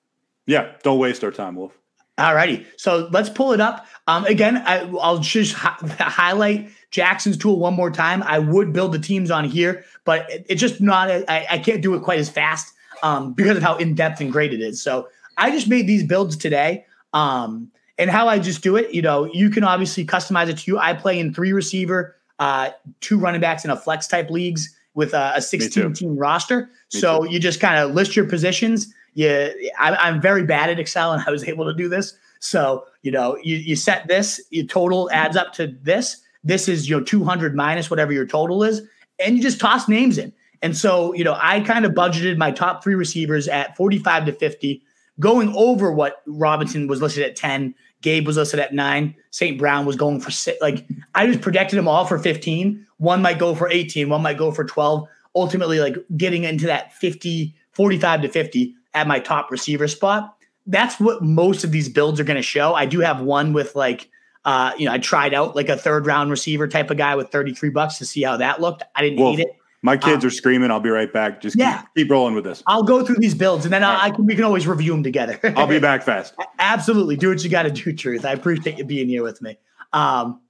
Yeah, 0.47 0.73
don't 0.83 0.99
waste 0.99 1.23
our 1.25 1.31
time, 1.31 1.57
Wolf. 1.57 1.77
Alrighty, 2.19 2.65
so 2.79 3.09
let's 3.13 3.29
pull 3.29 3.53
it 3.53 3.61
up. 3.61 3.87
Um, 4.07 4.25
again, 4.25 4.57
I, 4.65 4.79
I'll 5.01 5.19
just 5.19 5.53
hi- 5.55 5.77
highlight 5.99 6.71
Jackson's 6.91 7.37
tool 7.37 7.59
one 7.59 7.75
more 7.75 7.91
time. 7.91 8.23
I 8.23 8.39
would 8.39 8.73
build 8.73 8.93
the 8.93 8.99
teams 8.99 9.31
on 9.31 9.45
here, 9.45 9.85
but 10.05 10.31
it- 10.31 10.47
it's 10.49 10.61
just 10.61 10.81
not. 10.81 11.11
I, 11.11 11.47
I 11.51 11.59
can't 11.59 11.83
do 11.83 11.95
it 11.95 12.03
quite 12.03 12.19
as 12.19 12.31
fast 12.31 12.73
um, 13.03 13.35
because 13.35 13.59
of 13.59 13.63
how 13.63 13.77
in 13.77 13.95
depth 13.95 14.21
and 14.23 14.33
great 14.33 14.55
it 14.55 14.61
is. 14.63 14.81
So 14.81 15.09
I 15.37 15.51
just 15.51 15.69
made 15.69 15.87
these 15.87 16.05
builds 16.05 16.37
today. 16.37 16.87
Um, 17.13 17.71
and 17.99 18.11
how 18.11 18.29
I 18.29 18.39
just 18.39 18.63
do 18.63 18.77
it, 18.77 18.93
you 18.95 19.01
know, 19.03 19.25
you 19.33 19.49
can 19.51 19.65
obviously 19.65 20.05
customize 20.07 20.49
it 20.49 20.59
to 20.59 20.71
you. 20.71 20.79
I 20.79 20.93
play 20.95 21.19
in 21.19 21.33
three 21.35 21.53
receiver, 21.53 22.17
uh, 22.39 22.71
two 23.01 23.19
running 23.19 23.41
backs 23.41 23.65
in 23.65 23.71
a 23.71 23.77
flex 23.77 24.07
type 24.07 24.31
leagues 24.31 24.75
with 24.95 25.13
a, 25.15 25.33
a 25.37 25.43
16 25.43 25.83
team 25.95 26.17
roster. 26.17 26.71
Me 26.95 27.01
so 27.01 27.25
you 27.25 27.39
just 27.41 27.59
kind 27.61 27.79
of 27.79 27.95
list 27.95 28.15
your 28.17 28.27
positions. 28.27 28.93
Yeah, 29.17 29.49
I, 29.79 29.97
I'm 29.97 30.21
very 30.21 30.45
bad 30.45 30.69
at 30.69 30.79
Excel, 30.79 31.15
and 31.15 31.25
I 31.27 31.31
was 31.31 31.43
able 31.43 31.65
to 31.65 31.73
do 31.73 31.89
this. 31.89 32.15
So 32.39 32.85
you 33.01 33.11
know, 33.11 33.39
you, 33.43 33.57
you 33.57 33.75
set 33.75 34.07
this, 34.09 34.41
your 34.51 34.67
total 34.67 35.11
adds 35.11 35.39
up 35.39 35.55
to 35.55 35.69
this. 35.83 36.19
This 36.45 36.69
is 36.69 36.89
your 36.89 37.01
200 37.01 37.57
minus 37.57 37.91
whatever 37.91 38.13
your 38.13 38.27
total 38.27 38.63
is, 38.63 38.83
and 39.19 39.35
you 39.35 39.43
just 39.43 39.59
toss 39.59 39.89
names 39.89 40.19
in. 40.19 40.35
And 40.61 40.77
so 40.77 41.15
you 41.15 41.25
know, 41.25 41.35
I 41.41 41.61
kind 41.61 41.87
of 41.87 41.93
budgeted 41.93 42.37
my 42.37 42.51
top 42.51 42.85
three 42.85 42.95
receivers 42.95 43.49
at 43.49 43.75
45 43.75 44.27
to 44.27 44.33
50, 44.33 44.83
going 45.19 45.51
over 45.57 45.91
what 45.91 46.21
Robinson 46.27 46.87
was 46.87 47.01
listed 47.01 47.25
at 47.25 47.37
10. 47.37 47.75
Gabe 48.03 48.27
was 48.27 48.37
listed 48.37 48.61
at 48.61 48.75
nine. 48.75 49.15
St. 49.31 49.59
Brown 49.59 49.87
was 49.87 49.97
going 49.97 50.21
for 50.21 50.31
six. 50.31 50.61
Like 50.61 50.87
I 51.15 51.27
just 51.27 51.41
projected 51.41 51.79
them 51.79 51.89
all 51.89 52.05
for 52.05 52.19
15. 52.19 52.87
One 52.99 53.23
might 53.23 53.39
go 53.39 53.55
for 53.55 53.71
18. 53.71 54.11
One 54.11 54.21
might 54.21 54.37
go 54.37 54.53
for 54.53 54.65
12. 54.65 55.09
Ultimately, 55.35 55.81
like 55.81 55.97
getting 56.19 56.45
into 56.45 56.67
that 56.67 56.93
50, 56.93 57.55
45 57.73 58.23
to 58.23 58.29
50 58.29 58.75
at 58.97 59.07
my 59.07 59.21
top 59.21 59.51
receiver 59.51 59.87
spot. 59.87 60.35
That's 60.67 60.99
what 60.99 61.23
most 61.23 61.63
of 61.63 61.71
these 61.71 61.89
builds 61.89 62.19
are 62.19 62.25
going 62.25 62.39
to 62.39 62.43
show. 62.43 62.75
I 62.75 62.87
do 62.87 62.99
have 63.01 63.21
one 63.21 63.53
with 63.53 63.77
like, 63.77 64.09
uh, 64.45 64.73
you 64.77 64.87
know, 64.87 64.93
I 64.93 64.99
tried 64.99 65.35
out 65.35 65.55
like 65.55 65.69
a 65.69 65.77
third 65.77 66.07
round 66.07 66.31
receiver 66.31 66.67
type 66.67 66.91
of 66.91 66.97
guy 66.97 67.15
with 67.15 67.31
33 67.31 67.69
bucks 67.69 67.99
to 67.99 68.07
see 68.07 68.23
how 68.23 68.37
that 68.39 68.61
looked. 68.61 68.83
I 68.97 69.03
didn't 69.03 69.21
Wolf, 69.21 69.37
hate 69.37 69.47
it. 69.47 69.57
My 69.83 69.97
kids 69.97 70.25
are 70.25 70.31
screaming. 70.31 70.71
I'll 70.73 70.81
be 70.81 70.91
right 70.91 71.13
back. 71.13 71.41
Just 71.41 71.57
Yeah. 71.57 71.83
keep, 71.83 71.89
keep 71.97 72.11
rolling 72.11 72.35
with 72.35 72.43
this. 72.43 72.63
I'll 72.67 72.83
go 72.83 73.05
through 73.05 73.19
these 73.19 73.35
builds 73.35 73.65
and 73.65 73.73
then 73.73 73.85
I, 73.85 74.07
I 74.07 74.11
can, 74.11 74.27
we 74.27 74.35
can 74.35 74.43
always 74.43 74.67
review 74.67 74.93
them 74.93 75.05
together. 75.05 75.39
I'll 75.57 75.69
be 75.69 75.79
back 75.79 76.03
fast. 76.03 76.35
Absolutely. 76.59 77.17
Do 77.17 77.29
what 77.29 77.45
you 77.45 77.51
got 77.51 77.65
to 77.65 77.71
do, 77.71 77.93
Truth. 77.93 78.25
I 78.25 78.33
appreciate 78.33 78.79
you 78.79 78.85
being 78.85 79.09
here 79.09 79.23
with 79.23 79.41
me. 79.43 79.59
Um, 79.93 80.41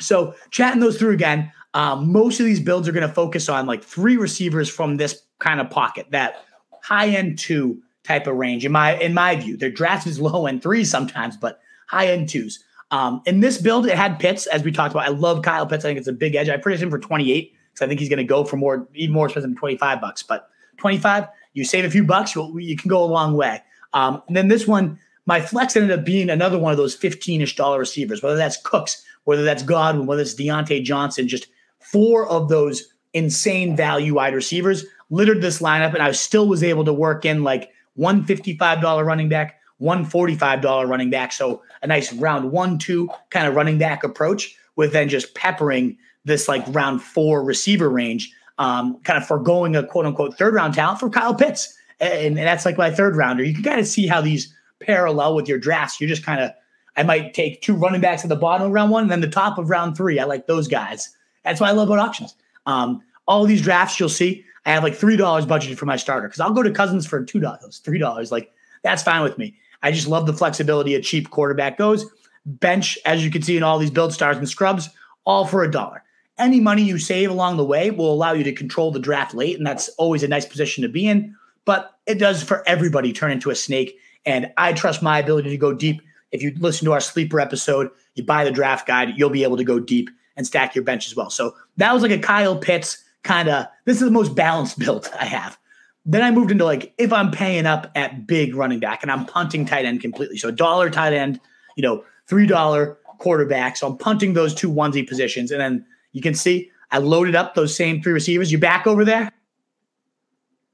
so, 0.00 0.34
chatting 0.50 0.80
those 0.80 0.98
through 0.98 1.12
again, 1.12 1.52
um, 1.74 2.10
most 2.10 2.40
of 2.40 2.46
these 2.46 2.58
builds 2.58 2.88
are 2.88 2.92
going 2.92 3.06
to 3.06 3.14
focus 3.14 3.48
on 3.48 3.66
like 3.66 3.84
three 3.84 4.16
receivers 4.16 4.68
from 4.68 4.96
this 4.96 5.22
kind 5.38 5.60
of 5.60 5.70
pocket, 5.70 6.06
that 6.10 6.44
high 6.82 7.08
end 7.08 7.38
two 7.38 7.82
type 8.04 8.26
of 8.26 8.36
range. 8.36 8.64
In 8.64 8.72
my 8.72 8.96
in 8.98 9.14
my 9.14 9.36
view, 9.36 9.56
their 9.56 9.70
draft 9.70 10.06
is 10.06 10.20
low 10.20 10.46
end 10.46 10.62
three 10.62 10.84
sometimes, 10.84 11.36
but 11.36 11.60
high 11.88 12.06
end 12.08 12.28
twos. 12.28 12.62
Um, 12.90 13.22
in 13.24 13.40
this 13.40 13.56
build, 13.56 13.86
it 13.86 13.96
had 13.96 14.18
Pitts, 14.18 14.46
as 14.46 14.62
we 14.62 14.70
talked 14.70 14.94
about. 14.94 15.06
I 15.06 15.10
love 15.12 15.40
Kyle 15.42 15.66
Pitts. 15.66 15.84
I 15.84 15.88
think 15.88 15.98
it's 15.98 16.08
a 16.08 16.12
big 16.12 16.34
edge. 16.34 16.50
I 16.50 16.58
predicted 16.58 16.84
him 16.84 16.90
for 16.90 16.98
28 16.98 17.54
because 17.72 17.82
I 17.82 17.88
think 17.88 18.00
he's 18.00 18.10
going 18.10 18.18
to 18.18 18.24
go 18.24 18.44
for 18.44 18.58
more, 18.58 18.86
even 18.94 19.14
more 19.14 19.26
expensive 19.26 19.48
than 19.48 19.56
25 19.56 19.98
bucks. 19.98 20.22
But 20.22 20.50
25, 20.76 21.26
you 21.54 21.64
save 21.64 21.86
a 21.86 21.90
few 21.90 22.04
bucks, 22.04 22.34
you 22.34 22.58
you 22.58 22.76
can 22.76 22.90
go 22.90 23.02
a 23.02 23.06
long 23.06 23.34
way. 23.34 23.62
Um, 23.94 24.22
and 24.28 24.36
then 24.36 24.48
this 24.48 24.66
one, 24.66 24.98
my 25.24 25.40
flex 25.40 25.74
ended 25.74 25.98
up 25.98 26.04
being 26.04 26.28
another 26.28 26.58
one 26.58 26.72
of 26.72 26.76
those 26.76 26.96
15-ish 26.98 27.56
dollar 27.56 27.78
receivers, 27.78 28.22
whether 28.22 28.36
that's 28.36 28.58
Cooks, 28.58 29.02
whether 29.24 29.44
that's 29.44 29.62
Godwin, 29.62 30.06
whether 30.06 30.22
it's 30.22 30.34
Diontae 30.34 30.82
Johnson, 30.82 31.28
just 31.28 31.46
four 31.80 32.28
of 32.28 32.48
those 32.48 32.92
insane 33.14 33.76
value 33.76 34.14
wide 34.14 34.34
receivers 34.34 34.84
littered 35.12 35.42
this 35.42 35.60
lineup, 35.60 35.92
and 35.92 36.02
I 36.02 36.10
still 36.12 36.48
was 36.48 36.64
able 36.64 36.84
to 36.86 36.92
work 36.92 37.24
in 37.24 37.44
like 37.44 37.70
one 37.94 38.24
$55 38.24 39.04
running 39.04 39.28
back, 39.28 39.60
one 39.76 40.04
$45 40.04 40.88
running 40.88 41.10
back. 41.10 41.32
So 41.32 41.62
a 41.82 41.86
nice 41.86 42.12
round 42.14 42.50
one, 42.50 42.78
two 42.78 43.10
kind 43.30 43.46
of 43.46 43.54
running 43.54 43.78
back 43.78 44.02
approach 44.02 44.56
with 44.74 44.92
then 44.92 45.08
just 45.08 45.34
peppering 45.34 45.98
this 46.24 46.48
like 46.48 46.64
round 46.68 47.02
four 47.02 47.44
receiver 47.44 47.90
range, 47.90 48.32
um, 48.58 48.98
kind 49.02 49.20
of 49.20 49.26
foregoing 49.26 49.76
a 49.76 49.86
quote 49.86 50.06
unquote 50.06 50.36
third 50.38 50.54
round 50.54 50.74
talent 50.74 50.98
for 50.98 51.10
Kyle 51.10 51.34
Pitts. 51.34 51.76
And, 52.00 52.38
and 52.38 52.46
that's 52.46 52.64
like 52.64 52.78
my 52.78 52.90
third 52.90 53.14
rounder. 53.14 53.44
You 53.44 53.54
can 53.54 53.62
kind 53.62 53.80
of 53.80 53.86
see 53.86 54.06
how 54.06 54.22
these 54.22 54.52
parallel 54.80 55.34
with 55.34 55.46
your 55.46 55.58
drafts. 55.58 56.00
You're 56.00 56.08
just 56.08 56.24
kind 56.24 56.40
of, 56.40 56.52
I 56.96 57.02
might 57.02 57.34
take 57.34 57.60
two 57.60 57.74
running 57.74 58.00
backs 58.00 58.24
at 58.24 58.30
the 58.30 58.36
bottom 58.36 58.66
of 58.66 58.72
round 58.72 58.90
one 58.90 59.02
and 59.02 59.10
then 59.10 59.20
the 59.20 59.28
top 59.28 59.58
of 59.58 59.68
round 59.68 59.96
three. 59.96 60.18
I 60.18 60.24
like 60.24 60.46
those 60.46 60.68
guys. 60.68 61.14
That's 61.44 61.60
why 61.60 61.68
I 61.68 61.72
love 61.72 61.88
about 61.88 61.98
auctions. 61.98 62.34
Um, 62.64 63.02
all 63.26 63.44
these 63.44 63.62
drafts 63.62 64.00
you'll 64.00 64.08
see, 64.08 64.44
I 64.64 64.72
have 64.72 64.82
like 64.82 64.94
three 64.94 65.16
dollars 65.16 65.46
budgeted 65.46 65.76
for 65.76 65.86
my 65.86 65.96
starter 65.96 66.28
because 66.28 66.40
I'll 66.40 66.52
go 66.52 66.62
to 66.62 66.70
Cousins 66.70 67.06
for 67.06 67.24
two 67.24 67.40
dollars, 67.40 67.78
three 67.78 67.98
dollars. 67.98 68.30
Like 68.30 68.52
that's 68.82 69.02
fine 69.02 69.22
with 69.22 69.38
me. 69.38 69.56
I 69.82 69.90
just 69.90 70.08
love 70.08 70.26
the 70.26 70.32
flexibility 70.32 70.94
a 70.94 71.00
cheap 71.00 71.30
quarterback 71.30 71.76
goes. 71.76 72.06
Bench, 72.46 72.98
as 73.04 73.24
you 73.24 73.30
can 73.30 73.42
see 73.42 73.56
in 73.56 73.62
all 73.62 73.78
these 73.78 73.90
build 73.90 74.12
stars 74.12 74.36
and 74.36 74.48
scrubs, 74.48 74.88
all 75.24 75.46
for 75.46 75.62
a 75.62 75.70
dollar. 75.70 76.02
Any 76.38 76.60
money 76.60 76.82
you 76.82 76.98
save 76.98 77.30
along 77.30 77.56
the 77.56 77.64
way 77.64 77.90
will 77.90 78.12
allow 78.12 78.32
you 78.32 78.44
to 78.44 78.52
control 78.52 78.90
the 78.90 78.98
draft 78.98 79.34
late, 79.34 79.56
and 79.56 79.66
that's 79.66 79.88
always 79.90 80.22
a 80.22 80.28
nice 80.28 80.46
position 80.46 80.82
to 80.82 80.88
be 80.88 81.06
in. 81.06 81.36
But 81.64 81.96
it 82.06 82.18
does 82.18 82.42
for 82.42 82.66
everybody 82.66 83.12
turn 83.12 83.30
into 83.30 83.50
a 83.50 83.54
snake. 83.54 83.96
And 84.24 84.52
I 84.56 84.72
trust 84.72 85.02
my 85.02 85.18
ability 85.18 85.50
to 85.50 85.56
go 85.56 85.72
deep. 85.72 86.00
If 86.30 86.42
you 86.42 86.54
listen 86.58 86.86
to 86.86 86.92
our 86.92 87.00
sleeper 87.00 87.40
episode, 87.40 87.90
you 88.14 88.24
buy 88.24 88.44
the 88.44 88.50
draft 88.50 88.86
guide, 88.86 89.14
you'll 89.16 89.30
be 89.30 89.42
able 89.42 89.56
to 89.56 89.64
go 89.64 89.78
deep 89.78 90.10
and 90.36 90.46
stack 90.46 90.74
your 90.74 90.84
bench 90.84 91.06
as 91.06 91.14
well. 91.14 91.30
So 91.30 91.54
that 91.76 91.92
was 91.92 92.02
like 92.02 92.10
a 92.10 92.18
Kyle 92.18 92.56
Pitts 92.56 93.04
kind 93.22 93.48
of. 93.48 93.66
This 93.84 93.96
is 93.96 94.04
the 94.04 94.10
most 94.10 94.34
balanced 94.34 94.78
build 94.80 95.10
I 95.18 95.24
have. 95.24 95.58
Then 96.04 96.22
I 96.22 96.30
moved 96.30 96.50
into 96.50 96.64
like 96.64 96.92
if 96.98 97.12
I'm 97.12 97.30
paying 97.30 97.66
up 97.66 97.90
at 97.94 98.26
big 98.26 98.56
running 98.56 98.80
back 98.80 99.02
and 99.02 99.12
I'm 99.12 99.24
punting 99.24 99.66
tight 99.66 99.84
end 99.84 100.00
completely. 100.00 100.36
So 100.36 100.50
dollar 100.50 100.90
tight 100.90 101.12
end, 101.12 101.40
you 101.76 101.82
know, 101.82 102.04
three 102.26 102.46
dollar 102.46 102.98
quarterback. 103.18 103.76
So 103.76 103.86
I'm 103.86 103.96
punting 103.96 104.32
those 104.32 104.52
two 104.54 104.70
onesie 104.70 105.08
positions, 105.08 105.52
and 105.52 105.60
then 105.60 105.86
you 106.12 106.20
can 106.20 106.34
see 106.34 106.70
I 106.90 106.98
loaded 106.98 107.36
up 107.36 107.54
those 107.54 107.74
same 107.74 108.02
three 108.02 108.12
receivers. 108.12 108.50
You 108.50 108.58
back 108.58 108.86
over 108.86 109.04
there? 109.04 109.30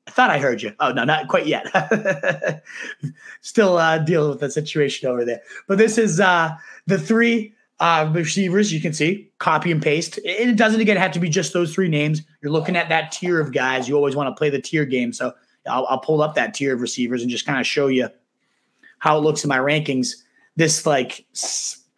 I 0.07 0.11
thought 0.11 0.31
I 0.31 0.39
heard 0.39 0.63
you. 0.63 0.73
Oh 0.81 0.93
no, 0.93 1.05
not 1.05 1.29
quite 1.29 1.47
yet. 1.47 1.67
Still 3.43 3.77
uh, 3.77 3.99
dealing 3.99 4.31
with 4.31 4.41
the 4.41 4.51
situation 4.51 5.09
over 5.09 5.27
there. 5.27 5.43
But 5.67 5.77
this 5.77 5.99
is 5.99 6.19
uh, 6.19 6.57
the 6.87 6.99
three 6.99 7.55
uh, 7.81 8.11
receivers. 8.13 8.73
You 8.73 8.81
can 8.81 8.93
see 8.93 9.31
copy 9.39 9.71
and 9.71 9.83
paste. 9.83 10.19
It 10.25 10.57
doesn't 10.57 10.81
again 10.81 10.97
have 10.97 11.13
to 11.13 11.21
be 11.21 11.29
just 11.29 11.53
those 11.53 11.75
three 11.75 11.89
names. 11.89 12.23
You're 12.43 12.53
looking 12.53 12.77
at 12.77 12.89
that 12.89 13.13
tier 13.13 13.41
of 13.41 13.53
guys. 13.53 13.89
You 13.89 13.97
always 13.97 14.17
want 14.17 14.35
to 14.35 14.39
play 14.39 14.51
the 14.51 14.61
tier 14.61 14.85
game. 14.85 15.13
So 15.13 15.33
I'll, 15.69 15.87
I'll 15.87 16.01
pull 16.01 16.23
up 16.23 16.35
that 16.35 16.55
tier 16.55 16.75
of 16.75 16.81
receivers 16.81 17.23
and 17.23 17.31
just 17.31 17.47
kind 17.47 17.61
of 17.61 17.67
show 17.67 17.87
you 17.87 18.09
how 18.99 19.19
it 19.19 19.21
looks 19.21 19.45
in 19.45 19.49
my 19.49 19.59
rankings. 19.59 20.15
This 20.57 20.87
like 20.87 21.25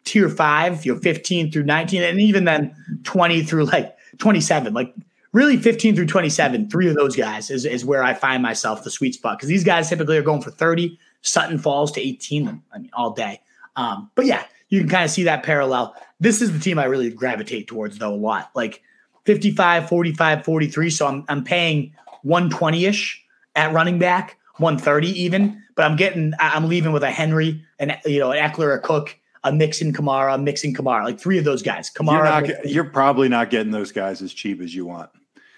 tier 0.03 0.29
five, 0.29 0.85
you 0.85 0.93
know, 0.93 0.99
15 0.99 1.51
through 1.51 1.63
19, 1.63 2.03
and 2.03 2.19
even 2.19 2.45
then 2.45 2.75
20 3.03 3.43
through 3.43 3.65
like 3.65 3.95
27. 4.19 4.73
Like 4.73 4.93
really 5.33 5.57
15 5.57 5.95
through 5.95 6.05
27, 6.05 6.69
three 6.69 6.89
of 6.89 6.95
those 6.95 7.15
guys 7.15 7.49
is, 7.49 7.65
is 7.65 7.85
where 7.85 8.03
I 8.03 8.13
find 8.13 8.43
myself 8.43 8.83
the 8.83 8.91
sweet 8.91 9.15
spot 9.15 9.37
because 9.37 9.49
these 9.49 9.63
guys 9.63 9.89
typically 9.89 10.17
are 10.17 10.21
going 10.23 10.41
for 10.41 10.51
30. 10.51 10.99
Sutton 11.21 11.57
falls 11.57 11.91
to 11.93 12.01
18, 12.01 12.61
I 12.73 12.77
mean, 12.79 12.89
all 12.93 13.11
day. 13.11 13.41
Um, 13.75 14.11
but 14.15 14.25
yeah, 14.25 14.43
you 14.71 14.79
can 14.79 14.89
kind 14.89 15.05
of 15.05 15.11
see 15.11 15.23
that 15.23 15.43
parallel. 15.43 15.95
This 16.19 16.41
is 16.41 16.51
the 16.51 16.59
team 16.59 16.79
I 16.79 16.85
really 16.85 17.11
gravitate 17.11 17.67
towards, 17.67 17.99
though, 17.99 18.13
a 18.13 18.15
lot. 18.15 18.49
Like 18.55 18.81
55, 19.25 19.87
45, 19.87 20.43
43. 20.43 20.89
So 20.89 21.05
I'm, 21.07 21.25
I'm 21.29 21.43
paying 21.43 21.93
120 22.23 22.85
ish 22.85 23.23
at 23.55 23.73
running 23.73 23.99
back, 23.99 24.37
130 24.57 25.07
even, 25.09 25.61
but 25.75 25.83
I'm 25.85 25.95
getting, 25.97 26.33
I'm 26.39 26.67
leaving 26.69 26.93
with 26.93 27.03
a 27.03 27.11
Henry 27.11 27.63
and, 27.79 27.97
you 28.05 28.19
know, 28.19 28.31
an 28.31 28.49
Ekeler, 28.49 28.75
a 28.75 28.79
Cook, 28.79 29.17
a 29.43 29.51
Mixon 29.51 29.91
Kamara, 29.91 30.35
a 30.35 30.37
Mixon 30.37 30.73
Kamara, 30.73 31.03
like 31.03 31.19
three 31.19 31.37
of 31.37 31.43
those 31.43 31.61
guys. 31.61 31.91
You're, 31.95 32.05
Kamara, 32.05 32.47
not, 32.47 32.65
you're 32.65 32.83
probably 32.85 33.27
not 33.27 33.49
getting 33.49 33.71
those 33.71 33.91
guys 33.91 34.21
as 34.21 34.33
cheap 34.33 34.61
as 34.61 34.73
you 34.73 34.85
want. 34.85 35.09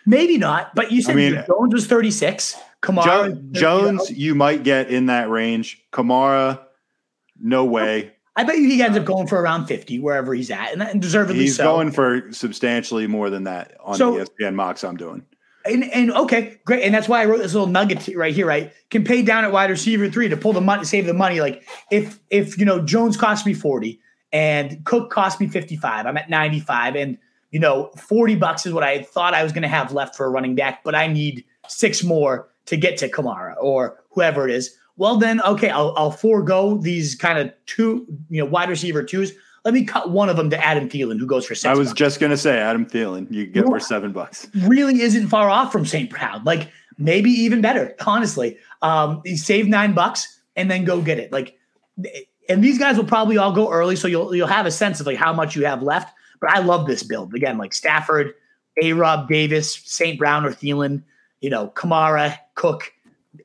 maybe 0.08 0.38
not, 0.40 0.74
but 0.74 0.92
you 0.92 1.02
said 1.04 1.12
I 1.12 1.16
mean- 1.16 1.44
Jones 1.48 1.74
was 1.74 1.86
36. 1.86 2.58
Kamara, 2.82 3.04
Jo- 3.06 3.24
you 3.26 3.34
know, 3.34 3.52
Jones, 3.52 4.10
you 4.12 4.34
might 4.36 4.64
get 4.64 4.90
in 4.90 5.06
that 5.06 5.30
range. 5.30 5.84
Kamara, 5.94 6.60
no 7.40 7.64
way. 7.64 8.12
I 8.36 8.44
bet 8.44 8.58
you 8.58 8.68
he 8.68 8.82
ends 8.82 8.98
up 8.98 9.02
um, 9.02 9.06
going 9.06 9.28
for 9.28 9.40
around 9.40 9.68
50 9.68 10.00
wherever 10.00 10.34
he's 10.34 10.50
at, 10.50 10.74
and, 10.74 10.82
and 10.82 11.02
deservedly 11.02 11.44
He's 11.44 11.58
so. 11.58 11.64
going 11.64 11.92
for 11.92 12.32
substantially 12.32 13.06
more 13.08 13.30
than 13.30 13.44
that 13.44 13.78
on 13.84 13.96
So- 13.96 14.18
the 14.18 14.26
ESPN 14.26 14.56
mocks 14.56 14.84
I'm 14.84 14.98
doing. 14.98 15.26
And, 15.66 15.86
and 15.94 16.12
okay, 16.12 16.60
great. 16.66 16.84
And 16.84 16.94
that's 16.94 17.08
why 17.08 17.22
I 17.22 17.26
wrote 17.26 17.38
this 17.38 17.54
little 17.54 17.70
nugget 17.70 18.10
right 18.18 18.36
here, 18.36 18.46
right? 18.46 18.74
Can 18.90 19.06
pay 19.06 19.22
down 19.22 19.46
at 19.46 19.54
wide 19.54 19.70
receiver 19.70 20.10
three 20.10 20.28
to 20.28 20.36
pull 20.36 20.52
the 20.52 20.60
money, 20.60 20.84
save 20.84 21.06
the 21.06 21.14
money. 21.14 21.40
Like 21.40 21.64
if 21.90 22.20
if 22.30 22.58
you 22.58 22.66
know 22.66 22.82
Jones 22.84 23.16
cost 23.16 23.46
me 23.46 23.54
40 23.54 23.98
and 24.34 24.84
Cook 24.84 25.10
cost 25.10 25.40
me 25.40 25.48
55, 25.48 26.06
I'm 26.06 26.18
at 26.18 26.30
95. 26.30 26.96
And 26.98 27.18
you 27.52 27.62
know, 27.62 27.92
40 27.96 28.36
bucks 28.36 28.66
is 28.66 28.74
what 28.74 28.84
I 28.84 29.04
thought 29.04 29.34
I 29.34 29.42
was 29.44 29.54
gonna 29.54 29.70
have 29.70 29.94
left 29.94 30.18
for 30.18 30.26
a 30.26 30.30
running 30.30 30.54
back, 30.54 30.84
but 30.84 30.96
I 30.96 31.08
need 31.08 31.46
six 31.70 32.04
more 32.04 32.50
to 32.66 32.76
get 32.76 32.98
to 32.98 33.08
Kamara 33.08 33.56
or 33.62 34.04
whoever 34.12 34.50
it 34.50 34.54
is. 34.54 34.76
Well, 34.96 35.18
then 35.18 35.42
okay, 35.42 35.70
I'll 35.70 35.94
I'll 35.98 36.12
forego 36.12 36.78
these 36.78 37.16
kind 37.16 37.40
of 37.40 37.54
two, 37.66 38.06
you 38.30 38.40
know, 38.44 38.46
wide 38.46 38.70
receiver 38.70 39.04
twos. 39.04 39.34
Let 39.66 39.74
me 39.74 39.86
cut 39.86 40.12
one 40.12 40.30
of 40.30 40.36
them 40.36 40.50
to 40.50 40.64
Adam 40.64 40.90
Thielen, 40.90 41.20
who 41.20 41.26
goes 41.26 41.46
for 41.46 41.56
six. 41.56 41.66
I 41.66 41.74
was 41.74 41.90
bucks 41.90 42.00
just 42.00 42.20
gonna 42.20 42.38
say 42.38 42.58
Adam 42.60 42.86
Thielen, 42.86 43.32
you 43.32 43.46
can 43.46 43.54
get 43.54 43.66
for 43.66 43.80
seven 43.80 44.12
bucks. 44.12 44.48
really 44.68 45.02
isn't 45.02 45.28
far 45.30 45.50
off 45.50 45.72
from 45.72 45.86
St. 45.86 46.10
Brown. 46.10 46.44
Like 46.44 46.70
maybe 46.98 47.32
even 47.32 47.62
better, 47.62 47.96
honestly. 48.06 48.58
Um, 48.82 49.22
save 49.36 49.68
nine 49.68 49.94
bucks 49.94 50.40
and 50.56 50.70
then 50.70 50.84
go 50.84 51.02
get 51.02 51.18
it. 51.18 51.32
Like, 51.32 51.58
and 52.50 52.64
these 52.64 52.78
guys 52.78 52.98
will 52.98 53.06
probably 53.06 53.38
all 53.38 53.54
go 53.54 53.72
early, 53.72 53.96
so 53.96 54.08
you'll 54.08 54.36
you'll 54.36 54.48
have 54.48 54.66
a 54.66 54.72
sense 54.72 55.00
of 55.00 55.08
like 55.08 55.18
how 55.18 55.34
much 55.34 55.56
you 55.56 55.66
have 55.66 55.82
left. 55.82 56.14
But 56.42 56.52
I 56.52 56.60
love 56.60 56.86
this 56.86 57.02
build 57.04 57.34
again, 57.34 57.58
like 57.58 57.74
Stafford, 57.74 58.34
A. 58.82 58.92
Rob 58.94 59.30
Davis, 59.30 59.74
St. 59.86 60.20
Brown 60.20 60.46
or 60.46 60.52
Thielen, 60.52 61.04
you 61.40 61.50
know, 61.50 61.70
Kamara, 61.70 62.38
Cook, 62.56 62.92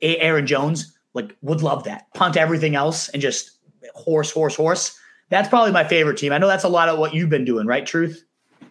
A- 0.01 0.17
Aaron 0.17 0.45
Jones. 0.45 0.93
Like, 1.13 1.35
would 1.41 1.61
love 1.61 1.83
that. 1.85 2.13
Punt 2.13 2.37
everything 2.37 2.75
else 2.75 3.09
and 3.09 3.21
just 3.21 3.57
horse, 3.95 4.31
horse, 4.31 4.55
horse. 4.55 4.97
That's 5.29 5.47
probably 5.47 5.71
my 5.71 5.83
favorite 5.83 6.17
team. 6.17 6.33
I 6.33 6.37
know 6.37 6.47
that's 6.47 6.63
a 6.63 6.69
lot 6.69 6.89
of 6.89 6.99
what 6.99 7.13
you've 7.13 7.29
been 7.29 7.45
doing, 7.45 7.67
right? 7.67 7.85
Truth. 7.85 8.23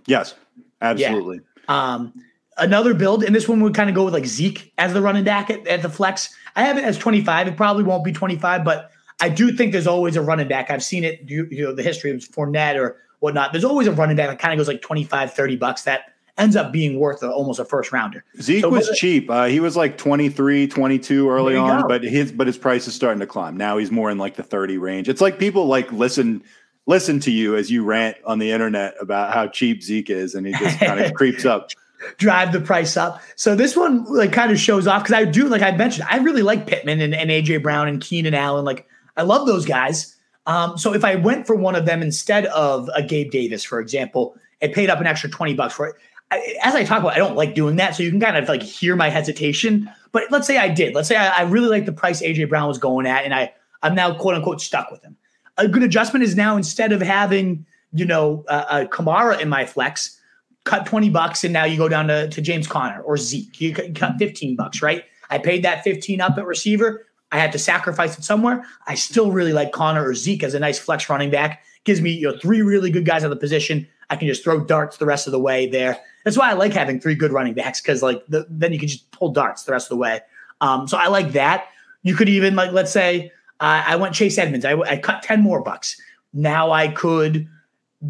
Yes, 0.07 0.35
absolutely. 0.81 1.41
Um, 1.69 2.13
another 2.57 2.95
build, 2.95 3.23
and 3.23 3.35
this 3.35 3.49
one 3.49 3.61
would 3.61 3.75
kind 3.75 3.89
of 3.89 3.95
go 3.95 4.05
with 4.05 4.15
like 4.15 4.27
Zeke 4.27 4.73
as 4.79 4.93
the 4.93 5.03
running 5.03 5.25
back 5.25 5.51
at, 5.51 5.67
at 5.67 5.83
the 5.83 5.89
flex. 5.89 6.35
I 6.57 6.63
have 6.63 6.77
it 6.77 6.85
as 6.85 6.99
25. 6.99 7.49
It 7.49 7.57
probably 7.57 7.85
won't 7.85 8.05
be 8.05 8.13
25, 8.13 8.65
but 8.65 8.91
I 9.21 9.29
do 9.29 9.53
think 9.53 9.73
there's 9.73 9.87
always 9.87 10.17
a 10.17 10.23
running 10.23 10.49
back. 10.49 10.71
I've 10.71 10.83
seen 10.83 11.05
it, 11.05 11.23
you, 11.27 11.47
you 11.51 11.65
know, 11.65 11.75
the 11.75 11.83
history 11.83 12.11
of 12.11 12.19
Fournette 12.19 12.77
or 12.77 12.97
whatnot. 13.21 13.53
There's 13.53 13.65
always 13.65 13.87
a 13.87 13.93
running 13.93 14.17
back 14.17 14.29
that 14.29 14.39
kind 14.39 14.53
of 14.53 14.59
goes 14.59 14.69
like 14.69 14.83
25, 14.83 15.33
30 15.33 15.57
bucks 15.57 15.83
that 15.83 16.15
ends 16.39 16.57
up 16.57 16.73
being 16.73 16.99
worth 16.99 17.23
a, 17.23 17.31
almost 17.31 17.59
a 17.59 17.65
first 17.65 17.93
rounder. 17.93 18.25
Zeke 18.41 18.63
So 18.63 18.71
was 18.71 18.89
cheap. 18.97 19.29
Uh, 19.31 19.47
he 19.47 19.61
was 19.61 19.77
like 19.77 19.99
23, 19.99 20.69
22 20.69 21.29
early 21.29 21.57
on, 21.57 21.83
go. 21.83 21.89
but 21.89 22.03
his 22.03 22.33
but 22.33 22.47
his 22.47 22.57
price 22.57 22.87
is 22.87 22.95
starting 22.95 23.21
to 23.21 23.27
climb. 23.27 23.57
Now 23.57 23.77
he's 23.79 23.91
more 23.91 24.11
in 24.11 24.19
like 24.19 24.37
the 24.37 24.43
30 24.43 24.79
range. 24.79 25.09
It's 25.09 25.21
like 25.21 25.39
people 25.39 25.67
like 25.67 25.93
listen 25.93 26.43
listen 26.87 27.21
to 27.21 27.31
you 27.31 27.55
as 27.57 27.71
you 27.71 27.85
rant 27.85 28.17
on 28.25 28.39
the 28.39 28.51
internet 28.51 28.95
about 29.01 29.35
how 29.35 29.47
cheap 29.47 29.83
Zeke 29.83 30.09
is 30.09 30.35
and 30.35 30.47
he 30.47 30.55
just 30.55 30.79
kind 30.79 30.99
of 30.99 31.13
creeps 31.15 31.45
up. 31.45 31.71
drive 32.17 32.53
the 32.53 32.61
price 32.61 32.97
up. 32.97 33.21
So 33.37 33.55
this 33.55 33.77
one 33.77 34.05
like 34.05 34.33
kind 34.33 34.51
of 34.51 34.59
shows 34.59 34.87
off 34.87 35.03
because 35.03 35.15
I 35.15 35.25
do, 35.25 35.49
like 35.49 35.63
I 35.63 35.73
mentioned, 35.73 36.07
I 36.11 36.19
really 36.19 36.43
like 36.43 36.67
Pittman 36.67 37.01
and, 37.01 37.15
and 37.15 37.31
AJ 37.31 37.63
Brown 37.63 37.89
and 37.89 38.01
Keenan 38.01 38.35
Allen. 38.35 38.65
Like 38.65 38.87
I 39.17 39.23
love 39.23 39.47
those 39.47 39.67
guys. 39.67 40.17
Um, 40.47 40.79
so 40.79 40.95
if 40.95 41.05
I 41.05 41.17
went 41.17 41.47
for 41.47 41.55
one 41.55 41.75
of 41.75 41.85
them 41.85 42.01
instead 42.01 42.47
of 42.47 42.89
a 42.95 43.03
Gabe 43.03 43.31
Davis, 43.31 43.65
for 43.65 43.81
example, 43.81 44.35
and 44.63 44.73
paid 44.73 44.89
up 44.89 44.99
an 44.99 45.07
extra 45.07 45.29
20 45.29 45.55
bucks 45.55 45.75
for 45.75 45.87
it, 45.87 45.97
I, 46.31 46.57
as 46.63 46.75
I 46.75 46.85
talk 46.85 47.01
about, 47.01 47.15
I 47.15 47.19
don't 47.19 47.37
like 47.37 47.55
doing 47.55 47.77
that. 47.77 47.95
So 47.95 48.03
you 48.03 48.11
can 48.11 48.21
kind 48.21 48.37
of 48.37 48.49
like 48.49 48.63
hear 48.63 48.97
my 48.97 49.09
hesitation. 49.09 49.91
But 50.13 50.25
let's 50.31 50.47
say 50.47 50.59
I 50.59 50.69
did. 50.69 50.95
Let's 50.95 51.09
say 51.09 51.17
I, 51.17 51.29
I 51.29 51.43
really 51.43 51.69
like 51.69 51.87
the 51.87 51.93
price 51.93 52.23
AJ 52.23 52.49
Brown 52.49 52.69
was 52.69 52.79
going 52.79 53.07
at, 53.07 53.25
and 53.25 53.35
I 53.35 53.53
I'm 53.83 53.95
now 53.95 54.15
quote 54.15 54.35
unquote 54.35 54.61
stuck 54.61 54.91
with 54.91 55.03
him. 55.03 55.17
A 55.57 55.69
good 55.69 55.83
adjustment 55.83 56.23
is 56.23 56.37
now 56.37 56.57
instead 56.57 56.93
of 56.93 57.01
having 57.01 57.67
you 57.93 58.05
know 58.05 58.45
a, 58.49 58.67
a 58.71 58.87
Kamara 58.87 59.41
in 59.41 59.49
my 59.49 59.65
flex, 59.65 60.21
cut 60.65 60.87
twenty 60.87 61.11
bucks, 61.11 61.45
and 61.45 61.53
now 61.53 61.65
you 61.65 61.77
go 61.77 61.89
down 61.89 62.09
to, 62.09 62.29
to 62.29 62.41
James 62.41 62.67
Conner 62.67 63.01
or 63.03 63.17
Zeke. 63.17 63.61
You 63.61 63.75
cut, 63.75 63.95
cut 63.95 64.11
mm-hmm. 64.11 64.19
fifteen 64.19 64.57
bucks, 64.57 64.83
right? 64.83 65.05
I 65.31 65.39
paid 65.39 65.63
that 65.65 65.83
fifteen 65.83 66.21
up 66.21 66.37
at 66.37 66.47
receiver. 66.47 67.07
I 67.31 67.39
had 67.39 67.53
to 67.53 67.59
sacrifice 67.59 68.17
it 68.19 68.25
somewhere. 68.25 68.65
I 68.87 68.95
still 68.95 69.31
really 69.31 69.53
like 69.53 69.73
Conner 69.73 70.07
or 70.07 70.15
Zeke 70.15 70.43
as 70.43 70.55
a 70.55 70.59
nice 70.59 70.79
flex 70.79 71.09
running 71.11 71.31
back. 71.31 71.63
Gives 71.85 72.01
me 72.01 72.11
you 72.11 72.31
know 72.31 72.39
three 72.39 72.63
really 72.63 72.91
good 72.91 73.05
guys 73.05 73.25
at 73.25 73.31
the 73.31 73.37
position. 73.37 73.87
I 74.11 74.17
can 74.17 74.29
just 74.29 74.43
throw 74.43 74.65
darts 74.65 74.97
the 74.97 75.07
rest 75.07 75.27
of 75.27 75.33
the 75.33 75.39
way 75.39 75.67
there. 75.67 75.99
That's 76.29 76.37
why 76.37 76.51
I 76.51 76.53
like 76.53 76.75
having 76.75 77.01
three 77.01 77.15
good 77.15 77.33
running 77.33 77.55
backs 77.55 77.81
because 77.81 78.03
like 78.03 78.23
the, 78.27 78.47
then 78.51 78.71
you 78.71 78.79
can 78.79 78.87
just 78.87 79.11
pull 79.13 79.31
darts 79.31 79.63
the 79.63 79.73
rest 79.73 79.87
of 79.87 79.89
the 79.89 79.97
way. 79.97 80.21
Um, 80.61 80.87
so 80.87 80.99
I 80.99 81.07
like 81.07 81.33
that. 81.33 81.69
You 82.03 82.15
could 82.15 82.29
even 82.29 82.55
like 82.55 82.71
let's 82.73 82.93
say 82.93 83.33
uh, 83.61 83.83
I 83.87 83.97
went 83.97 84.15
Chase 84.15 84.37
Edmonds. 84.37 84.67
I, 84.67 84.79
I 84.79 84.99
cut 84.99 85.23
ten 85.23 85.41
more 85.41 85.63
bucks. 85.63 85.99
Now 86.35 86.71
I 86.71 86.89
could 86.89 87.49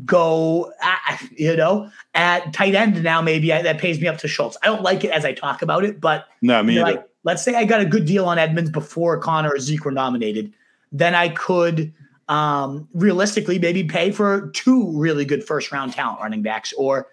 go, 0.05 0.73
at, 0.83 1.23
you 1.31 1.55
know, 1.55 1.93
at 2.13 2.53
tight 2.53 2.75
end. 2.75 3.05
Now 3.05 3.23
maybe 3.23 3.53
I, 3.53 3.63
that 3.63 3.79
pays 3.79 4.01
me 4.01 4.09
up 4.09 4.19
to 4.19 4.27
Schultz. 4.27 4.57
I 4.65 4.67
don't 4.67 4.83
like 4.83 5.05
it 5.05 5.13
as 5.13 5.25
I 5.25 5.33
talk 5.33 5.63
about 5.63 5.85
it, 5.85 6.01
but 6.01 6.27
No, 6.43 6.61
me 6.65 6.75
you 6.75 6.81
know, 6.81 6.87
either. 6.87 6.97
like, 6.97 7.09
let's 7.23 7.45
say 7.45 7.55
I 7.55 7.67
got 7.67 7.81
a 7.81 7.87
good 7.87 8.05
deal 8.05 8.25
on 8.25 8.37
Edmonds 8.37 8.71
before 8.71 9.17
Conner 9.19 9.51
or 9.51 9.61
Zeke 9.61 9.85
were 9.85 9.93
nominated, 9.93 10.53
then 10.91 11.15
I 11.15 11.29
could 11.29 11.95
um, 12.27 12.89
realistically 12.93 13.61
maybe 13.61 13.85
pay 13.85 14.11
for 14.11 14.51
two 14.51 14.91
really 14.99 15.25
good 15.25 15.45
first 15.45 15.71
round 15.71 15.93
talent 15.93 16.21
running 16.21 16.43
backs. 16.43 16.73
Or 16.73 17.07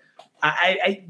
I, 0.48 0.78
I, 0.86 1.06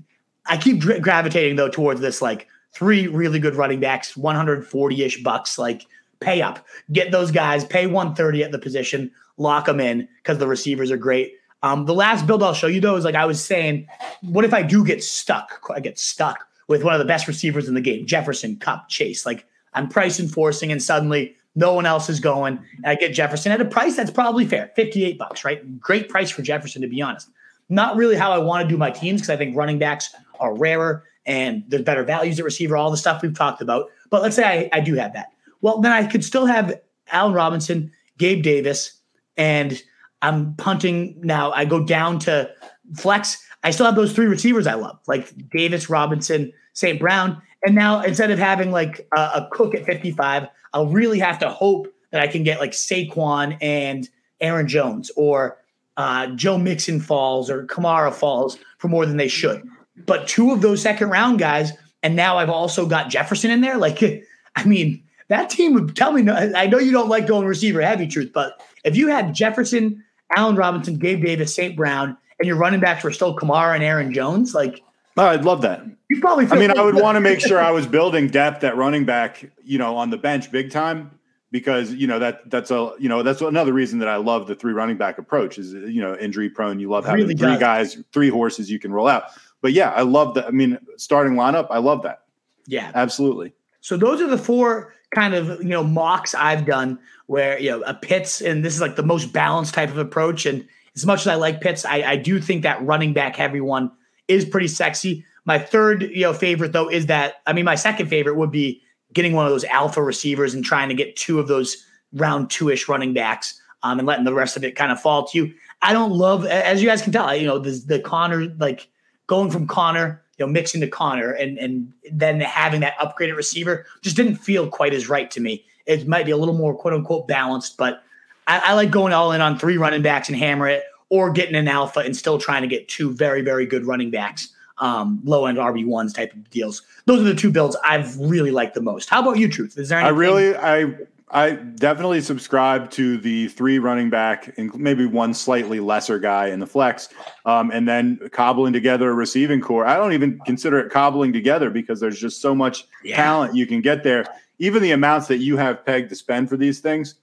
I 0.47 0.57
keep 0.57 0.81
gravitating 1.01 1.55
though 1.55 1.69
towards 1.69 2.01
this 2.01 2.21
like 2.21 2.47
three 2.73 3.07
really 3.07 3.39
good 3.39 3.55
running 3.55 3.79
backs, 3.79 4.15
140 4.15 5.03
ish 5.03 5.23
bucks, 5.23 5.57
like 5.57 5.85
pay 6.19 6.41
up, 6.41 6.65
get 6.91 7.11
those 7.11 7.31
guys, 7.31 7.65
pay 7.65 7.87
130 7.87 8.43
at 8.43 8.51
the 8.51 8.59
position, 8.59 9.11
lock 9.37 9.65
them 9.65 9.79
in 9.79 10.07
because 10.17 10.37
the 10.37 10.47
receivers 10.47 10.91
are 10.91 10.97
great. 10.97 11.33
Um, 11.63 11.85
the 11.85 11.93
last 11.93 12.27
build 12.27 12.43
I'll 12.43 12.53
show 12.53 12.67
you 12.67 12.81
though 12.81 12.95
is 12.95 13.05
like 13.05 13.15
I 13.15 13.25
was 13.25 13.43
saying, 13.43 13.87
what 14.21 14.45
if 14.45 14.53
I 14.53 14.61
do 14.61 14.85
get 14.85 15.03
stuck? 15.03 15.61
I 15.73 15.79
get 15.79 15.97
stuck 15.97 16.45
with 16.67 16.83
one 16.83 16.93
of 16.93 16.99
the 16.99 17.05
best 17.05 17.27
receivers 17.27 17.67
in 17.67 17.73
the 17.73 17.81
game, 17.81 18.05
Jefferson, 18.05 18.57
Kupp, 18.57 18.89
Chase. 18.89 19.25
Like 19.25 19.45
I'm 19.73 19.89
price 19.89 20.19
enforcing, 20.19 20.71
and 20.71 20.81
suddenly 20.81 21.35
no 21.55 21.73
one 21.73 21.85
else 21.85 22.09
is 22.09 22.19
going, 22.19 22.57
and 22.77 22.85
I 22.85 22.95
get 22.95 23.13
Jefferson 23.13 23.51
at 23.51 23.61
a 23.61 23.65
price 23.65 23.95
that's 23.95 24.11
probably 24.11 24.45
fair, 24.45 24.71
58 24.75 25.17
bucks, 25.17 25.45
right? 25.45 25.79
Great 25.79 26.09
price 26.09 26.29
for 26.29 26.41
Jefferson, 26.41 26.81
to 26.81 26.87
be 26.87 27.01
honest. 27.01 27.29
Not 27.69 27.95
really 27.95 28.15
how 28.15 28.31
I 28.31 28.37
want 28.37 28.63
to 28.63 28.69
do 28.69 28.77
my 28.77 28.91
teams 28.91 29.21
because 29.21 29.29
I 29.29 29.37
think 29.37 29.55
running 29.55 29.79
backs 29.79 30.13
are 30.39 30.55
rarer 30.55 31.03
and 31.25 31.63
there's 31.67 31.83
better 31.83 32.03
values 32.03 32.39
at 32.39 32.45
receiver, 32.45 32.77
all 32.77 32.91
the 32.91 32.97
stuff 32.97 33.21
we've 33.21 33.33
talked 33.33 33.61
about. 33.61 33.89
But 34.09 34.21
let's 34.21 34.35
say 34.35 34.69
I, 34.73 34.77
I 34.77 34.79
do 34.81 34.95
have 34.95 35.13
that. 35.13 35.31
Well, 35.61 35.81
then 35.81 35.91
I 35.91 36.05
could 36.05 36.23
still 36.23 36.45
have 36.45 36.79
Allen 37.11 37.33
Robinson, 37.33 37.91
Gabe 38.17 38.43
Davis, 38.43 38.99
and 39.37 39.81
I'm 40.21 40.55
punting 40.55 41.19
now. 41.21 41.51
I 41.51 41.65
go 41.65 41.83
down 41.83 42.19
to 42.19 42.51
flex. 42.95 43.43
I 43.63 43.71
still 43.71 43.85
have 43.85 43.95
those 43.95 44.13
three 44.13 44.27
receivers 44.27 44.67
I 44.67 44.75
love, 44.75 44.99
like 45.07 45.33
Davis, 45.49 45.89
Robinson, 45.89 46.51
St. 46.73 46.99
Brown. 46.99 47.41
And 47.65 47.73
now 47.73 48.01
instead 48.01 48.29
of 48.29 48.37
having 48.37 48.71
like 48.71 49.07
a, 49.15 49.19
a 49.21 49.49
cook 49.51 49.73
at 49.73 49.85
55, 49.85 50.47
I'll 50.73 50.87
really 50.87 51.19
have 51.19 51.39
to 51.39 51.49
hope 51.49 51.87
that 52.11 52.21
I 52.21 52.27
can 52.27 52.43
get 52.43 52.59
like 52.59 52.71
Saquon 52.71 53.57
and 53.61 54.07
Aaron 54.39 54.67
Jones 54.67 55.11
or 55.15 55.57
uh, 55.97 56.27
Joe 56.27 56.57
Mixon 56.57 56.99
falls 56.99 57.49
or 57.49 57.65
Kamara 57.65 58.13
falls 58.13 58.57
for 58.77 58.87
more 58.87 59.05
than 59.05 59.17
they 59.17 59.27
should. 59.27 59.67
But 60.05 60.27
two 60.27 60.51
of 60.51 60.61
those 60.61 60.81
second 60.81 61.09
round 61.09 61.39
guys, 61.39 61.71
and 62.03 62.15
now 62.15 62.37
I've 62.37 62.49
also 62.49 62.85
got 62.85 63.09
Jefferson 63.09 63.51
in 63.51 63.61
there. 63.61 63.77
Like, 63.77 64.01
I 64.55 64.63
mean, 64.65 65.03
that 65.29 65.49
team 65.49 65.73
would 65.73 65.95
tell 65.95 66.11
me. 66.11 66.21
No, 66.21 66.33
I 66.33 66.67
know 66.67 66.79
you 66.79 66.91
don't 66.91 67.09
like 67.09 67.27
going 67.27 67.47
receiver 67.47 67.81
heavy, 67.81 68.07
truth, 68.07 68.31
but 68.33 68.61
if 68.83 68.95
you 68.95 69.07
had 69.07 69.33
Jefferson, 69.33 70.03
Allen 70.35 70.55
Robinson, 70.55 70.97
Gabe 70.97 71.23
Davis, 71.23 71.55
St. 71.55 71.75
Brown, 71.75 72.17
and 72.39 72.47
your 72.47 72.57
running 72.57 72.79
backs 72.79 73.03
were 73.03 73.11
still 73.11 73.35
Kamara 73.35 73.75
and 73.75 73.83
Aaron 73.83 74.13
Jones, 74.13 74.53
like 74.53 74.81
Oh, 75.17 75.27
I'd 75.27 75.45
love 75.45 75.61
that. 75.61 75.81
you 76.09 76.19
probably. 76.19 76.45
I 76.47 76.59
mean, 76.59 76.77
I 76.77 76.83
would 76.83 76.95
want 76.95 77.15
to 77.15 77.21
make 77.21 77.39
sure 77.39 77.57
I 77.61 77.71
was 77.71 77.87
building 77.87 78.27
depth 78.27 78.65
at 78.65 78.75
running 78.75 79.05
back, 79.05 79.49
you 79.63 79.77
know, 79.77 79.95
on 79.95 80.09
the 80.09 80.17
bench 80.17 80.51
big 80.51 80.71
time 80.71 81.14
because 81.55 81.93
you 81.93 82.05
know 82.05 82.19
that 82.19 82.41
that's 82.49 82.69
a 82.69 82.91
you 82.99 83.07
know 83.07 83.23
that's 83.23 83.39
another 83.39 83.71
reason 83.71 83.99
that 83.99 84.09
I 84.09 84.17
love 84.17 84.45
the 84.45 84.55
three 84.55 84.73
running 84.73 84.97
back 84.97 85.17
approach 85.17 85.57
is 85.57 85.71
you 85.71 86.01
know 86.01 86.13
injury 86.17 86.49
prone. 86.49 86.81
You 86.81 86.89
love 86.89 87.05
having 87.05 87.21
Really 87.21 87.35
three 87.35 87.51
does. 87.51 87.59
guys, 87.61 87.97
three 88.11 88.27
horses 88.27 88.69
you 88.69 88.77
can 88.77 88.91
roll 88.91 89.07
out. 89.07 89.23
But 89.61 89.71
yeah, 89.71 89.91
I 89.91 90.01
love 90.01 90.33
that. 90.33 90.47
I 90.47 90.51
mean, 90.51 90.77
starting 90.97 91.35
lineup, 91.35 91.67
I 91.71 91.77
love 91.77 92.01
that 92.03 92.23
Yeah. 92.67 92.91
absolutely. 92.93 93.53
So 93.79 93.95
those 93.95 94.19
are 94.19 94.27
the 94.27 94.37
four 94.37 94.93
kind 95.13 95.33
of 95.33 95.63
you 95.63 95.69
know 95.69 95.81
mocks 95.81 96.35
I've 96.35 96.65
done 96.65 96.99
where 97.27 97.57
you 97.57 97.69
know 97.71 97.81
a 97.83 97.93
Pitts, 97.93 98.41
and 98.41 98.65
this 98.65 98.73
is 98.75 98.81
like 98.81 98.97
the 98.97 99.03
most 99.03 99.31
balanced 99.31 99.73
type 99.73 99.89
of 99.89 99.97
approach. 99.97 100.45
And 100.45 100.67
as 100.93 101.05
much 101.05 101.21
as 101.21 101.27
I 101.27 101.35
like 101.35 101.61
Pitts, 101.61 101.85
I, 101.85 102.01
I 102.01 102.15
do 102.17 102.41
think 102.41 102.63
that 102.63 102.85
running 102.85 103.13
back 103.13 103.37
heavy 103.37 103.61
one 103.61 103.91
is 104.27 104.43
pretty 104.43 104.67
sexy. 104.67 105.23
My 105.45 105.57
third 105.57 106.01
you 106.03 106.23
know 106.23 106.33
favorite 106.33 106.73
though 106.73 106.89
is 106.89 107.05
that 107.05 107.35
I 107.47 107.53
mean 107.53 107.63
my 107.63 107.75
second 107.75 108.07
favorite 108.09 108.35
would 108.35 108.51
be 108.51 108.81
getting 109.15 109.33
one 109.33 109.47
of 109.47 109.51
those 109.51 109.63
alpha 109.63 110.03
receivers 110.03 110.53
and 110.53 110.63
trying 110.63 110.89
to 110.89 110.95
get 110.95 111.15
two 111.15 111.39
of 111.39 111.47
those 111.47 111.83
round 112.13 112.51
two 112.51 112.69
ish 112.69 112.87
running 112.87 113.13
backs. 113.15 113.59
Um, 113.83 113.99
and 113.99 114.07
letting 114.07 114.25
the 114.25 114.33
rest 114.33 114.57
of 114.57 114.63
it 114.63 114.75
kind 114.75 114.91
of 114.91 114.99
fall 114.99 115.27
to 115.27 115.37
you. 115.37 115.53
I 115.83 115.93
don't 115.93 116.11
love, 116.11 116.43
as 116.43 116.81
you 116.81 116.89
guys 116.89 117.03
can 117.03 117.11
tell, 117.11 117.35
you 117.35 117.45
know, 117.45 117.59
the, 117.59 117.69
the 117.85 117.99
Conner, 117.99 118.45
like 118.57 118.87
going 119.27 119.51
from 119.51 119.67
Conner, 119.67 120.23
you 120.39 120.45
know, 120.45 120.51
Mixon 120.51 120.81
to 120.81 120.87
Conner 120.87 121.31
and 121.31 121.59
and 121.59 121.93
then 122.11 122.39
having 122.39 122.81
that 122.81 122.97
upgraded 122.97 123.35
receiver 123.35 123.85
just 124.01 124.15
didn't 124.15 124.37
feel 124.37 124.67
quite 124.67 124.95
as 124.95 125.07
right 125.07 125.29
to 125.29 125.39
me. 125.39 125.65
It 125.85 126.07
might 126.07 126.25
be 126.25 126.31
a 126.31 126.37
little 126.37 126.55
more 126.55 126.75
quote 126.75 126.95
unquote 126.95 127.27
balanced, 127.27 127.77
but 127.77 128.01
I, 128.47 128.59
I 128.65 128.73
like 128.73 128.89
going 128.89 129.13
all 129.13 129.31
in 129.33 129.41
on 129.41 129.59
three 129.59 129.77
running 129.77 130.01
backs 130.01 130.29
and 130.29 130.37
hammer 130.37 130.67
it, 130.67 130.83
or 131.09 131.29
getting 131.29 131.55
an 131.55 131.67
alpha 131.67 131.99
and 131.99 132.17
still 132.17 132.39
trying 132.39 132.63
to 132.63 132.67
get 132.67 132.87
two 132.87 133.11
very 133.11 133.43
very 133.43 133.67
good 133.67 133.85
running 133.85 134.09
backs, 134.09 134.49
um, 134.77 135.21
low 135.23 135.45
end 135.45 135.57
RB 135.57 135.85
ones 135.85 136.13
type 136.13 136.33
of 136.33 136.49
deals. 136.49 136.81
Those 137.05 137.21
are 137.21 137.23
the 137.23 137.35
two 137.35 137.51
builds 137.51 137.75
I've 137.83 138.17
really 138.19 138.51
liked 138.51 138.75
the 138.75 138.81
most. 138.81 139.09
How 139.09 139.21
about 139.21 139.37
you, 139.37 139.47
Truth? 139.47 139.77
Is 139.77 139.89
there? 139.89 139.99
I 139.99 140.09
really, 140.09 140.55
I, 140.55 140.93
I 141.31 141.51
definitely 141.51 142.21
subscribe 142.21 142.91
to 142.91 143.17
the 143.17 143.47
three 143.49 143.79
running 143.79 144.09
back 144.09 144.57
and 144.57 144.73
maybe 144.75 145.05
one 145.05 145.33
slightly 145.33 145.79
lesser 145.79 146.19
guy 146.19 146.47
in 146.47 146.59
the 146.59 146.67
flex, 146.67 147.09
um, 147.45 147.71
and 147.71 147.87
then 147.87 148.19
cobbling 148.31 148.73
together 148.73 149.09
a 149.09 149.13
receiving 149.13 149.61
core. 149.61 149.85
I 149.85 149.97
don't 149.97 150.13
even 150.13 150.39
consider 150.45 150.79
it 150.79 150.91
cobbling 150.91 151.33
together 151.33 151.69
because 151.69 151.99
there's 151.99 152.19
just 152.19 152.41
so 152.41 152.53
much 152.53 152.85
Yeah. 153.03 153.15
talent 153.15 153.55
you 153.55 153.65
can 153.65 153.81
get 153.81 154.03
there. 154.03 154.25
Even 154.59 154.81
the 154.81 154.91
amounts 154.91 155.27
that 155.27 155.37
you 155.39 155.57
have 155.57 155.85
pegged 155.85 156.09
to 156.09 156.15
spend 156.15 156.47
for 156.47 156.57
these 156.57 156.79
things, 156.79 157.15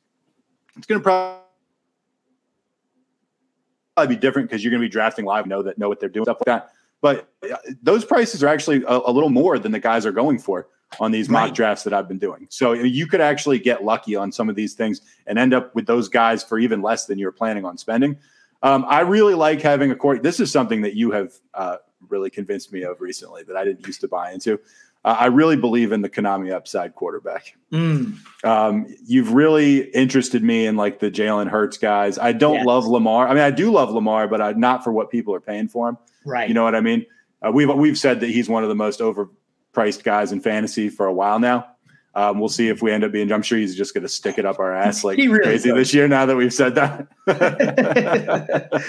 it's 0.76 0.86
going 0.86 1.00
to 1.00 1.04
probably 3.96 4.16
be 4.16 4.20
different 4.20 4.48
because 4.50 4.64
you're 4.64 4.70
going 4.70 4.82
to 4.82 4.86
be 4.86 4.90
drafting 4.92 5.24
live, 5.24 5.46
know 5.46 5.62
that 5.62 5.78
know 5.78 5.88
what 5.88 6.00
they're 6.00 6.08
doing, 6.08 6.24
stuff 6.24 6.38
like 6.40 6.46
that. 6.46 6.72
But 7.02 7.28
uh, 7.44 7.56
those 7.82 8.04
prices 8.06 8.42
are 8.42 8.48
actually 8.48 8.82
a, 8.84 9.00
a 9.04 9.12
little 9.12 9.28
more 9.28 9.58
than 9.58 9.72
the 9.72 9.78
guys 9.80 10.06
are 10.06 10.12
going 10.12 10.38
for 10.38 10.68
on 11.00 11.10
these 11.10 11.28
mock 11.28 11.42
Right. 11.48 11.54
drafts 11.54 11.84
that 11.84 11.92
I've 11.92 12.08
been 12.08 12.18
doing. 12.18 12.46
So 12.50 12.72
you 12.72 13.06
could 13.06 13.20
actually 13.20 13.58
get 13.58 13.84
lucky 13.84 14.14
on 14.16 14.30
some 14.32 14.48
of 14.48 14.56
these 14.56 14.72
things 14.74 15.00
and 15.26 15.38
end 15.38 15.52
up 15.52 15.74
with 15.74 15.86
those 15.86 16.08
guys 16.08 16.42
for 16.42 16.58
even 16.58 16.80
less 16.80 17.06
than 17.06 17.18
you're 17.18 17.32
planning 17.32 17.64
on 17.66 17.76
spending. 17.76 18.16
Um, 18.62 18.84
I 18.88 19.00
really 19.00 19.34
like 19.34 19.60
having 19.60 19.90
a 19.90 19.96
court. 19.96 20.22
This 20.22 20.38
is 20.38 20.50
something 20.52 20.82
that 20.82 20.94
you 20.94 21.10
have 21.10 21.32
uh, 21.54 21.78
really 22.08 22.30
convinced 22.30 22.72
me 22.72 22.82
of 22.82 23.00
recently 23.00 23.42
that 23.44 23.56
I 23.56 23.64
didn't 23.64 23.86
used 23.86 24.00
to 24.02 24.08
buy 24.08 24.32
into. 24.32 24.60
Uh, 25.04 25.16
I 25.18 25.26
really 25.26 25.56
believe 25.56 25.90
in 25.90 26.00
the 26.02 26.08
Konami 26.08 26.52
upside 26.52 26.94
quarterback. 26.94 27.56
Mm, 27.72 28.18
Um, 28.44 28.86
you've 29.04 29.32
really 29.32 29.90
interested 29.90 30.44
me 30.44 30.66
in 30.66 30.76
like 30.76 31.00
the 31.00 31.10
Jalen 31.10 31.48
Hurts 31.48 31.76
guys. 31.78 32.18
I 32.18 32.30
don't 32.32 32.56
Yes. 32.58 32.66
love 32.66 32.86
Lamar. 32.86 33.26
I 33.26 33.30
mean, 33.34 33.42
I 33.42 33.50
do 33.50 33.72
love 33.72 33.90
Lamar, 33.90 34.28
but 34.28 34.40
I, 34.40 34.52
not 34.52 34.84
for 34.84 34.92
what 34.92 35.10
people 35.10 35.34
are 35.34 35.40
paying 35.40 35.66
for 35.66 35.88
him. 35.88 35.98
Right. 36.24 36.48
You 36.48 36.54
know 36.54 36.64
what 36.64 36.74
I 36.74 36.80
mean? 36.80 37.06
Uh, 37.40 37.50
we've 37.52 37.72
we've 37.74 37.98
said 37.98 38.20
that 38.20 38.30
he's 38.30 38.48
one 38.48 38.62
of 38.62 38.68
the 38.68 38.74
most 38.74 39.00
overpriced 39.00 40.04
guys 40.04 40.32
in 40.32 40.40
fantasy 40.40 40.88
for 40.88 41.06
a 41.06 41.12
while 41.12 41.38
now. 41.38 41.66
Um, 42.14 42.38
we'll 42.38 42.50
see 42.50 42.68
if 42.68 42.82
we 42.82 42.92
end 42.92 43.04
up 43.04 43.12
being. 43.12 43.32
I'm 43.32 43.40
sure 43.40 43.56
he's 43.56 43.74
just 43.74 43.94
going 43.94 44.02
to 44.02 44.08
stick 44.08 44.36
it 44.36 44.44
up 44.44 44.58
our 44.58 44.74
ass 44.74 45.02
like 45.02 45.16
really 45.18 45.38
crazy 45.38 45.70
could. 45.70 45.78
this 45.78 45.94
year. 45.94 46.06
Now 46.06 46.26
that 46.26 46.36
we've 46.36 46.52
said 46.52 46.74
that, 46.74 47.08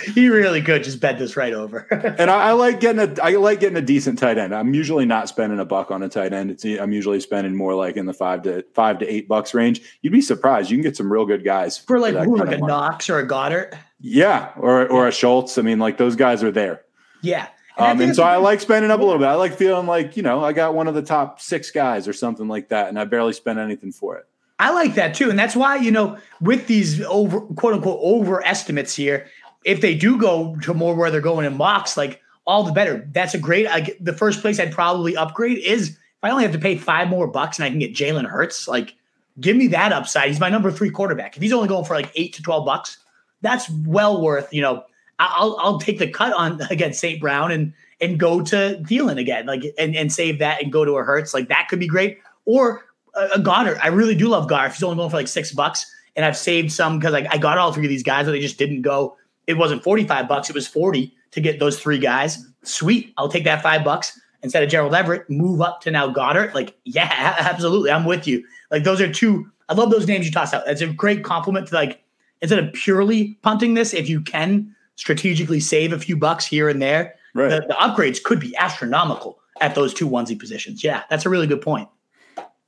he 0.13 0.27
really 0.27 0.61
could 0.61 0.83
just 0.83 0.99
bet 0.99 1.17
this 1.17 1.37
right 1.37 1.53
over. 1.53 1.87
and 2.19 2.29
I, 2.29 2.49
I 2.49 2.51
like 2.51 2.81
getting 2.81 2.99
a 2.99 3.23
I 3.23 3.35
like 3.35 3.61
getting 3.61 3.77
a 3.77 3.81
decent 3.81 4.19
tight 4.19 4.37
end. 4.37 4.53
I'm 4.53 4.73
usually 4.73 5.05
not 5.05 5.29
spending 5.29 5.59
a 5.59 5.65
buck 5.65 5.89
on 5.89 6.03
a 6.03 6.09
tight 6.09 6.33
end. 6.33 6.51
It's 6.51 6.65
I'm 6.65 6.91
usually 6.91 7.21
spending 7.21 7.55
more 7.55 7.75
like 7.75 7.95
in 7.95 8.07
the 8.07 8.13
five 8.13 8.41
to 8.43 8.65
five 8.73 8.99
to 8.99 9.07
eight 9.07 9.29
bucks 9.29 9.53
range. 9.53 9.81
You'd 10.01 10.11
be 10.11 10.21
surprised. 10.21 10.69
You 10.69 10.75
can 10.75 10.83
get 10.83 10.97
some 10.97 11.11
real 11.11 11.25
good 11.25 11.45
guys 11.45 11.77
For 11.77 11.99
like 11.99 12.15
who, 12.15 12.35
kind 12.35 12.49
like 12.49 12.57
a 12.57 12.59
money. 12.59 12.71
Knox 12.73 13.09
or 13.09 13.19
a 13.19 13.27
Goedert. 13.27 13.73
Yeah, 14.01 14.51
or 14.57 14.85
or 14.89 15.07
a 15.07 15.13
Schultz. 15.13 15.57
I 15.57 15.61
mean, 15.61 15.79
like 15.79 15.97
those 15.97 16.17
guys 16.17 16.43
are 16.43 16.51
there. 16.51 16.81
Yeah. 17.23 17.47
I 17.75 17.89
Um, 17.89 18.01
and 18.01 18.15
so 18.15 18.21
I 18.21 18.35
like 18.35 18.61
spending 18.61 18.91
up 18.91 18.99
a 18.99 19.03
little 19.03 19.17
bit. 19.17 19.27
I 19.27 19.33
like 19.33 19.55
feeling 19.55 19.87
like, 19.87 20.15
you 20.15 20.21
know, 20.21 20.43
I 20.43 20.53
got 20.53 20.75
one 20.75 20.87
of 20.87 20.93
the 20.93 21.01
top 21.01 21.41
six 21.41 21.71
guys 21.71 22.07
or 22.07 22.13
something 22.13 22.47
like 22.47 22.69
that, 22.69 22.89
and 22.89 22.99
I 22.99 23.05
barely 23.05 23.33
spent 23.33 23.57
anything 23.57 23.91
for 23.91 24.15
it. 24.17 24.27
I 24.59 24.71
like 24.71 24.93
that 24.93 25.15
too. 25.15 25.31
And 25.31 25.39
that's 25.39 25.55
why, 25.55 25.77
you 25.77 25.89
know, 25.89 26.19
with 26.39 26.67
these 26.67 27.01
over 27.01 27.41
quote 27.41 27.73
unquote 27.73 27.99
overestimates 28.03 28.95
here, 28.95 29.25
if 29.65 29.81
they 29.81 29.95
do 29.95 30.17
go 30.17 30.55
to 30.57 30.73
more 30.73 30.93
where 30.93 31.09
they're 31.09 31.21
going 31.21 31.45
in 31.45 31.57
mocks, 31.57 31.97
like 31.97 32.21
all 32.45 32.63
the 32.63 32.71
better. 32.71 33.09
That's 33.11 33.33
a 33.33 33.39
great. 33.39 33.67
I 33.67 33.95
the 33.99 34.13
first 34.13 34.41
place 34.41 34.59
I'd 34.59 34.71
probably 34.71 35.17
upgrade 35.17 35.57
is 35.57 35.89
if 35.89 35.97
I 36.21 36.29
only 36.29 36.43
have 36.43 36.53
to 36.53 36.59
pay 36.59 36.77
five 36.77 37.07
more 37.07 37.27
bucks 37.27 37.57
and 37.57 37.65
I 37.65 37.69
can 37.69 37.79
get 37.79 37.93
Jalen 37.93 38.25
Hurts. 38.25 38.67
Like, 38.67 38.93
give 39.39 39.57
me 39.57 39.67
that 39.69 39.91
upside. 39.91 40.27
He's 40.27 40.39
my 40.39 40.49
number 40.49 40.71
three 40.71 40.91
quarterback. 40.91 41.35
If 41.35 41.41
he's 41.41 41.53
only 41.53 41.67
going 41.67 41.85
for 41.85 41.95
like 41.95 42.11
eight 42.15 42.33
to 42.33 42.43
twelve 42.43 42.65
bucks, 42.65 42.97
that's 43.41 43.69
well 43.69 44.21
worth. 44.21 44.53
You 44.53 44.61
know, 44.61 44.85
I'll 45.19 45.57
I'll 45.59 45.79
take 45.79 45.99
the 45.99 46.07
cut 46.07 46.33
on 46.33 46.61
against 46.69 46.99
St. 46.99 47.19
Brown 47.19 47.51
and 47.51 47.73
and 48.01 48.19
go 48.19 48.41
to 48.41 48.81
Thielen 48.83 49.19
again, 49.19 49.45
like 49.45 49.63
and 49.77 49.95
and 49.95 50.11
save 50.11 50.39
that 50.39 50.61
and 50.61 50.71
go 50.71 50.85
to 50.85 50.97
a 50.97 51.03
Hurts. 51.03 51.33
Like 51.33 51.47
that 51.49 51.67
could 51.69 51.79
be 51.79 51.87
great. 51.87 52.19
Or 52.45 52.85
a, 53.15 53.35
a 53.35 53.39
Goedert. 53.39 53.79
I 53.81 53.87
really 53.87 54.15
do 54.15 54.27
love 54.27 54.49
Goedert. 54.49 54.73
He's 54.73 54.83
only 54.83 54.97
going 54.97 55.09
for 55.09 55.17
like 55.17 55.27
six 55.27 55.51
bucks, 55.51 55.91
and 56.15 56.25
I've 56.25 56.37
saved 56.37 56.71
some 56.71 56.99
because 56.99 57.13
I, 57.13 57.27
I 57.29 57.37
got 57.37 57.57
all 57.57 57.71
three 57.71 57.85
of 57.85 57.89
these 57.89 58.03
guys, 58.03 58.25
but 58.25 58.31
they 58.31 58.39
just 58.39 58.57
didn't 58.57 58.81
go. 58.81 59.17
It 59.47 59.55
wasn't 59.55 59.83
forty 59.83 60.05
five 60.05 60.27
bucks. 60.27 60.49
It 60.49 60.55
was 60.55 60.67
forty 60.67 61.13
to 61.31 61.41
get 61.41 61.59
those 61.59 61.79
three 61.79 61.99
guys. 61.99 62.45
Sweet, 62.63 63.13
I'll 63.17 63.29
take 63.29 63.43
that 63.45 63.61
five 63.61 63.83
bucks 63.83 64.19
instead 64.41 64.63
of 64.63 64.69
Gerald 64.69 64.93
Everett. 64.93 65.29
Move 65.29 65.61
up 65.61 65.81
to 65.81 65.91
now 65.91 66.11
Goedert. 66.11 66.53
Like 66.53 66.75
yeah, 66.83 67.09
absolutely, 67.39 67.91
I'm 67.91 68.05
with 68.05 68.27
you. 68.27 68.43
Like 68.71 68.83
those 68.83 69.01
are 69.01 69.11
two. 69.11 69.49
I 69.69 69.73
love 69.73 69.91
those 69.91 70.07
names 70.07 70.25
you 70.25 70.31
toss 70.31 70.53
out. 70.53 70.65
That's 70.65 70.81
a 70.81 70.87
great 70.87 71.23
compliment 71.23 71.67
to 71.69 71.75
like 71.75 72.03
instead 72.41 72.59
of 72.59 72.73
purely 72.73 73.39
punting 73.41 73.73
this, 73.73 73.93
if 73.93 74.09
you 74.09 74.19
can 74.19 74.75
strategically 74.95 75.59
save 75.59 75.93
a 75.93 75.99
few 75.99 76.17
bucks 76.17 76.45
here 76.45 76.69
and 76.69 76.81
there, 76.81 77.15
Right. 77.33 77.49
the, 77.49 77.61
the 77.67 77.73
upgrades 77.73 78.21
could 78.21 78.39
be 78.39 78.55
astronomical 78.57 79.39
at 79.59 79.75
those 79.75 79.93
two 79.93 80.07
onesie 80.07 80.37
positions. 80.39 80.83
Yeah, 80.83 81.03
that's 81.09 81.25
a 81.25 81.29
really 81.29 81.47
good 81.47 81.61
point. 81.61 81.89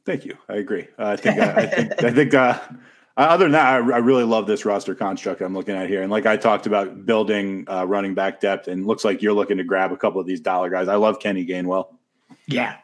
Thank 0.05 0.25
you. 0.25 0.37
I 0.49 0.55
agree. 0.55 0.87
Uh, 0.99 1.05
I 1.07 1.15
think. 1.15 1.39
Uh, 1.39 1.53
I 1.55 1.65
think. 1.65 2.03
I 2.03 2.11
think. 2.11 2.33
Uh, 2.33 2.59
other 3.17 3.45
than 3.45 3.53
that, 3.53 3.65
I, 3.65 3.75
I 3.77 3.97
really 3.97 4.23
love 4.23 4.45
this 4.45 4.65
roster 4.65 4.93
construct 4.93 5.41
I'm 5.41 5.53
looking 5.53 5.75
at 5.75 5.87
here. 5.87 6.01
And 6.01 6.11
like 6.11 6.25
I 6.25 6.35
talked 6.37 6.67
about, 6.67 7.05
building 7.05 7.65
uh, 7.69 7.85
running 7.87 8.13
back 8.13 8.39
depth, 8.39 8.67
and 8.67 8.85
looks 8.85 9.05
like 9.05 9.21
you're 9.21 9.33
looking 9.33 9.57
to 9.57 9.63
grab 9.63 9.91
a 9.91 9.97
couple 9.97 10.19
of 10.19 10.27
these 10.27 10.41
dollar 10.41 10.69
guys. 10.69 10.87
I 10.87 10.95
love 10.95 11.19
Kenny 11.19 11.45
Gainwell. 11.45 11.95
Yeah, 12.47 12.75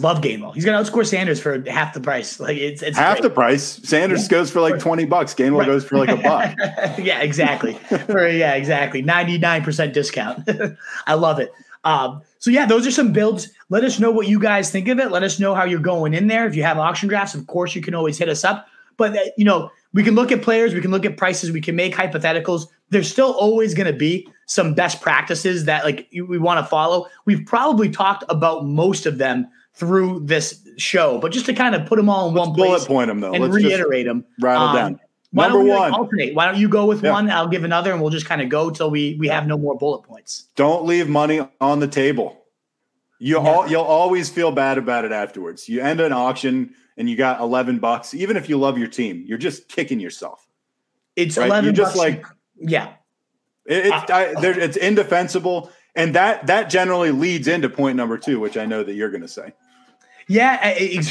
love 0.00 0.20
Gainwell. 0.20 0.54
He's 0.54 0.64
gonna 0.64 0.82
outscore 0.82 1.06
Sanders 1.06 1.40
for 1.40 1.62
half 1.68 1.94
the 1.94 2.00
price. 2.00 2.40
Like 2.40 2.56
it's 2.56 2.82
it's 2.82 2.96
Half 2.98 3.16
great. 3.18 3.22
the 3.22 3.30
price. 3.30 3.62
Sanders 3.64 4.26
goes 4.28 4.50
for 4.50 4.60
like 4.60 4.78
twenty 4.78 5.04
bucks. 5.04 5.34
Gainwell 5.34 5.58
Right. 5.60 5.66
goes 5.66 5.84
for 5.84 5.98
like 5.98 6.08
a 6.08 6.16
buck. 6.16 6.54
yeah, 6.98 7.20
exactly. 7.20 7.74
For 7.74 8.26
yeah, 8.28 8.54
exactly. 8.54 9.02
Ninety 9.02 9.38
nine 9.38 9.62
percent 9.62 9.94
discount. 9.94 10.48
I 11.06 11.14
love 11.14 11.38
it. 11.38 11.52
Um, 11.84 12.22
so 12.38 12.50
yeah, 12.50 12.66
those 12.66 12.86
are 12.86 12.90
some 12.90 13.12
builds. 13.12 13.48
Let 13.70 13.84
us 13.84 13.98
know 13.98 14.10
what 14.10 14.26
you 14.28 14.38
guys 14.40 14.70
think 14.70 14.88
of 14.88 14.98
it. 14.98 15.10
Let 15.10 15.22
us 15.22 15.38
know 15.40 15.54
how 15.54 15.64
you're 15.64 15.80
going 15.80 16.14
in 16.14 16.26
there. 16.26 16.46
If 16.46 16.54
you 16.54 16.62
have 16.62 16.78
auction 16.78 17.08
drafts, 17.08 17.34
of 17.34 17.46
course, 17.46 17.74
you 17.74 17.82
can 17.82 17.94
always 17.94 18.18
hit 18.18 18.28
us 18.28 18.44
up. 18.44 18.66
But 18.96 19.16
uh, 19.16 19.20
you 19.38 19.44
know, 19.44 19.70
we 19.92 20.02
can 20.02 20.14
look 20.14 20.30
at 20.30 20.42
players, 20.42 20.74
we 20.74 20.80
can 20.80 20.90
look 20.90 21.04
at 21.06 21.16
prices, 21.16 21.50
we 21.50 21.60
can 21.60 21.74
make 21.76 21.94
hypotheticals. 21.94 22.66
There's 22.90 23.10
still 23.10 23.32
always 23.32 23.72
going 23.74 23.90
to 23.90 23.96
be 23.98 24.28
some 24.46 24.74
best 24.74 25.00
practices 25.00 25.64
that 25.66 25.84
like 25.84 26.08
we 26.12 26.38
want 26.38 26.58
to 26.58 26.66
follow. 26.66 27.06
We've 27.24 27.46
probably 27.46 27.88
talked 27.88 28.24
about 28.28 28.64
most 28.66 29.06
of 29.06 29.18
them 29.18 29.48
through 29.74 30.20
this 30.24 30.66
show, 30.76 31.18
but 31.18 31.32
just 31.32 31.46
to 31.46 31.52
kind 31.54 31.74
of 31.74 31.86
put 31.86 31.96
them 31.96 32.08
all 32.08 32.28
in 32.28 32.34
one 32.34 32.52
Bullet 32.52 32.68
place 32.68 32.84
point 32.86 33.08
them 33.08 33.20
though. 33.20 33.32
and 33.32 33.42
Let's 33.42 33.54
reiterate 33.54 34.06
them. 34.06 34.24
rattle 34.40 34.68
Um, 34.68 34.76
down. 34.76 35.00
Why 35.32 35.44
Number 35.44 35.58
don't 35.58 35.64
we 35.66 35.70
like, 35.72 35.92
one. 35.92 36.00
alternate? 36.00 36.34
Why 36.34 36.46
don't 36.46 36.58
you 36.58 36.68
go 36.68 36.86
with 36.86 37.04
Yeah. 37.04 37.12
one? 37.12 37.30
I'll 37.30 37.46
give 37.48 37.62
another, 37.62 37.92
and 37.92 38.00
we'll 38.02 38.10
just 38.10 38.26
kind 38.26 38.42
of 38.42 38.48
go 38.48 38.68
till 38.70 38.90
we 38.90 39.16
we 39.20 39.28
have 39.28 39.46
no 39.46 39.56
more 39.56 39.78
bullet 39.78 40.02
points. 40.02 40.48
Don't 40.56 40.84
leave 40.86 41.08
money 41.08 41.40
on 41.60 41.78
the 41.80 41.86
table. 41.86 42.36
You 43.20 43.34
Never. 43.36 43.48
all, 43.48 43.68
you'll 43.68 43.82
always 43.82 44.28
feel 44.28 44.50
bad 44.50 44.76
about 44.78 45.04
it 45.04 45.12
afterwards. 45.12 45.68
You 45.68 45.82
end 45.82 46.00
an 46.00 46.12
auction 46.12 46.74
and 46.96 47.08
you 47.08 47.16
got 47.16 47.40
11 47.40 47.78
bucks. 47.78 48.12
Even 48.14 48.36
if 48.36 48.48
you 48.48 48.58
love 48.58 48.76
your 48.78 48.88
team, 48.88 49.22
you're 49.26 49.38
just 49.38 49.68
kicking 49.68 50.00
yourself. 50.00 50.46
It's 51.16 51.36
Right? 51.36 51.46
eleven. 51.46 51.66
You 51.66 51.72
just 51.72 51.90
bucks. 51.94 51.98
like 51.98 52.24
yeah, 52.58 52.88
it, 53.66 53.86
it's 53.86 54.10
I, 54.10 54.34
there, 54.40 54.58
it's 54.58 54.76
indefensible, 54.76 55.70
and 56.00 56.14
that 56.14 56.46
that 56.46 56.70
generally 56.70 57.10
leads 57.10 57.46
into 57.46 57.68
point 57.68 57.96
number 57.96 58.16
two, 58.16 58.40
which 58.40 58.56
I 58.56 58.64
know 58.64 58.82
that 58.82 58.94
you're 58.94 59.10
going 59.10 59.22
to 59.22 59.28
say. 59.28 59.52
yeah. 60.28 60.58
I, 60.62 61.02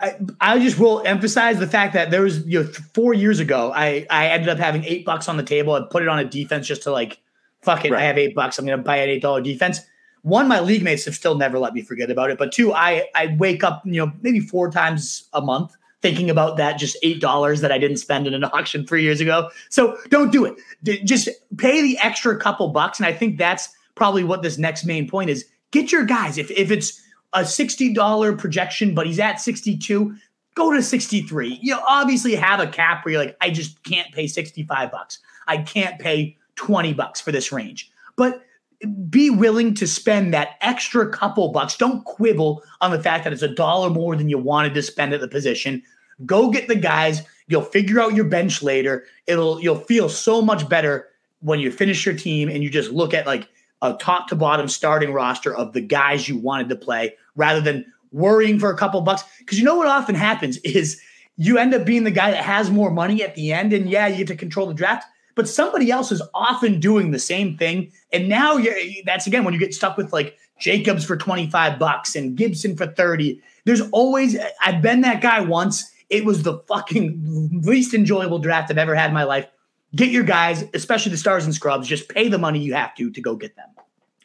I, 0.00 0.16
I 0.40 0.58
just 0.58 0.78
will 0.78 1.02
emphasize 1.04 1.58
the 1.58 1.66
fact 1.66 1.94
that 1.94 2.10
there 2.10 2.22
was 2.22 2.46
you 2.46 2.62
know 2.62 2.68
four 2.94 3.14
years 3.14 3.40
ago, 3.40 3.72
I 3.74 4.06
I 4.10 4.28
ended 4.28 4.48
up 4.48 4.58
having 4.58 4.84
eight 4.84 5.04
bucks 5.04 5.28
on 5.28 5.36
the 5.36 5.42
table. 5.42 5.74
I 5.74 5.82
put 5.90 6.02
it 6.02 6.08
on 6.08 6.18
a 6.18 6.24
defense 6.24 6.66
just 6.66 6.82
to 6.84 6.92
like 6.92 7.18
fuck 7.62 7.84
it. 7.84 7.92
I 7.92 8.02
have 8.02 8.18
eight 8.18 8.34
bucks. 8.34 8.58
I'm 8.58 8.66
going 8.66 8.78
to 8.78 8.84
buy 8.84 8.98
an 8.98 9.08
eight 9.08 9.22
dollar 9.22 9.40
defense. 9.40 9.80
One, 10.22 10.48
my 10.48 10.60
league 10.60 10.82
mates 10.82 11.04
have 11.04 11.14
still 11.14 11.36
never 11.36 11.58
let 11.58 11.72
me 11.72 11.82
forget 11.82 12.10
about 12.10 12.30
it. 12.30 12.38
But 12.38 12.52
two, 12.52 12.72
I 12.72 13.08
I 13.14 13.34
wake 13.38 13.64
up 13.64 13.82
you 13.84 14.04
know 14.04 14.12
maybe 14.22 14.40
four 14.40 14.70
times 14.70 15.28
a 15.32 15.40
month 15.40 15.76
thinking 16.02 16.30
about 16.30 16.56
that 16.58 16.78
just 16.78 16.96
eight 17.02 17.20
dollars 17.20 17.62
that 17.62 17.72
I 17.72 17.78
didn't 17.78 17.96
spend 17.96 18.26
in 18.26 18.34
an 18.34 18.44
auction 18.52 18.86
three 18.86 19.02
years 19.02 19.20
ago. 19.20 19.50
So 19.70 19.96
don't 20.08 20.30
do 20.30 20.44
it. 20.44 20.56
Just 21.04 21.28
pay 21.56 21.82
the 21.82 21.98
extra 21.98 22.38
couple 22.38 22.68
bucks, 22.68 23.00
and 23.00 23.06
I 23.06 23.12
think 23.12 23.38
that's 23.38 23.70
probably 23.96 24.22
what 24.22 24.42
this 24.42 24.58
next 24.58 24.84
main 24.84 25.08
point 25.08 25.30
is. 25.30 25.44
Get 25.72 25.90
your 25.90 26.04
guys. 26.04 26.38
If 26.38 26.50
if 26.52 26.70
it's 26.70 27.02
a 27.32 27.44
sixty 27.44 27.92
dollar 27.92 28.36
projection, 28.36 28.94
but 28.94 29.06
he's 29.06 29.18
at 29.18 29.40
sixty 29.40 29.76
two, 29.76 30.14
go 30.54 30.72
to 30.72 30.80
sixty 30.80 31.22
three. 31.22 31.58
You 31.60 31.74
know, 31.74 31.82
obviously 31.86 32.36
have 32.36 32.60
a 32.60 32.68
cap 32.68 33.04
where 33.04 33.12
you're 33.12 33.24
like, 33.24 33.36
I 33.40 33.50
just 33.50 33.82
can't 33.82 34.12
pay 34.12 34.28
sixty 34.28 34.62
five 34.62 34.92
bucks. 34.92 35.18
I 35.48 35.58
can't 35.58 35.98
pay 35.98 36.36
twenty 36.54 36.92
bucks 36.92 37.20
for 37.20 37.32
this 37.32 37.50
range, 37.50 37.90
but 38.16 38.42
be 39.08 39.30
willing 39.30 39.74
to 39.74 39.86
spend 39.86 40.34
that 40.34 40.56
extra 40.60 41.08
couple 41.08 41.50
bucks. 41.50 41.76
Don't 41.76 42.04
quibble 42.04 42.62
on 42.80 42.90
the 42.90 43.02
fact 43.02 43.24
that 43.24 43.32
it's 43.32 43.42
a 43.42 43.48
dollar 43.48 43.90
more 43.90 44.14
than 44.14 44.28
you 44.28 44.38
wanted 44.38 44.74
to 44.74 44.82
spend 44.82 45.14
at 45.14 45.20
the 45.20 45.28
position. 45.28 45.82
Go 46.24 46.50
get 46.50 46.68
the 46.68 46.76
guys. 46.76 47.22
You'll 47.48 47.62
figure 47.62 48.00
out 48.00 48.14
your 48.14 48.26
bench 48.26 48.62
later. 48.62 49.04
It'll 49.26 49.60
you'll 49.60 49.80
feel 49.80 50.08
so 50.08 50.42
much 50.42 50.68
better 50.68 51.08
when 51.40 51.60
you 51.60 51.70
finish 51.70 52.04
your 52.04 52.16
team 52.16 52.48
and 52.48 52.62
you 52.62 52.70
just 52.70 52.90
look 52.90 53.14
at 53.14 53.26
like 53.26 53.48
a 53.82 53.94
top 53.94 54.28
to 54.28 54.36
bottom 54.36 54.68
starting 54.68 55.12
roster 55.12 55.54
of 55.54 55.72
the 55.72 55.80
guys 55.80 56.28
you 56.28 56.38
wanted 56.38 56.68
to 56.68 56.76
play 56.76 57.14
rather 57.34 57.60
than 57.60 57.84
worrying 58.12 58.58
for 58.58 58.70
a 58.70 58.76
couple 58.76 59.00
bucks. 59.00 59.22
Because 59.38 59.58
you 59.58 59.64
know 59.64 59.76
what 59.76 59.88
often 59.88 60.14
happens 60.14 60.56
is 60.58 61.00
you 61.36 61.58
end 61.58 61.74
up 61.74 61.84
being 61.84 62.04
the 62.04 62.10
guy 62.10 62.30
that 62.30 62.44
has 62.44 62.70
more 62.70 62.90
money 62.90 63.22
at 63.22 63.34
the 63.34 63.52
end, 63.52 63.72
and 63.72 63.88
yeah, 63.88 64.06
you 64.06 64.18
get 64.18 64.28
to 64.28 64.36
control 64.36 64.66
the 64.66 64.74
draft. 64.74 65.06
But 65.34 65.48
somebody 65.48 65.90
else 65.90 66.10
is 66.10 66.22
often 66.32 66.80
doing 66.80 67.10
the 67.10 67.18
same 67.18 67.58
thing, 67.58 67.92
and 68.12 68.28
now 68.28 68.56
you're 68.56 68.74
that's 69.04 69.26
again 69.26 69.44
when 69.44 69.52
you 69.52 69.60
get 69.60 69.74
stuck 69.74 69.96
with 69.98 70.12
like 70.12 70.36
Jacobs 70.58 71.04
for 71.04 71.16
twenty 71.16 71.50
five 71.50 71.78
bucks 71.78 72.16
and 72.16 72.36
Gibson 72.36 72.74
for 72.74 72.86
thirty. 72.86 73.42
There's 73.66 73.82
always 73.90 74.36
I've 74.64 74.80
been 74.80 75.02
that 75.02 75.20
guy 75.20 75.40
once. 75.40 75.92
It 76.08 76.24
was 76.24 76.42
the 76.42 76.58
fucking 76.68 77.62
least 77.64 77.92
enjoyable 77.92 78.38
draft 78.38 78.70
I've 78.70 78.78
ever 78.78 78.94
had 78.94 79.08
in 79.08 79.14
my 79.14 79.24
life. 79.24 79.46
Get 79.96 80.10
your 80.10 80.24
guys, 80.24 80.64
especially 80.74 81.10
the 81.10 81.18
stars 81.18 81.44
and 81.44 81.54
scrubs, 81.54 81.88
just 81.88 82.08
pay 82.08 82.28
the 82.28 82.38
money 82.38 82.60
you 82.60 82.74
have 82.74 82.94
to 82.96 83.10
to 83.10 83.20
go 83.20 83.34
get 83.34 83.56
them. 83.56 83.70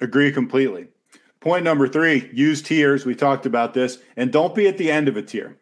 Agree 0.02 0.32
completely. 0.32 0.88
Point 1.40 1.64
number 1.64 1.88
three 1.88 2.30
use 2.34 2.62
tiers. 2.62 3.06
We 3.06 3.16
talked 3.16 3.48
about 3.48 3.74
this, 3.74 3.98
and 4.16 4.32
don't 4.32 4.54
be 4.54 4.68
at 4.68 4.78
the 4.78 4.92
end 4.92 5.08
of 5.08 5.18
a 5.18 5.24
tier. 5.24 5.58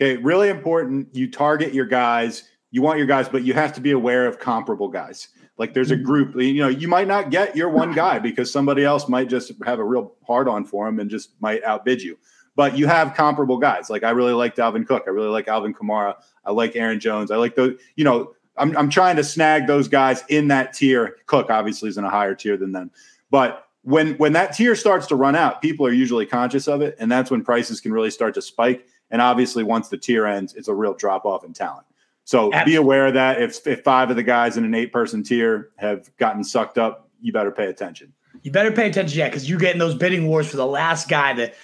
Okay, 0.00 0.16
really 0.16 0.48
important. 0.48 1.14
You 1.14 1.30
target 1.30 1.74
your 1.74 1.84
guys. 1.84 2.44
You 2.70 2.80
want 2.80 2.98
your 2.98 3.06
guys, 3.06 3.28
but 3.28 3.42
you 3.42 3.52
have 3.52 3.72
to 3.74 3.80
be 3.80 3.90
aware 3.90 4.26
of 4.26 4.38
comparable 4.38 4.88
guys. 4.88 5.28
Like 5.58 5.74
there's 5.74 5.90
a 5.90 5.94
mm-hmm. 5.94 6.04
group, 6.04 6.36
you 6.36 6.62
know, 6.62 6.68
you 6.68 6.88
might 6.88 7.06
not 7.06 7.30
get 7.30 7.54
your 7.54 7.68
one 7.68 7.92
guy 7.94 8.18
because 8.18 8.50
somebody 8.50 8.82
else 8.82 9.08
might 9.08 9.28
just 9.28 9.52
have 9.66 9.78
a 9.78 9.84
real 9.84 10.14
hard 10.26 10.48
on 10.48 10.64
for 10.64 10.88
him 10.88 10.98
and 10.98 11.10
just 11.10 11.32
might 11.40 11.62
outbid 11.64 12.00
you. 12.00 12.18
But 12.56 12.78
you 12.78 12.86
have 12.86 13.14
comparable 13.14 13.58
guys. 13.58 13.90
Like 13.90 14.02
I 14.02 14.10
really 14.10 14.32
like 14.32 14.56
Dalvin 14.56 14.86
Cook. 14.86 15.04
I 15.06 15.10
really 15.10 15.28
like 15.28 15.48
Alvin 15.48 15.74
Kamara. 15.74 16.14
I 16.46 16.52
like 16.52 16.76
Aaron 16.76 16.98
Jones. 16.98 17.30
I 17.30 17.36
like 17.36 17.56
those, 17.56 17.78
you 17.94 18.04
know, 18.04 18.32
I'm, 18.56 18.76
I'm 18.76 18.90
trying 18.90 19.16
to 19.16 19.24
snag 19.24 19.66
those 19.66 19.88
guys 19.88 20.24
in 20.28 20.48
that 20.48 20.72
tier. 20.74 21.16
Cook 21.26 21.50
obviously 21.50 21.88
is 21.88 21.98
in 21.98 22.04
a 22.04 22.10
higher 22.10 22.34
tier 22.34 22.56
than 22.56 22.72
them. 22.72 22.90
But 23.30 23.66
when 23.82 24.14
when 24.14 24.32
that 24.34 24.52
tier 24.54 24.74
starts 24.76 25.06
to 25.06 25.16
run 25.16 25.34
out, 25.34 25.62
people 25.62 25.86
are 25.86 25.92
usually 25.92 26.26
conscious 26.26 26.68
of 26.68 26.82
it, 26.82 26.96
and 26.98 27.10
that's 27.10 27.30
when 27.30 27.42
prices 27.42 27.80
can 27.80 27.92
really 27.92 28.10
start 28.10 28.34
to 28.34 28.42
spike. 28.42 28.86
And 29.10 29.22
obviously, 29.22 29.64
once 29.64 29.88
the 29.88 29.96
tier 29.96 30.26
ends, 30.26 30.54
it's 30.54 30.68
a 30.68 30.74
real 30.74 30.94
drop 30.94 31.24
off 31.24 31.44
in 31.44 31.52
talent. 31.52 31.86
So 32.24 32.52
be 32.64 32.76
aware 32.76 33.06
of 33.06 33.14
that. 33.14 33.40
If 33.40 33.66
if 33.66 33.82
five 33.82 34.10
of 34.10 34.16
the 34.16 34.22
guys 34.22 34.56
in 34.56 34.64
an 34.64 34.74
eight 34.74 34.92
person 34.92 35.22
tier 35.22 35.70
have 35.76 36.14
gotten 36.18 36.44
sucked 36.44 36.78
up, 36.78 37.08
you 37.20 37.32
better 37.32 37.50
pay 37.50 37.66
attention. 37.66 38.12
You 38.42 38.52
better 38.52 38.70
pay 38.70 38.88
attention, 38.88 39.18
yeah, 39.18 39.28
because 39.28 39.48
you're 39.50 39.58
getting 39.58 39.78
those 39.80 39.94
bidding 39.94 40.26
wars 40.26 40.48
for 40.48 40.56
the 40.56 40.66
last 40.66 41.08
guy 41.08 41.34
that 41.34 41.54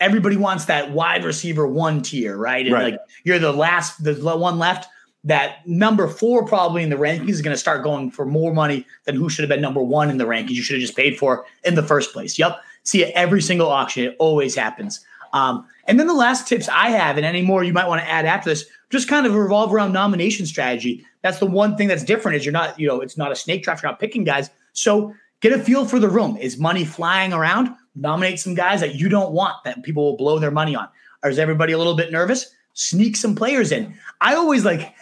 everybody 0.00 0.36
wants 0.36 0.64
that 0.64 0.90
wide 0.92 1.24
receiver 1.24 1.66
one 1.66 2.02
tier, 2.02 2.36
right? 2.36 2.64
And 2.64 2.72
Right. 2.72 2.92
like 2.94 3.00
you're 3.24 3.38
the 3.38 3.52
last, 3.52 4.02
the 4.02 4.14
one 4.14 4.58
left. 4.58 4.88
That 5.26 5.66
number 5.66 6.06
four 6.06 6.46
probably 6.46 6.84
in 6.84 6.88
the 6.88 6.96
rankings 6.96 7.30
is 7.30 7.42
going 7.42 7.54
to 7.54 7.58
start 7.58 7.82
going 7.82 8.12
for 8.12 8.24
more 8.24 8.54
money 8.54 8.86
than 9.04 9.16
who 9.16 9.28
should 9.28 9.42
have 9.42 9.48
been 9.48 9.60
number 9.60 9.82
one 9.82 10.08
in 10.08 10.18
the 10.18 10.24
rankings. 10.24 10.50
You 10.50 10.62
should 10.62 10.76
have 10.76 10.80
just 10.80 10.96
paid 10.96 11.18
for 11.18 11.44
in 11.64 11.74
the 11.74 11.82
first 11.82 12.12
place. 12.12 12.38
Yep, 12.38 12.60
see 12.84 13.02
it 13.02 13.12
every 13.14 13.42
single 13.42 13.68
auction. 13.68 14.04
It 14.04 14.16
always 14.18 14.54
happens. 14.54 15.04
Um, 15.32 15.66
and 15.86 16.00
then 16.00 16.06
the 16.06 16.14
last 16.14 16.48
tips 16.48 16.68
I 16.68 16.90
have, 16.90 17.16
and 17.16 17.26
any 17.26 17.42
more 17.42 17.64
you 17.64 17.72
might 17.72 17.88
want 17.88 18.00
to 18.00 18.08
add 18.08 18.24
after 18.24 18.50
this, 18.50 18.66
just 18.90 19.08
kind 19.08 19.26
of 19.26 19.34
revolve 19.34 19.74
around 19.74 19.92
nomination 19.92 20.46
strategy. 20.46 21.04
That's 21.22 21.38
the 21.38 21.46
one 21.46 21.76
thing 21.76 21.88
that's 21.88 22.04
different 22.04 22.36
is 22.36 22.46
you're 22.46 22.52
not, 22.52 22.78
you 22.78 22.86
know, 22.86 23.00
it's 23.00 23.18
not 23.18 23.32
a 23.32 23.36
snake 23.36 23.64
draft. 23.64 23.82
You're 23.82 23.90
not 23.90 23.98
picking 23.98 24.22
guys. 24.22 24.48
So 24.74 25.12
get 25.40 25.52
a 25.52 25.58
feel 25.58 25.84
for 25.84 25.98
the 25.98 26.08
room. 26.08 26.36
Is 26.36 26.56
money 26.56 26.84
flying 26.84 27.32
around? 27.32 27.74
Nominate 27.96 28.38
some 28.38 28.54
guys 28.54 28.80
that 28.80 28.94
you 28.94 29.08
don't 29.08 29.32
want 29.32 29.56
that 29.64 29.82
people 29.82 30.04
will 30.04 30.16
blow 30.16 30.38
their 30.38 30.52
money 30.52 30.76
on. 30.76 30.88
Or 31.24 31.30
is 31.30 31.38
everybody 31.40 31.72
a 31.72 31.78
little 31.78 31.96
bit 31.96 32.12
nervous? 32.12 32.54
Sneak 32.74 33.16
some 33.16 33.34
players 33.34 33.72
in. 33.72 33.92
I 34.20 34.36
always 34.36 34.64
like. 34.64 34.94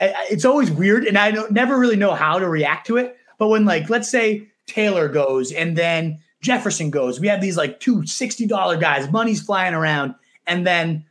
It's 0.00 0.44
always 0.44 0.70
weird, 0.70 1.04
and 1.04 1.18
I 1.18 1.30
don't 1.30 1.52
never 1.52 1.78
really 1.78 1.96
know 1.96 2.14
how 2.14 2.38
to 2.38 2.48
react 2.48 2.86
to 2.86 2.96
it. 2.96 3.16
But 3.38 3.48
when 3.48 3.64
like, 3.64 3.90
let's 3.90 4.08
say 4.08 4.48
Taylor 4.66 5.08
goes, 5.08 5.52
and 5.52 5.76
then 5.76 6.20
Jefferson 6.40 6.90
goes. 6.90 7.20
We 7.20 7.28
have 7.28 7.40
these 7.40 7.56
like 7.56 7.80
two 7.80 8.02
$60 8.02 8.80
guys, 8.80 9.10
money's 9.10 9.42
flying 9.42 9.74
around. 9.74 10.14
And 10.46 10.66
then 10.66 11.04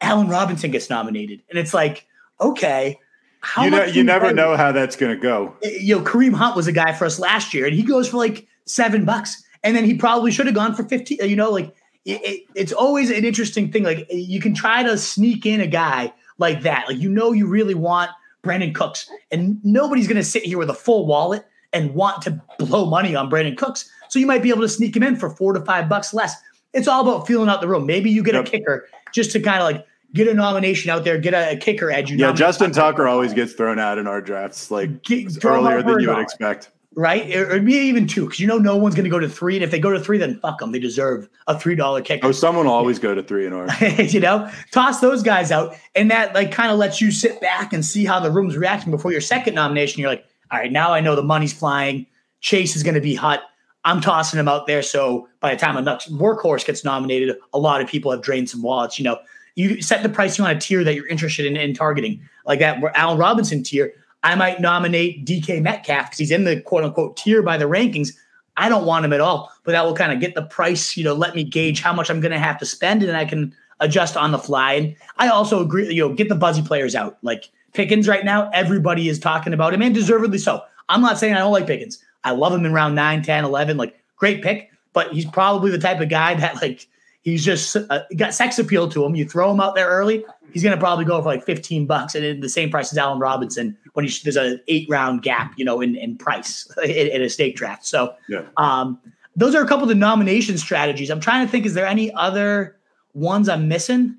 Allen 0.00 0.28
Robinson 0.28 0.70
gets 0.70 0.90
nominated. 0.90 1.42
And 1.48 1.58
it's 1.58 1.72
like, 1.72 2.06
okay. 2.40 2.98
How 3.40 3.64
you 3.64 3.70
know, 3.70 3.84
you 3.84 4.02
never 4.02 4.32
know 4.32 4.56
how 4.56 4.72
that's 4.72 4.96
going 4.96 5.14
to 5.14 5.22
go. 5.22 5.54
You 5.62 5.96
know, 5.96 6.02
Kareem 6.02 6.34
Hunt 6.34 6.56
was 6.56 6.66
a 6.66 6.72
guy 6.72 6.92
for 6.92 7.04
us 7.04 7.20
last 7.20 7.54
year, 7.54 7.66
and 7.66 7.74
he 7.74 7.82
goes 7.82 8.08
for 8.08 8.16
like 8.16 8.46
seven 8.64 9.04
bucks. 9.04 9.42
And 9.62 9.76
then 9.76 9.84
he 9.84 9.94
probably 9.94 10.32
should 10.32 10.46
have 10.46 10.54
gone 10.54 10.74
for 10.74 10.82
15. 10.82 11.18
You 11.22 11.36
know, 11.36 11.50
like 11.50 11.74
it, 12.04 12.20
it, 12.24 12.42
it's 12.56 12.72
always 12.72 13.10
an 13.10 13.24
interesting 13.24 13.70
thing. 13.70 13.84
Like 13.84 14.06
you 14.10 14.40
can 14.40 14.52
try 14.52 14.82
to 14.82 14.98
sneak 14.98 15.46
in 15.46 15.60
a 15.60 15.66
guy 15.66 16.12
like 16.38 16.62
that. 16.62 16.86
Like 16.88 16.98
you 16.98 17.08
know, 17.08 17.32
you 17.32 17.46
really 17.46 17.74
want 17.74 18.10
Brandin 18.42 18.74
Cooks, 18.74 19.10
and 19.30 19.58
nobody's 19.64 20.06
going 20.06 20.16
to 20.16 20.24
sit 20.24 20.44
here 20.44 20.58
with 20.58 20.70
a 20.70 20.74
full 20.74 21.06
wallet 21.06 21.44
and 21.72 21.94
want 21.94 22.22
to 22.22 22.40
blow 22.58 22.86
money 22.86 23.14
on 23.14 23.28
Brandin 23.30 23.56
Cooks. 23.56 23.90
So 24.08 24.18
you 24.18 24.26
might 24.26 24.42
be 24.42 24.50
able 24.50 24.62
to 24.62 24.68
sneak 24.68 24.94
him 24.96 25.02
in 25.02 25.16
for 25.16 25.30
four 25.30 25.52
to 25.52 25.60
five 25.64 25.88
bucks 25.88 26.14
less. 26.14 26.34
It's 26.72 26.86
all 26.88 27.00
about 27.08 27.26
feeling 27.26 27.48
out 27.48 27.60
the 27.60 27.68
room. 27.68 27.86
Maybe 27.86 28.10
you 28.10 28.22
get 28.22 28.34
Yep. 28.34 28.46
a 28.46 28.50
kicker 28.50 28.88
just 29.12 29.32
to 29.32 29.40
kind 29.40 29.58
of 29.60 29.64
like 29.64 29.86
get 30.14 30.28
a 30.28 30.34
nomination 30.34 30.90
out 30.90 31.04
there, 31.04 31.18
get 31.18 31.34
a, 31.34 31.52
a 31.52 31.56
kicker 31.56 31.90
edge. 31.90 32.10
You 32.10 32.16
know. 32.18 32.28
Yeah, 32.28 32.32
Justin 32.34 32.70
Tucker 32.70 33.08
always 33.08 33.32
gets 33.34 33.52
thrown 33.54 33.78
out 33.78 33.98
in 33.98 34.06
our 34.06 34.20
drafts 34.20 34.70
like 34.70 35.02
Get- 35.02 35.44
earlier 35.44 35.82
than 35.82 36.00
you 36.00 36.08
would 36.08 36.18
expect. 36.20 36.70
Right? 36.96 37.36
Or, 37.36 37.52
or 37.52 37.60
maybe 37.60 37.74
even 37.74 38.08
two, 38.08 38.24
because 38.24 38.40
you 38.40 38.46
know 38.46 38.58
no 38.58 38.76
one's 38.76 38.94
going 38.94 39.04
to 39.04 39.10
go 39.10 39.18
to 39.20 39.28
three, 39.28 39.54
and 39.54 39.62
if 39.62 39.70
they 39.70 39.78
go 39.78 39.92
to 39.92 40.00
three, 40.00 40.18
then 40.18 40.40
fuck 40.40 40.58
them. 40.58 40.72
They 40.72 40.80
deserve 40.80 41.28
a 41.46 41.56
three 41.56 41.76
dollar 41.76 42.00
kicker. 42.00 42.26
Oh, 42.26 42.32
someone 42.32 42.66
will 42.66 42.72
always 42.72 42.98
go 42.98 43.14
to 43.14 43.22
three 43.22 43.46
and 43.46 43.54
R. 43.54 43.68
you 44.02 44.18
know, 44.18 44.50
toss 44.72 45.00
those 45.00 45.22
guys 45.22 45.52
out, 45.52 45.76
and 45.94 46.10
that 46.10 46.34
like 46.34 46.50
kind 46.50 46.72
of 46.72 46.78
lets 46.78 47.00
you 47.00 47.12
sit 47.12 47.40
back 47.40 47.72
and 47.72 47.84
see 47.84 48.04
how 48.04 48.18
the 48.18 48.30
room's 48.30 48.56
reacting 48.56 48.90
before 48.90 49.12
your 49.12 49.20
second 49.20 49.54
nomination. 49.54 50.00
You're 50.00 50.10
like, 50.10 50.24
all 50.50 50.58
right, 50.58 50.72
now 50.72 50.92
I 50.92 51.00
know 51.00 51.14
the 51.14 51.22
money's 51.22 51.52
flying. 51.52 52.06
Chase 52.40 52.74
is 52.74 52.82
going 52.82 52.94
to 52.94 53.00
be 53.00 53.14
hot. 53.14 53.42
I'm 53.84 54.00
tossing 54.00 54.40
him 54.40 54.48
out 54.48 54.66
there. 54.66 54.82
So 54.82 55.28
by 55.38 55.54
the 55.54 55.60
time 55.60 55.76
a 55.76 55.82
workhorse 55.82 56.66
gets 56.66 56.84
nominated, 56.84 57.36
a 57.52 57.58
lot 57.58 57.80
of 57.80 57.86
people 57.86 58.10
have 58.10 58.20
drained 58.20 58.50
some 58.50 58.60
wallets. 58.60 58.98
You 58.98 59.04
know, 59.04 59.18
you 59.54 59.80
set 59.80 60.02
the 60.02 60.08
pricing 60.08 60.44
on 60.44 60.56
a 60.56 60.60
tier 60.60 60.82
that 60.82 60.94
you're 60.94 61.06
interested 61.06 61.46
in, 61.46 61.56
in 61.56 61.72
targeting, 61.72 62.20
like 62.44 62.58
that 62.58 62.82
Allen 62.96 63.16
Robinson 63.16 63.62
tier. 63.62 63.92
I 64.26 64.34
might 64.34 64.60
nominate 64.60 65.24
DK 65.24 65.62
Metcalf 65.62 66.06
because 66.06 66.18
he's 66.18 66.32
in 66.32 66.42
the 66.42 66.60
quote 66.60 66.82
unquote 66.82 67.16
tier 67.16 67.42
by 67.42 67.56
the 67.56 67.66
rankings. 67.66 68.08
I 68.56 68.68
don't 68.68 68.84
want 68.84 69.04
him 69.04 69.12
at 69.12 69.20
all, 69.20 69.52
but 69.62 69.70
that 69.70 69.84
will 69.84 69.94
kind 69.94 70.10
of 70.10 70.18
get 70.18 70.34
the 70.34 70.42
price, 70.42 70.96
you 70.96 71.04
know, 71.04 71.14
let 71.14 71.36
me 71.36 71.44
gauge 71.44 71.80
how 71.80 71.92
much 71.92 72.10
I'm 72.10 72.20
going 72.20 72.32
to 72.32 72.38
have 72.38 72.58
to 72.58 72.66
spend 72.66 73.04
and 73.04 73.16
I 73.16 73.24
can 73.24 73.54
adjust 73.78 74.16
on 74.16 74.32
the 74.32 74.38
fly. 74.38 74.72
And 74.72 74.96
I 75.18 75.28
also 75.28 75.62
agree, 75.62 75.94
you 75.94 76.08
know, 76.08 76.12
get 76.12 76.28
the 76.28 76.34
buzzy 76.34 76.60
players 76.60 76.96
out. 76.96 77.18
Like 77.22 77.50
Pickens 77.72 78.08
right 78.08 78.24
now, 78.24 78.50
everybody 78.52 79.08
is 79.08 79.20
talking 79.20 79.52
about 79.52 79.72
him 79.72 79.82
and 79.82 79.94
deservedly 79.94 80.38
so. 80.38 80.60
I'm 80.88 81.02
not 81.02 81.18
saying 81.18 81.34
I 81.34 81.38
don't 81.38 81.52
like 81.52 81.68
Pickens. 81.68 82.02
I 82.24 82.32
love 82.32 82.52
him 82.52 82.66
in 82.66 82.72
round 82.72 82.96
9, 82.96 83.22
10, 83.22 83.44
11, 83.44 83.76
like 83.76 83.96
great 84.16 84.42
pick, 84.42 84.72
but 84.92 85.12
he's 85.12 85.26
probably 85.26 85.70
the 85.70 85.78
type 85.78 86.00
of 86.00 86.08
guy 86.08 86.34
that 86.34 86.60
like 86.60 86.88
he's 87.22 87.44
just 87.44 87.76
uh, 87.76 88.00
got 88.16 88.34
sex 88.34 88.58
appeal 88.58 88.88
to 88.88 89.04
him. 89.04 89.14
You 89.14 89.28
throw 89.28 89.52
him 89.52 89.60
out 89.60 89.76
there 89.76 89.88
early, 89.88 90.24
he's 90.52 90.62
going 90.62 90.74
to 90.74 90.80
probably 90.80 91.04
go 91.04 91.20
for 91.20 91.28
like 91.28 91.44
15 91.44 91.86
bucks 91.86 92.14
and 92.14 92.42
the 92.42 92.48
same 92.48 92.70
price 92.70 92.90
as 92.90 92.98
Allen 92.98 93.18
Robinson 93.18 93.76
when 93.96 94.04
he, 94.04 94.12
there's 94.24 94.36
an 94.36 94.60
eight 94.68 94.86
round 94.90 95.22
gap, 95.22 95.54
you 95.56 95.64
know, 95.64 95.80
in, 95.80 95.96
in 95.96 96.18
price 96.18 96.70
in, 96.84 96.90
in 97.08 97.22
a 97.22 97.30
snake 97.30 97.56
draft. 97.56 97.86
So, 97.86 98.14
Yeah. 98.28 98.42
um, 98.58 99.00
those 99.34 99.54
are 99.54 99.62
a 99.64 99.66
couple 99.66 99.84
of 99.84 99.88
the 99.88 99.94
nomination 99.94 100.58
strategies. 100.58 101.08
I'm 101.10 101.20
trying 101.20 101.46
to 101.46 101.50
think, 101.50 101.64
is 101.64 101.72
there 101.74 101.86
any 101.86 102.12
other 102.12 102.76
ones 103.14 103.48
I'm 103.48 103.68
missing? 103.68 104.16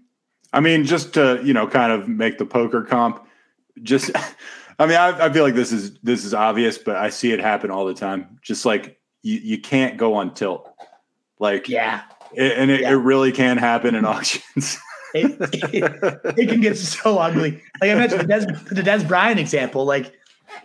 I 0.54 0.60
mean, 0.62 0.84
just 0.84 1.14
to 1.14 1.40
you 1.44 1.54
know, 1.54 1.68
kind 1.68 1.92
of 1.92 2.08
make 2.08 2.40
the 2.40 2.46
poker 2.46 2.82
comp. 2.82 3.24
Just, 3.84 4.10
I 4.80 4.86
mean, 4.88 4.98
I, 4.98 5.26
I 5.28 5.32
feel 5.32 5.44
like 5.44 5.54
this 5.56 5.72
is 5.72 5.98
this 6.00 6.26
is 6.26 6.34
obvious, 6.34 6.78
but 6.80 6.96
I 6.96 7.10
see 7.10 7.32
it 7.32 7.40
happen 7.40 7.70
all 7.70 7.86
the 7.86 7.94
time. 7.94 8.40
Just 8.42 8.66
like 8.66 9.00
you, 9.22 9.38
you 9.38 9.60
can't 9.62 9.98
go 9.98 10.14
on 10.16 10.34
tilt, 10.34 10.68
like 11.40 11.68
Yeah. 11.70 12.02
it, 12.34 12.58
and 12.58 12.72
it, 12.72 12.82
Yeah. 12.82 12.92
it 12.92 12.96
really 12.96 13.32
can 13.32 13.58
happen 13.58 13.94
in 13.96 14.06
auctions. 14.14 14.78
It, 15.14 15.38
it, 15.74 16.38
it 16.38 16.50
can 16.50 16.62
get 16.62 16.78
so 16.78 17.18
ugly. 17.18 17.62
Like 17.82 17.92
I 17.92 17.96
mentioned, 17.96 18.22
the 18.22 18.34
Dez, 18.34 18.70
the 18.70 18.82
Dez 18.82 19.08
Bryant 19.08 19.40
example, 19.40 19.86
like 19.86 20.14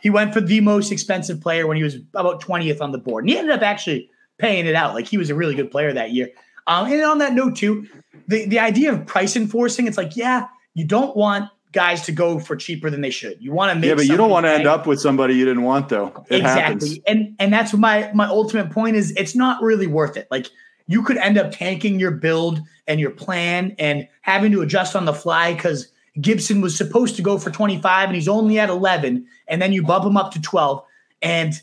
he 0.01 0.10
went 0.10 0.32
for 0.32 0.40
the 0.40 0.60
most 0.60 0.93
expensive 0.93 1.40
player 1.40 1.66
when 1.66 1.77
he 1.77 1.82
was 1.82 1.97
about 2.14 2.43
20th 2.43 2.81
on 2.81 2.93
the 2.93 2.98
board. 2.98 3.24
And 3.24 3.31
he 3.31 3.39
ended 3.39 3.55
up 3.55 3.62
actually 3.62 4.10
paying 4.39 4.66
it 4.66 4.74
out. 4.74 4.94
Like 4.94 5.06
he 5.06 5.19
was 5.19 5.31
a 5.31 5.35
really 5.35 5.55
good 5.55 5.70
player 5.70 5.93
that 5.93 6.12
year. 6.12 6.31
Um, 6.66 6.90
and 6.90 7.02
on 7.02 7.19
that 7.19 7.32
note, 7.32 7.56
too, 7.56 7.89
the, 8.28 8.47
the 8.47 8.59
idea 8.59 8.93
of 8.93 9.06
price 9.06 9.36
enforcing, 9.36 9.86
it's 9.86 9.97
like, 9.97 10.16
yeah, 10.16 10.47
you 10.74 10.85
don't 10.85 11.16
want 11.16 11.51
guys 11.73 12.02
to 12.02 12.12
go 12.12 12.39
for 12.39 12.55
cheaper 12.55 12.90
than 12.90 13.01
they 13.01 13.10
should. 13.10 13.39
You 13.40 13.52
want 13.52 13.73
to 13.73 13.78
make 13.78 13.89
yeah, 13.89 13.94
but 13.94 14.06
you 14.06 14.16
don't 14.16 14.31
want 14.31 14.47
to 14.47 14.51
end 14.51 14.66
up 14.66 14.86
with 14.86 15.01
somebody 15.01 15.35
you 15.35 15.44
didn't 15.44 15.62
want, 15.62 15.89
though. 15.89 16.24
It 16.28 16.40
exactly 16.40 16.60
happens. 16.62 16.98
and 17.06 17.35
and 17.39 17.52
that's 17.52 17.73
my 17.74 18.10
my 18.14 18.27
ultimate 18.27 18.70
point 18.70 18.97
is 18.97 19.10
it's 19.12 19.35
not 19.35 19.62
really 19.62 19.86
worth 19.86 20.16
it 20.16 20.28
like 20.31 20.51
you 20.86 21.02
could 21.02 21.16
end 21.18 21.38
up 21.38 21.52
tanking 21.52 21.98
your 22.00 22.10
build 22.10 22.60
and 22.86 22.98
your 23.00 23.10
plan 23.10 23.74
and 23.78 24.06
having 24.22 24.52
to 24.52 24.60
adjust 24.62 24.96
on 24.96 25.04
the 25.04 25.14
fly 25.14 25.54
because 25.54 25.88
gibson 26.20 26.60
was 26.60 26.76
supposed 26.76 27.16
to 27.16 27.22
go 27.22 27.38
for 27.38 27.50
25 27.50 28.09
and 28.09 28.14
he's 28.16 28.28
only 28.28 28.59
at 28.59 28.68
11 28.68 29.24
and 29.48 29.62
then 29.62 29.72
you 29.72 29.82
bump 29.82 30.04
him 30.04 30.16
up 30.16 30.30
to 30.32 30.40
12 30.42 30.84
and 31.22 31.54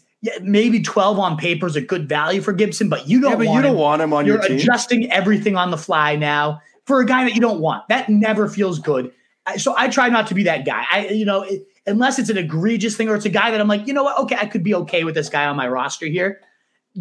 maybe 0.41 0.81
12 0.81 1.19
on 1.19 1.37
paper 1.37 1.67
is 1.67 1.75
a 1.75 1.81
good 1.81 2.09
value 2.09 2.41
for 2.41 2.51
gibson 2.53 2.89
but 2.89 3.07
you 3.07 3.21
don't 3.21 3.31
Yeah, 3.31 3.37
but 3.37 3.45
want 3.47 3.55
you 3.57 3.61
don't 3.61 3.71
him. 3.75 3.79
want 3.79 4.01
him 4.01 4.13
on 4.13 4.25
you're 4.25 4.35
your 4.37 4.43
team. 4.47 4.57
You're 4.57 4.63
adjusting 4.63 5.11
everything 5.11 5.55
on 5.55 5.71
the 5.71 5.77
fly 5.77 6.15
now 6.15 6.61
for 6.85 6.99
a 6.99 7.05
guy 7.05 7.23
that 7.25 7.35
you 7.35 7.41
don't 7.41 7.59
want. 7.59 7.87
That 7.89 8.09
never 8.09 8.47
feels 8.49 8.79
good. 8.79 9.11
So 9.57 9.75
i 9.77 9.87
try 9.87 10.09
not 10.09 10.27
to 10.27 10.33
be 10.35 10.43
that 10.43 10.65
guy. 10.65 10.85
I 10.91 11.07
you 11.09 11.25
know 11.25 11.41
it, 11.43 11.65
unless 11.85 12.19
it's 12.19 12.29
an 12.29 12.37
egregious 12.37 12.95
thing 12.97 13.07
or 13.09 13.15
it's 13.15 13.25
a 13.25 13.29
guy 13.29 13.49
that 13.51 13.59
i'm 13.61 13.67
like 13.67 13.87
you 13.87 13.93
know 13.93 14.03
what? 14.03 14.17
Okay 14.19 14.35
i 14.39 14.45
could 14.45 14.63
be 14.63 14.73
okay 14.75 15.03
with 15.03 15.15
this 15.15 15.29
guy 15.29 15.45
on 15.45 15.55
my 15.55 15.67
roster 15.67 16.05
here 16.05 16.39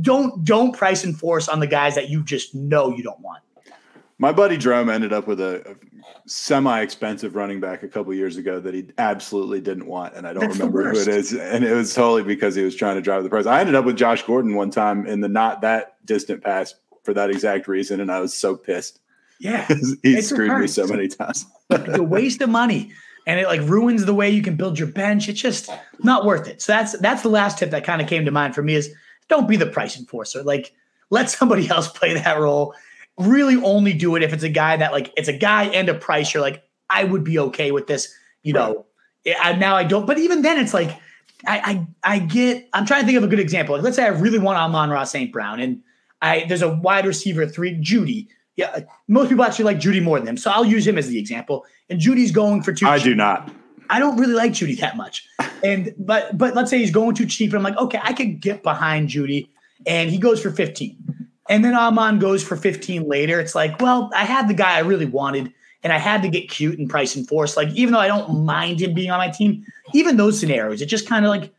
don't 0.01 0.45
don't 0.45 0.77
price 0.77 1.05
and 1.05 1.19
force 1.19 1.49
on 1.49 1.61
the 1.61 1.67
guys 1.67 1.95
that 1.95 2.11
you 2.11 2.23
just 2.23 2.55
know 2.55 2.95
you 2.95 3.03
don't 3.03 3.21
want 3.21 3.43
My 4.19 4.33
buddy 4.33 4.57
Drome 4.57 4.91
ended 4.91 5.13
up 5.13 5.27
with 5.27 5.41
a, 5.41 5.71
a 5.71 5.75
semi-expensive 6.27 7.35
running 7.35 7.61
back 7.61 7.83
a 7.83 7.89
couple 7.89 8.13
years 8.13 8.37
ago 8.37 8.61
that 8.61 8.75
he 8.75 8.89
absolutely 8.99 9.61
didn't 9.61 9.87
want, 9.87 10.15
and 10.15 10.27
I 10.27 10.33
don't 10.33 10.43
That's 10.43 10.59
remember 10.59 10.91
who 10.91 11.01
it 11.01 11.09
is. 11.09 11.33
And 11.33 11.65
it 11.65 11.73
was 11.73 11.95
totally 11.95 12.23
because 12.23 12.55
he 12.55 12.63
was 12.63 12.75
trying 12.77 12.97
to 12.97 13.01
drive 13.01 13.23
the 13.23 13.31
price. 13.31 13.47
I 13.47 13.61
ended 13.61 13.75
up 13.75 13.85
with 13.85 13.97
Josh 13.97 14.23
Gordon 14.25 14.55
one 14.55 14.71
time 14.71 15.07
in 15.07 15.21
the 15.21 15.29
not 15.29 15.63
that 15.63 16.05
distant 16.05 16.43
past 16.43 16.77
for 17.03 17.15
that 17.15 17.31
exact 17.31 17.69
reason, 17.69 18.01
and 18.01 18.11
I 18.13 18.21
was 18.21 18.35
so 18.35 18.57
pissed. 18.57 19.01
yeah 19.41 19.67
he 20.03 20.21
screwed 20.21 20.61
me 20.61 20.67
so 20.67 20.87
many 20.87 21.09
times. 21.09 21.47
it's 21.71 21.99
a 21.99 22.03
waste 22.03 22.43
of 22.43 22.51
money 22.51 22.93
and 23.27 23.39
it 23.39 23.47
like 23.47 23.61
ruins 23.61 24.05
the 24.05 24.15
way 24.15 24.29
you 24.29 24.43
can 24.43 24.57
build 24.57 24.79
your 24.79 24.89
bench 24.89 25.29
it's 25.29 25.41
just 25.41 25.71
not 26.03 26.25
worth 26.25 26.49
it 26.49 26.61
so 26.61 26.73
that's 26.73 26.99
that's 26.99 27.23
the 27.23 27.29
last 27.29 27.59
tip 27.59 27.71
that 27.71 27.85
kind 27.85 28.03
of 28.03 28.09
came 28.09 28.25
to 28.25 28.31
mind 28.33 28.55
for 28.55 28.63
me 28.63 28.75
is 28.75 28.93
don't 29.29 29.49
be 29.49 29.57
the 29.57 29.67
price 29.67 29.99
enforcer. 29.99 30.43
Like 30.43 30.73
let 31.11 31.31
somebody 31.31 31.69
else 31.71 31.89
play 31.89 32.15
that 32.15 32.39
role. 32.39 32.75
Really 33.19 33.57
only 33.57 33.93
do 33.93 34.17
it 34.17 34.23
if 34.23 34.33
it's 34.33 34.45
a 34.45 34.49
guy 34.49 34.77
that 34.77 34.93
like 34.93 35.13
it's 35.17 35.29
a 35.29 35.33
guy 35.33 35.65
and 35.65 35.89
a 35.89 35.95
price. 35.95 36.33
You're 36.33 36.43
like 36.43 36.65
i 36.91 37.05
would 37.05 37.23
be 37.25 37.39
okay 37.39 37.71
with 37.71 37.87
this 37.87 38.13
you 38.43 38.53
know. 38.53 38.87
I, 39.41 39.53
now 39.55 39.77
i 39.77 39.85
don't 39.85 40.07
but 40.07 40.17
even 40.19 40.41
then 40.41 40.59
it's 40.59 40.73
like 40.73 40.91
I, 41.47 41.87
I 42.03 42.15
i 42.15 42.19
get 42.19 42.69
i'm 42.73 42.87
trying 42.87 43.03
to 43.03 43.07
think 43.07 43.19
of 43.19 43.25
a 43.25 43.29
good 43.29 43.41
example. 43.41 43.75
Like 43.75 43.85
let's 43.85 43.97
say 43.97 44.05
i 44.05 44.09
really 44.09 44.39
want 44.39 44.59
Amon-Ra 44.59 45.05
st 45.05 45.33
brown 45.33 45.61
and 45.61 45.83
i 46.23 46.45
there's 46.49 46.63
a 46.63 46.75
wide 46.75 47.05
receiver 47.07 47.47
three 47.47 47.75
Jeudy. 47.81 48.29
Yeah 48.57 48.81
most 49.09 49.29
people 49.29 49.45
actually 49.45 49.67
like 49.67 49.79
Jeudy 49.79 50.03
more 50.03 50.19
than 50.19 50.29
him 50.29 50.37
so 50.37 50.51
i'll 50.51 50.65
use 50.65 50.87
him 50.87 50.97
as 50.97 51.09
the 51.09 51.19
example. 51.19 51.67
And 51.91 52.01
Jeudy's 52.01 52.33
going 52.33 52.63
for 52.63 52.73
two 52.73 52.87
I 52.87 52.99
do 52.99 53.15
not. 53.15 53.51
I 53.91 53.99
don't 53.99 54.17
really 54.19 54.35
like 54.35 54.53
Jeudy 54.53 54.79
that 54.81 54.97
much. 54.97 55.27
And 55.63 55.95
but 55.99 56.37
but 56.37 56.55
let's 56.55 56.71
say 56.71 56.79
he's 56.79 56.91
going 56.91 57.15
too 57.15 57.27
cheap, 57.27 57.51
and 57.53 57.59
I'm 57.59 57.63
like, 57.63 57.77
okay, 57.77 58.01
I 58.03 58.13
could 58.13 58.41
get 58.41 58.63
behind 58.63 59.09
Jeudy, 59.09 59.49
and 59.87 60.11
he 60.11 60.19
goes 60.19 60.41
for 60.41 60.51
15. 60.51 60.97
And 61.49 61.65
then 61.65 61.75
Amon 61.75 62.19
goes 62.19 62.43
for 62.43 62.57
15 62.57 63.09
later. 63.09 63.41
It's 63.41 63.55
like, 63.55 63.81
well, 63.81 64.11
I 64.15 64.25
had 64.25 64.49
the 64.49 64.55
guy 64.55 64.77
I 64.77 64.81
really 64.81 65.07
wanted, 65.07 65.53
and 65.83 65.93
I 65.93 65.99
had 65.99 66.23
to 66.23 66.29
get 66.29 66.51
cute 66.51 66.79
and 66.79 66.91
price 66.91 67.17
and 67.17 67.27
force. 67.27 67.57
Like, 67.57 67.69
even 67.71 67.93
though 67.93 68.01
I 68.01 68.09
don't 68.09 68.45
mind 68.45 68.81
him 68.81 68.93
being 68.93 69.11
on 69.11 69.19
my 69.19 69.31
team, 69.31 69.65
even 69.95 70.17
those 70.17 70.39
scenarios, 70.39 70.83
it 70.83 70.87
just 70.87 71.09
kind 71.09 71.25
of 71.25 71.31
like 71.31 71.53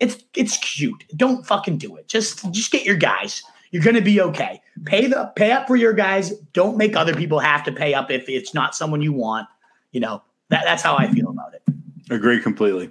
it's 0.00 0.22
it's 0.34 0.56
cute. 0.58 1.04
Don't 1.16 1.46
fucking 1.46 1.78
do 1.78 1.96
it. 1.96 2.08
Just 2.08 2.50
just 2.52 2.72
get 2.72 2.84
your 2.84 2.96
guys. 2.96 3.42
You're 3.70 3.82
gonna 3.82 4.00
be 4.00 4.20
okay. 4.20 4.60
Pay 4.84 5.06
the 5.06 5.32
pay 5.36 5.52
up 5.52 5.66
for 5.66 5.76
your 5.76 5.92
guys. 5.92 6.30
Don't 6.52 6.76
make 6.76 6.96
other 6.96 7.14
people 7.14 7.38
have 7.38 7.64
to 7.64 7.72
pay 7.72 7.94
up 7.94 8.10
if 8.10 8.28
it's 8.28 8.54
not 8.54 8.74
someone 8.74 9.02
you 9.02 9.12
want. 9.12 9.48
You 9.92 10.00
know, 10.00 10.22
that, 10.48 10.64
that's 10.64 10.82
how 10.82 10.96
I 10.96 11.08
feel 11.08 11.28
about 11.28 11.54
it. 11.54 11.62
Agree 12.10 12.40
completely. 12.40 12.90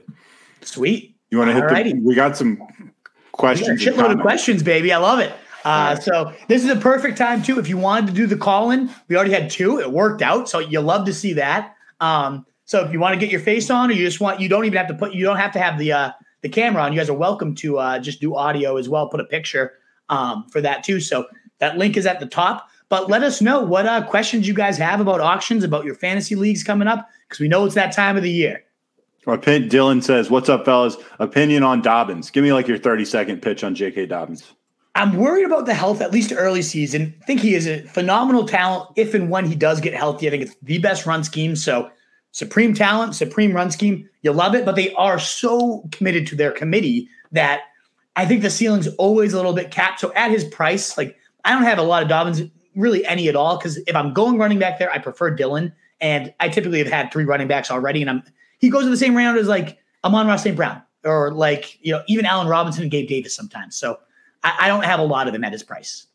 Sweet. 0.61 1.15
You 1.31 1.37
want 1.37 1.49
to 1.51 1.53
hit 1.53 1.93
the? 1.93 1.99
We 2.01 2.15
got 2.15 2.37
some 2.37 2.51
We 2.51 2.57
got 2.57 2.93
questions. 3.31 3.81
shitload 3.81 4.13
of 4.13 4.19
questions, 4.19 4.63
baby. 4.63 4.91
I 4.93 4.97
love 4.97 5.19
it. 5.19 5.33
Uh, 5.63 5.95
so 5.95 6.31
this 6.47 6.63
is 6.63 6.69
a 6.69 6.75
perfect 6.75 7.17
time 7.17 7.41
too. 7.41 7.57
If 7.59 7.67
you 7.67 7.77
wanted 7.77 8.07
to 8.07 8.13
do 8.13 8.27
the 8.27 8.37
call 8.37 8.71
in, 8.71 8.89
we 9.07 9.15
already 9.15 9.31
had 9.31 9.49
two. 9.49 9.79
It 9.79 9.91
worked 9.91 10.21
out, 10.21 10.47
so 10.47 10.59
you 10.59 10.79
love 10.79 11.05
to 11.07 11.13
see 11.13 11.33
that. 11.33 11.75
Um, 11.99 12.45
so 12.65 12.83
if 12.85 12.93
you 12.93 12.99
want 12.99 13.13
to 13.13 13.19
get 13.19 13.31
your 13.31 13.41
face 13.41 13.69
on, 13.69 13.89
or 13.89 13.93
you 13.93 14.05
just 14.05 14.21
want, 14.21 14.39
you 14.39 14.47
don't 14.47 14.65
even 14.65 14.77
have 14.77 14.87
to 14.87 14.93
put, 14.93 15.13
you 15.13 15.25
don't 15.25 15.37
have 15.37 15.51
to 15.53 15.59
have 15.59 15.79
the 15.79 15.91
uh, 15.91 16.11
the 16.41 16.49
camera 16.49 16.83
on. 16.83 16.93
You 16.93 16.99
guys 16.99 17.09
are 17.09 17.17
welcome 17.17 17.55
to 17.55 17.79
uh, 17.79 17.99
just 17.99 18.21
do 18.21 18.35
audio 18.35 18.77
as 18.77 18.87
well. 18.87 19.09
Put 19.09 19.19
a 19.19 19.25
picture 19.25 19.73
um, 20.09 20.47
for 20.49 20.61
that 20.61 20.83
too. 20.83 20.99
So 20.99 21.25
that 21.59 21.77
link 21.77 21.97
is 21.97 22.05
at 22.05 22.19
the 22.19 22.27
top. 22.27 22.69
But 22.89 23.09
let 23.09 23.23
us 23.23 23.41
know 23.41 23.61
what 23.61 23.87
uh, 23.87 24.05
questions 24.05 24.47
you 24.47 24.53
guys 24.53 24.77
have 24.77 24.99
about 24.99 25.19
auctions, 25.19 25.63
about 25.63 25.85
your 25.85 25.95
fantasy 25.95 26.35
leagues 26.35 26.63
coming 26.63 26.87
up, 26.87 27.09
because 27.27 27.39
we 27.39 27.47
know 27.47 27.65
it's 27.65 27.73
that 27.73 27.91
time 27.91 28.15
of 28.15 28.21
the 28.21 28.31
year. 28.31 28.63
Opin- 29.27 29.69
Dylan 29.69 30.03
says, 30.03 30.29
"What's 30.29 30.49
up, 30.49 30.65
fellas? 30.65 30.97
Opinion 31.19 31.63
on 31.63 31.81
Dobbins? 31.81 32.29
Give 32.29 32.43
me 32.43 32.53
like 32.53 32.67
your 32.67 32.77
thirty 32.77 33.05
second 33.05 33.41
pitch 33.41 33.63
on 33.63 33.75
J.K. 33.75 34.05
Dobbins." 34.05 34.43
I'm 34.95 35.17
worried 35.17 35.45
about 35.45 35.65
the 35.65 35.73
health, 35.73 35.99
at 35.99 36.13
least 36.13 36.31
early 36.35 36.61
season. 36.61 37.13
I 37.21 37.25
think 37.25 37.41
he 37.41 37.53
is 37.53 37.67
a 37.67 37.81
phenomenal 37.81 38.47
talent 38.47 38.89
if 38.95 39.13
and 39.13 39.29
when 39.29 39.45
he 39.45 39.53
does 39.53 39.81
get 39.81 39.93
healthy. 39.93 40.27
I 40.27 40.29
think 40.29 40.43
it's 40.43 40.55
the 40.61 40.77
best 40.77 41.05
run 41.05 41.23
scheme. 41.23 41.57
So, 41.57 41.89
supreme 42.31 42.73
talent, 42.73 43.13
supreme 43.13 43.53
run 43.53 43.71
scheme. 43.71 44.09
You 44.21 44.31
love 44.31 44.55
it, 44.55 44.63
but 44.63 44.77
they 44.77 44.93
are 44.93 45.19
so 45.19 45.87
committed 45.91 46.25
to 46.27 46.35
their 46.35 46.51
committee 46.51 47.09
that 47.33 47.63
I 48.15 48.25
think 48.25 48.41
the 48.41 48.49
ceiling's 48.49 48.87
always 48.95 49.33
a 49.33 49.35
little 49.35 49.53
bit 49.53 49.69
capped. 49.69 49.99
So, 49.99 50.13
at 50.13 50.31
his 50.31 50.45
price, 50.45 50.97
like 50.97 51.17
I 51.43 51.51
don't 51.51 51.63
have 51.63 51.77
a 51.77 51.83
lot 51.83 52.01
of 52.01 52.07
Dobbins, 52.07 52.43
really 52.75 53.05
any 53.05 53.27
at 53.27 53.35
all, 53.35 53.57
because 53.57 53.77
if 53.87 53.95
I'm 53.97 54.13
going 54.13 54.37
running 54.37 54.59
back 54.59 54.79
there, 54.79 54.91
I 54.91 54.99
prefer 54.99 55.35
Dylan. 55.35 55.73
And 55.99 56.33
I 56.39 56.49
typically 56.49 56.79
have 56.79 56.91
had 56.91 57.11
three 57.11 57.25
running 57.25 57.47
backs 57.47 57.71
already, 57.71 58.01
and 58.01 58.09
I'm 58.09 58.23
he 58.65 58.71
goes 58.71 58.83
in 58.83 58.89
the 58.89 58.97
same 58.97 59.15
round 59.15 59.37
as 59.37 59.47
like 59.47 59.77
Amon-Ra 60.03 60.37
St. 60.37 60.55
Brown 60.55 60.81
or 61.03 61.31
like 61.31 61.77
you 61.85 61.91
know 61.91 62.01
even 62.07 62.25
Allen 62.25 62.47
Robinson 62.47 62.81
and 62.81 62.91
Gabe 62.91 63.07
Davis 63.07 63.35
sometimes. 63.35 63.75
So 63.75 63.99
I, 64.43 64.57
I 64.61 64.67
don't 64.67 64.83
have 64.83 64.99
a 64.99 65.03
lot 65.03 65.27
of 65.27 65.33
them 65.33 65.43
at 65.43 65.51
his 65.51 65.61
price. 65.61 66.07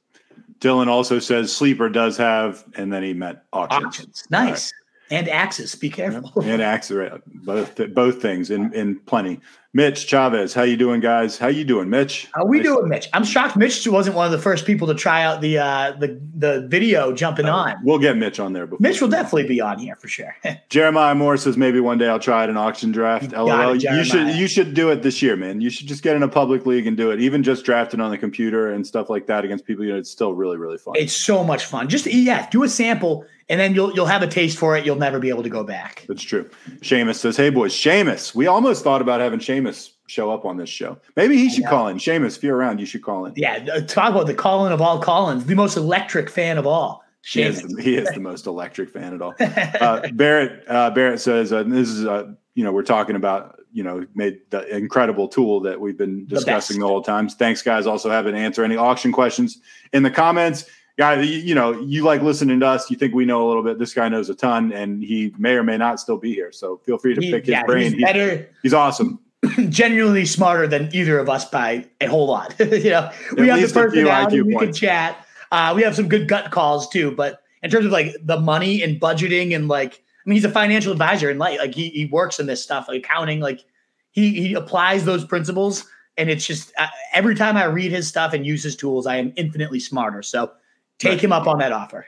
Dylan 0.59 0.89
also 0.89 1.20
says 1.20 1.55
sleeper 1.55 1.89
does 1.89 2.16
have, 2.16 2.64
and 2.74 2.93
then 2.93 3.05
he 3.05 3.14
meant 3.14 3.39
auctions. 3.52 3.85
Auctions, 3.85 4.24
nice, 4.31 4.72
and 5.12 5.28
axes. 5.28 5.77
Be 5.77 5.89
careful. 5.90 6.32
and 6.43 6.60
Axel, 6.60 7.20
both 7.27 7.81
both 7.94 8.20
things 8.20 8.51
in 8.51 8.74
in 8.74 8.98
plenty. 8.98 9.40
Mitch 9.72 10.09
Chavez, 10.09 10.52
how 10.52 10.64
you 10.64 10.76
doing, 10.76 10.98
guys? 10.98 11.38
How 11.38 11.47
you 11.47 11.64
doing, 11.64 11.88
Mitch? 11.88 12.26
How 12.34 12.44
we 12.44 12.56
Nice- 12.56 12.66
doing, 12.66 12.88
Mitch? 12.88 13.09
I'm 13.12 13.22
shocked 13.22 13.56
Mitch 13.56 13.86
wasn't 13.86 14.16
one 14.16 14.26
of 14.26 14.32
the 14.32 14.38
first 14.38 14.66
people 14.66 14.88
to 14.88 14.94
try 14.97 15.22
out 15.22 15.40
the 15.40 15.59
uh, 15.59 15.92
the 15.92 16.20
the 16.36 16.66
video 16.66 17.12
jumping 17.12 17.47
on. 17.47 17.76
We'll 17.84 18.01
get 18.01 18.16
Mitch 18.16 18.40
on 18.40 18.52
there. 18.52 18.66
Before. 18.66 18.78
Mitch 18.80 19.01
will 19.01 19.09
definitely 19.09 19.47
be 19.47 19.60
on 19.60 19.78
here 19.78 19.94
for 19.94 20.09
sure. 20.09 20.34
Jeremiah 20.70 21.14
Moore 21.14 21.36
says 21.36 21.56
maybe 21.56 21.78
one 21.78 21.98
day 21.98 22.09
I'll 22.09 22.18
try 22.18 22.42
it 22.42 22.51
an 22.51 22.56
auction 22.56 22.90
draft. 22.90 23.30
You 23.30 23.38
LOL. 23.38 23.74
it, 23.76 23.82
you 23.84 24.02
should 24.02 24.34
you 24.34 24.48
should 24.48 24.74
do 24.74 24.90
it 24.90 25.05
this 25.05 25.22
year, 25.22 25.36
man. 25.36 25.60
You 25.60 25.70
should 25.70 25.86
just 25.86 26.02
get 26.02 26.16
in 26.16 26.24
a 26.24 26.28
public 26.28 26.66
league 26.66 26.88
and 26.88 26.97
do 26.97 27.12
it. 27.12 27.20
Even 27.20 27.44
just 27.44 27.64
drafting 27.64 28.01
on 28.01 28.10
the 28.10 28.18
computer 28.18 28.72
and 28.72 28.84
stuff 28.84 29.09
like 29.09 29.26
that 29.28 29.44
against 29.44 29.64
people, 29.66 29.84
you 29.84 29.92
know, 29.92 29.98
it's 29.98 30.10
still 30.10 30.34
really 30.34 30.56
really 30.56 30.78
fun. 30.78 30.94
it's 30.97 31.16
so 31.16 31.44
much 31.44 31.66
fun. 31.66 31.88
Just 31.88 32.06
yeah, 32.06 32.48
do 32.51 32.64
a 32.64 32.68
sample 32.68 33.24
and 33.51 33.59
then 33.59 33.74
you'll 33.74 33.92
you'll 33.94 34.06
have 34.06 34.22
a 34.22 34.28
taste 34.28 34.56
for 34.56 34.76
it. 34.76 34.86
You'll 34.86 34.97
never 34.97 35.18
be 35.18 35.28
able 35.28 35.42
to 35.42 35.48
go 35.48 35.64
back. 35.64 36.05
That's 36.09 36.22
true. 36.22 36.48
Seamus 36.78 37.16
says, 37.16 37.36
"Hey 37.36 37.51
boys, 37.51 37.74
Seamus. 37.74 38.32
We 38.34 38.47
almost 38.47 38.84
thought 38.84 39.02
about 39.02 39.20
having 39.20 39.40
Seamus 39.40 39.60
show 40.07 40.31
up 40.31 40.45
on 40.45 40.57
this 40.57 40.69
show. 40.69 40.99
Maybe 41.16 41.37
he 41.37 41.49
should 41.51 41.66
call 41.66 41.89
in. 41.89 41.99
Seamus, 41.99 42.37
if 42.37 42.43
you're 42.43 42.57
around, 42.57 42.81
you 42.81 42.87
should 42.87 43.03
call 43.03 43.27
in. 43.27 43.32
Yeah, 43.37 43.65
uh, 43.73 43.81
talk 43.82 44.11
about 44.11 44.27
the 44.27 44.35
Colin 44.35 44.73
of 44.73 44.81
all 44.81 44.99
Collins, 44.99 45.45
the 45.47 45.55
most 45.55 45.77
electric 45.77 46.28
fan 46.31 46.59
of 46.59 46.66
all. 46.66 47.05
He 47.24 47.43
is, 47.43 47.62
the, 47.62 47.82
he 47.82 47.97
is 47.97 48.09
the 48.11 48.20
most 48.20 48.47
electric 48.47 48.89
fan 48.91 49.15
at 49.15 49.20
all. 49.23 49.35
Uh, 49.41 50.09
Barrett 50.12 50.65
uh, 50.69 50.91
Barrett 50.91 51.20
says, 51.20 51.53
uh, 51.53 51.62
"This 51.62 51.89
is 51.89 52.07
uh, 52.07 52.32
you 52.55 52.65
know 52.65 52.73
we're 52.73 52.82
talking 52.82 53.15
about 53.16 53.61
you 53.73 53.82
know 53.82 54.07
made 54.15 54.41
the 54.51 54.66
incredible 54.74 55.28
tool 55.28 55.61
that 55.61 55.78
we've 55.81 55.99
been 55.99 56.27
discussing 56.27 56.77
best. 56.77 56.81
the, 56.81 56.87
whole 56.87 57.03
time. 57.03 57.28
Thanks, 57.28 57.62
guys. 57.62 57.87
Also, 57.87 58.09
haven't 58.11 58.35
answer 58.37 58.65
any 58.65 58.77
auction 58.77 59.12
questions 59.12 59.61
in 59.93 60.03
the 60.03 60.11
comments." 60.11 60.65
Guy, 60.99 61.23
you, 61.23 61.39
you 61.39 61.55
know, 61.55 61.81
you 61.81 62.05
like 62.05 62.20
listening 62.20 62.61
to 62.61 62.66
us. 62.66 62.91
You 62.91 62.97
think 62.97 63.15
we 63.15 63.24
know 63.24 63.47
a 63.47 63.49
little 63.49 63.62
bit. 63.62 63.78
This 63.78 63.95
guy 63.95 64.09
knows 64.11 64.28
a 64.28 64.35
ton, 64.35 64.73
and 64.73 65.03
he 65.03 65.32
may 65.39 65.55
or 65.55 65.62
may 65.62 65.78
not 65.78 65.99
still 66.01 66.19
be 66.19 66.35
here. 66.35 66.53
So 66.53 66.78
feel 66.85 66.99
free 66.99 67.15
to 67.15 67.20
He- 67.20 67.31
pick 67.31 67.45
his 67.47 67.53
yeah, 67.53 67.65
brain. 67.65 67.85
he's 67.85 67.93
He's, 67.95 68.03
better, 68.03 68.51
he's 68.62 68.74
awesome. 68.74 69.19
genuinely 69.69 70.27
smarter 70.27 70.67
than 70.67 70.95
either 70.95 71.19
of 71.19 71.29
us 71.29 71.45
by 71.47 71.87
a 72.01 72.07
whole 72.07 72.27
lot. 72.27 72.55
you 72.61 72.91
know, 72.91 73.11
we 73.37 73.49
have 73.49 73.61
the 73.61 73.69
personality, 73.73 74.43
we 74.43 74.57
can 74.57 74.73
chat. 74.73 75.27
Uh, 75.53 75.73
we 75.75 75.83
have 75.83 75.97
some 75.97 76.09
good 76.09 76.29
gut 76.29 76.51
calls 76.53 76.89
too, 76.89 77.11
but 77.12 77.43
in 77.62 77.71
terms 77.71 77.87
of 77.87 77.93
like 77.93 78.15
the 78.23 78.39
money 78.39 78.83
and 78.83 79.01
budgeting 79.01 79.55
and 79.55 79.69
like, 79.69 79.95
I 79.95 80.29
mean, 80.29 80.37
he's 80.37 80.45
a 80.45 80.51
financial 80.51 80.93
advisor 80.93 81.31
and 81.31 81.39
like, 81.39 81.59
like 81.59 81.75
he, 81.75 81.89
he 81.91 82.07
works 82.07 82.39
in 82.39 82.47
this 82.47 82.62
stuff, 82.62 82.87
like 82.89 82.99
accounting, 82.99 83.41
like 83.41 83.65
he, 84.12 84.33
he 84.49 84.55
applies 84.55 85.05
those 85.05 85.25
principles. 85.25 85.87
And 86.17 86.29
it's 86.31 86.47
just 86.47 86.73
uh, 86.79 86.89
every 87.15 87.35
time 87.35 87.57
I 87.57 87.65
read 87.65 87.91
his 87.91 88.07
stuff 88.07 88.33
and 88.33 88.47
use 88.47 88.62
his 88.62 88.77
tools, 88.77 89.07
I 89.07 89.17
am 89.17 89.33
infinitely 89.37 89.81
smarter. 89.81 90.23
So 90.23 90.53
take 90.99 91.12
Right. 91.12 91.25
him 91.25 91.33
up 91.33 91.47
on 91.47 91.59
that 91.59 91.73
offer. 91.73 92.07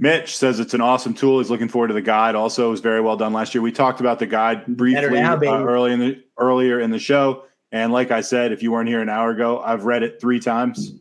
Mitch 0.00 0.36
says 0.36 0.60
it's 0.60 0.74
an 0.74 0.80
awesome 0.80 1.14
tool. 1.14 1.38
He's 1.38 1.50
looking 1.50 1.68
forward 1.68 1.88
to 1.88 1.94
the 1.94 2.02
guide. 2.02 2.34
Also, 2.34 2.68
it 2.68 2.70
was 2.70 2.80
very 2.80 3.00
well 3.00 3.16
done 3.16 3.32
last 3.32 3.54
year. 3.54 3.62
We 3.62 3.72
talked 3.72 4.00
about 4.00 4.18
the 4.18 4.26
guide 4.26 4.66
briefly 4.66 5.20
now, 5.20 5.36
uh, 5.36 5.64
early 5.64 5.92
in 5.92 6.00
the 6.00 6.24
earlier 6.38 6.80
in 6.80 6.90
the 6.90 6.98
show. 6.98 7.44
And 7.70 7.92
like 7.92 8.10
I 8.10 8.20
said, 8.20 8.52
if 8.52 8.62
you 8.62 8.72
weren't 8.72 8.88
here 8.88 9.02
an 9.02 9.08
hour 9.08 9.30
ago, 9.30 9.60
I've 9.60 9.84
read 9.84 10.02
it 10.02 10.20
three 10.20 10.40
times, 10.40 10.92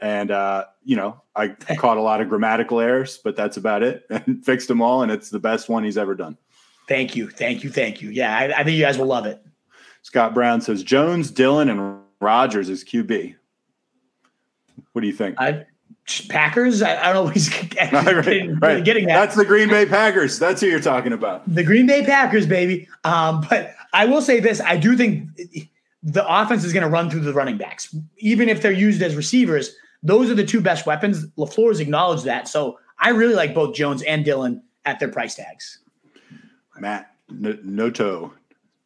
and 0.00 0.30
uh, 0.30 0.66
you 0.84 0.96
know 0.96 1.22
I 1.34 1.48
caught 1.78 1.96
a 1.96 2.02
lot 2.02 2.20
of 2.20 2.28
grammatical 2.28 2.80
errors, 2.80 3.18
but 3.22 3.36
that's 3.36 3.56
about 3.56 3.82
it, 3.82 4.04
and 4.10 4.44
fixed 4.44 4.68
them 4.68 4.82
all. 4.82 5.02
And 5.02 5.10
it's 5.10 5.30
the 5.30 5.38
best 5.38 5.68
one 5.68 5.84
he's 5.84 5.98
ever 5.98 6.14
done. 6.14 6.36
Thank 6.88 7.16
you. 7.16 7.30
Thank 7.30 7.64
you. 7.64 7.70
Thank 7.70 8.00
you. 8.00 8.10
Yeah. 8.10 8.36
I, 8.36 8.60
I 8.60 8.64
think 8.64 8.76
you 8.76 8.82
guys 8.82 8.98
will 8.98 9.06
love 9.06 9.26
it. 9.26 9.42
Scott 10.02 10.34
Brown 10.34 10.60
says 10.60 10.84
Jones, 10.84 11.30
Dillon, 11.30 11.68
and 11.68 12.00
Rodgers 12.20 12.68
is 12.68 12.84
QB. 12.84 13.34
What 14.92 15.00
do 15.00 15.06
you 15.06 15.12
think? 15.12 15.40
I, 15.40 15.66
Packers. 16.28 16.82
I, 16.82 16.96
I 17.00 17.04
don't 17.06 17.14
know 17.14 17.22
what 17.24 17.34
he's 17.34 17.48
right, 17.92 18.02
getting, 18.24 18.58
right. 18.60 18.84
getting 18.84 19.10
at. 19.10 19.18
That's 19.20 19.36
the 19.36 19.44
Green 19.44 19.68
Bay 19.68 19.86
Packers. 19.86 20.38
That's 20.38 20.60
who 20.60 20.68
you're 20.68 20.80
talking 20.80 21.12
about. 21.12 21.42
the 21.52 21.64
Green 21.64 21.86
Bay 21.86 22.04
Packers, 22.04 22.46
baby. 22.46 22.88
Um, 23.04 23.44
but 23.48 23.74
I 23.92 24.06
will 24.06 24.22
say 24.22 24.40
this: 24.40 24.60
I 24.60 24.76
do 24.76 24.96
think 24.96 25.28
the 26.02 26.24
offense 26.26 26.64
is 26.64 26.72
going 26.72 26.84
to 26.84 26.88
run 26.88 27.10
through 27.10 27.20
the 27.20 27.32
running 27.32 27.56
backs, 27.58 27.94
even 28.18 28.48
if 28.48 28.62
they're 28.62 28.70
used 28.72 29.02
as 29.02 29.16
receivers. 29.16 29.74
Those 30.02 30.30
are 30.30 30.34
the 30.34 30.44
two 30.46 30.60
best 30.60 30.86
weapons. 30.86 31.26
Lafleur 31.36 31.48
Lafleur's 31.48 31.80
acknowledged 31.80 32.24
that, 32.24 32.46
so 32.48 32.78
I 33.00 33.10
really 33.10 33.34
like 33.34 33.54
both 33.54 33.74
Jones 33.74 34.02
and 34.02 34.24
Dillon 34.24 34.62
at 34.84 35.00
their 35.00 35.08
price 35.08 35.34
tags. 35.34 35.80
Matt 36.78 37.12
Noto, 37.30 38.32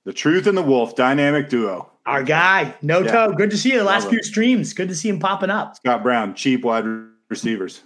the 0.04 0.12
Truth 0.12 0.46
and 0.46 0.56
the 0.56 0.62
Wolf, 0.62 0.94
dynamic 0.96 1.48
duo. 1.50 1.90
Our 2.06 2.22
guy, 2.22 2.74
Noto, 2.82 3.30
Yeah. 3.30 3.34
good 3.36 3.50
to 3.50 3.58
see 3.58 3.72
you 3.72 3.78
the 3.78 3.84
last 3.84 4.04
Love 4.04 4.12
few 4.12 4.22
streams. 4.22 4.72
Good 4.72 4.88
to 4.88 4.94
see 4.94 5.08
him 5.10 5.18
popping 5.20 5.50
up. 5.50 5.76
Scott 5.76 6.02
Brown, 6.02 6.34
cheap 6.34 6.62
wide 6.64 6.84
receivers. 7.30 7.82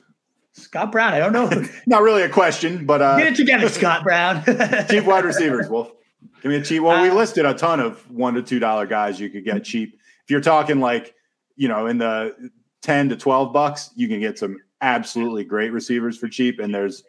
Scott 0.52 0.90
Brown, 0.92 1.12
I 1.14 1.18
don't 1.18 1.32
know. 1.32 1.50
Not 1.86 2.02
really 2.02 2.22
a 2.22 2.28
question, 2.28 2.86
but 2.86 3.02
uh, 3.02 3.18
Get 3.18 3.32
it 3.32 3.36
together, 3.36 3.68
Scott 3.80 4.02
Brown. 4.04 4.42
cheap 4.88 5.04
wide 5.04 5.24
receivers. 5.24 5.68
Wolf, 5.68 5.92
give 6.42 6.50
me 6.50 6.56
a 6.56 6.62
cheap. 6.62 6.82
Well, 6.82 7.00
we 7.02 7.10
Uh, 7.10 7.14
listed 7.14 7.44
a 7.44 7.54
ton 7.54 7.80
of 7.80 8.08
one 8.10 8.34
to 8.34 8.42
two 8.42 8.58
dollar 8.58 8.86
guys 8.86 9.20
you 9.20 9.30
could 9.30 9.44
get 9.44 9.62
cheap. 9.64 9.98
If 10.24 10.30
you're 10.30 10.40
talking 10.40 10.80
like 10.80 11.14
you 11.56 11.68
know 11.68 11.86
in 11.86 11.98
the 11.98 12.50
ten 12.82 13.08
to 13.10 13.16
twelve 13.16 13.52
bucks, 13.52 13.90
you 13.96 14.08
can 14.08 14.20
get 14.20 14.38
some 14.38 14.56
absolutely 14.80 15.44
great 15.44 15.72
receivers 15.72 16.16
for 16.18 16.28
cheap, 16.28 16.60
and 16.60 16.72
there's 16.74 17.02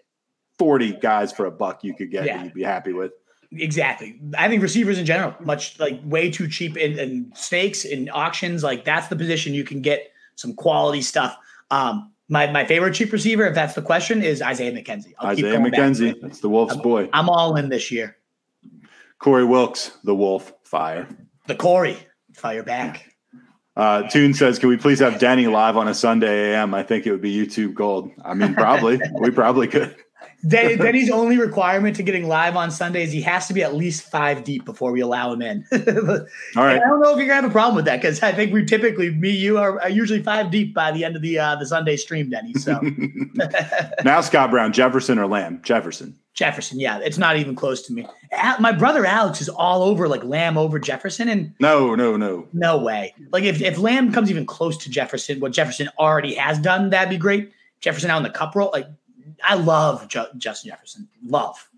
forty 0.57 0.93
guys 0.93 1.31
for 1.31 1.45
a 1.45 1.51
buck 1.51 1.83
you 1.83 1.93
could 1.95 2.09
get 2.11 2.25
Yeah. 2.25 2.37
that 2.37 2.43
you'd 2.45 2.53
be 2.55 2.63
happy 2.63 2.93
with. 2.93 3.11
Exactly. 3.51 4.19
I 4.37 4.49
think 4.49 4.63
receivers 4.63 4.97
in 4.97 5.05
general, 5.05 5.35
much 5.39 5.79
like 5.79 5.99
way 6.03 6.31
too 6.31 6.47
cheap 6.47 6.75
in, 6.77 6.97
in 6.97 7.31
snakes 7.35 7.85
in 7.85 8.09
auctions. 8.09 8.63
Like 8.63 8.83
that's 8.85 9.07
the 9.07 9.15
position 9.15 9.53
you 9.53 9.63
can 9.63 9.81
get 9.81 10.11
some 10.35 10.55
quality 10.55 11.01
stuff. 11.03 11.37
Um, 11.71 12.11
my 12.29 12.51
my 12.51 12.65
favorite 12.65 12.93
cheap 12.93 13.11
receiver, 13.11 13.45
if 13.45 13.55
that's 13.55 13.75
the 13.75 13.81
question, 13.81 14.21
is 14.23 14.41
Isaiah 14.41 14.71
McKenzie. 14.71 15.13
I'll 15.19 15.29
Isaiah 15.29 15.59
back 15.59 15.73
McKenzie, 15.73 16.15
that's 16.21 16.39
the 16.39 16.49
Wolf's 16.49 16.75
boy. 16.77 17.09
I'm 17.13 17.29
all 17.29 17.55
in 17.55 17.69
this 17.69 17.91
year. 17.91 18.17
Corey 19.19 19.45
Wilkes, 19.45 19.97
the 20.03 20.15
Wolf, 20.15 20.53
fire. 20.63 21.07
The 21.47 21.55
Corey, 21.55 21.97
fire 22.33 22.63
back. 22.63 23.11
Uh, 23.75 24.03
Tune 24.03 24.33
says, 24.33 24.57
"Can 24.57 24.69
we 24.69 24.77
please 24.77 24.99
have 24.99 25.19
Danny 25.19 25.47
live 25.47 25.77
on 25.77 25.87
a 25.87 25.93
Sunday 25.93 26.53
AM? 26.53 26.73
I 26.73 26.83
think 26.83 27.05
it 27.05 27.11
would 27.11 27.21
be 27.21 27.35
YouTube 27.35 27.73
gold. 27.73 28.11
I 28.23 28.33
mean, 28.33 28.53
probably. 28.53 28.99
we 29.19 29.31
probably 29.31 29.67
could. 29.67 29.95
Den- 30.47 30.77
Denny's 30.77 31.09
only 31.09 31.37
requirement 31.37 31.95
to 31.95 32.03
getting 32.03 32.27
live 32.27 32.55
on 32.55 32.69
Sundays, 32.71 33.11
he 33.11 33.21
has 33.21 33.47
to 33.47 33.53
be 33.53 33.63
at 33.63 33.73
least 33.73 34.03
five 34.03 34.43
deep 34.43 34.63
before 34.65 34.91
we 34.91 35.01
allow 35.01 35.33
him 35.33 35.41
in. 35.41 35.65
All 35.71 35.77
And. 35.79 36.27
I 36.55 36.77
don't 36.79 37.01
know 37.01 37.11
if 37.11 37.17
you're 37.17 37.27
gonna 37.27 37.41
have 37.41 37.45
a 37.45 37.49
problem 37.49 37.75
with 37.75 37.85
that 37.85 38.01
because 38.01 38.21
I 38.21 38.31
think 38.31 38.53
we 38.53 38.63
typically, 38.65 39.11
me, 39.11 39.29
you 39.29 39.57
are, 39.57 39.81
are 39.81 39.89
usually 39.89 40.21
five 40.21 40.51
deep 40.51 40.73
by 40.73 40.91
the 40.91 41.03
end 41.03 41.15
of 41.15 41.21
the 41.21 41.39
uh, 41.39 41.55
the 41.55 41.65
Sunday 41.65 41.97
stream, 41.97 42.29
Denny. 42.29 42.53
So 42.53 42.79
now 44.03 44.21
Scott 44.21 44.51
Brown, 44.51 44.73
Jefferson 44.73 45.19
or 45.19 45.27
Lamb? 45.27 45.61
Jefferson. 45.63 46.17
Jefferson, 46.33 46.81
yeah, 46.81 46.99
it's 46.99 47.17
not 47.17 47.37
even 47.37 47.55
close 47.55 47.81
to 47.83 47.93
me. 47.93 48.05
My 48.59 48.73
brother 48.73 49.05
Alex 49.05 49.39
is 49.39 49.47
all 49.47 49.83
over 49.83 50.09
like 50.09 50.21
Lamb 50.25 50.57
over 50.57 50.79
Jefferson, 50.79 51.29
and 51.29 51.53
No, 51.61 51.95
no, 51.95 52.17
no. 52.17 52.45
no 52.51 52.77
way. 52.77 53.13
Like 53.31 53.45
if 53.45 53.61
if 53.61 53.77
Lamb 53.77 54.11
comes 54.11 54.29
even 54.29 54.45
close 54.45 54.75
to 54.79 54.89
Jefferson, 54.89 55.39
what 55.39 55.53
Jefferson 55.53 55.89
already 55.97 56.33
has 56.35 56.59
done, 56.59 56.89
that'd 56.89 57.09
be 57.09 57.17
great. 57.17 57.51
Jefferson 57.79 58.09
out 58.09 58.17
in 58.17 58.23
the 58.23 58.29
Kupp 58.29 58.53
role, 58.55 58.69
like 58.73 58.87
I 59.43 59.55
love 59.55 60.07
Ju- 60.07 60.25
Justin 60.37 60.71
Jefferson, 60.71 61.07
love. 61.25 61.69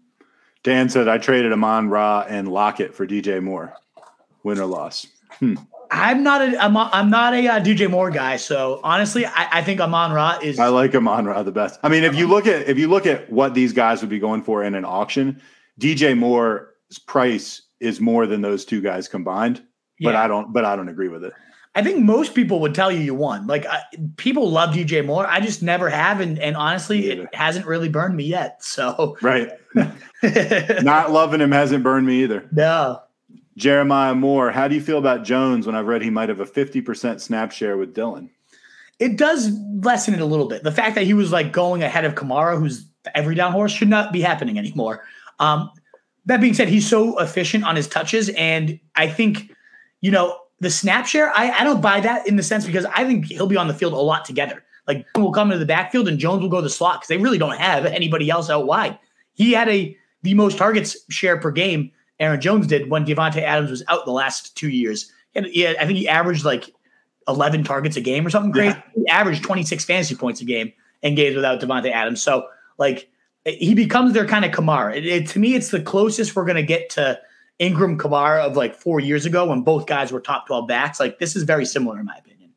Dan 0.63 0.89
said 0.89 1.07
I 1.07 1.17
traded 1.17 1.51
Amon 1.51 1.89
Ra 1.89 2.25
and 2.27 2.47
Lockett 2.47 2.93
for 2.93 3.07
DJ 3.07 3.41
Moore. 3.41 3.73
Win 4.43 4.59
or 4.59 4.65
loss? 4.65 5.07
I'm 5.91 6.23
not 6.23 6.41
a 6.41 6.61
I'm, 6.61 6.75
a, 6.75 6.89
I'm 6.91 7.09
not 7.09 7.33
a 7.33 7.47
uh, 7.47 7.59
DJ 7.59 7.89
Moore 7.89 8.11
guy, 8.11 8.37
so 8.37 8.79
honestly, 8.83 9.25
I, 9.25 9.59
I 9.59 9.63
think 9.63 9.79
Amon 9.79 10.11
Ra 10.11 10.39
is 10.41 10.59
I 10.59 10.67
like 10.67 10.93
Amon 10.95 11.25
Ra 11.25 11.43
the 11.43 11.51
best. 11.51 11.79
I 11.83 11.89
mean, 11.89 12.03
if 12.03 12.15
you 12.15 12.27
look 12.27 12.47
at 12.47 12.67
if 12.67 12.77
you 12.77 12.87
look 12.87 13.05
at 13.05 13.31
what 13.31 13.53
these 13.53 13.73
guys 13.73 14.01
would 14.01 14.09
be 14.09 14.19
going 14.19 14.43
for 14.43 14.63
in 14.63 14.75
an 14.75 14.85
auction, 14.85 15.41
DJ 15.79 16.17
Moore's 16.17 16.99
price 17.05 17.61
is 17.79 18.01
more 18.01 18.25
than 18.25 18.41
those 18.41 18.65
two 18.65 18.81
guys 18.81 19.07
combined. 19.07 19.63
But 19.99 20.15
I 20.15 20.27
don't. 20.27 20.53
But 20.53 20.65
I 20.65 20.75
don't 20.75 20.89
agree 20.89 21.09
with 21.09 21.23
it. 21.23 21.33
I 21.77 21.83
think 21.83 21.99
most 21.99 22.33
people 22.33 22.59
would 22.61 22.73
tell 22.73 22.91
you 22.91 22.99
you 22.99 23.13
won. 23.13 23.47
Like 23.47 23.65
I, 23.65 23.81
people 24.17 24.49
love 24.49 24.73
DJ 24.73 25.05
Moore. 25.05 25.27
I 25.27 25.39
just 25.39 25.61
never 25.61 25.89
have, 25.89 26.19
and, 26.19 26.39
and 26.39 26.57
honestly, 26.57 27.11
it 27.11 27.33
hasn't 27.33 27.65
really 27.65 27.87
burned 27.87 28.15
me 28.15 28.25
yet. 28.25 28.63
So 28.63 29.15
Right. 29.21 29.51
Not 30.83 31.11
loving 31.11 31.39
him 31.39 31.51
hasn't 31.51 31.83
burned 31.83 32.07
me 32.07 32.23
either. 32.23 32.47
no, 32.51 33.01
Jeremiah 33.55 34.15
Moore, 34.15 34.51
how 34.51 34.67
do 34.67 34.75
you 34.75 34.81
feel 34.81 34.97
about 34.97 35.23
Jones 35.23 35.65
when 35.65 35.75
I've 35.75 35.87
read 35.87 36.01
he 36.01 36.09
might 36.09 36.29
have 36.29 36.39
a 36.39 36.45
50% 36.45 37.21
snap 37.21 37.51
share 37.51 37.77
with 37.77 37.93
Dillon? 37.93 38.29
it 38.99 39.17
does 39.17 39.51
lessen 39.83 40.13
it 40.13 40.21
a 40.21 40.25
little 40.25 40.47
bit. 40.47 40.63
The 40.63 40.71
fact 40.71 40.95
that 40.95 41.03
he 41.03 41.13
was 41.13 41.31
like 41.31 41.51
going 41.51 41.83
ahead 41.83 42.05
of 42.05 42.15
Kamara, 42.15 42.57
who's 42.57 42.85
every 43.13 43.35
down 43.35 43.51
horse, 43.51 43.71
should 43.71 43.89
not 43.89 44.11
be 44.11 44.21
happening 44.21 44.57
anymore. 44.57 45.03
Um, 45.39 45.69
that 46.25 46.41
being 46.41 46.53
said, 46.53 46.67
he's 46.67 46.87
so 46.87 47.17
efficient 47.19 47.63
on 47.63 47.75
his 47.75 47.87
touches, 47.87 48.29
and 48.29 48.79
I 48.95 49.07
think, 49.07 49.51
you 50.01 50.11
know, 50.11 50.37
the 50.59 50.69
snap 50.69 51.05
share, 51.05 51.31
I, 51.35 51.51
I 51.51 51.63
don't 51.63 51.81
buy 51.81 51.99
that 51.99 52.27
in 52.27 52.35
the 52.35 52.43
sense 52.43 52.65
because 52.65 52.85
I 52.85 53.03
think 53.05 53.25
he'll 53.25 53.47
be 53.47 53.57
on 53.57 53.67
the 53.67 53.73
field 53.73 53.93
a 53.93 53.97
lot 53.97 54.25
together. 54.25 54.63
Like 54.87 55.05
will 55.15 55.31
come 55.31 55.49
into 55.51 55.59
the 55.59 55.65
backfield 55.65 56.07
and 56.07 56.17
Jones 56.17 56.41
will 56.41 56.49
go 56.49 56.57
to 56.57 56.61
the 56.63 56.69
slot 56.69 57.01
because 57.01 57.09
they 57.09 57.17
really 57.17 57.37
don't 57.37 57.57
have 57.57 57.85
anybody 57.85 58.29
else 58.29 58.49
out 58.49 58.65
wide. 58.65 58.97
He 59.33 59.51
had 59.51 59.67
a 59.69 59.95
the 60.23 60.33
most 60.33 60.57
targets 60.57 60.97
share 61.09 61.37
per 61.37 61.51
game. 61.51 61.91
Aaron 62.19 62.41
Jones 62.41 62.65
did 62.67 62.89
when 62.89 63.05
Davante 63.05 63.41
Adams 63.41 63.69
was 63.69 63.83
out 63.89 64.05
the 64.05 64.11
last 64.11 64.55
two 64.57 64.69
years. 64.69 65.11
And 65.35 65.45
yeah, 65.51 65.73
I 65.79 65.85
think 65.85 65.99
he 65.99 66.07
averaged 66.07 66.43
like 66.45 66.73
11 67.27 67.63
targets 67.65 67.97
a 67.97 68.01
game 68.01 68.25
or 68.25 68.29
something 68.29 68.51
crazy. 68.51 68.75
Yeah. 68.75 68.81
He 68.95 69.07
averaged 69.09 69.43
26 69.43 69.83
fantasy 69.85 70.15
points 70.15 70.41
a 70.41 70.45
game 70.45 70.71
in 71.03 71.13
games 71.15 71.35
without 71.35 71.59
Davante 71.59 71.91
Adams. 71.91 72.23
So 72.23 72.47
like 72.79 73.09
he 73.45 73.75
becomes 73.75 74.13
their 74.13 74.25
kind 74.25 74.45
of 74.45 74.51
Kamara. 74.51 74.95
It, 74.95 75.05
it- 75.05 75.27
to 75.27 75.39
me, 75.39 75.53
it's 75.53 75.69
the 75.69 75.81
closest 75.81 76.35
we're 76.35 76.45
gonna 76.45 76.63
get 76.63 76.89
to 76.91 77.19
Ingram 77.59 77.97
Kamara 77.97 78.41
of 78.41 78.55
like 78.55 78.75
four 78.75 78.99
years 78.99 79.25
ago 79.25 79.47
when 79.47 79.61
both 79.61 79.85
guys 79.87 80.11
were 80.11 80.19
top 80.21 80.47
12 80.47 80.67
backs. 80.67 80.99
Like 80.99 81.19
this 81.19 81.35
is 81.35 81.43
very 81.43 81.65
similar 81.65 81.99
in 81.99 82.05
my 82.05 82.15
opinion. 82.15 82.51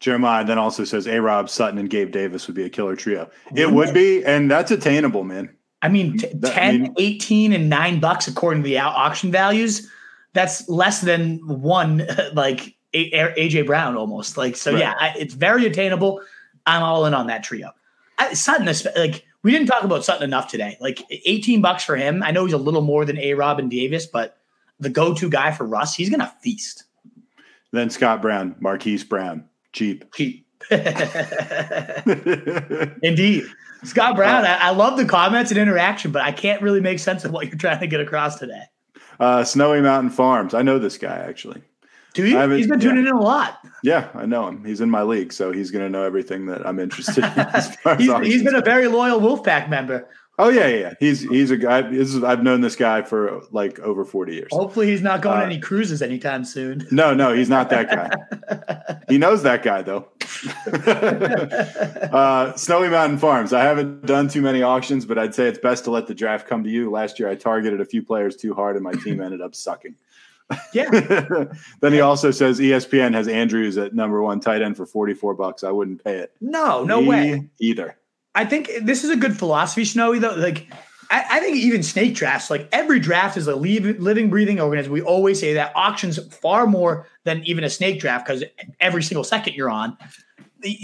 Jeremiah 0.00 0.44
then 0.44 0.58
also 0.58 0.84
says 0.84 1.06
A 1.06 1.20
Rob, 1.20 1.48
Sutton, 1.48 1.78
and 1.78 1.88
Gabe 1.88 2.10
Davis 2.10 2.46
would 2.48 2.56
be 2.56 2.64
a 2.64 2.68
killer 2.68 2.96
trio. 2.96 3.30
It 3.54 3.70
would 3.70 3.94
be, 3.94 4.24
and 4.24 4.50
that's 4.50 4.72
attainable, 4.72 5.22
man. 5.22 5.54
I 5.80 5.88
mean, 5.88 6.18
t- 6.18 6.26
That- 6.34 6.54
10, 6.54 6.68
I 6.74 6.78
mean- 6.78 6.94
18, 6.98 7.50
18, 7.50 7.52
and 7.52 7.68
nine 7.70 8.00
bucks 8.00 8.26
according 8.26 8.64
to 8.64 8.68
the 8.68 8.78
auction 8.78 9.30
values. 9.30 9.88
That's 10.32 10.68
less 10.68 11.02
than 11.02 11.38
one, 11.46 12.04
like 12.34 12.74
AJ 12.94 13.64
Brown 13.66 13.96
almost. 13.96 14.36
Like, 14.36 14.56
so 14.56 14.72
Right. 14.72 14.80
yeah, 14.80 14.94
I, 14.98 15.14
it's 15.16 15.34
very 15.34 15.66
attainable. 15.66 16.20
I'm 16.66 16.82
all 16.82 17.06
in 17.06 17.14
on 17.14 17.28
that 17.28 17.44
trio. 17.44 17.70
I, 18.18 18.34
Sutton, 18.34 18.66
like, 18.96 19.24
we 19.42 19.50
didn't 19.50 19.66
talk 19.66 19.84
about 19.84 20.04
Sutton 20.04 20.24
enough 20.24 20.48
today. 20.48 20.76
Like, 20.80 21.02
18 21.10 21.60
bucks 21.60 21.84
for 21.84 21.96
him. 21.96 22.22
I 22.22 22.30
know 22.30 22.44
he's 22.44 22.54
a 22.54 22.58
little 22.58 22.82
more 22.82 23.04
than 23.04 23.18
A 23.18 23.34
Rob 23.34 23.58
and 23.58 23.70
Davis, 23.70 24.06
but 24.06 24.36
the 24.80 24.88
go 24.90 25.14
to 25.14 25.28
guy 25.30 25.52
for 25.52 25.64
Russ, 25.64 25.94
he's 25.94 26.08
going 26.10 26.20
to 26.20 26.32
feast. 26.42 26.84
Then 27.72 27.90
Scott 27.90 28.20
Brown, 28.22 28.54
Marquise 28.60 29.04
Brown, 29.04 29.44
cheap. 29.72 30.12
Cheap. 30.14 30.46
Indeed. 33.02 33.44
Scott 33.84 34.14
Brown, 34.14 34.44
I, 34.44 34.58
I 34.60 34.70
love 34.70 34.96
the 34.96 35.04
comments 35.04 35.50
and 35.50 35.58
interaction, 35.58 36.12
but 36.12 36.22
I 36.22 36.30
can't 36.32 36.62
really 36.62 36.80
make 36.80 36.98
sense 36.98 37.24
of 37.24 37.32
what 37.32 37.46
you're 37.46 37.56
trying 37.56 37.80
to 37.80 37.86
get 37.86 38.00
across 38.00 38.38
today. 38.38 38.62
uh, 39.18 39.42
Snowy 39.42 39.80
Mountain 39.80 40.10
Farms. 40.10 40.54
I 40.54 40.62
know 40.62 40.78
this 40.78 40.98
guy 40.98 41.16
actually. 41.16 41.62
Do 42.14 42.26
you? 42.26 42.38
He's 42.50 42.66
been 42.66 42.80
yeah. 42.80 42.88
tuning 42.88 43.06
in 43.06 43.12
a 43.12 43.20
lot. 43.20 43.64
Yeah, 43.82 44.08
I 44.14 44.26
know 44.26 44.46
him. 44.46 44.64
He's 44.64 44.80
in 44.80 44.90
my 44.90 45.02
league, 45.02 45.32
so 45.32 45.50
he's 45.50 45.70
going 45.70 45.84
to 45.84 45.90
know 45.90 46.04
everything 46.04 46.46
that 46.46 46.66
I'm 46.66 46.78
interested 46.78 47.24
in. 47.24 47.30
As 47.30 47.74
far 47.82 47.96
he's, 47.96 48.12
he's 48.20 48.42
been 48.42 48.54
a 48.54 48.60
very 48.60 48.86
loyal 48.86 49.20
Wolfpack 49.20 49.68
member. 49.68 50.08
Oh 50.38 50.48
yeah, 50.48 50.66
yeah, 50.66 50.76
yeah. 50.76 50.94
He's 50.98 51.20
he's 51.20 51.50
a 51.50 51.58
guy. 51.58 51.82
This 51.82 52.14
is, 52.14 52.24
I've 52.24 52.42
known 52.42 52.62
this 52.62 52.74
guy 52.74 53.02
for 53.02 53.42
like 53.50 53.78
over 53.80 54.04
forty 54.04 54.34
years. 54.34 54.48
Hopefully, 54.50 54.86
he's 54.86 55.02
not 55.02 55.20
going 55.20 55.38
Uh, 55.38 55.42
on 55.42 55.46
any 55.46 55.60
cruises 55.60 56.00
anytime 56.00 56.44
soon. 56.44 56.86
No, 56.90 57.12
no, 57.12 57.34
he's 57.34 57.50
not 57.50 57.68
that 57.68 57.90
guy. 57.90 58.98
he 59.08 59.18
knows 59.18 59.42
that 59.42 59.62
guy 59.62 59.82
though. 59.82 60.08
uh, 62.12 62.56
Snowy 62.56 62.88
Mountain 62.88 63.18
Farms. 63.18 63.52
I 63.52 63.62
haven't 63.62 64.06
done 64.06 64.28
too 64.28 64.40
many 64.40 64.62
auctions, 64.62 65.04
but 65.04 65.18
I'd 65.18 65.34
say 65.34 65.48
it's 65.48 65.58
best 65.58 65.84
to 65.84 65.90
let 65.90 66.06
the 66.06 66.14
draft 66.14 66.48
come 66.48 66.64
to 66.64 66.70
you. 66.70 66.90
Last 66.90 67.18
year, 67.18 67.28
I 67.28 67.34
targeted 67.34 67.82
a 67.82 67.84
few 67.84 68.02
players 68.02 68.34
too 68.34 68.54
hard, 68.54 68.76
and 68.76 68.82
my 68.82 68.92
team 68.92 69.20
ended 69.20 69.42
up 69.42 69.54
sucking. 69.54 69.94
Yeah, 70.72 70.88
then 71.80 71.92
he 71.92 72.00
also 72.00 72.30
says 72.30 72.58
ESPN 72.60 73.14
has 73.14 73.28
Andrews 73.28 73.76
at 73.78 73.94
number 73.94 74.22
one 74.22 74.40
tight 74.40 74.62
end 74.62 74.76
for 74.76 74.86
forty 74.86 75.14
four 75.14 75.34
bucks. 75.34 75.64
I 75.64 75.70
wouldn't 75.70 76.02
pay 76.04 76.16
it. 76.18 76.32
no, 76.40 76.84
no 76.84 77.00
Me 77.00 77.08
way. 77.08 77.48
either. 77.60 77.96
I 78.34 78.44
think 78.46 78.70
this 78.82 79.04
is 79.04 79.10
a 79.10 79.16
good 79.16 79.36
philosophy, 79.36 79.84
Snowy. 79.84 80.18
Though, 80.18 80.34
like, 80.34 80.66
I, 81.10 81.24
I 81.32 81.40
think 81.40 81.56
even 81.58 81.82
snake 81.82 82.14
drafts, 82.14 82.48
like 82.50 82.66
every 82.72 82.98
draft 82.98 83.36
is 83.36 83.46
a 83.46 83.54
living, 83.54 84.30
breathing 84.30 84.58
organism. 84.60 84.92
We 84.92 85.02
always 85.02 85.38
say 85.38 85.52
that 85.54 85.72
auctions 85.76 86.18
far 86.34 86.66
more 86.66 87.06
than 87.24 87.42
even 87.44 87.62
a 87.64 87.70
snake 87.70 88.00
draft 88.00 88.26
because 88.26 88.42
every 88.80 89.02
single 89.02 89.24
second 89.24 89.54
you're 89.54 89.68
on. 89.70 89.98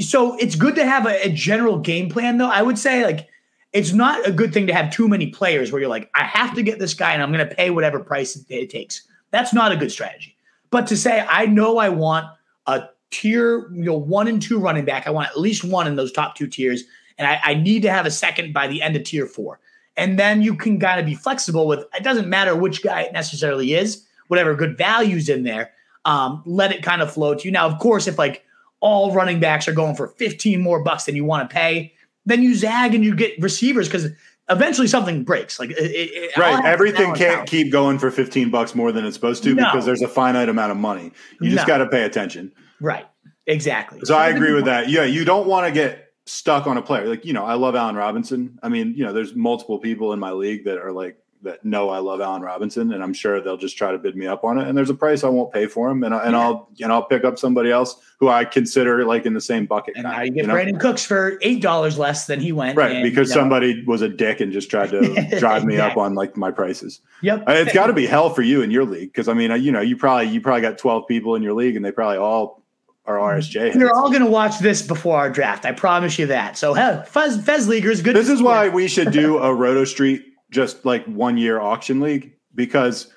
So 0.01 0.37
it's 0.37 0.57
good 0.57 0.75
to 0.75 0.85
have 0.85 1.07
a, 1.07 1.27
a 1.27 1.33
general 1.33 1.79
game 1.79 2.11
plan, 2.11 2.37
though. 2.37 2.51
I 2.51 2.61
would 2.61 2.79
say, 2.79 3.05
like, 3.05 3.29
it's 3.73 3.93
not 3.93 4.27
a 4.27 4.33
good 4.33 4.53
thing 4.53 4.67
to 4.67 4.75
have 4.75 4.91
too 4.91 5.09
many 5.09 5.29
players 5.29 5.71
where 5.73 5.81
you're 5.81 5.91
like, 5.91 6.11
I 6.15 6.25
have 6.25 6.55
to 6.55 6.63
get 6.63 6.79
this 6.79 6.95
guy 6.95 7.13
and 7.13 7.23
I'm 7.23 7.33
going 7.33 7.47
to 7.49 7.55
pay 7.55 7.71
whatever 7.71 8.01
price 8.01 8.45
it 8.49 8.71
takes. 8.71 9.07
That's 9.31 9.53
not 9.53 9.73
a 9.73 9.77
good 9.77 9.93
strategy. 9.93 10.37
But 10.71 10.87
to 10.89 10.97
say, 10.97 11.25
I 11.29 11.47
know 11.47 11.79
I 11.79 11.89
want 11.89 12.27
a 12.67 12.89
tier, 13.11 13.71
you 13.73 13.85
know, 13.85 13.97
one 13.97 14.29
and 14.29 14.41
two 14.41 14.59
running 14.59 14.85
back. 14.85 15.07
I 15.07 15.11
want 15.11 15.29
at 15.29 15.39
least 15.39 15.65
one 15.65 15.87
in 15.87 15.97
those 15.97 16.13
top 16.13 16.35
two 16.35 16.47
tiers, 16.47 16.85
and 17.17 17.27
I, 17.27 17.41
I 17.43 17.55
need 17.55 17.83
to 17.83 17.91
have 17.91 18.07
a 18.07 18.11
second 18.11 18.53
by 18.53 18.67
the 18.67 18.83
end 18.83 18.97
of 18.97 19.05
tier 19.05 19.27
four. 19.27 19.61
And 19.97 20.19
then 20.19 20.43
you 20.43 20.55
can 20.55 20.79
kind 20.79 21.01
of 21.01 21.07
be 21.07 21.15
flexible 21.15 21.67
with 21.67 21.81
it 21.95 22.05
doesn't 22.05 22.29
matter 22.29 22.55
which 22.55 22.83
guy 22.83 23.03
it 23.03 23.13
necessarily 23.13 23.75
is, 23.75 24.07
whatever 24.29 24.55
good 24.55 24.79
values 24.79 25.29
in 25.29 25.43
there. 25.43 25.73
Um, 26.05 26.43
let 26.47 26.73
it 26.73 26.83
kind 26.83 27.03
of 27.03 27.13
flow 27.13 27.35
to 27.35 27.45
you. 27.45 27.51
Now, 27.51 27.67
of 27.67 27.79
course, 27.79 28.07
if 28.07 28.19
like 28.19 28.45
all 28.81 29.13
running 29.13 29.41
backs 29.41 29.67
are 29.67 29.73
going 29.73 29.97
for 29.97 30.09
15 30.09 30.63
more 30.63 30.83
bucks 30.83 31.05
than 31.05 31.17
you 31.17 31.25
want 31.25 31.49
to 31.49 31.53
pay, 31.53 31.93
then 32.27 32.43
you 32.43 32.55
zag 32.55 32.95
and 32.95 33.05
you 33.05 33.15
get 33.15 33.41
receivers 33.41 33.89
because 33.89 34.11
eventually 34.51 34.87
something 34.87 35.25
breaks. 35.25 35.59
Like 35.59 35.71
it, 35.71 35.79
it, 35.79 36.11
it 36.35 36.39
all 36.39 36.45
has 36.45 36.55
Right. 36.61 36.65
Everything 36.65 37.15
can't 37.15 37.41
out. 37.43 37.47
keep 37.47 37.71
going 37.73 37.99
for 37.99 38.11
15 38.11 38.51
bucks 38.51 38.75
more 38.75 38.93
than 38.93 39.05
it's 39.05 39.15
supposed 39.15 39.43
to 39.45 39.55
No. 39.55 39.65
because 39.65 39.85
there's 39.87 40.03
a 40.03 40.09
finite 40.09 40.49
amount 40.49 40.71
of 40.73 40.77
money. 40.79 41.13
You 41.41 41.51
just 41.51 41.67
No. 41.67 41.75
got 41.75 41.79
to 41.79 41.87
pay 41.89 42.05
attention. 42.05 42.53
right. 42.81 43.07
Exactly. 43.47 44.01
So 44.05 44.15
I 44.15 44.29
agree 44.29 44.53
with 44.53 44.67
that. 44.67 44.91
Yeah, 44.91 45.05
you 45.05 45.25
don't 45.25 45.47
want 45.47 45.67
to 45.67 45.73
get 45.73 46.09
stuck 46.27 46.67
on 46.67 46.77
a 46.77 46.83
player. 46.83 47.07
Like, 47.09 47.25
you 47.25 47.33
know, 47.33 47.47
I 47.47 47.55
love 47.55 47.75
Allen 47.75 47.97
Robinson. 47.97 48.59
I 48.63 48.69
mean, 48.69 48.93
you 48.95 49.07
know, 49.07 49.15
there's 49.15 49.35
multiple 49.35 49.79
people 49.79 50.13
in 50.13 50.19
my 50.19 50.33
league 50.33 50.67
that 50.67 50.77
are 50.77 50.93
like 50.93 51.17
that 51.43 51.65
know 51.65 51.89
I 51.91 51.99
love 51.99 52.21
Allen 52.21 52.43
Robinson 52.43 52.93
and 52.93 53.03
I'm 53.03 53.13
sure 53.15 53.41
they'll 53.41 53.57
just 53.57 53.77
try 53.79 53.93
to 53.93 53.99
bid 53.99 54.17
me 54.17 54.27
up 54.27 54.45
on 54.45 54.59
it. 54.59 54.67
And 54.67 54.77
there's 54.77 54.91
a 54.91 54.95
price 54.95 55.23
I 55.23 55.29
won't 55.29 55.53
pay 55.53 55.67
for 55.67 55.89
him 55.91 56.03
and, 56.03 56.15
I, 56.15 56.25
and 56.25 56.33
Yeah. 56.33 56.41
I'll 56.41 56.69
and 56.81 56.93
I'll 56.93 57.05
pick 57.05 57.25
up 57.25 57.39
somebody 57.39 57.71
else 57.71 57.97
who 58.19 58.29
I 58.29 58.45
consider 58.45 59.05
like 59.05 59.27
in 59.27 59.35
the 59.35 59.41
same 59.41 59.67
bucket. 59.67 59.95
And 59.95 60.05
now 60.05 60.21
you 60.23 60.33
get 60.33 60.47
know? 60.47 60.55
Brandin 60.55 60.81
Cooks 60.81 61.05
for 61.05 61.39
eight 61.43 61.63
dollars 61.63 61.99
less 61.99 62.27
than 62.27 62.41
he 62.41 62.51
went. 62.53 62.77
Right, 62.77 62.97
and, 62.97 63.03
because 63.03 63.29
you 63.29 63.37
know, 63.37 63.43
somebody 63.43 63.85
was 63.85 64.03
a 64.03 64.09
dick 64.09 64.41
and 64.41 64.53
just 64.53 64.71
tried 64.71 64.91
to 64.91 65.39
drive 65.39 65.65
me 65.65 65.79
up 65.79 65.97
on 65.97 66.15
like 66.15 66.37
my 66.37 66.51
prices. 66.51 67.01
Yep. 67.23 67.49
Uh, 67.49 67.53
It's 67.53 67.73
got 67.73 67.87
to 67.87 67.93
be 67.93 68.07
hell 68.07 68.31
for 68.31 68.43
you 68.43 68.63
in 68.63 68.71
your 68.71 68.85
league 68.85 69.13
because 69.13 69.29
I 69.29 69.35
mean, 69.35 69.51
uh, 69.53 69.55
you 69.55 69.71
know, 69.71 69.81
you 69.81 69.97
probably 69.97 70.29
you 70.29 70.41
probably 70.41 70.63
got 70.63 70.79
twelve 70.79 71.07
people 71.07 71.35
in 71.37 71.43
your 71.43 71.55
league 71.55 71.77
and 71.77 71.85
they 71.85 71.93
probably 71.93 72.19
all 72.19 72.65
are 73.07 73.17
RSJ. 73.17 73.75
You're 73.75 73.95
all 73.95 74.11
going 74.11 74.23
to 74.25 74.31
watch 74.31 74.59
this 74.59 74.83
before 74.83 75.17
our 75.17 75.31
draft. 75.31 75.65
I 75.65 75.73
promise 75.73 76.19
you 76.19 76.27
that. 76.27 76.59
So, 76.59 76.75
hell, 76.75 77.03
Fez, 77.05 77.43
Fez 77.43 77.67
Leaguers, 77.67 78.03
good. 78.03 78.15
This 78.15 78.29
is 78.29 78.43
why 78.43 78.69
we 78.69 78.87
should 78.87 79.13
do 79.13 79.39
a 79.39 79.55
Roto 79.55 79.85
Street 79.85 80.27
just 80.51 80.85
like 80.85 81.05
one 81.07 81.37
year 81.37 81.61
auction 81.61 82.01
league 82.01 82.35
because 82.55 83.13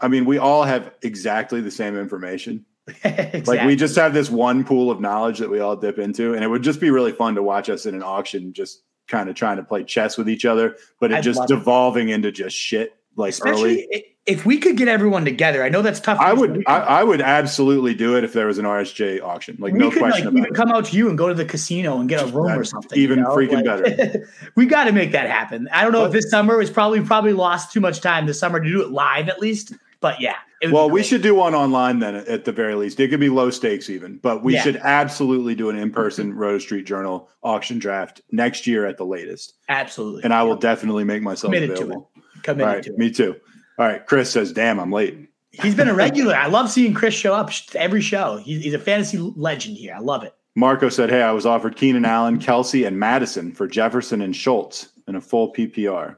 I 0.00 0.08
mean 0.08 0.24
we 0.24 0.38
all 0.38 0.64
have 0.64 0.92
exactly 1.02 1.60
the 1.60 1.70
same 1.70 1.96
information. 1.96 2.64
exactly. 2.86 3.42
Like 3.46 3.66
we 3.66 3.76
just 3.76 3.96
have 3.96 4.12
this 4.12 4.30
one 4.30 4.64
pool 4.64 4.90
of 4.90 5.00
knowledge 5.00 5.38
that 5.38 5.50
we 5.50 5.60
all 5.60 5.76
dip 5.76 5.98
into, 5.98 6.34
and 6.34 6.44
it 6.44 6.48
would 6.48 6.62
just 6.62 6.80
be 6.80 6.90
really 6.90 7.12
fun 7.12 7.34
to 7.36 7.42
watch 7.42 7.70
us 7.70 7.86
in 7.86 7.94
an 7.94 8.02
auction, 8.02 8.52
just 8.52 8.82
kind 9.08 9.28
of 9.28 9.34
trying 9.34 9.56
to 9.56 9.62
play 9.62 9.84
chess 9.84 10.16
with 10.16 10.28
each 10.28 10.44
other, 10.44 10.76
but 11.00 11.12
it 11.12 11.16
I'd 11.16 11.22
just 11.22 11.38
love 11.38 11.50
it. 11.50 11.54
devolving 11.54 12.08
into 12.10 12.32
just 12.32 12.56
shit 12.56 12.94
like 13.16 13.30
especially 13.30 13.84
early. 13.92 14.04
if 14.26 14.44
we 14.46 14.58
could 14.58 14.76
get 14.76 14.88
everyone 14.88 15.24
together. 15.24 15.62
I 15.64 15.68
know 15.68 15.82
that's 15.82 16.00
tough. 16.00 16.18
I 16.20 16.32
would. 16.32 16.64
I, 16.66 16.78
I 16.78 17.04
would 17.04 17.20
absolutely 17.20 17.94
do 17.94 18.16
it 18.16 18.24
if 18.24 18.32
there 18.32 18.46
was 18.46 18.58
an 18.58 18.64
RSJ 18.64 19.22
auction, 19.22 19.56
like 19.60 19.72
we 19.72 19.78
no 19.78 19.90
could 19.90 20.00
question 20.00 20.24
like 20.26 20.32
about 20.32 20.38
even 20.38 20.50
it. 20.52 20.54
come 20.54 20.70
out 20.70 20.86
to 20.86 20.96
you 20.96 21.08
and 21.08 21.16
go 21.18 21.28
to 21.28 21.34
the 21.34 21.44
casino 21.44 22.00
and 22.00 22.08
get 22.08 22.22
a 22.22 22.26
room 22.26 22.58
or 22.58 22.64
something. 22.64 22.98
even 22.98 23.18
you 23.18 23.24
know? 23.24 23.36
freaking 23.36 23.64
better. 23.64 24.28
we 24.56 24.66
got 24.66 24.84
to 24.84 24.92
make 24.92 25.12
that 25.12 25.28
happen. 25.28 25.68
I 25.72 25.82
don't 25.82 25.92
know 25.92 26.04
if 26.04 26.12
this 26.12 26.30
summer 26.30 26.60
is 26.60 26.70
probably 26.70 27.00
probably 27.02 27.32
lost 27.32 27.72
too 27.72 27.80
much 27.80 28.00
time 28.00 28.26
this 28.26 28.38
summer 28.38 28.60
to 28.60 28.68
do 28.68 28.82
it 28.82 28.90
live 28.90 29.28
at 29.28 29.40
least. 29.40 29.72
But 30.00 30.20
yeah, 30.20 30.34
it 30.60 30.66
would 30.66 30.70
be 30.70 30.74
Well, 30.74 30.90
we 30.90 31.02
should 31.02 31.22
do 31.22 31.34
one 31.34 31.54
online 31.54 31.98
then 31.98 32.14
at- 32.14 32.44
the 32.44 32.52
very 32.52 32.74
least. 32.74 33.00
It 33.00 33.08
could 33.08 33.20
be 33.20 33.30
low 33.30 33.48
stakes 33.48 33.88
even, 33.88 34.18
but 34.18 34.44
we 34.44 34.52
Yeah. 34.52 34.60
should 34.62 34.76
absolutely 34.76 35.54
do 35.54 35.70
an 35.70 35.78
in-person 35.78 36.34
Roto 36.36 36.58
Street 36.58 36.84
Journal 36.84 37.30
auction 37.42 37.78
draft 37.78 38.20
next 38.30 38.66
year 38.66 38.84
at 38.84 38.98
the 38.98 39.06
latest. 39.06 39.54
absolutely. 39.70 40.22
And 40.24 40.34
I 40.34 40.42
will 40.42 40.56
definitely 40.56 41.04
make 41.04 41.22
myself 41.22 41.52
Committed 41.54 41.70
available. 41.70 42.10
Committed 42.44 42.66
right, 42.66 42.82
to 42.84 42.90
it. 42.92 42.98
me 42.98 43.10
too. 43.10 43.34
All 43.78 43.86
right, 43.86 44.06
Chris 44.06 44.30
says, 44.30 44.52
"Damn, 44.52 44.78
I'm 44.78 44.92
late." 44.92 45.28
He's 45.50 45.74
been 45.74 45.88
a 45.88 45.94
regular. 45.94 46.34
I 46.34 46.46
love 46.46 46.70
seeing 46.70 46.94
Chris 46.94 47.14
show 47.14 47.34
up 47.34 47.50
every 47.74 48.00
show. 48.00 48.36
He's, 48.38 48.74
a 48.74 48.78
fantasy 48.78 49.18
legend 49.18 49.76
here. 49.76 49.94
I 49.94 50.00
love 50.00 50.22
it. 50.22 50.34
Marco 50.54 50.88
said, 50.88 51.10
"Hey, 51.10 51.22
I 51.22 51.32
was 51.32 51.46
offered 51.46 51.76
Keenan 51.76 52.04
Allen, 52.04 52.38
Kelce, 52.38 52.86
and 52.86 52.98
Mattison 52.98 53.52
for 53.52 53.66
Jefferson 53.66 54.20
and 54.20 54.36
Schultz 54.36 54.90
in 55.08 55.16
a 55.16 55.20
full 55.20 55.52
PPR. 55.52 56.16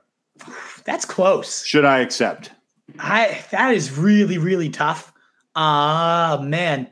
That's 0.85 1.05
close. 1.05 1.65
Should 1.65 1.85
I 1.85 2.01
accept?" 2.01 2.51
I 2.98 3.44
that 3.51 3.74
is 3.74 3.97
really 3.97 4.39
really 4.39 4.69
tough. 4.69 5.12
Ah 5.55 6.40
man, 6.43 6.89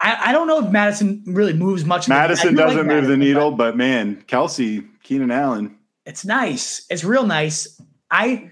I, 0.00 0.30
I 0.30 0.32
don't 0.32 0.46
know 0.46 0.64
if 0.64 0.70
Mattison 0.70 1.22
really 1.26 1.52
moves 1.52 1.84
much. 1.84 2.08
Mattison 2.08 2.54
do 2.54 2.62
doesn't 2.62 2.86
move 2.86 3.06
the 3.06 3.16
needle, 3.16 3.50
but 3.50 3.72
but 3.72 3.76
man, 3.76 4.22
Kelce, 4.26 4.86
Keenan 5.02 5.30
Allen. 5.30 5.76
It's 6.04 6.24
nice. 6.24 6.86
It's 6.90 7.04
real 7.04 7.26
nice. 7.26 7.80
I 8.16 8.50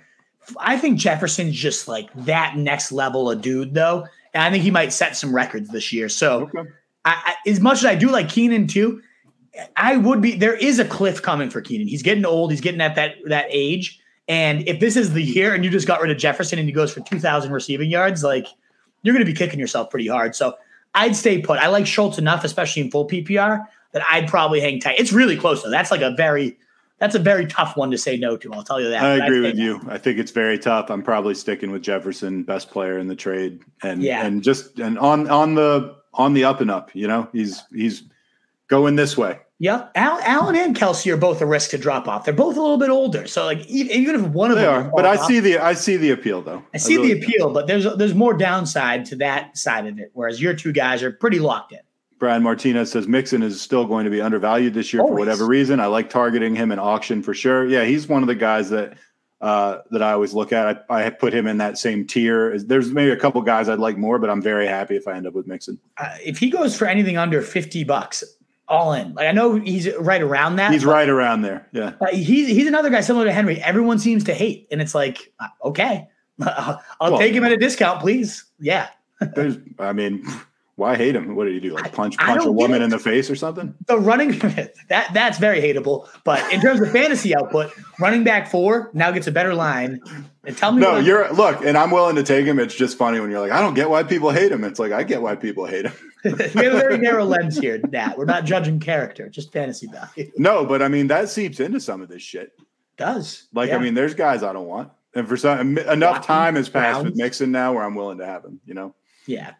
I 0.58 0.76
think 0.76 0.98
Jefferson's 0.98 1.54
just 1.56 1.88
like 1.88 2.12
that 2.26 2.56
next 2.56 2.92
level 2.92 3.30
of 3.30 3.40
dude 3.40 3.74
though, 3.74 4.06
and 4.34 4.42
I 4.42 4.50
think 4.50 4.62
he 4.62 4.70
might 4.70 4.92
set 4.92 5.16
some 5.16 5.34
records 5.34 5.70
this 5.70 5.92
year. 5.92 6.08
So 6.08 6.50
Okay. 6.54 6.68
I, 7.06 7.34
I, 7.44 7.50
as 7.50 7.60
much 7.60 7.78
as 7.78 7.84
I 7.86 7.94
do 7.94 8.10
like 8.10 8.28
Keenan 8.28 8.66
too, 8.66 9.02
I 9.76 9.96
would 9.96 10.20
be. 10.20 10.34
There 10.36 10.54
is 10.54 10.78
a 10.78 10.84
cliff 10.84 11.22
coming 11.22 11.50
for 11.50 11.60
Keenan. 11.60 11.86
He's 11.88 12.02
getting 12.02 12.24
old. 12.24 12.50
He's 12.50 12.60
getting 12.60 12.80
at 12.80 12.94
that 12.96 13.16
that 13.26 13.46
age. 13.48 14.00
And 14.26 14.66
if 14.66 14.80
this 14.80 14.96
is 14.96 15.12
the 15.12 15.22
year, 15.22 15.54
and 15.54 15.64
you 15.64 15.70
just 15.70 15.86
got 15.86 16.00
rid 16.00 16.10
of 16.10 16.16
Jefferson, 16.16 16.58
and 16.58 16.66
he 16.66 16.72
goes 16.72 16.92
for 16.92 17.00
two 17.00 17.20
thousand 17.20 17.52
receiving 17.52 17.90
yards, 17.90 18.24
like 18.24 18.46
you're 19.02 19.14
going 19.14 19.24
to 19.24 19.30
be 19.30 19.36
kicking 19.36 19.60
yourself 19.60 19.90
pretty 19.90 20.08
hard. 20.08 20.34
So 20.34 20.54
I'd 20.94 21.14
stay 21.14 21.40
put. 21.40 21.58
I 21.58 21.68
like 21.68 21.86
Schultz 21.86 22.18
enough, 22.18 22.42
especially 22.44 22.82
in 22.82 22.90
full 22.90 23.06
PPR, 23.06 23.64
that 23.92 24.02
I'd 24.10 24.28
probably 24.28 24.60
hang 24.60 24.80
tight. 24.80 24.98
It's 24.98 25.12
really 25.12 25.36
close 25.36 25.62
though. 25.62 25.70
That's 25.70 25.90
like 25.90 26.00
a 26.00 26.14
very 26.16 26.58
that's 26.98 27.14
a 27.14 27.18
very 27.18 27.46
tough 27.46 27.76
one 27.76 27.90
to 27.90 27.98
say 27.98 28.16
no 28.16 28.36
to. 28.36 28.52
I'll 28.52 28.62
tell 28.62 28.80
you 28.80 28.88
that. 28.90 29.02
I 29.02 29.24
agree 29.24 29.40
with 29.40 29.56
say 29.56 29.62
you. 29.62 29.80
I 29.88 29.98
think 29.98 30.18
it's 30.18 30.30
very 30.30 30.58
tough. 30.58 30.90
I'm 30.90 31.02
probably 31.02 31.34
sticking 31.34 31.70
with 31.70 31.82
Jefferson, 31.82 32.42
best 32.44 32.70
player 32.70 32.98
in 32.98 33.08
the 33.08 33.16
trade, 33.16 33.60
and 33.82 34.02
Yeah. 34.02 34.24
and 34.24 34.42
just 34.42 34.78
and 34.78 34.98
on 34.98 35.28
on 35.28 35.54
the 35.54 35.96
on 36.14 36.34
the 36.34 36.44
up 36.44 36.60
and 36.60 36.70
up. 36.70 36.90
You 36.94 37.08
know, 37.08 37.28
he's 37.32 37.62
he's 37.74 38.04
going 38.68 38.96
this 38.96 39.16
way. 39.16 39.38
Yep. 39.60 39.92
Al, 39.94 40.18
Allen 40.22 40.56
and 40.56 40.76
Kelce 40.76 41.10
are 41.12 41.16
both 41.16 41.40
a 41.40 41.46
risk 41.46 41.70
to 41.70 41.78
drop 41.78 42.08
off. 42.08 42.24
They're 42.24 42.34
both 42.34 42.56
a 42.56 42.60
little 42.60 42.76
bit 42.76 42.90
older. 42.90 43.26
So 43.26 43.44
like 43.44 43.64
even 43.66 44.14
if 44.16 44.20
one 44.22 44.50
of 44.50 44.56
They 44.56 44.64
them 44.64 44.86
are, 44.86 44.90
but 44.94 45.06
I 45.06 45.16
falls 45.16 45.28
see 45.28 45.40
the 45.40 45.58
I 45.58 45.74
see 45.74 45.96
the 45.96 46.10
appeal 46.10 46.42
though. 46.42 46.62
I 46.74 46.78
see 46.78 46.96
really 46.96 47.14
the 47.14 47.20
do. 47.20 47.26
appeal, 47.26 47.50
but 47.52 47.66
there's 47.66 47.86
there's 47.96 48.14
more 48.14 48.34
downside 48.34 49.04
to 49.06 49.16
that 49.16 49.56
side 49.56 49.86
of 49.86 49.98
it. 49.98 50.10
Whereas 50.12 50.40
your 50.42 50.54
two 50.54 50.72
guys 50.72 51.02
are 51.02 51.12
pretty 51.12 51.38
locked 51.38 51.72
in. 51.72 51.78
Brian 52.24 52.42
Martinez 52.42 52.90
says 52.90 53.06
Mixon 53.06 53.42
is 53.42 53.60
still 53.60 53.84
going 53.84 54.06
to 54.06 54.10
be 54.10 54.22
undervalued 54.22 54.72
this 54.72 54.94
year 54.94 55.02
for 55.02 55.14
whatever 55.14 55.46
reason. 55.46 55.78
I 55.78 55.88
like 55.88 56.08
targeting 56.08 56.56
him 56.56 56.72
in 56.72 56.78
auction 56.78 57.22
for 57.22 57.34
sure. 57.34 57.66
Yeah, 57.66 57.84
he's 57.84 58.08
one 58.08 58.22
of 58.22 58.28
the 58.28 58.34
guys 58.34 58.70
that 58.70 58.96
uh, 59.42 59.80
that 59.90 60.02
I 60.02 60.12
always 60.12 60.32
look 60.32 60.50
at. 60.50 60.86
I, 60.88 61.04
I 61.04 61.10
put 61.10 61.34
him 61.34 61.46
in 61.46 61.58
that 61.58 61.76
same 61.76 62.06
tier. 62.06 62.58
There's 62.58 62.90
maybe 62.92 63.10
a 63.10 63.16
couple 63.18 63.42
guys 63.42 63.68
I'd 63.68 63.78
like 63.78 63.98
more, 63.98 64.18
but 64.18 64.30
I'm 64.30 64.40
very 64.40 64.66
happy 64.66 64.96
if 64.96 65.06
I 65.06 65.12
end 65.12 65.26
up 65.26 65.34
with 65.34 65.46
Mixon. 65.46 65.78
Uh, 65.98 66.16
if 66.24 66.38
he 66.38 66.48
goes 66.48 66.74
for 66.74 66.86
anything 66.86 67.18
under 67.18 67.42
fifty 67.42 67.84
bucks, 67.84 68.24
all 68.68 68.94
in. 68.94 69.12
Like 69.12 69.26
I 69.26 69.32
know 69.32 69.56
he's 69.56 69.94
right 69.96 70.22
around 70.22 70.56
that. 70.56 70.72
He's 70.72 70.86
right 70.86 71.10
around 71.10 71.42
there. 71.42 71.68
Yeah. 71.72 71.92
uh, 72.00 72.06
he's 72.06 72.48
he's 72.48 72.66
another 72.66 72.88
guy 72.88 73.02
similar 73.02 73.26
to 73.26 73.32
Henry. 73.32 73.60
Everyone 73.60 73.98
seems 73.98 74.24
to 74.24 74.32
hate, 74.32 74.66
and 74.70 74.80
it's 74.80 74.94
like 74.94 75.30
uh, 75.40 75.48
okay, 75.62 76.08
I'll 76.42 76.80
Well- 77.02 77.18
take 77.18 77.34
him 77.34 77.44
at 77.44 77.52
a 77.52 77.58
discount, 77.58 78.00
please. 78.00 78.44
Yeah, 78.58 78.88
There's, 79.34 79.58
I 79.78 79.92
mean, 79.92 80.26
why 80.76 80.96
hate 80.96 81.14
him? 81.14 81.36
What 81.36 81.44
did 81.44 81.54
he 81.54 81.60
do? 81.60 81.74
Like 81.74 81.92
punch 81.92 82.16
I 82.18 82.26
punch 82.26 82.44
a 82.44 82.50
woman 82.50 82.82
in 82.82 82.90
the 82.90 82.98
face 82.98 83.30
or 83.30 83.36
something? 83.36 83.74
the 83.86 83.98
running 83.98 84.30
that 84.88 85.08
that's 85.14 85.38
very 85.38 85.60
hateable. 85.60 86.08
But 86.24 86.52
in 86.52 86.60
terms 86.60 86.80
of 86.80 86.90
fantasy 86.90 87.34
output, 87.34 87.72
running 88.00 88.24
back 88.24 88.50
four 88.50 88.90
now 88.92 89.12
gets 89.12 89.28
a 89.28 89.32
better 89.32 89.54
line. 89.54 90.00
And 90.44 90.56
tell 90.56 90.72
me, 90.72 90.82
No, 90.82 90.98
you're 90.98 91.32
look, 91.32 91.64
and 91.64 91.78
I'm 91.78 91.92
willing 91.92 92.16
to 92.16 92.24
take 92.24 92.44
him. 92.44 92.58
It's 92.58 92.74
just 92.74 92.98
funny 92.98 93.20
when 93.20 93.30
you're 93.30 93.40
like, 93.40 93.52
I 93.52 93.60
don't 93.60 93.74
get 93.74 93.88
why 93.88 94.02
people 94.02 94.30
hate 94.30 94.50
him. 94.50 94.64
It's 94.64 94.80
like 94.80 94.90
I 94.90 95.04
get 95.04 95.22
why 95.22 95.36
people 95.36 95.64
hate 95.64 95.86
him. 95.86 95.92
we 96.24 96.30
have 96.30 96.74
a 96.74 96.78
very 96.78 96.98
narrow 96.98 97.24
lens 97.24 97.56
here. 97.56 97.80
Nat. 97.90 98.18
We're 98.18 98.24
not 98.24 98.44
judging 98.44 98.80
character, 98.80 99.28
just 99.28 99.52
fantasy 99.52 99.86
value. 99.86 100.32
No, 100.36 100.66
but 100.66 100.82
I 100.82 100.88
mean 100.88 101.06
that 101.06 101.28
seeps 101.28 101.60
into 101.60 101.78
some 101.78 102.02
of 102.02 102.08
this 102.08 102.22
shit. 102.22 102.52
does 102.96 103.46
Like, 103.52 103.68
Yeah. 103.68 103.76
I 103.76 103.78
mean, 103.78 103.94
there's 103.94 104.14
guys 104.14 104.42
I 104.42 104.52
don't 104.52 104.66
want, 104.66 104.90
and 105.14 105.28
for 105.28 105.36
some 105.36 105.78
enough 105.78 106.26
time 106.26 106.56
has 106.56 106.68
passed 106.68 107.04
with 107.04 107.14
Browns. 107.14 107.18
Mixon 107.18 107.52
now 107.52 107.74
where 107.74 107.84
I'm 107.84 107.94
willing 107.94 108.18
to 108.18 108.26
have 108.26 108.44
him. 108.44 108.58
You 108.66 108.74
know, 108.74 108.94
yeah. 109.26 109.52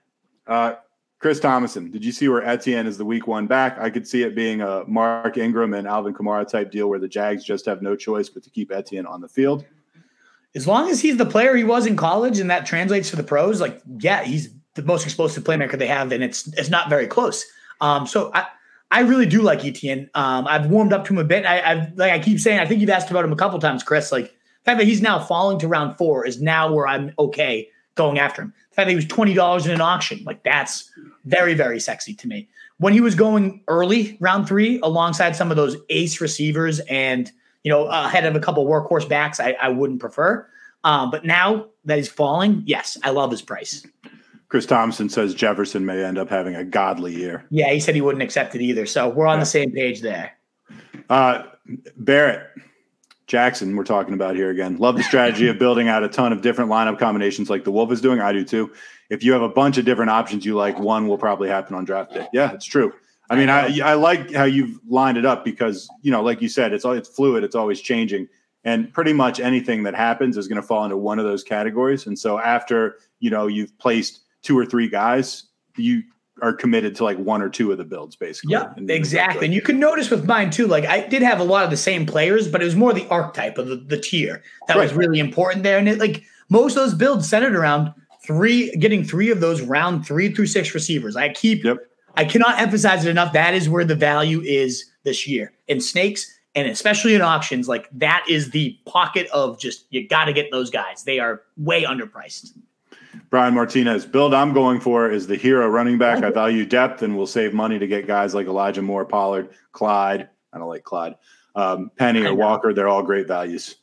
uh, 0.49 0.74
Chris 1.19 1.41
Thomason. 1.41 1.91
Did 1.91 2.05
you 2.05 2.12
see 2.12 2.28
where 2.28 2.45
Etienne 2.45 2.86
is 2.86 2.99
the 2.99 3.05
week 3.05 3.27
one 3.27 3.47
back? 3.47 3.78
I 3.78 3.89
could 3.89 4.07
see 4.07 4.23
it 4.23 4.35
being 4.35 4.61
a 4.61 4.85
Mark 4.86 5.39
Ingram 5.39 5.73
and 5.73 5.86
Alvin 5.89 6.12
Kamara 6.12 6.47
type 6.47 6.70
deal 6.70 6.89
where 6.89 6.99
the 6.99 7.09
Jags 7.09 7.45
just 7.45 7.65
have 7.66 7.81
no 7.81 7.97
choice 7.97 8.28
but 8.28 8.43
to 8.43 8.51
keep 8.51 8.70
Etienne 8.70 9.07
on 9.07 9.20
the 9.20 9.28
field. 9.28 9.65
As 10.55 10.66
long 10.66 10.91
as 10.91 11.01
he's 11.01 11.16
the 11.16 11.27
player 11.27 11.57
he 11.57 11.65
was 11.65 11.86
in 11.86 11.97
college 11.97 12.39
and 12.39 12.51
that 12.51 12.66
translates 12.66 13.11
to 13.11 13.16
the 13.16 13.23
pros, 13.23 13.61
like 13.61 13.81
yeah, 13.99 14.23
he's 14.23 14.55
the 14.74 14.82
most 14.82 15.05
explosive 15.05 15.45
playmaker 15.45 15.78
they 15.78 15.86
have, 15.86 16.12
and 16.12 16.23
it's 16.23 16.47
it's 16.59 16.69
not 16.69 16.89
very 16.89 17.07
close. 17.07 17.45
Um, 17.81 18.07
so 18.07 18.31
I 18.35 18.47
I 18.91 19.01
really 19.01 19.27
do 19.27 19.43
like 19.43 19.65
Etienne. 19.65 20.11
Um, 20.15 20.47
I've 20.47 20.66
warmed 20.66 20.93
up 20.93 21.05
to 21.07 21.12
him 21.12 21.19
a 21.19 21.24
bit. 21.24 21.45
I, 21.45 21.61
I've 21.61 21.97
like 21.97 22.12
I 22.12 22.19
keep 22.19 22.39
saying, 22.39 22.61
I 22.61 22.66
think 22.66 22.81
you've 22.81 22.91
asked 22.91 23.11
about 23.11 23.24
him 23.24 23.32
a 23.32 23.36
couple 23.36 23.59
times, 23.59 23.82
Chris. 23.82 24.12
Like 24.12 24.27
the 24.27 24.65
fact 24.70 24.78
that 24.78 24.86
he's 24.86 25.03
now 25.03 25.19
falling 25.19 25.59
to 25.61 25.69
round 25.69 25.97
four 25.97 26.27
is 26.27 26.41
now 26.41 26.73
where 26.73 26.86
I'm 26.86 27.12
okay 27.19 27.69
going 27.95 28.19
after 28.19 28.43
him. 28.43 28.55
The 28.75 28.83
fact 28.83 28.87
that 28.87 28.91
he 28.91 28.97
was 28.97 29.07
twenty 29.07 29.35
dollars 29.35 29.67
in 29.67 29.73
an 29.73 29.81
auction, 29.81 30.21
like 30.25 30.43
that's 30.43 30.91
very 31.27 31.55
very 31.55 31.79
sexy 31.79 32.13
to 32.15 32.27
me. 32.27 32.49
When 32.79 32.93
he 32.93 33.01
was 33.01 33.15
going 33.15 33.63
early, 33.69 34.17
round 34.19 34.49
three, 34.49 34.81
alongside 34.83 35.37
some 35.37 35.53
of 35.53 35.57
those 35.57 35.77
ace 35.91 36.21
receivers 36.21 36.81
and 36.81 37.31
you 37.63 37.71
know 37.71 37.87
ahead 37.87 38.27
of 38.27 38.35
a 38.35 38.41
couple 38.41 38.67
workhorse 38.67 39.09
backs, 39.09 39.39
I, 39.39 39.53
I 39.63 39.69
wouldn't 39.69 40.01
prefer. 40.01 40.45
Um, 40.83 41.13
but 41.13 41.25
now 41.25 41.67
that 41.85 41.99
he's 41.99 42.09
falling, 42.09 42.65
yes, 42.67 42.99
I 43.05 43.11
love 43.11 43.31
his 43.31 43.43
price. 43.43 43.87
Chris 44.49 44.67
Thompson 44.67 45.09
says 45.09 45.35
Jefferson 45.35 45.87
may 45.87 46.05
end 46.05 46.19
up 46.19 46.29
having 46.29 46.57
a 46.57 46.65
godly 46.65 47.15
year. 47.15 47.45
Yeah, 47.51 47.71
he 47.71 47.79
said 47.79 47.95
he 47.95 48.01
wouldn't 48.01 48.25
accept 48.25 48.57
it 48.57 48.61
either. 48.61 48.87
So 48.87 49.09
we're 49.09 49.29
on 49.29 49.39
the 49.39 49.47
same 49.47 49.71
page 49.71 50.01
there. 50.01 50.33
Uh, 51.09 51.45
Barrett 51.97 52.51
Jackson, 53.27 53.75
we're 53.75 53.85
talking 53.85 54.15
about 54.15 54.37
here 54.37 54.51
again. 54.51 54.77
Love 54.77 54.97
the 54.97 55.03
strategy 55.03 55.49
of 55.49 55.59
building 55.59 55.89
out 55.89 56.05
a 56.05 56.09
ton 56.09 56.33
of 56.33 56.43
different 56.43 56.71
lineup 56.71 56.99
combinations 56.99 57.49
like 57.49 57.65
the 57.65 57.71
Wolf 57.71 57.91
is 57.91 58.01
doing. 58.01 58.21
I 58.21 58.33
do 58.33 58.45
too. 58.45 58.71
If 59.09 59.23
you 59.23 59.33
have 59.33 59.43
a 59.43 59.49
bunch 59.49 59.79
of 59.79 59.85
different 59.85 60.11
options 60.11 60.45
you 60.45 60.55
like, 60.55 60.79
one 60.79 61.09
will 61.09 61.19
probably 61.19 61.49
happen 61.49 61.75
on 61.75 61.85
draft 61.85 62.13
day. 62.13 62.29
Yeah, 62.33 62.53
it's 62.53 62.67
true. 62.67 62.93
I 63.31 63.37
mean, 63.37 63.49
I, 63.49 63.81
I 63.81 63.95
like 63.95 64.33
how 64.33 64.45
you've 64.45 64.79
lined 64.87 65.17
it 65.17 65.25
up 65.25 65.45
because 65.45 65.89
you 66.03 66.11
know, 66.11 66.23
like 66.23 66.43
you 66.43 66.49
said, 66.49 66.73
it's 66.75 66.85
all 66.85 66.93
it's 66.93 67.09
fluid, 67.09 67.45
it's 67.45 67.55
always 67.55 67.81
changing, 67.81 68.29
and 68.65 68.93
pretty 68.93 69.15
much 69.15 69.41
anything 69.41 69.83
that 69.85 69.95
happens 69.95 70.37
is 70.37 70.47
going 70.47 70.61
to 70.61 70.67
fall 70.67 70.85
into 70.85 70.99
one 70.99 71.19
of 71.19 71.25
those 71.25 71.43
categories. 71.43 72.07
And 72.07 72.19
so 72.19 72.39
after 72.39 72.99
you 73.21 73.31
know 73.31 73.47
you've 73.47 73.77
placed 73.79 74.21
two 74.43 74.59
or 74.59 74.67
three 74.67 74.89
guys, 74.89 75.45
you 75.77 76.03
are 76.43 76.52
committed 76.52 76.97
to 76.97 77.05
like 77.05 77.16
one 77.19 77.40
or 77.40 77.48
two 77.48 77.70
of 77.70 77.78
the 77.78 77.85
builds, 77.85 78.16
basically. 78.16 78.52
Yeah, 78.52 78.73
And 78.77 78.90
exactly. 78.90 79.47
And 79.47 79.55
you 79.55 79.62
can 79.62 79.78
notice 79.78 80.11
with 80.11 80.27
mine 80.27 80.51
too, 80.51 80.66
like 80.66 80.85
I 80.85 81.06
did 81.06 81.23
have 81.23 81.40
a 81.40 81.44
lot 81.44 81.65
of 81.65 81.70
the 81.70 81.77
same 81.77 82.06
players, 82.06 82.48
but 82.48 82.61
it 82.61 82.65
was 82.65 82.77
more 82.77 82.93
the 82.93 83.09
archetype 83.09 83.56
of 83.59 83.69
the, 83.69 83.77
the 83.77 83.98
tier 83.98 84.43
that 84.66 84.77
was 84.77 84.93
really 84.93 85.20
important 85.20 85.62
there. 85.62 85.78
And 85.78 85.89
it 85.89 85.98
like 85.98 86.24
most 86.48 86.77
of 86.77 86.82
those 86.82 86.94
builds 86.94 87.28
centered 87.28 87.55
around 87.55 87.93
three, 88.24 88.74
getting 88.77 89.05
three 89.05 89.31
of 89.31 89.40
those 89.40 89.62
round 89.62 90.06
three 90.06 90.35
through 90.35 90.47
six 90.47 90.74
receivers. 90.74 91.16
I 91.16 91.28
keep, 91.31 91.65
Yep. 91.65 91.78
I 92.16 92.24
cannot 92.24 92.61
emphasize 92.61 93.05
it 93.05 93.11
enough. 93.11 93.32
That 93.32 93.55
is 93.55 93.69
where 93.69 93.85
the 93.85 93.97
value 93.97 94.40
is 94.43 94.85
this 95.02 95.27
year 95.27 95.52
in 95.66 95.81
snakes 95.81 96.32
and 96.55 96.69
especially 96.69 97.15
in 97.15 97.23
auctions. 97.23 97.69
Like 97.69 97.89
that 97.93 98.24
is 98.28 98.51
the 98.51 98.78
pocket 98.86 99.27
of 99.32 99.59
just, 99.59 99.86
you 99.90 100.06
got 100.06 100.27
to 100.27 100.32
get 100.32 100.51
those 100.52 100.70
guys. 100.70 101.05
They 101.05 101.19
are 101.19 101.43
way 101.56 101.82
underpriced. 101.82 102.52
Brian 103.35 103.52
Martinez. 103.52 104.06
Build 104.06 104.32
I'm 104.32 104.52
going 104.52 104.78
for 104.78 105.11
is 105.11 105.27
the 105.27 105.35
hero 105.35 105.66
running 105.66 105.98
back. 105.98 106.23
I 106.23 106.31
value 106.31 106.65
depth 106.65 107.02
and 107.02 107.16
will 107.16 107.27
save 107.27 107.52
money 107.52 107.81
to 107.81 107.86
get 107.89 108.06
guys 108.06 108.32
like 108.32 108.47
Elijah 108.47 108.81
Moore, 108.81 109.05
Pollard, 109.05 109.48
Clyde. 109.73 110.28
I 110.52 110.59
don't 110.59 110.69
like 110.69 110.85
Clyde. 110.85 111.16
Um, 111.56 111.90
Penny 111.97 112.24
or. 112.24 112.32
Walker. 112.32 112.73
They're 112.73 112.86
all 112.86 113.02
great 113.02 113.27
values. 113.27 113.74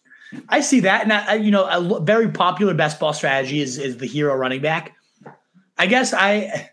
I 0.47 0.61
see 0.61 0.79
that, 0.79 1.03
and 1.03 1.11
I, 1.11 1.33
you 1.33 1.51
know, 1.51 1.65
a 1.65 1.99
very 1.99 2.29
popular 2.29 2.73
best 2.73 2.97
ball 2.97 3.11
strategy 3.11 3.59
is 3.59 3.77
is 3.77 3.97
the 3.97 4.05
hero 4.05 4.33
running 4.35 4.61
back. 4.61 4.95
I 5.77 5.85
guess 5.85 6.13
I, 6.13 6.69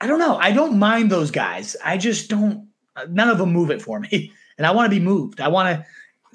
I 0.00 0.06
don't 0.06 0.18
know. 0.18 0.36
I 0.36 0.50
don't 0.52 0.78
mind 0.78 1.10
those 1.10 1.30
guys. 1.30 1.76
I 1.84 1.98
just 1.98 2.30
don't. 2.30 2.68
None 3.10 3.28
of 3.28 3.36
them 3.36 3.52
move 3.52 3.70
it 3.70 3.82
for 3.82 4.00
me, 4.00 4.32
and 4.56 4.66
I 4.66 4.70
want 4.70 4.90
to 4.90 4.98
be 4.98 5.04
moved. 5.04 5.42
I 5.42 5.48
want 5.48 5.76
to 5.76 5.86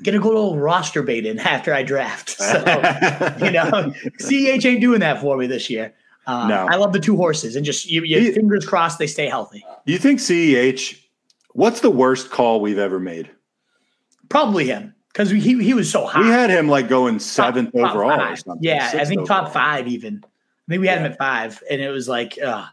get 0.04 0.16
a 0.16 0.20
good 0.20 0.36
old 0.36 0.60
roster 0.60 1.04
bait 1.04 1.26
in 1.26 1.40
after 1.40 1.74
I 1.74 1.84
draft. 1.84 2.36
So 2.40 2.58
you 3.46 3.52
know, 3.52 3.94
CEH 4.22 4.66
ain't 4.66 4.82
doing 4.82 5.00
that 5.02 5.22
for 5.22 5.38
me 5.38 5.48
this 5.48 5.70
year. 5.70 5.94
Uh, 6.28 6.48
No. 6.48 6.68
I 6.70 6.76
love 6.76 6.94
the 6.94 7.00
two 7.00 7.16
horses, 7.18 7.56
and 7.56 7.66
just 7.66 7.90
you, 7.90 8.02
fingers 8.34 8.66
crossed 8.66 9.00
they 9.00 9.08
stay 9.08 9.28
healthy. 9.28 9.66
you 9.86 9.98
think 9.98 10.20
CEH? 10.20 11.00
What's 11.54 11.82
the 11.82 11.90
worst 11.90 12.30
call 12.30 12.62
we've 12.62 12.78
ever 12.78 13.00
made? 13.00 13.30
Probably 14.30 14.66
him 14.68 14.94
because 15.12 15.30
he 15.32 15.40
he 15.40 15.74
was 15.74 15.90
so 15.92 16.06
high. 16.06 16.22
We 16.22 16.28
had 16.28 16.50
him 16.50 16.68
like 16.70 16.88
going 16.88 17.20
seventh 17.20 17.74
top 17.74 17.92
overall 17.92 18.22
or 18.22 18.36
something. 18.36 18.64
Yeah, 18.64 18.92
I 18.94 19.06
think 19.06 19.28
top 19.28 19.52
five 19.52 19.88
even. 19.88 20.24
I 20.24 20.72
think 20.74 20.82
we 20.82 20.88
had 20.88 21.00
him 21.00 21.06
at 21.12 21.18
five, 21.18 21.64
and 21.70 21.82
it 21.82 21.90
was 21.90 22.08
like, 22.08 22.38
uh, 22.40 22.66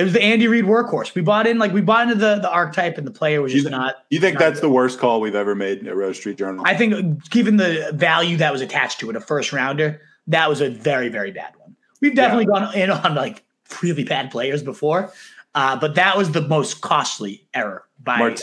it 0.00 0.04
was 0.04 0.12
the 0.14 0.22
Andy 0.22 0.48
Reid 0.48 0.64
workhorse. 0.64 1.14
We 1.14 1.22
bought 1.22 1.46
in 1.46 1.58
like 1.58 1.72
we 1.72 1.80
bought 1.82 2.04
into 2.04 2.14
the 2.14 2.36
the 2.36 2.50
archetype, 2.50 2.96
and 2.96 3.06
the 3.06 3.10
player 3.10 3.42
was 3.42 3.52
just 3.52 3.66
thi- 3.66 3.70
not. 3.70 3.96
You 4.08 4.18
think 4.18 4.34
not 4.34 4.40
that's 4.40 4.60
good. 4.60 4.66
the 4.68 4.72
worst 4.72 4.98
call 4.98 5.20
we've 5.20 5.34
ever 5.34 5.54
made 5.54 5.86
at 5.86 5.94
Roto 5.94 6.12
Street 6.12 6.38
Journal? 6.38 6.64
I 6.66 6.74
think 6.74 7.28
given 7.30 7.56
the 7.58 7.90
value 7.94 8.36
that 8.38 8.50
was 8.52 8.60
attached 8.62 9.00
to 9.00 9.10
it, 9.10 9.16
a 9.16 9.20
first 9.20 9.52
rounder, 9.52 10.00
that 10.26 10.48
was 10.48 10.60
a 10.60 10.70
very 10.70 11.08
very 11.08 11.30
bad 11.30 11.52
one. 11.58 11.76
We've 12.00 12.14
definitely 12.14 12.46
gone 12.46 12.74
in 12.74 12.90
on 12.90 13.14
like 13.14 13.44
really 13.82 14.04
bad 14.04 14.30
players 14.30 14.62
before, 14.62 15.12
uh, 15.54 15.78
but 15.78 15.94
that 15.96 16.16
was 16.16 16.32
the 16.32 16.40
most 16.40 16.80
costly 16.80 17.46
error 17.52 17.84
by 18.02 18.18
Mart- 18.18 18.40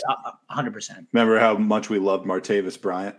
hundred 0.48 0.72
percent. 0.72 1.08
Remember 1.12 1.38
how 1.40 1.56
much 1.56 1.90
we 1.90 1.98
loved 1.98 2.24
Martavis 2.24 2.80
Bryant? 2.80 3.18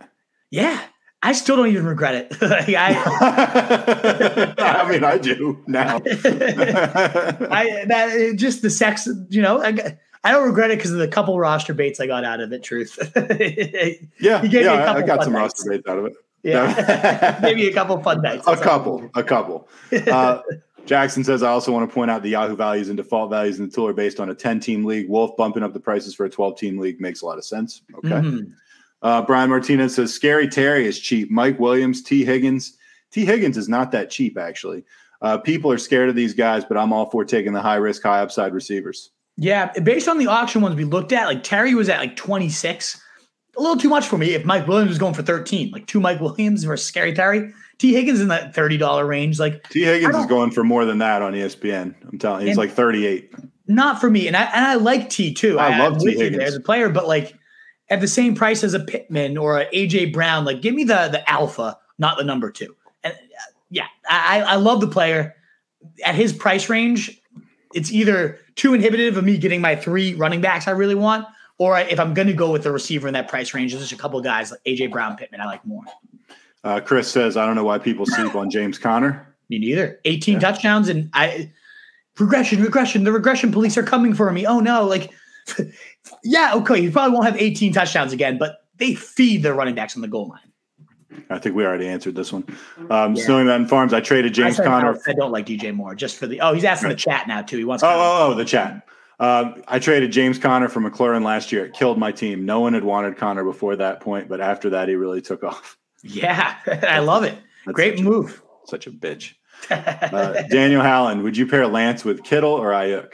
Yeah, 0.50 0.82
I 1.22 1.32
still 1.32 1.56
don't 1.56 1.68
even 1.68 1.84
regret 1.86 2.14
it. 2.14 2.40
Like, 2.40 2.68
I. 2.70 4.54
I 4.58 4.90
mean, 4.90 5.04
I 5.04 5.18
do 5.18 5.62
now. 5.66 5.96
I 6.06 7.84
that 7.88 8.32
just 8.36 8.62
the 8.62 8.70
sex, 8.70 9.08
you 9.28 9.42
know. 9.42 9.62
I, 9.62 9.98
I 10.24 10.32
don't 10.32 10.46
regret 10.46 10.70
it 10.70 10.78
because 10.78 10.92
of 10.92 10.98
the 10.98 11.08
couple 11.08 11.38
roster 11.38 11.74
baits 11.74 12.00
I 12.00 12.06
got 12.06 12.24
out 12.24 12.40
of 12.40 12.52
it. 12.52 12.62
Truth, 12.62 12.98
yeah, 14.18 14.42
You 14.42 14.48
gave 14.48 14.52
me 14.52 14.58
a 14.68 14.74
yeah, 14.74 14.92
I- 14.94 15.02
got 15.02 15.24
some 15.24 15.32
nights. 15.32 15.54
roster 15.64 15.70
baits 15.70 15.86
out 15.88 15.98
of 15.98 16.06
it. 16.06 16.12
yeah, 16.42 17.38
maybe 17.42 17.68
a 17.68 17.72
couple 17.74 18.02
fun 18.02 18.22
nights. 18.22 18.46
A 18.46 18.56
couple, 18.56 19.10
a 19.14 19.22
couple. 19.22 19.68
Uh, 19.92 20.40
Jackson 20.86 21.22
says, 21.22 21.42
I 21.42 21.50
also 21.50 21.70
want 21.72 21.88
to 21.88 21.94
point 21.94 22.10
out 22.10 22.22
the 22.22 22.30
Yahoo 22.30 22.56
values 22.56 22.88
and 22.88 22.96
default 22.96 23.30
values 23.30 23.58
in 23.60 23.66
the 23.66 23.72
tool 23.72 23.86
are 23.86 23.92
based 23.92 24.18
on 24.20 24.30
a 24.30 24.34
10 24.34 24.60
team 24.60 24.84
league. 24.86 25.08
Wolf 25.08 25.36
bumping 25.36 25.62
up 25.62 25.74
the 25.74 25.80
prices 25.80 26.14
for 26.14 26.24
a 26.24 26.30
12 26.30 26.58
team 26.58 26.78
league 26.78 26.98
makes 27.00 27.20
a 27.20 27.26
lot 27.26 27.36
of 27.36 27.44
sense. 27.44 27.82
Okay. 27.96 28.08
Mhm. 28.08 28.52
Uh, 29.02 29.22
Brian 29.22 29.48
Martinez 29.50 29.94
says, 29.94 30.12
Scary 30.12 30.48
Terry 30.48 30.86
is 30.86 30.98
cheap. 30.98 31.30
Mike 31.30 31.58
Williams, 31.58 32.02
T. 32.02 32.24
Higgins. 32.24 32.76
T. 33.10 33.24
Higgins 33.24 33.56
is 33.56 33.68
not 33.68 33.92
that 33.92 34.10
cheap, 34.10 34.38
actually. 34.38 34.84
Uh, 35.22 35.38
people 35.38 35.70
are 35.72 35.78
scared 35.78 36.08
of 36.08 36.14
these 36.16 36.34
guys, 36.34 36.64
but 36.64 36.76
I'm 36.76 36.92
all 36.92 37.10
for 37.10 37.24
taking 37.24 37.52
the 37.52 37.60
high 37.60 37.76
risk, 37.76 38.02
high 38.02 38.20
upside 38.20 38.54
receivers. 38.54 39.10
Yeah, 39.36 39.72
based 39.80 40.08
on 40.08 40.18
the 40.18 40.26
auction 40.26 40.60
ones 40.60 40.76
we 40.76 40.84
looked 40.84 41.12
at, 41.12 41.26
like 41.26 41.42
Terry 41.42 41.74
was 41.74 41.88
at 41.88 41.98
like 41.98 42.16
26. 42.16 43.02
A 43.56 43.60
little 43.60 43.76
too 43.76 43.88
much 43.88 44.06
for 44.06 44.16
me 44.18 44.34
if 44.34 44.44
Mike 44.44 44.66
Williams 44.66 44.90
was 44.90 44.98
going 44.98 45.14
for 45.14 45.22
13. 45.22 45.70
Like 45.70 45.86
two 45.86 46.00
Mike 46.00 46.20
Williams 46.20 46.64
versus 46.64 46.86
Scary 46.86 47.12
Terry. 47.14 47.52
T. 47.78 47.92
Higgins 47.94 48.20
in 48.20 48.28
that 48.28 48.54
$30 48.54 49.06
range. 49.08 49.40
Like 49.40 49.68
T 49.70 49.82
Higgins 49.82 50.14
is 50.14 50.26
going 50.26 50.50
for 50.50 50.62
more 50.62 50.84
than 50.84 50.98
that 50.98 51.22
on 51.22 51.32
ESPN. 51.32 51.94
I'm 52.10 52.18
telling 52.18 52.42
you, 52.42 52.48
he's 52.48 52.58
like 52.58 52.70
38. 52.70 53.32
not 53.66 54.00
for 54.00 54.10
me. 54.10 54.26
And 54.26 54.36
I 54.36 54.44
and 54.44 54.64
I 54.66 54.74
like 54.74 55.08
T 55.10 55.32
too. 55.32 55.58
I 55.58 55.78
love 55.78 55.94
I'm 55.94 56.00
T. 56.00 56.16
Higgins. 56.16 56.42
as 56.42 56.54
a 56.54 56.60
player, 56.60 56.90
but 56.90 57.08
like 57.08 57.34
at 57.90 58.00
the 58.00 58.08
same 58.08 58.34
price 58.34 58.64
as 58.64 58.72
a 58.72 58.80
Pittman 58.80 59.36
or 59.36 59.60
a 59.60 59.66
AJ 59.66 60.12
Brown, 60.12 60.44
like 60.44 60.62
give 60.62 60.74
me 60.74 60.84
the 60.84 61.08
the 61.08 61.28
alpha, 61.28 61.78
not 61.98 62.16
the 62.16 62.24
number 62.24 62.50
two. 62.50 62.74
And 63.04 63.12
uh, 63.14 63.52
yeah, 63.70 63.86
I 64.08 64.42
I 64.42 64.54
love 64.56 64.80
the 64.80 64.88
player 64.88 65.34
at 66.04 66.14
his 66.14 66.32
price 66.32 66.68
range. 66.68 67.20
It's 67.74 67.92
either 67.92 68.38
too 68.56 68.74
inhibitive 68.74 69.16
of 69.16 69.24
me 69.24 69.38
getting 69.38 69.60
my 69.60 69.76
three 69.76 70.14
running 70.14 70.40
backs 70.40 70.66
I 70.66 70.72
really 70.72 70.94
want, 70.94 71.26
or 71.58 71.78
if 71.78 72.00
I'm 72.00 72.14
going 72.14 72.28
to 72.28 72.34
go 72.34 72.50
with 72.50 72.64
the 72.64 72.72
receiver 72.72 73.06
in 73.06 73.14
that 73.14 73.28
price 73.28 73.54
range, 73.54 73.72
there's 73.72 73.82
just 73.82 73.92
a 73.92 74.02
couple 74.02 74.18
of 74.18 74.24
guys 74.24 74.50
like 74.50 74.60
AJ 74.64 74.90
Brown, 74.90 75.16
Pittman. 75.16 75.40
I 75.40 75.46
like 75.46 75.64
more. 75.64 75.84
Uh, 76.62 76.80
Chris 76.80 77.10
says, 77.10 77.36
I 77.36 77.46
don't 77.46 77.54
know 77.54 77.64
why 77.64 77.78
people 77.78 78.06
sleep 78.06 78.34
on 78.34 78.50
James 78.50 78.78
Conner. 78.78 79.34
Me 79.48 79.58
neither. 79.58 79.98
18 80.04 80.40
touchdowns 80.40 80.88
and 80.88 81.10
I 81.12 81.50
regression, 82.18 82.62
regression. 82.62 83.04
The 83.04 83.12
regression 83.12 83.50
police 83.50 83.76
are 83.76 83.82
coming 83.82 84.14
for 84.14 84.30
me. 84.30 84.46
Oh 84.46 84.60
no! 84.60 84.84
Like, 84.84 85.10
yeah, 86.22 86.52
okay, 86.54 86.80
he 86.80 86.90
probably 86.90 87.12
won't 87.14 87.26
have 87.26 87.36
18 87.40 87.72
touchdowns 87.72 88.12
again, 88.12 88.38
but 88.38 88.64
they 88.76 88.94
feed 88.94 89.42
their 89.42 89.54
running 89.54 89.74
backs 89.74 89.96
on 89.96 90.02
the 90.02 90.08
goal 90.08 90.28
line. 90.28 90.40
I 91.28 91.38
think 91.38 91.54
we 91.56 91.64
already 91.66 91.88
answered 91.88 92.14
this 92.14 92.32
one. 92.32 92.44
Um, 92.88 93.14
Yeah. 93.14 93.24
Snowy 93.24 93.44
Mountain 93.44 93.68
Farms, 93.68 93.92
I 93.92 94.00
traded 94.00 94.32
James 94.32 94.58
I, 94.60 94.64
Conner. 94.64 94.98
I 95.06 95.12
don't 95.12 95.32
like 95.32 95.46
DJ 95.46 95.74
Moore 95.74 95.94
just 95.94 96.16
for 96.16 96.26
the. 96.26 96.40
Oh, 96.40 96.52
he's 96.54 96.64
asking 96.64 96.88
the 96.90 96.94
chat 96.94 97.26
now 97.28 97.42
too. 97.42 97.58
He 97.58 97.64
wants. 97.64 97.82
Oh, 97.82 97.88
oh, 97.88 98.30
oh, 98.30 98.34
the 98.34 98.44
chat. 98.44 98.86
Um, 99.18 99.62
I 99.68 99.78
traded 99.78 100.12
James 100.12 100.38
Conner 100.38 100.68
from 100.68 100.88
McLaurin 100.90 101.24
last 101.24 101.52
year. 101.52 101.66
It 101.66 101.74
killed 101.74 101.98
my 101.98 102.10
team. 102.10 102.46
No 102.46 102.60
one 102.60 102.72
had 102.72 102.84
wanted 102.84 103.16
Conner 103.18 103.44
before 103.44 103.76
that 103.76 104.00
point, 104.00 104.28
but 104.28 104.40
after 104.40 104.70
that, 104.70 104.88
he 104.88 104.94
really 104.94 105.20
took 105.20 105.44
off. 105.44 105.76
yeah, 106.02 106.56
I 106.88 107.00
love 107.00 107.24
it. 107.24 107.36
That's 107.66 107.74
Great 107.74 107.98
such 107.98 108.06
a- 108.06 108.08
move. 108.08 108.42
Such 108.66 108.86
a 108.86 108.90
bitch. 108.90 109.34
Uh, 109.70 110.42
Daniel 110.48 110.80
Hallen, 110.80 111.22
would 111.22 111.36
you 111.36 111.46
pair 111.46 111.66
Lance 111.66 112.02
with 112.02 112.24
Kittle 112.24 112.52
or 112.54 112.70
Aiyuk? 112.70 113.12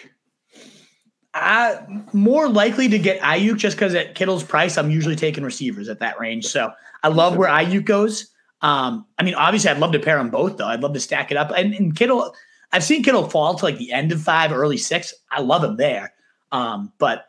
I 1.36 2.02
more 2.12 2.48
likely 2.48 2.88
to 2.88 2.98
get 2.98 3.20
Aiyuk 3.20 3.58
just 3.58 3.76
because 3.76 3.94
at 3.94 4.14
Kittle's 4.14 4.42
price, 4.42 4.78
I'm 4.78 4.90
usually 4.90 5.16
taking 5.16 5.44
receivers 5.44 5.88
at 5.88 5.98
that 6.00 6.18
range. 6.18 6.46
So 6.46 6.72
I 7.02 7.08
love 7.08 7.36
where 7.36 7.50
Aiyuk 7.50 7.84
goes. 7.84 8.32
Um, 8.62 9.06
I 9.18 9.22
mean, 9.22 9.34
obviously, 9.34 9.70
I'd 9.70 9.78
love 9.78 9.92
to 9.92 9.98
pair 9.98 10.16
them 10.16 10.30
both, 10.30 10.56
though. 10.56 10.66
I'd 10.66 10.80
love 10.80 10.94
to 10.94 11.00
stack 11.00 11.30
it 11.30 11.36
up. 11.36 11.52
And, 11.54 11.74
and 11.74 11.94
Kittle, 11.94 12.34
I've 12.72 12.84
seen 12.84 13.02
Kittle 13.02 13.28
fall 13.28 13.54
to 13.54 13.64
like 13.64 13.78
the 13.78 13.92
end 13.92 14.12
of 14.12 14.20
five, 14.20 14.50
early 14.50 14.78
six. 14.78 15.12
I 15.30 15.40
love 15.40 15.62
him 15.62 15.76
there, 15.76 16.14
um, 16.52 16.92
but 16.98 17.28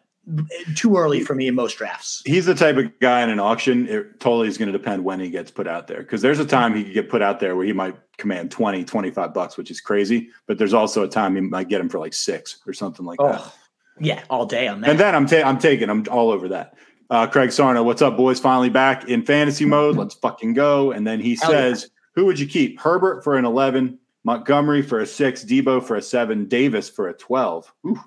too 0.75 0.97
early 0.97 1.21
for 1.21 1.35
me 1.35 1.47
in 1.47 1.55
most 1.55 1.77
drafts. 1.77 2.21
He's 2.25 2.45
the 2.45 2.55
type 2.55 2.77
of 2.77 2.97
guy 2.99 3.21
in 3.23 3.29
an 3.29 3.39
auction. 3.39 3.87
It 3.87 4.19
totally 4.19 4.47
is 4.47 4.57
going 4.57 4.71
to 4.71 4.77
depend 4.77 5.03
when 5.03 5.19
he 5.19 5.29
gets 5.29 5.51
put 5.51 5.67
out 5.67 5.87
there. 5.87 5.99
Because 5.99 6.21
there's 6.21 6.39
a 6.39 6.45
time 6.45 6.75
he 6.75 6.83
could 6.83 6.93
get 6.93 7.09
put 7.09 7.21
out 7.21 7.39
there 7.39 7.55
where 7.55 7.65
he 7.65 7.73
might 7.73 7.95
command 8.17 8.51
20, 8.51 8.83
25 8.83 9.33
bucks, 9.33 9.57
which 9.57 9.71
is 9.71 9.79
crazy. 9.79 10.29
But 10.45 10.57
there's 10.57 10.73
also 10.73 11.03
a 11.03 11.07
time 11.07 11.35
he 11.35 11.41
might 11.41 11.69
get 11.69 11.79
him 11.79 11.87
for 11.87 11.99
like 11.99 12.13
six 12.13 12.57
or 12.67 12.73
something 12.73 13.05
like 13.05 13.19
that. 13.19 13.53
Yeah, 13.99 14.23
all 14.29 14.45
day 14.45 14.67
on 14.67 14.81
that. 14.81 14.89
And 14.91 14.99
then 14.99 15.15
I'm 15.15 15.25
ta- 15.25 15.43
I'm 15.47 15.57
taking 15.57 15.89
I'm 15.89 16.05
all 16.09 16.29
over 16.29 16.47
that. 16.49 16.75
Uh, 17.09 17.25
Craig 17.25 17.51
Sarno, 17.51 17.83
what's 17.83 18.01
up, 18.01 18.17
boys? 18.17 18.39
Finally 18.39 18.69
back 18.69 19.05
in 19.05 19.23
fantasy 19.25 19.65
mode. 19.65 19.95
Let's 19.95 20.15
fucking 20.15 20.53
go. 20.53 20.91
And 20.91 21.07
then 21.07 21.19
he 21.19 21.35
Hell 21.41 21.51
yeah. 21.51 21.57
says, 21.57 21.89
"Who 22.15 22.25
would 22.25 22.39
you 22.39 22.47
keep? 22.47 22.79
Herbert 22.79 23.23
for 23.23 23.37
an 23.37 23.45
11, 23.45 23.97
Montgomery 24.25 24.81
for 24.81 24.99
a 24.99 25.05
six, 25.05 25.45
Deebo 25.45 25.81
for 25.81 25.95
a 25.95 26.01
seven, 26.01 26.45
Davis 26.47 26.89
for 26.89 27.07
a 27.07 27.13
12, 27.13 27.73
Ooh. 27.85 27.97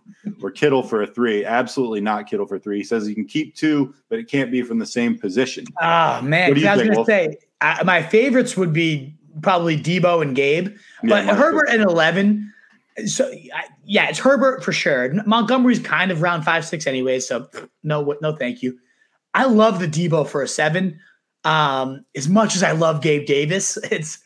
or 0.42 0.50
Kittle 0.50 0.82
for 0.82 1.02
a 1.02 1.06
three? 1.06 1.46
Absolutely 1.46 2.02
not 2.02 2.28
Kittle 2.28 2.46
for 2.46 2.58
three. 2.58 2.78
He 2.78 2.84
says 2.84 3.08
you 3.08 3.14
can 3.14 3.24
keep 3.24 3.56
two, 3.56 3.94
but 4.10 4.18
it 4.18 4.28
can't 4.28 4.50
be 4.52 4.60
from 4.60 4.78
the 4.78 4.86
same 4.86 5.18
position. 5.18 5.64
Oh 5.80 6.20
man, 6.20 6.50
What 6.50 6.56
do 6.56 6.60
you 6.60 6.68
I 6.68 6.76
was 6.76 6.82
going 6.82 6.98
to 6.98 7.04
say 7.06 7.38
I, 7.62 7.82
my 7.84 8.02
favorites 8.02 8.54
would 8.56 8.72
be 8.74 9.14
probably 9.40 9.80
Deebo 9.80 10.20
and 10.20 10.36
Gabe, 10.36 10.76
but 11.04 11.22
too. 11.22 11.28
Herbert 11.34 11.70
at 11.70 11.80
eleven. 11.80 12.49
So 13.06 13.30
yeah, 13.84 14.08
it's 14.08 14.18
Herbert 14.18 14.64
for 14.64 14.72
sure. 14.72 15.12
Montgomery's 15.24 15.78
kind 15.78 16.10
of 16.10 16.22
round 16.22 16.44
five 16.44 16.64
six 16.64 16.86
anyway, 16.86 17.20
so 17.20 17.48
no 17.82 18.14
no 18.20 18.36
thank 18.36 18.62
you. 18.62 18.78
I 19.34 19.44
love 19.44 19.78
the 19.78 19.86
Deebo 19.88 20.26
for 20.26 20.42
a 20.42 20.48
seven. 20.48 20.98
Um, 21.44 22.04
as 22.14 22.28
much 22.28 22.56
as 22.56 22.62
I 22.62 22.72
love 22.72 23.00
Gabe 23.00 23.26
Davis, 23.26 23.76
it's 23.90 24.18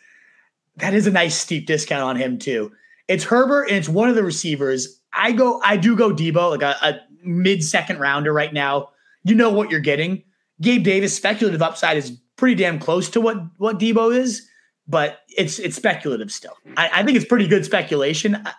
that 0.77 0.95
is 0.95 1.07
a 1.07 1.11
nice 1.11 1.37
steep 1.37 1.67
discount 1.67 2.03
on 2.03 2.17
him 2.17 2.39
too. 2.39 2.73
It's 3.07 3.25
Herbert 3.25 3.65
and 3.65 3.77
it's 3.77 3.89
one 3.89 4.09
of 4.09 4.15
the 4.15 4.25
receivers. 4.25 5.01
I 5.13 5.33
go, 5.33 5.61
I 5.63 5.77
do 5.77 5.95
go 5.95 6.11
Deebo, 6.11 6.51
like 6.51 6.63
a, 6.63 6.77
a 6.83 7.01
mid 7.23 7.63
second 7.63 8.01
rounder 8.01 8.33
right 8.33 8.53
now. 8.53 8.89
You 9.23 9.35
know 9.35 9.51
what 9.51 9.71
you're 9.71 9.81
getting. 9.81 10.23
Gabe 10.61 10.83
Davis 10.85 11.15
speculative 11.15 11.63
upside 11.63 11.97
is 11.97 12.19
pretty 12.37 12.57
damn 12.57 12.79
close 12.79 13.09
to 13.11 13.21
what 13.21 13.37
what 13.59 13.79
Deebo 13.79 14.17
is, 14.17 14.49
but 14.87 15.21
it's 15.37 15.59
it's 15.59 15.77
speculative 15.77 16.31
still. 16.33 16.57
I, 16.77 16.91
I 16.93 17.03
think 17.03 17.17
it's 17.17 17.27
pretty 17.27 17.47
good 17.47 17.65
speculation. 17.65 18.35
I, 18.37 18.53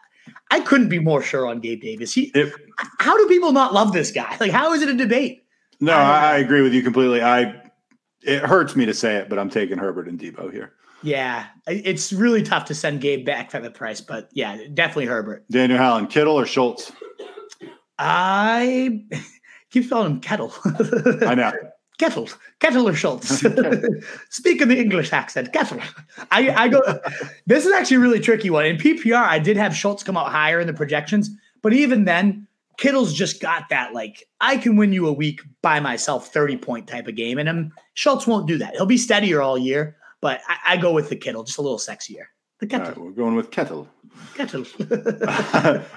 I 0.52 0.60
couldn't 0.62 0.90
be 0.90 1.00
more 1.00 1.22
sure 1.22 1.48
on 1.48 1.60
Gabe 1.60 1.82
Davis. 1.82 2.14
He, 2.14 2.32
If- 2.36 2.56
how 3.00 3.18
do 3.18 3.28
people 3.28 3.52
not 3.52 3.74
love 3.74 3.94
this 3.94 4.12
guy? 4.12 4.38
Like, 4.40 4.52
how 4.52 4.74
is 4.74 4.82
it 4.82 4.90
a 4.90 4.94
debate? 4.94 5.44
no, 5.80 5.94
I 5.94 6.34
I, 6.34 6.38
agree 6.38 6.62
with 6.62 6.74
you 6.74 6.82
completely. 6.82 7.22
I 7.22 7.62
it 8.22 8.42
hurts 8.42 8.76
me 8.76 8.86
to 8.86 8.94
say 8.94 9.18
it, 9.18 9.30
but 9.30 9.38
I'm 9.38 9.50
taking 9.50 9.78
Herbert 9.78 10.08
and 10.08 10.20
Deebo 10.20 10.52
here. 10.52 10.74
Yeah, 11.04 11.46
it's 11.68 12.12
really 12.12 12.42
tough 12.42 12.66
to 12.66 12.74
send 12.76 13.02
Gabe 13.02 13.26
back 13.26 13.52
for 13.52 13.60
the 13.60 13.70
price, 13.70 14.02
but 14.02 14.30
yeah, 14.34 14.58
definitely 14.74 15.06
Herbert. 15.06 15.46
Daniel 15.52 15.78
Hallen, 15.78 16.08
Kittle 16.08 16.40
or 16.40 16.48
Schultz? 16.48 16.92
I 18.00 19.04
keep 19.70 19.90
calling 19.90 20.14
him 20.14 20.22
Kettle. 20.22 20.54
I 21.22 21.36
know. 21.36 21.52
Kettle, 21.98 22.30
Kettle 22.60 22.90
or 22.90 22.94
Schultz. 22.94 23.30
Speak 24.30 24.62
in 24.62 24.68
the 24.68 24.80
English 24.80 25.14
accent, 25.14 25.54
Kettle. 25.54 25.80
I, 26.32 26.50
I 26.50 26.68
go. 26.68 26.82
This 27.48 27.66
is 27.66 27.72
actually 27.72 27.98
a 27.98 28.00
really 28.02 28.20
tricky 28.20 28.50
one. 28.50 28.66
In 28.66 28.78
PPR, 28.78 29.24
I 29.24 29.40
did 29.40 29.56
have 29.56 29.76
Schultz 29.76 30.04
come 30.04 30.18
out 30.18 30.32
higher 30.32 30.60
in 30.60 30.68
the 30.68 30.74
projections, 30.74 31.30
but 31.62 31.74
even 31.74 32.06
then, 32.06 32.48
Kittle's 32.78 33.14
just 33.14 33.42
got 33.42 33.70
that 33.70 33.94
like 33.94 34.28
I 34.42 34.58
can 34.58 34.76
win 34.76 34.92
you 34.92 35.08
a 35.08 35.14
week 35.14 35.42
by 35.62 35.80
myself, 35.80 36.34
thirty 36.34 36.58
point 36.58 36.88
type 36.88 37.08
of 37.08 37.16
game, 37.16 37.38
and 37.38 37.48
um, 37.48 37.72
Schultz 37.94 38.28
won't 38.28 38.48
do 38.48 38.58
that. 38.58 38.76
He'll 38.76 38.86
be 38.86 38.98
steadier 38.98 39.42
all 39.42 39.58
year, 39.58 39.96
but 40.22 40.42
I, 40.48 40.74
I 40.74 40.78
go 40.78 40.92
with 40.92 41.10
the 41.10 41.16
Kittle, 41.16 41.44
just 41.44 41.58
a 41.58 41.62
little 41.62 41.78
sexier. 41.78 42.26
The 42.60 42.68
Kettle, 42.68 42.88
right, 42.88 42.98
we're 42.98 43.12
going 43.12 43.36
with 43.36 43.52
Kettle. 43.52 43.88
Kettle. 44.36 44.66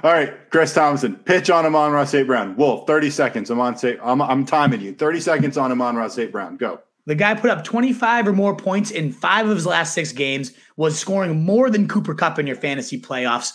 All 0.03 0.12
right, 0.12 0.35
Chris 0.51 0.73
Thompson, 0.74 1.16
pitch 1.16 1.51
on 1.51 1.66
Amon-Ra 1.66 2.05
St. 2.05 2.27
Brown. 2.27 2.57
Wolf, 2.57 2.86
30 2.86 3.11
seconds. 3.11 3.51
Amon 3.51 3.77
St. 3.77 3.99
I'm, 4.03 4.23
I'm 4.23 4.45
timing 4.45 4.81
you. 4.81 4.95
30 4.95 5.20
seconds 5.20 5.57
on 5.59 5.73
Amon-Ra 5.73 6.09
St. 6.09 6.31
Brown. 6.32 6.57
Go. 6.57 6.81
The 7.07 7.15
guy 7.15 7.35
put 7.35 7.51
up 7.51 7.65
25 7.65 8.28
or 8.28 8.32
more 8.32 8.55
points 8.55 8.90
in 8.90 9.12
five 9.12 9.49
of 9.49 9.57
his 9.57 9.66
last 9.66 9.95
six 9.95 10.12
games, 10.12 10.53
was 10.77 10.99
scoring 10.99 11.43
more 11.43 11.70
than 11.70 11.89
Cooper 11.89 12.15
Kupp 12.15 12.39
in 12.39 12.47
your 12.47 12.57
fantasy 12.57 13.01
playoffs. 13.01 13.53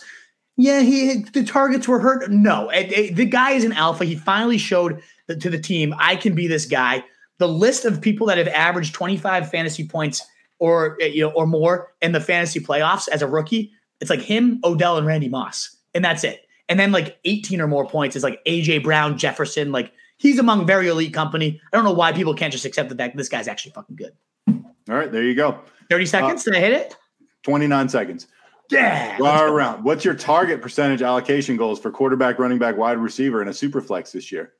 Yeah, 0.56 0.80
he 0.80 1.24
the 1.32 1.44
targets 1.44 1.86
were 1.88 1.98
hurt. 2.00 2.30
No, 2.30 2.68
it- 2.70 2.92
it- 2.92 3.16
the 3.16 3.24
guy 3.24 3.52
is 3.52 3.64
an 3.64 3.72
alpha. 3.72 4.04
He 4.04 4.16
finally 4.16 4.58
showed 4.58 5.00
the- 5.26 5.36
to 5.36 5.50
the 5.50 5.58
team, 5.58 5.94
I 5.98 6.16
can 6.16 6.34
be 6.34 6.46
this 6.46 6.66
guy. 6.66 7.04
The 7.38 7.48
list 7.48 7.84
of 7.84 8.00
people 8.00 8.26
that 8.28 8.38
have 8.38 8.46
averaged 8.48 8.94
25 8.94 9.50
fantasy 9.50 9.86
points 9.88 10.22
or 10.60 10.96
you 11.00 11.22
know 11.22 11.30
or 11.30 11.46
more 11.46 11.92
in 12.02 12.12
the 12.12 12.20
fantasy 12.20 12.60
playoffs 12.60 13.08
as 13.08 13.22
a 13.22 13.26
rookie, 13.26 13.72
it's 14.04 14.10
like 14.10 14.20
him, 14.22 14.60
Odell, 14.64 14.98
and 14.98 15.06
Randy 15.06 15.28
Moss, 15.28 15.76
and 15.94 16.04
that's 16.04 16.24
it. 16.24 16.46
And 16.68 16.78
then 16.78 16.92
like 16.92 17.18
18 17.24 17.60
or 17.60 17.66
more 17.66 17.86
points 17.86 18.16
is 18.16 18.22
like 18.22 18.44
AJ 18.44 18.82
Brown, 18.82 19.18
Jefferson. 19.18 19.72
Like 19.72 19.92
he's 20.18 20.38
among 20.38 20.66
very 20.66 20.88
elite 20.88 21.12
company. 21.14 21.60
I 21.72 21.76
don't 21.76 21.84
know 21.84 21.92
why 21.92 22.12
people 22.12 22.34
can't 22.34 22.52
just 22.52 22.64
accept 22.64 22.88
the 22.88 22.94
fact 22.94 23.16
this 23.16 23.28
guy's 23.28 23.48
actually 23.48 23.72
fucking 23.72 23.96
good. 23.96 24.12
All 24.48 24.94
right, 24.96 25.10
there 25.10 25.22
you 25.22 25.34
go. 25.34 25.60
30 25.90 26.06
seconds. 26.06 26.46
Uh, 26.46 26.52
Did 26.52 26.58
I 26.58 26.60
hit 26.60 26.72
it? 26.72 26.96
29 27.42 27.88
seconds. 27.88 28.26
Yeah. 28.70 29.18
All 29.20 29.44
around. 29.44 29.84
What's 29.84 30.04
your 30.04 30.14
target 30.14 30.60
percentage 30.62 31.02
allocation 31.02 31.56
goals 31.56 31.80
for 31.80 31.90
quarterback, 31.90 32.38
running 32.38 32.58
back, 32.58 32.76
wide 32.76 32.98
receiver, 32.98 33.40
and 33.40 33.48
a 33.50 33.54
super 33.54 33.80
flex 33.80 34.12
this 34.12 34.30
year? 34.30 34.52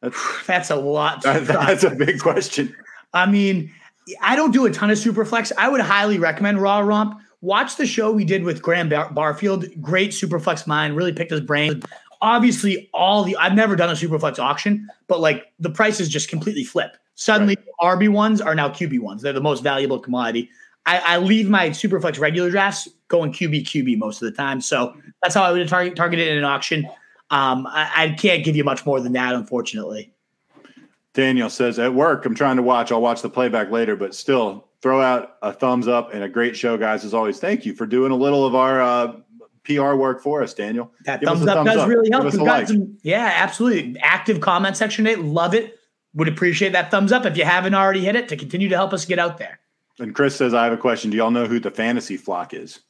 That's, 0.00 0.16
That's 0.46 0.70
a 0.70 0.76
lot. 0.76 1.22
that- 1.22 1.46
that's 1.46 1.84
a 1.84 1.90
big 1.90 2.20
question. 2.20 2.74
I 3.14 3.26
mean, 3.26 3.70
I 4.20 4.36
don't 4.36 4.52
do 4.52 4.66
a 4.66 4.70
ton 4.70 4.90
of 4.90 4.98
super 4.98 5.24
flex. 5.24 5.52
I 5.56 5.68
would 5.68 5.80
highly 5.80 6.18
recommend 6.18 6.60
Raw 6.60 6.80
Romp. 6.80 7.20
Watch 7.42 7.76
the 7.76 7.86
show 7.86 8.12
we 8.12 8.24
did 8.24 8.44
with 8.44 8.62
Graham 8.62 8.88
Bar- 8.88 9.12
Barfield. 9.12 9.66
Great 9.80 10.14
super 10.14 10.38
flex 10.38 10.66
mind. 10.66 10.96
Really 10.96 11.12
picked 11.12 11.32
his 11.32 11.40
brain. 11.40 11.82
Obviously, 12.20 12.88
all 12.94 13.24
the 13.24 13.36
I've 13.36 13.54
never 13.54 13.74
done 13.74 13.90
a 13.90 13.96
super 13.96 14.18
flex 14.18 14.38
auction, 14.38 14.88
but 15.08 15.18
like 15.20 15.52
the 15.58 15.68
prices 15.68 16.08
just 16.08 16.28
completely 16.28 16.62
flip. 16.62 16.96
Suddenly, 17.16 17.56
RB 17.80 18.08
ones 18.08 18.40
are 18.40 18.54
now 18.54 18.68
QB 18.68 19.00
ones. 19.00 19.22
They're 19.22 19.32
the 19.32 19.40
most 19.40 19.62
valuable 19.62 19.98
commodity. 19.98 20.50
I, 20.86 20.98
I 20.98 21.18
leave 21.18 21.50
my 21.50 21.72
super 21.72 22.00
flex 22.00 22.18
regular 22.18 22.50
drafts 22.50 22.88
going 23.08 23.32
QB 23.32 23.64
QB 23.64 23.98
most 23.98 24.22
of 24.22 24.30
the 24.30 24.36
time. 24.36 24.60
So 24.60 24.96
that's 25.20 25.34
how 25.34 25.42
I 25.42 25.50
would 25.50 25.68
target 25.68 25.96
target 25.96 26.20
it 26.20 26.28
in 26.28 26.38
an 26.38 26.44
auction. 26.44 26.88
Um, 27.30 27.66
I, 27.66 27.90
I 27.96 28.08
can't 28.10 28.44
give 28.44 28.54
you 28.54 28.62
much 28.62 28.86
more 28.86 29.00
than 29.00 29.12
that, 29.14 29.34
unfortunately. 29.34 30.12
Daniel 31.14 31.50
says, 31.50 31.78
at 31.78 31.92
work, 31.92 32.24
I'm 32.24 32.34
trying 32.34 32.56
to 32.56 32.62
watch. 32.62 32.92
I'll 32.92 33.02
watch 33.02 33.20
the 33.20 33.28
playback 33.28 33.70
later, 33.70 33.96
but 33.96 34.14
still 34.14 34.68
throw 34.82 35.00
out 35.00 35.36
a 35.42 35.52
thumbs 35.52 35.88
up 35.88 36.12
and 36.12 36.24
a 36.24 36.28
great 36.28 36.56
show, 36.56 36.76
guys. 36.76 37.04
As 37.04 37.14
always, 37.14 37.38
thank 37.38 37.64
you 37.64 37.74
for 37.74 37.86
doing 37.86 38.10
a 38.12 38.16
little 38.16 38.44
of 38.44 38.54
our 38.54 38.82
uh, 38.82 39.16
PR 39.64 39.94
work 39.94 40.20
for 40.20 40.42
us, 40.42 40.52
Daniel. 40.52 40.92
That 41.04 41.20
Give 41.20 41.28
thumbs 41.28 41.46
up 41.46 41.54
thumbs 41.58 41.70
does 41.70 41.76
up. 41.78 41.88
really 41.88 42.10
help. 42.10 42.24
We've 42.24 42.34
got 42.34 42.44
like. 42.44 42.68
some, 42.68 42.98
yeah, 43.02 43.32
absolutely. 43.36 43.98
Active 44.00 44.40
comment 44.40 44.76
section 44.76 45.04
today. 45.04 45.20
Love 45.20 45.54
it. 45.54 45.78
Would 46.14 46.28
appreciate 46.28 46.72
that 46.72 46.90
thumbs 46.90 47.12
up 47.12 47.24
if 47.24 47.38
you 47.38 47.44
haven't 47.44 47.74
already 47.74 48.04
hit 48.04 48.16
it 48.16 48.28
to 48.28 48.36
continue 48.36 48.68
to 48.68 48.76
help 48.76 48.92
us 48.92 49.06
get 49.06 49.18
out 49.18 49.38
there. 49.38 49.60
And 49.98 50.14
Chris 50.14 50.36
says, 50.36 50.52
I 50.52 50.64
have 50.64 50.72
a 50.72 50.76
question. 50.76 51.10
Do 51.10 51.16
y'all 51.16 51.30
know 51.30 51.46
who 51.46 51.60
the 51.60 51.70
fantasy 51.70 52.16
flock 52.16 52.52
is? 52.52 52.80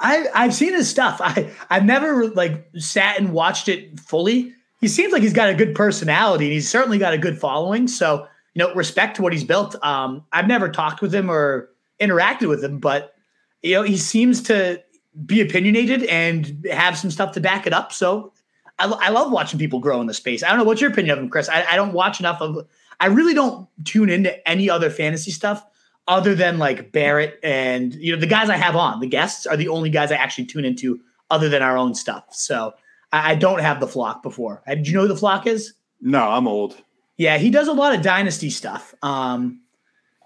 I 0.00 0.26
I've 0.34 0.54
seen 0.54 0.72
his 0.72 0.88
stuff. 0.88 1.20
I 1.22 1.50
I've 1.70 1.84
never 1.84 2.28
like 2.28 2.68
sat 2.76 3.18
and 3.20 3.32
watched 3.32 3.68
it 3.68 4.00
fully. 4.00 4.54
He 4.80 4.88
seems 4.88 5.12
like 5.12 5.22
he's 5.22 5.32
got 5.32 5.48
a 5.48 5.54
good 5.54 5.76
personality 5.76 6.46
and 6.46 6.52
he's 6.54 6.68
certainly 6.68 6.98
got 6.98 7.12
a 7.12 7.18
good 7.18 7.38
following. 7.38 7.86
So 7.86 8.26
you 8.54 8.60
know, 8.60 8.74
respect 8.74 9.16
to 9.16 9.22
what 9.22 9.32
he's 9.32 9.44
built. 9.44 9.74
Um, 9.84 10.24
I've 10.32 10.46
never 10.46 10.68
talked 10.68 11.00
with 11.00 11.14
him 11.14 11.30
or 11.30 11.70
interacted 12.00 12.48
with 12.48 12.62
him, 12.62 12.78
but 12.78 13.14
you 13.62 13.74
know, 13.74 13.82
he 13.82 13.96
seems 13.96 14.42
to 14.42 14.82
be 15.24 15.40
opinionated 15.40 16.04
and 16.04 16.66
have 16.70 16.98
some 16.98 17.10
stuff 17.10 17.32
to 17.32 17.40
back 17.40 17.66
it 17.66 17.72
up. 17.72 17.92
So 17.92 18.32
I, 18.78 18.86
I 18.86 19.08
love 19.10 19.30
watching 19.30 19.58
people 19.58 19.78
grow 19.78 20.00
in 20.00 20.06
the 20.06 20.14
space. 20.14 20.42
I 20.42 20.48
don't 20.48 20.58
know 20.58 20.64
what's 20.64 20.80
your 20.80 20.90
opinion 20.90 21.16
of 21.16 21.22
him, 21.22 21.30
Chris. 21.30 21.48
I, 21.48 21.64
I 21.64 21.76
don't 21.76 21.92
watch 21.92 22.20
enough 22.20 22.40
of. 22.40 22.66
I 23.00 23.06
really 23.06 23.34
don't 23.34 23.68
tune 23.84 24.10
into 24.10 24.48
any 24.48 24.70
other 24.70 24.90
fantasy 24.90 25.30
stuff 25.30 25.64
other 26.08 26.34
than 26.34 26.58
like 26.58 26.92
Barrett 26.92 27.38
and 27.42 27.94
you 27.94 28.12
know 28.12 28.20
the 28.20 28.26
guys 28.26 28.50
I 28.50 28.56
have 28.56 28.76
on. 28.76 29.00
The 29.00 29.06
guests 29.06 29.46
are 29.46 29.56
the 29.56 29.68
only 29.68 29.90
guys 29.90 30.10
I 30.10 30.16
actually 30.16 30.46
tune 30.46 30.64
into 30.64 31.00
other 31.30 31.48
than 31.48 31.62
our 31.62 31.76
own 31.76 31.94
stuff. 31.94 32.24
So 32.30 32.74
I, 33.12 33.32
I 33.32 33.34
don't 33.34 33.60
have 33.60 33.80
the 33.80 33.88
flock 33.88 34.22
before. 34.22 34.62
Uh, 34.66 34.74
Did 34.74 34.88
you 34.88 34.94
know 34.94 35.02
who 35.02 35.08
the 35.08 35.16
flock 35.16 35.46
is? 35.46 35.74
No, 36.00 36.30
I'm 36.30 36.48
old. 36.48 36.82
Yeah, 37.16 37.38
he 37.38 37.50
does 37.50 37.68
a 37.68 37.72
lot 37.72 37.94
of 37.94 38.02
dynasty 38.02 38.50
stuff. 38.50 38.94
Um, 39.02 39.60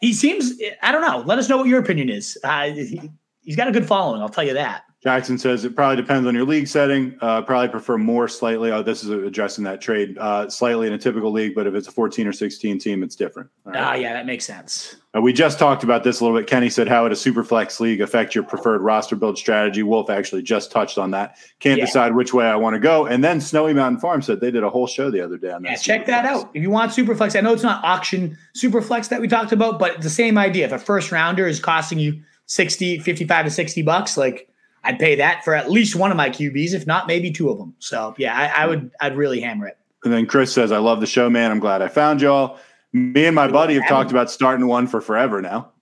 he 0.01 0.13
seems. 0.13 0.53
I 0.83 0.93
don't 0.93 1.03
know. 1.03 1.23
Let 1.27 1.39
us 1.39 1.49
know 1.49 1.57
what 1.57 1.69
your 1.69 1.81
opinion 1.81 2.09
is. 2.09 2.39
Uh, 2.43 2.71
he, 2.71 3.11
he's 3.43 3.57
got 3.57 3.69
a 3.69 3.73
good 3.73 3.87
following. 3.87 4.23
I'll 4.23 4.29
tell 4.29 4.45
you 4.45 4.55
that. 4.55 4.85
Jackson 5.07 5.39
says 5.39 5.65
it 5.65 5.77
probably 5.77 5.95
depends 5.95 6.27
on 6.27 6.35
your 6.35 6.45
league 6.45 6.67
setting. 6.67 7.17
Uh, 7.21 7.41
probably 7.41 7.69
prefer 7.69 7.97
more 7.97 8.27
slightly. 8.27 8.73
Oh, 8.73 8.83
this 8.83 9.05
is 9.05 9.11
addressing 9.11 9.63
that 9.63 9.81
trade 9.81 10.19
uh, 10.19 10.49
slightly 10.51 10.89
in 10.89 10.95
a 10.95 10.99
typical 10.99 11.31
league, 11.31 11.55
but 11.55 11.65
if 11.69 11.75
it's 11.77 11.87
a 11.87 11.93
14 11.93 12.27
or 12.27 12.33
16 12.33 12.81
team, 12.81 13.05
it's 13.05 13.15
different. 13.15 13.49
All 13.65 13.73
right. 13.73 13.81
Ah, 13.81 13.95
yeah, 13.95 14.15
that 14.15 14.27
makes 14.27 14.45
sense. 14.45 14.97
Uh, 15.17 15.21
we 15.21 15.33
just 15.33 15.61
talked 15.61 15.85
about 15.85 16.03
this 16.03 16.19
a 16.19 16.25
little 16.25 16.37
bit. 16.37 16.49
Kenny 16.49 16.69
said, 16.69 16.89
How 16.89 17.05
would 17.05 17.13
a 17.13 17.17
super 17.17 17.45
flex 17.45 17.79
league 17.79 18.01
affect 18.01 18.35
your 18.35 18.43
preferred 18.43 18.81
roster 18.83 19.15
build 19.15 19.39
strategy? 19.39 19.85
Wolf 19.85 20.11
actually 20.11 20.43
just 20.43 20.73
touched 20.73 20.99
on 20.99 21.13
that. 21.13 21.37
Can't 21.61 21.79
Yeah. 21.79 21.85
decide 21.85 22.17
which 22.17 22.35
way 22.35 22.47
I 22.47 22.57
want 22.57 22.75
to 22.75 22.81
go. 22.81 23.07
And 23.07 23.23
then 23.23 23.41
Snowy 23.41 23.75
Mountain 23.75 24.01
Farm 24.01 24.23
said 24.23 24.41
they 24.41 24.51
did 24.51 24.65
a 24.65 24.71
whole 24.71 24.89
show 24.89 25.09
the 25.09 25.21
other 25.21 25.37
day 25.37 25.53
on 25.53 25.63
that. 25.63 25.71
Yeah, 25.71 25.77
check 25.77 26.07
that 26.07 26.25
out. 26.25 26.51
If 26.53 26.63
you 26.65 26.71
want 26.71 26.91
Superflex, 26.91 27.37
I 27.37 27.43
know 27.43 27.53
it's 27.53 27.63
not 27.63 27.85
auction 27.85 28.37
Superflex 28.61 29.09
that 29.11 29.21
we 29.21 29.29
talked 29.29 29.53
about, 29.53 29.79
but 29.79 30.03
the 30.03 30.11
same 30.11 30.37
idea. 30.37 30.65
If 30.67 30.73
a 30.73 30.81
first 30.81 31.13
rounder 31.13 31.47
is 31.47 31.61
costing 31.61 32.01
you 32.01 32.21
60, 32.47 32.99
55 32.99 33.45
to 33.45 33.51
60 33.53 33.83
bucks, 33.83 34.17
like 34.17 34.49
I'd 34.87 34.99
pay 34.99 35.17
that 35.17 35.45
for 35.45 35.55
at 35.55 35.71
least 35.71 35.97
one 35.97 36.11
of 36.11 36.17
my 36.17 36.31
QBs, 36.31 36.73
if 36.73 36.87
not 36.87 37.07
maybe 37.07 37.31
two 37.31 37.51
of 37.51 37.59
them. 37.59 37.75
So 37.79 38.15
yeah, 38.19 38.37
I, 38.37 38.65
I 38.65 38.67
would, 38.67 38.91
I'd 39.01 39.17
really 39.17 39.41
hammer 39.41 39.67
it. 39.67 39.77
And 40.05 40.13
then 40.13 40.27
Chris 40.27 40.53
says, 40.53 40.71
I 40.73 40.79
love 40.79 41.01
the 41.01 41.07
show, 41.07 41.29
man. 41.29 41.51
I'm 41.51 41.59
glad 41.59 41.83
I 41.83 41.89
found 41.89 42.21
y'all. 42.23 42.59
Me 42.93 43.27
and 43.27 43.35
my 43.35 43.49
buddy 43.49 43.75
have 43.75 43.89
talked 43.89 44.11
about 44.11 44.31
starting 44.31 44.67
one 44.69 44.87
for 44.87 45.01
forever 45.01 45.43
now. 45.43 45.73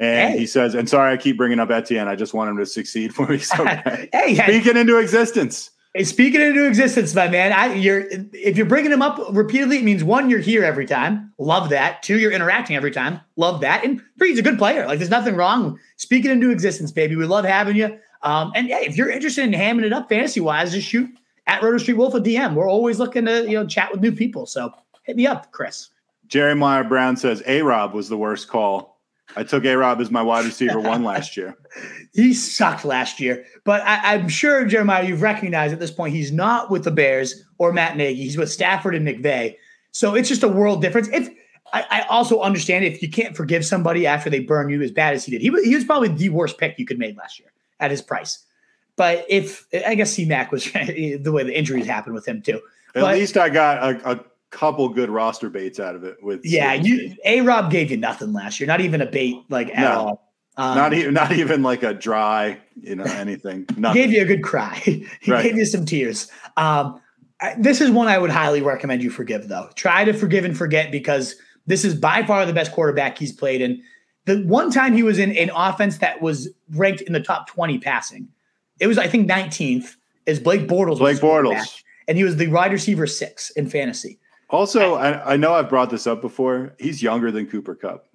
And 0.00 0.32
Hey. 0.32 0.38
he 0.38 0.46
says, 0.46 0.74
and 0.74 0.88
sorry 0.88 1.12
I 1.12 1.16
keep 1.16 1.36
bringing 1.36 1.60
up 1.60 1.70
Etienne. 1.70 2.08
I 2.08 2.16
just 2.16 2.34
want 2.34 2.50
him 2.50 2.56
to 2.56 2.66
succeed 2.66 3.14
for 3.14 3.26
me. 3.26 3.38
So 3.50 3.64
hey, 3.64 4.08
hey, 4.12 4.34
speak 4.34 4.66
it 4.66 4.76
into 4.76 4.98
existence. 4.98 5.70
Hey, 5.94 6.04
speaking 6.04 6.40
into 6.40 6.66
existence, 6.66 7.14
my 7.16 7.28
man. 7.28 7.52
I, 7.52 7.74
you're 7.74 8.06
if 8.32 8.56
you're 8.56 8.66
bringing 8.66 8.92
them 8.92 9.02
up 9.02 9.20
repeatedly, 9.32 9.78
it 9.78 9.84
means 9.84 10.04
one, 10.04 10.30
you're 10.30 10.38
here 10.38 10.62
every 10.64 10.86
time. 10.86 11.32
Love 11.38 11.68
that. 11.70 12.02
Two, 12.02 12.18
you're 12.18 12.30
interacting 12.30 12.76
every 12.76 12.92
time. 12.92 13.20
Love 13.36 13.60
that. 13.62 13.84
And 13.84 14.00
three, 14.16 14.30
he's 14.30 14.38
a 14.38 14.42
good 14.42 14.56
player. 14.56 14.86
Like 14.86 14.98
there's 15.00 15.10
nothing 15.10 15.34
wrong. 15.34 15.78
Speaking 15.96 16.30
into 16.30 16.50
existence, 16.50 16.92
baby. 16.92 17.16
We 17.16 17.26
love 17.26 17.44
having 17.44 17.76
you. 17.76 17.98
Um, 18.22 18.52
and 18.54 18.68
yeah, 18.68 18.80
if 18.80 18.96
you're 18.96 19.10
interested 19.10 19.44
in 19.44 19.52
hamming 19.52 19.84
it 19.84 19.92
up 19.92 20.08
fantasy 20.08 20.40
wise, 20.40 20.72
just 20.72 20.88
shoot 20.88 21.08
at 21.46 21.62
Roto 21.62 21.78
Street 21.78 21.96
Wolf 21.96 22.14
a 22.14 22.20
DM. 22.20 22.54
We're 22.54 22.68
always 22.68 22.98
looking 22.98 23.24
to 23.26 23.44
you 23.44 23.54
know 23.54 23.66
chat 23.66 23.90
with 23.90 24.00
new 24.00 24.12
people. 24.12 24.46
So 24.46 24.72
hit 25.04 25.16
me 25.16 25.26
up, 25.26 25.50
Chris. 25.52 25.88
Jeremiah 26.26 26.84
Brown 26.84 27.16
says 27.16 27.42
A 27.46 27.62
Rob 27.62 27.92
was 27.92 28.08
the 28.08 28.16
worst 28.16 28.48
call. 28.48 29.00
I 29.36 29.42
took 29.44 29.64
A 29.64 29.76
Rob 29.76 30.00
as 30.00 30.10
my 30.10 30.22
wide 30.22 30.44
receiver 30.44 30.80
one 30.80 31.02
last 31.12 31.36
year. 31.36 31.56
He 32.12 32.34
sucked 32.34 32.84
last 32.84 33.20
year, 33.20 33.44
but 33.64 33.80
I, 33.82 34.14
I'm 34.14 34.28
sure 34.28 34.64
Jeremiah, 34.64 35.04
you've 35.04 35.22
recognized 35.22 35.72
at 35.72 35.80
this 35.80 35.90
point 35.90 36.14
he's 36.14 36.32
not 36.32 36.70
with 36.70 36.84
the 36.84 36.90
Bears 36.90 37.44
or 37.58 37.72
Matt 37.72 37.96
Nagy. 37.96 38.22
He's 38.22 38.36
with 38.36 38.50
Stafford 38.50 38.94
and 38.94 39.06
McVay. 39.06 39.56
So 39.92 40.14
it's 40.14 40.28
just 40.28 40.42
a 40.42 40.48
world 40.48 40.82
difference. 40.82 41.08
If 41.08 41.30
I, 41.72 41.84
I 41.90 42.00
also 42.02 42.40
understand 42.40 42.84
if 42.84 43.02
you 43.02 43.10
can't 43.10 43.36
forgive 43.36 43.64
somebody 43.64 44.06
after 44.06 44.30
they 44.30 44.40
burn 44.40 44.68
you 44.68 44.82
as 44.82 44.90
bad 44.90 45.14
as 45.14 45.24
he 45.24 45.32
did, 45.32 45.40
he 45.40 45.50
was, 45.50 45.64
he 45.64 45.74
was 45.74 45.84
probably 45.84 46.08
the 46.08 46.28
worst 46.28 46.58
pick 46.58 46.78
you 46.78 46.84
could 46.84 46.98
make 46.98 47.16
last 47.16 47.38
year 47.38 47.50
at 47.80 47.90
his 47.90 48.02
price. 48.02 48.44
But 48.96 49.24
if 49.28 49.66
I 49.86 49.94
guess 49.94 50.12
C 50.12 50.24
Mac 50.26 50.52
was 50.52 50.64
the 50.72 51.30
way 51.32 51.42
the 51.42 51.56
injuries 51.56 51.86
happened 51.86 52.14
with 52.14 52.28
him 52.28 52.42
too. 52.42 52.60
At 52.94 53.02
But- 53.02 53.14
least 53.16 53.36
I 53.36 53.48
got 53.48 53.78
a, 53.82 54.10
a 54.12 54.24
couple 54.50 54.88
good 54.88 55.10
roster 55.10 55.48
baits 55.48 55.80
out 55.80 55.94
of 55.94 56.04
it. 56.04 56.16
With 56.22 56.44
Yeah, 56.44 56.74
you 56.74 57.14
A 57.24 57.40
Rob 57.40 57.70
gave 57.70 57.90
you 57.90 57.96
nothing 57.96 58.32
last 58.32 58.60
year, 58.60 58.66
not 58.66 58.80
even 58.80 59.00
a 59.00 59.06
bait 59.06 59.36
like 59.48 59.68
at 59.70 59.80
No. 59.80 59.90
all. 59.92 60.32
Um, 60.56 60.76
not 60.76 60.92
even 60.92 61.14
not 61.14 61.32
even 61.32 61.62
like 61.62 61.82
a 61.82 61.94
dry, 61.94 62.60
you 62.80 62.96
know, 62.96 63.04
anything. 63.04 63.64
He 63.74 63.80
Nothing. 63.80 64.02
gave 64.02 64.12
you 64.12 64.22
a 64.22 64.24
good 64.26 64.42
cry. 64.42 64.74
he 64.84 65.06
Right. 65.28 65.44
gave 65.44 65.56
you 65.56 65.64
some 65.64 65.86
tears. 65.86 66.28
Um, 66.56 67.00
I- 67.40 67.54
this 67.58 67.80
is 67.80 67.90
one 67.90 68.08
I 68.08 68.18
would 68.18 68.30
highly 68.30 68.60
recommend 68.60 69.02
you 69.02 69.08
forgive, 69.10 69.48
though. 69.48 69.70
Try 69.76 70.04
to 70.04 70.12
forgive 70.12 70.44
and 70.44 70.54
forget 70.58 70.90
because 70.90 71.36
this 71.66 71.84
is 71.84 71.94
by 71.94 72.24
far 72.24 72.44
the 72.44 72.52
best 72.52 72.72
quarterback 72.72 73.16
he's 73.16 73.32
played 73.32 73.60
in. 73.62 73.80
The 74.30 74.42
one 74.46 74.70
time 74.70 74.94
he 74.94 75.02
was 75.02 75.18
in 75.18 75.36
an 75.36 75.50
offense 75.56 75.98
that 75.98 76.22
was 76.22 76.48
ranked 76.74 77.00
in 77.00 77.12
the 77.12 77.18
top 77.20 77.48
20 77.48 77.80
passing, 77.80 78.28
it 78.78 78.86
was, 78.86 78.96
I 78.96 79.08
think, 79.08 79.28
19th, 79.28 79.96
is 80.26 80.38
Blake 80.38 80.68
Bortles. 80.68 80.98
Blake 80.98 81.18
Bortles. 81.18 81.82
And 82.06 82.16
he 82.16 82.22
was 82.22 82.36
the 82.36 82.46
wide 82.46 82.70
receiver 82.70 83.08
six 83.08 83.50
in 83.50 83.68
fantasy. 83.68 84.20
Also, 84.48 84.94
I, 84.94 85.32
I 85.32 85.36
know 85.36 85.52
I've 85.54 85.68
brought 85.68 85.90
this 85.90 86.06
up 86.06 86.20
before. 86.20 86.74
He's 86.78 87.02
younger 87.02 87.32
than 87.32 87.46
Cooper 87.46 87.74
Kupp. 87.74 88.06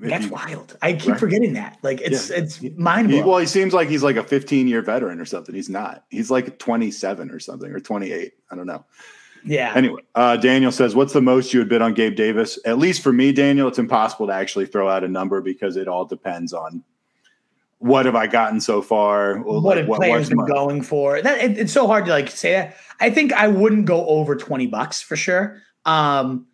If 0.00 0.10
That's 0.10 0.26
wild. 0.26 0.76
I 0.82 0.94
keep 0.94 1.10
Right. 1.10 1.20
forgetting 1.20 1.52
that. 1.54 1.78
Like, 1.82 2.00
it's 2.00 2.30
Yeah. 2.30 2.36
it's 2.38 2.60
mind 2.76 3.08
blowing. 3.08 3.26
well, 3.26 3.38
he 3.38 3.46
seems 3.46 3.72
like 3.74 3.88
he's 3.88 4.02
like 4.02 4.16
a 4.16 4.24
15 4.24 4.66
year 4.66 4.82
veteran 4.82 5.20
or 5.20 5.24
something. 5.24 5.54
He's 5.54 5.68
not. 5.68 6.04
He's 6.10 6.30
like 6.32 6.58
27 6.58 7.30
or 7.30 7.38
something 7.38 7.70
or 7.70 7.78
28. 7.80 8.32
I 8.50 8.56
don't 8.56 8.66
know. 8.66 8.84
Yeah. 9.44 9.72
Anyway, 9.74 10.02
uh, 10.14 10.36
Daniel 10.36 10.72
says, 10.72 10.94
"What's 10.94 11.12
the 11.12 11.20
most 11.22 11.52
you 11.52 11.60
would 11.60 11.68
bid 11.68 11.82
on 11.82 11.94
Gabe 11.94 12.14
Davis?" 12.16 12.58
At 12.64 12.78
least 12.78 13.02
for 13.02 13.12
me, 13.12 13.32
Daniel, 13.32 13.68
it's 13.68 13.78
impossible 13.78 14.26
to 14.28 14.32
actually 14.32 14.66
throw 14.66 14.88
out 14.88 15.04
a 15.04 15.08
number 15.08 15.40
because 15.40 15.76
it 15.76 15.88
all 15.88 16.04
depends 16.04 16.52
on 16.52 16.82
what 17.78 18.06
have 18.06 18.16
I 18.16 18.26
gotten 18.26 18.60
so 18.60 18.82
far. 18.82 19.40
Well, 19.42 19.60
what 19.60 19.76
like, 19.76 19.86
have 19.86 19.96
players 19.96 20.12
what's 20.18 20.28
been 20.30 20.38
my- 20.38 20.48
going 20.48 20.82
for? 20.82 21.22
That 21.22 21.38
it- 21.38 21.58
it's 21.58 21.72
so 21.72 21.86
hard 21.86 22.06
to 22.06 22.10
like 22.10 22.30
say 22.30 22.52
that. 22.52 22.76
I 23.00 23.10
think 23.10 23.32
I 23.32 23.48
wouldn't 23.48 23.86
go 23.86 24.06
over 24.06 24.34
twenty 24.36 24.66
bucks 24.66 25.00
for 25.00 25.16
sure. 25.16 25.62
Um, 25.84 26.46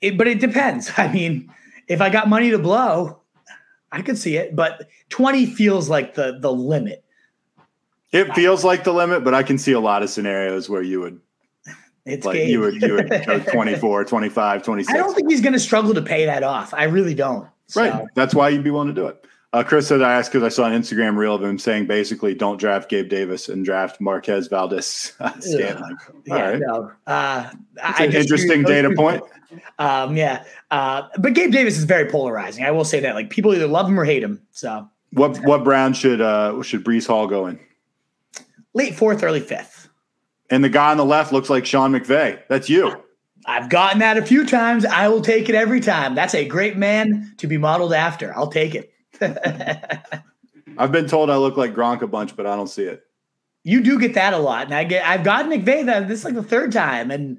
it, 0.00 0.16
but 0.16 0.28
it 0.28 0.40
depends. 0.40 0.90
I 0.96 1.12
mean, 1.12 1.52
if 1.88 2.00
I 2.00 2.10
got 2.10 2.28
money 2.28 2.50
to 2.50 2.58
blow, 2.58 3.20
I 3.90 4.02
could 4.02 4.18
see 4.18 4.36
it. 4.36 4.54
But 4.54 4.88
twenty 5.08 5.46
feels 5.46 5.88
like 5.88 6.14
the 6.14 6.38
the 6.40 6.52
limit. 6.52 7.02
It 8.12 8.32
feels 8.32 8.62
like 8.64 8.84
the 8.84 8.92
limit, 8.92 9.24
but 9.24 9.34
I 9.34 9.42
can 9.42 9.58
see 9.58 9.72
a 9.72 9.80
lot 9.80 10.04
of 10.04 10.08
scenarios 10.10 10.70
where 10.70 10.82
you 10.82 11.00
would 11.00 11.20
It's 12.06 12.26
like 12.26 12.36
Gabe. 12.36 12.48
you 12.50 12.60
would 12.60 12.82
you 12.82 12.94
would 12.94 13.08
go 13.08 13.38
24, 13.52 14.04
25, 14.04 14.62
26. 14.62 14.94
I 14.94 14.98
don't 14.98 15.14
think 15.14 15.30
he's 15.30 15.40
going 15.40 15.54
to 15.54 15.58
struggle 15.58 15.94
to 15.94 16.02
pay 16.02 16.26
that 16.26 16.42
off. 16.42 16.74
I 16.74 16.84
really 16.84 17.14
don't. 17.14 17.48
So, 17.66 17.80
Right. 17.82 18.04
That's 18.14 18.34
why 18.34 18.50
you'd 18.50 18.62
be 18.64 18.70
willing 18.70 18.88
to 18.88 18.94
do 18.94 19.06
it. 19.06 19.24
Uh, 19.54 19.62
Chris 19.62 19.86
said, 19.86 20.02
I 20.02 20.14
asked 20.14 20.32
because 20.32 20.44
I 20.44 20.48
saw 20.48 20.66
an 20.66 20.72
Instagram 20.72 21.16
reel 21.16 21.36
of 21.36 21.42
him 21.42 21.58
saying 21.60 21.86
basically, 21.86 22.34
don't 22.34 22.58
draft 22.58 22.90
Gabe 22.90 23.08
Davis 23.08 23.48
and 23.48 23.64
draft 23.64 24.00
Marquez 24.00 24.48
Valdes 24.48 25.12
Scantling. 25.40 25.96
All 26.08 26.22
Yeah, 26.26 26.50
right. 26.50 26.58
no. 26.60 26.90
Uh, 27.06 27.50
I 27.82 28.04
an 28.04 28.12
interesting 28.14 28.64
data 28.64 28.92
point. 28.96 29.22
Um, 29.78 30.16
yeah. 30.16 30.42
Uh, 30.72 31.02
but 31.18 31.34
Gabe 31.34 31.52
Davis 31.52 31.78
is 31.78 31.84
very 31.84 32.10
polarizing. 32.10 32.64
I 32.64 32.72
will 32.72 32.84
say 32.84 32.98
that. 33.00 33.14
Like 33.14 33.30
people 33.30 33.54
either 33.54 33.68
love 33.68 33.88
him 33.88 33.98
or 33.98 34.04
hate 34.04 34.24
him. 34.24 34.42
So 34.50 34.88
What 35.12 35.38
what 35.44 35.62
Brown 35.62 35.94
should 35.94 36.20
uh, 36.20 36.60
should 36.62 36.84
Breece 36.84 37.06
Hall 37.06 37.28
go 37.28 37.46
in? 37.46 37.60
late 38.74 38.96
fourth, 38.96 39.22
early 39.22 39.38
fifth. 39.40 39.73
And 40.54 40.62
the 40.62 40.68
guy 40.68 40.92
on 40.92 40.96
the 40.98 41.04
left 41.04 41.32
looks 41.32 41.50
like 41.50 41.66
Sean 41.66 41.90
McVay. 41.92 42.40
That's 42.48 42.68
you. 42.68 43.02
I've 43.44 43.68
gotten 43.68 43.98
that 43.98 44.16
a 44.16 44.22
few 44.24 44.46
times. 44.46 44.84
I 44.86 45.08
will 45.08 45.20
take 45.20 45.48
it 45.48 45.56
every 45.56 45.80
time. 45.80 46.14
That's 46.14 46.32
a 46.32 46.44
great 46.46 46.76
man 46.76 47.34
to 47.38 47.48
be 47.48 47.58
modeled 47.58 47.92
after. 47.92 48.32
I'll 48.36 48.46
take 48.52 48.76
it. 48.76 48.92
I've 50.78 50.92
been 50.92 51.08
told 51.08 51.28
I 51.28 51.36
look 51.38 51.56
like 51.56 51.74
Gronk 51.74 52.02
a 52.02 52.06
bunch, 52.06 52.36
but 52.36 52.46
I 52.46 52.54
don't 52.54 52.68
see 52.68 52.84
it. 52.84 53.02
you 53.64 53.82
do 53.82 53.98
get 53.98 54.14
that 54.14 54.32
a 54.32 54.38
lot, 54.38 54.66
and 54.66 54.74
I 54.74 54.84
get. 54.84 55.04
I've 55.04 55.24
gotten 55.24 55.50
McVay 55.50 55.86
that 55.86 56.06
this 56.06 56.20
is 56.20 56.24
like 56.24 56.34
the 56.34 56.42
third 56.42 56.70
time, 56.72 57.10
and 57.10 57.38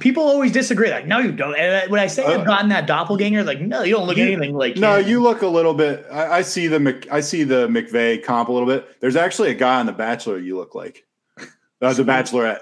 People 0.00 0.24
always 0.24 0.52
disagree. 0.52 0.90
Like, 0.90 1.06
no, 1.06 1.18
you 1.18 1.32
don't. 1.32 1.56
And 1.56 1.90
when 1.90 1.98
I 1.98 2.08
say 2.08 2.22
Uh, 2.22 2.40
I've 2.40 2.46
gotten 2.46 2.68
that 2.68 2.86
doppelganger, 2.86 3.42
like, 3.42 3.58
no, 3.62 3.82
you 3.84 3.94
don't 3.94 4.06
look 4.06 4.18
You- 4.18 4.24
anything 4.26 4.54
like. 4.54 4.76
No, 4.76 4.98
him. 4.98 5.08
you 5.08 5.22
look 5.22 5.40
a 5.40 5.46
little 5.46 5.72
bit. 5.72 6.04
I, 6.12 6.38
I 6.38 6.42
see 6.42 6.66
the 6.66 6.78
Mc, 6.78 7.10
I 7.10 7.20
see 7.20 7.42
the 7.42 7.68
McVay 7.68 8.22
comp 8.22 8.50
a 8.50 8.52
little 8.52 8.68
bit. 8.68 9.00
There's 9.00 9.16
actually 9.16 9.50
a 9.50 9.54
guy 9.54 9.80
on 9.80 9.86
The 9.86 9.92
Bachelor 9.92 10.38
you 10.40 10.56
look 10.58 10.74
like. 10.74 11.06
Uh, 11.80 11.92
the 11.92 12.04
Bachelorette. 12.04 12.60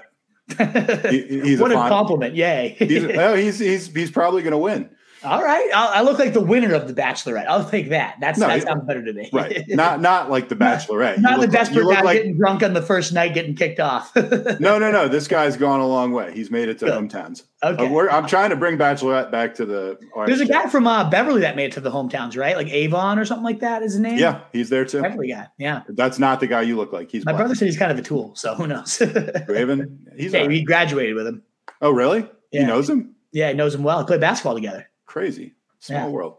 He- 1.09 1.41
he's 1.41 1.59
what 1.59 1.71
a 1.71 1.75
a, 1.75 1.89
compliment! 1.89 2.33
Yay! 2.33 2.75
He's, 2.79 3.03
oh, 3.03 3.35
he's 3.43 3.59
he's 3.59 3.87
he's 3.87 4.11
probably 4.11 4.43
going 4.43 4.51
to 4.51 4.57
win. 4.57 4.89
All 5.23 5.43
right, 5.43 5.69
I'll, 5.73 5.87
I 5.89 6.01
look 6.01 6.19
like 6.19 6.33
the 6.33 6.41
winner 6.41 6.73
of 6.75 6.87
the 6.87 6.93
Bachelorette. 6.93 7.47
I'll 7.47 7.67
take 7.67 7.89
that. 7.89 8.17
That's 8.21 8.37
No, 8.37 8.47
that 8.47 8.61
sounds 8.63 8.85
better 8.85 9.03
to 9.03 9.13
me. 9.13 9.29
Right. 9.33 9.63
Not 9.67 9.99
not 9.99 10.29
like 10.29 10.47
the 10.49 10.55
Bachelorette. 10.55 11.17
Not 11.19 11.37
the 11.37 11.41
look 11.47 11.51
like- 11.51 11.51
desperate 11.51 11.83
guy 11.91 12.01
like- 12.01 12.17
getting 12.17 12.37
drunk 12.37 12.61
on 12.63 12.73
the 12.73 12.81
first 12.81 13.13
night, 13.13 13.33
getting 13.33 13.55
kicked 13.55 13.79
off. 13.79 14.11
No, 14.59 14.77
no, 14.79 14.91
no. 14.91 15.07
This 15.07 15.27
guy's 15.27 15.57
gone 15.57 15.79
a 15.79 15.87
long 15.87 16.11
way. 16.11 16.33
He's 16.33 16.49
made 16.51 16.69
it 16.69 16.79
to 16.79 16.85
Good. 16.85 16.93
hometowns. 16.93 17.43
Okay. 17.63 17.87
Uh, 17.95 18.07
I'm 18.11 18.27
trying 18.27 18.49
to 18.51 18.55
bring 18.55 18.77
Bachelorette 18.77 19.31
back 19.31 19.55
to 19.55 19.65
the. 19.65 19.97
There's 20.27 20.41
a 20.41 20.45
guy 20.45 20.67
from 20.69 20.85
uh, 20.87 21.09
Beverly 21.09 21.41
that 21.41 21.55
made 21.55 21.65
it 21.65 21.71
to 21.73 21.81
the 21.81 21.91
hometowns, 21.91 22.37
right? 22.37 22.55
Like 22.55 22.67
Avon 22.69 23.17
or 23.19 23.25
something 23.25 23.43
like 23.43 23.59
that 23.61 23.81
is 23.83 23.93
his 23.93 24.01
name. 24.01 24.17
Yeah, 24.19 24.41
he's 24.53 24.69
there 24.69 24.85
too. 24.85 25.01
Beverly 25.01 25.29
guy. 25.29 25.47
Yeah. 25.57 25.81
That's 25.89 26.19
not 26.19 26.39
the 26.39 26.47
guy 26.47 26.61
you 26.61 26.75
look 26.75 26.93
like. 26.93 27.11
He's 27.11 27.25
My 27.25 27.31
black. 27.31 27.41
brother 27.41 27.55
said 27.55 27.65
he's 27.65 27.77
kind 27.77 27.91
of 27.91 27.97
a 27.97 28.01
tool, 28.03 28.35
so 28.35 28.53
who 28.55 28.67
knows? 28.67 29.01
Raven. 29.47 30.05
He's 30.15 30.31
hey, 30.31 30.41
right. 30.41 30.47
we 30.49 30.63
graduated 30.63 31.15
with 31.15 31.25
him. 31.27 31.41
oh 31.81 31.91
really? 31.91 32.29
He 32.51 32.63
knows 32.63 32.89
him. 32.89 33.15
Yeah, 33.31 33.49
he 33.49 33.53
knows 33.55 33.75
him 33.75 33.83
well. 33.83 33.99
He 33.99 34.05
played 34.05 34.21
basketball 34.21 34.55
together. 34.55 34.89
Crazy. 35.17 35.55
Small 35.79 35.99
Yeah. 36.07 36.07
world. 36.09 36.37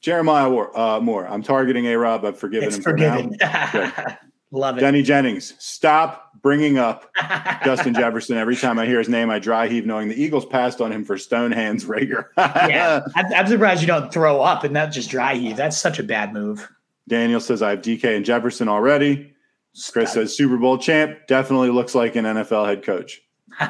Jeremiah 0.00 0.48
War, 0.48 0.78
uh, 0.78 1.00
Moore. 1.00 1.26
I'm 1.26 1.42
targeting 1.42 1.86
A 1.86 1.96
Rob. 1.98 2.24
I've 2.24 2.38
forgiven 2.38 2.68
It's 2.68 2.76
him 2.76 2.82
forgiven. 2.84 3.30
for 3.38 3.44
now. 3.44 4.18
Love 4.52 4.78
it. 4.78 4.80
Denny 4.80 5.02
Jennings. 5.02 5.54
Stop 5.58 6.30
bringing 6.40 6.78
up 6.78 7.10
Justin 7.64 7.92
Jefferson. 7.94 8.38
Every 8.38 8.54
time 8.56 8.78
I 8.78 8.86
hear 8.86 8.98
his 8.98 9.08
name, 9.08 9.28
I 9.28 9.38
dry 9.40 9.66
heave, 9.68 9.84
knowing 9.84 10.08
the 10.08 10.14
Eagles 10.22 10.46
passed 10.46 10.80
on 10.80 10.90
him 10.92 11.04
for 11.04 11.16
Stonehands 11.16 11.84
Reagor. 11.84 12.26
yeah, 12.36 13.00
I'm, 13.16 13.26
I'm 13.34 13.46
surprised 13.48 13.80
you 13.82 13.86
don't 13.88 14.10
throw 14.12 14.40
up 14.40 14.62
and 14.64 14.72
not 14.72 14.92
just 14.92 15.10
dry 15.10 15.34
heave. 15.34 15.56
That's 15.56 15.76
such 15.76 15.98
a 15.98 16.02
bad 16.04 16.32
move. 16.32 16.66
Daniel 17.08 17.40
says 17.40 17.60
I 17.60 17.70
have 17.70 17.82
DK 17.82 18.16
and 18.16 18.24
Jefferson 18.24 18.68
already. 18.68 19.34
Chris 19.92 20.12
says 20.12 20.36
Super 20.36 20.56
Bowl 20.56 20.78
champ 20.78 21.26
definitely 21.26 21.70
looks 21.70 21.94
like 21.94 22.16
an 22.16 22.24
NFL 22.24 22.66
head 22.66 22.84
coach. 22.84 23.20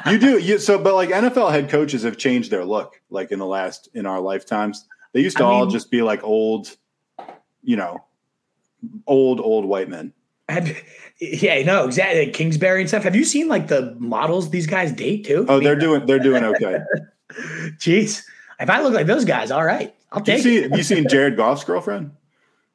You 0.09 0.19
do 0.19 0.37
you 0.37 0.59
so, 0.59 0.77
but 0.77 0.93
like 0.95 1.09
NFL 1.09 1.51
head 1.51 1.69
coaches 1.69 2.03
have 2.03 2.17
changed 2.17 2.51
their 2.51 2.63
look, 2.65 3.01
like 3.09 3.31
in 3.31 3.39
the 3.39 3.45
last 3.45 3.89
in 3.93 4.05
our 4.05 4.19
lifetimes. 4.19 4.87
They 5.13 5.21
used 5.21 5.37
to 5.37 5.43
I 5.43 5.47
all 5.47 5.61
mean- 5.61 5.71
just 5.71 5.89
be 5.89 6.01
like 6.01 6.23
old, 6.23 6.75
you 7.63 7.75
know, 7.75 8.05
old 9.07 9.39
old 9.39 9.65
white 9.65 9.89
men. 9.89 10.13
Have- 10.47 10.77
yeah, 11.19 11.61
no, 11.63 11.85
exactly. 11.85 12.25
Like 12.25 12.33
Kingsbury 12.33 12.81
and 12.81 12.89
stuff. 12.89 13.03
Have 13.03 13.15
you 13.15 13.23
seen 13.25 13.47
like 13.47 13.67
the 13.67 13.95
models 13.99 14.49
these 14.51 14.67
guys 14.67 14.91
date 14.91 15.25
too? 15.25 15.45
Oh, 15.49 15.53
I 15.53 15.55
mean, 15.55 15.63
they're 15.65 15.75
doing 15.75 16.05
they're 16.05 16.19
doing 16.19 16.43
okay. 16.43 16.77
Jeez, 17.77 18.23
if 18.59 18.69
I 18.69 18.81
look 18.81 18.93
like 18.93 19.05
those 19.07 19.25
guys, 19.25 19.51
all 19.51 19.63
right, 19.65 19.93
I'll 20.11 20.19
you 20.21 20.25
take 20.25 20.43
see, 20.43 20.57
it. 20.57 20.75
you 20.75 20.83
seen 20.83 21.07
Jared 21.07 21.35
Goff's 21.37 21.63
girlfriend? 21.63 22.11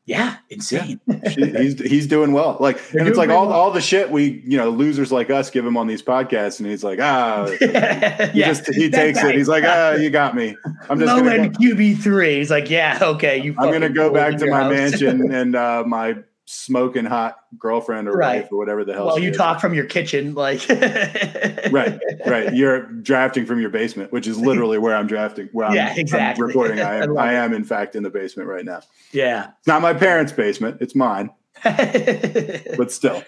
Yeah, 0.07 0.37
insane. 0.51 1.01
She, 1.31 1.47
he's 1.47 1.81
he's 1.81 2.07
doing 2.07 2.33
well. 2.33 2.59
Like, 2.61 2.77
They're 2.91 3.01
and 3.01 3.09
it's 3.09 3.17
like 3.17 3.31
all 3.31 3.47
well. 3.49 3.57
all 3.59 3.71
the 3.71 3.81
shit 3.81 4.11
we 4.11 4.43
you 4.47 4.59
know 4.59 4.69
losers 4.69 5.11
like 5.11 5.31
us 5.31 5.49
give 5.49 5.65
him 5.65 5.77
on 5.79 5.87
these 5.87 6.03
podcasts, 6.03 6.61
and 6.61 6.69
he's 6.69 6.85
like, 6.85 7.01
ah, 7.01 7.47
he 7.59 7.65
yeah, 7.73 8.31
just 8.33 8.67
he 8.75 8.89
that 8.89 8.97
takes 8.97 9.23
guy. 9.23 9.31
it. 9.31 9.37
He's 9.37 9.49
like, 9.49 9.65
ah, 9.67 9.93
you 9.95 10.11
got 10.11 10.37
me. 10.37 10.55
I'm 10.91 10.99
just 11.01 11.11
low 11.11 11.23
gonna 11.23 11.31
end 11.35 11.55
go, 11.55 11.61
QB 11.61 12.03
three. 12.03 12.37
He's 12.37 12.51
like, 12.51 12.69
yeah, 12.69 12.99
okay, 13.01 13.41
you. 13.41 13.55
I'm 13.59 13.73
gonna 13.73 13.89
go 13.89 14.13
back 14.13 14.37
to 14.39 14.45
your 14.45 14.55
my 14.55 14.65
house. 14.65 14.73
mansion 14.73 15.33
and 15.35 15.57
uh, 15.57 15.85
my 15.87 16.17
smoking 16.55 17.05
hot 17.05 17.37
girlfriend 17.59 18.09
or 18.09 18.13
Right. 18.13 18.43
wife 18.43 18.53
or 18.53 18.59
whatever 18.59 18.85
the 18.85 18.93
hell. 18.95 19.07
Well, 19.07 19.19
you 19.19 19.31
is. 19.31 19.37
talk 19.37 19.61
from 19.61 19.75
your 19.75 19.85
kitchen, 19.87 20.35
like 20.35 20.67
Right, 20.69 21.99
right. 22.27 22.55
You're 22.55 22.83
drafting 22.83 23.47
from 23.47 23.61
your 23.61 23.71
basement, 23.71 24.13
which 24.13 24.27
is 24.27 24.39
literally 24.39 24.79
where 24.79 24.95
I'm 24.95 25.07
drafting. 25.07 25.49
Where 25.53 25.67
I'm, 25.67 25.75
Yeah, 25.75 25.91
I'm 25.93 25.99
exactly. 25.99 26.45
recording. 26.47 26.81
I 26.81 26.83
I 26.99 27.03
am. 27.03 27.15
love 27.15 27.25
I 27.25 27.33
am 27.35 27.53
in 27.53 27.65
fact 27.65 27.97
in 27.97 28.03
the 28.03 28.11
basement 28.11 28.49
right 28.49 28.65
now. 28.65 28.81
Yeah. 29.13 29.49
It's 29.59 29.67
not 29.67 29.83
my 29.83 29.95
parents' 29.95 30.33
basement. 30.33 30.79
It's 30.81 30.95
mine, 30.95 31.31
but 31.65 32.91
still, 32.93 33.23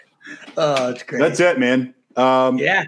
oh, 0.56 0.90
it's 0.90 1.02
great. 1.02 1.18
that's 1.20 1.40
it, 1.40 1.58
man. 1.58 1.94
Um, 2.16 2.58
Yeah. 2.58 2.84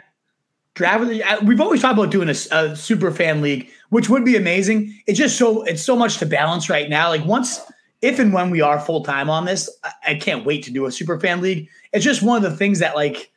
Draft. 0.75 1.43
We've 1.43 1.61
always 1.61 1.83
talked 1.83 1.99
about 1.99 2.11
doing 2.13 2.29
a 2.29 2.77
super 2.77 3.11
fan 3.11 3.43
league, 3.43 3.69
which 3.91 4.09
would 4.09 4.25
be 4.25 4.37
amazing. 4.37 4.95
It's 5.09 5.19
just 5.19 5.37
so 5.37 5.65
it's 5.65 5.83
so 5.83 5.97
much 5.97 6.19
to 6.19 6.27
balance 6.27 6.71
right 6.71 6.89
now. 6.89 7.09
Like 7.09 7.25
once, 7.25 7.61
if 8.01 8.19
and 8.19 8.33
when 8.33 8.51
we 8.51 8.61
are 8.61 8.79
full 8.79 9.03
time 9.03 9.29
on 9.29 9.45
this, 9.45 9.69
I, 10.07 10.15
can't 10.15 10.45
wait 10.45 10.63
to 10.65 10.71
do 10.71 10.87
a 10.87 10.93
super 10.93 11.19
fan 11.19 11.41
league. 11.41 11.69
It's 11.93 12.05
just 12.05 12.23
one 12.23 12.43
of 12.45 12.49
the 12.49 12.57
things 12.57 12.79
that 12.79 12.95
like 12.95 13.31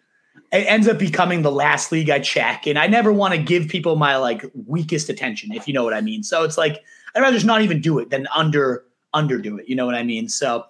it 0.52 0.66
ends 0.68 0.88
up 0.88 1.00
becoming 1.00 1.42
the 1.42 1.52
last 1.52 1.92
league 1.92 2.10
I 2.10 2.20
check, 2.20 2.68
and 2.68 2.78
I 2.78 2.88
never 2.88 3.12
want 3.12 3.34
to 3.34 3.42
give 3.42 3.68
people 3.68 3.96
my 3.96 4.18
like 4.18 4.44
weakest 4.68 5.10
attention, 5.10 5.52
if 5.54 5.68
you 5.68 5.74
know 5.74 5.84
what 5.84 5.94
I 5.94 6.02
mean. 6.02 6.24
So 6.24 6.44
it's 6.44 6.58
like 6.58 6.84
I'd 7.16 7.22
rather 7.22 7.36
just 7.36 7.46
not 7.46 7.62
even 7.62 7.82
do 7.82 8.00
it 8.00 8.10
than 8.10 8.28
under 8.36 8.86
underdo 9.16 9.60
it. 9.60 9.68
You 9.68 9.76
know 9.76 9.86
what 9.86 9.96
I 9.96 10.04
mean? 10.04 10.30
So 10.30 10.66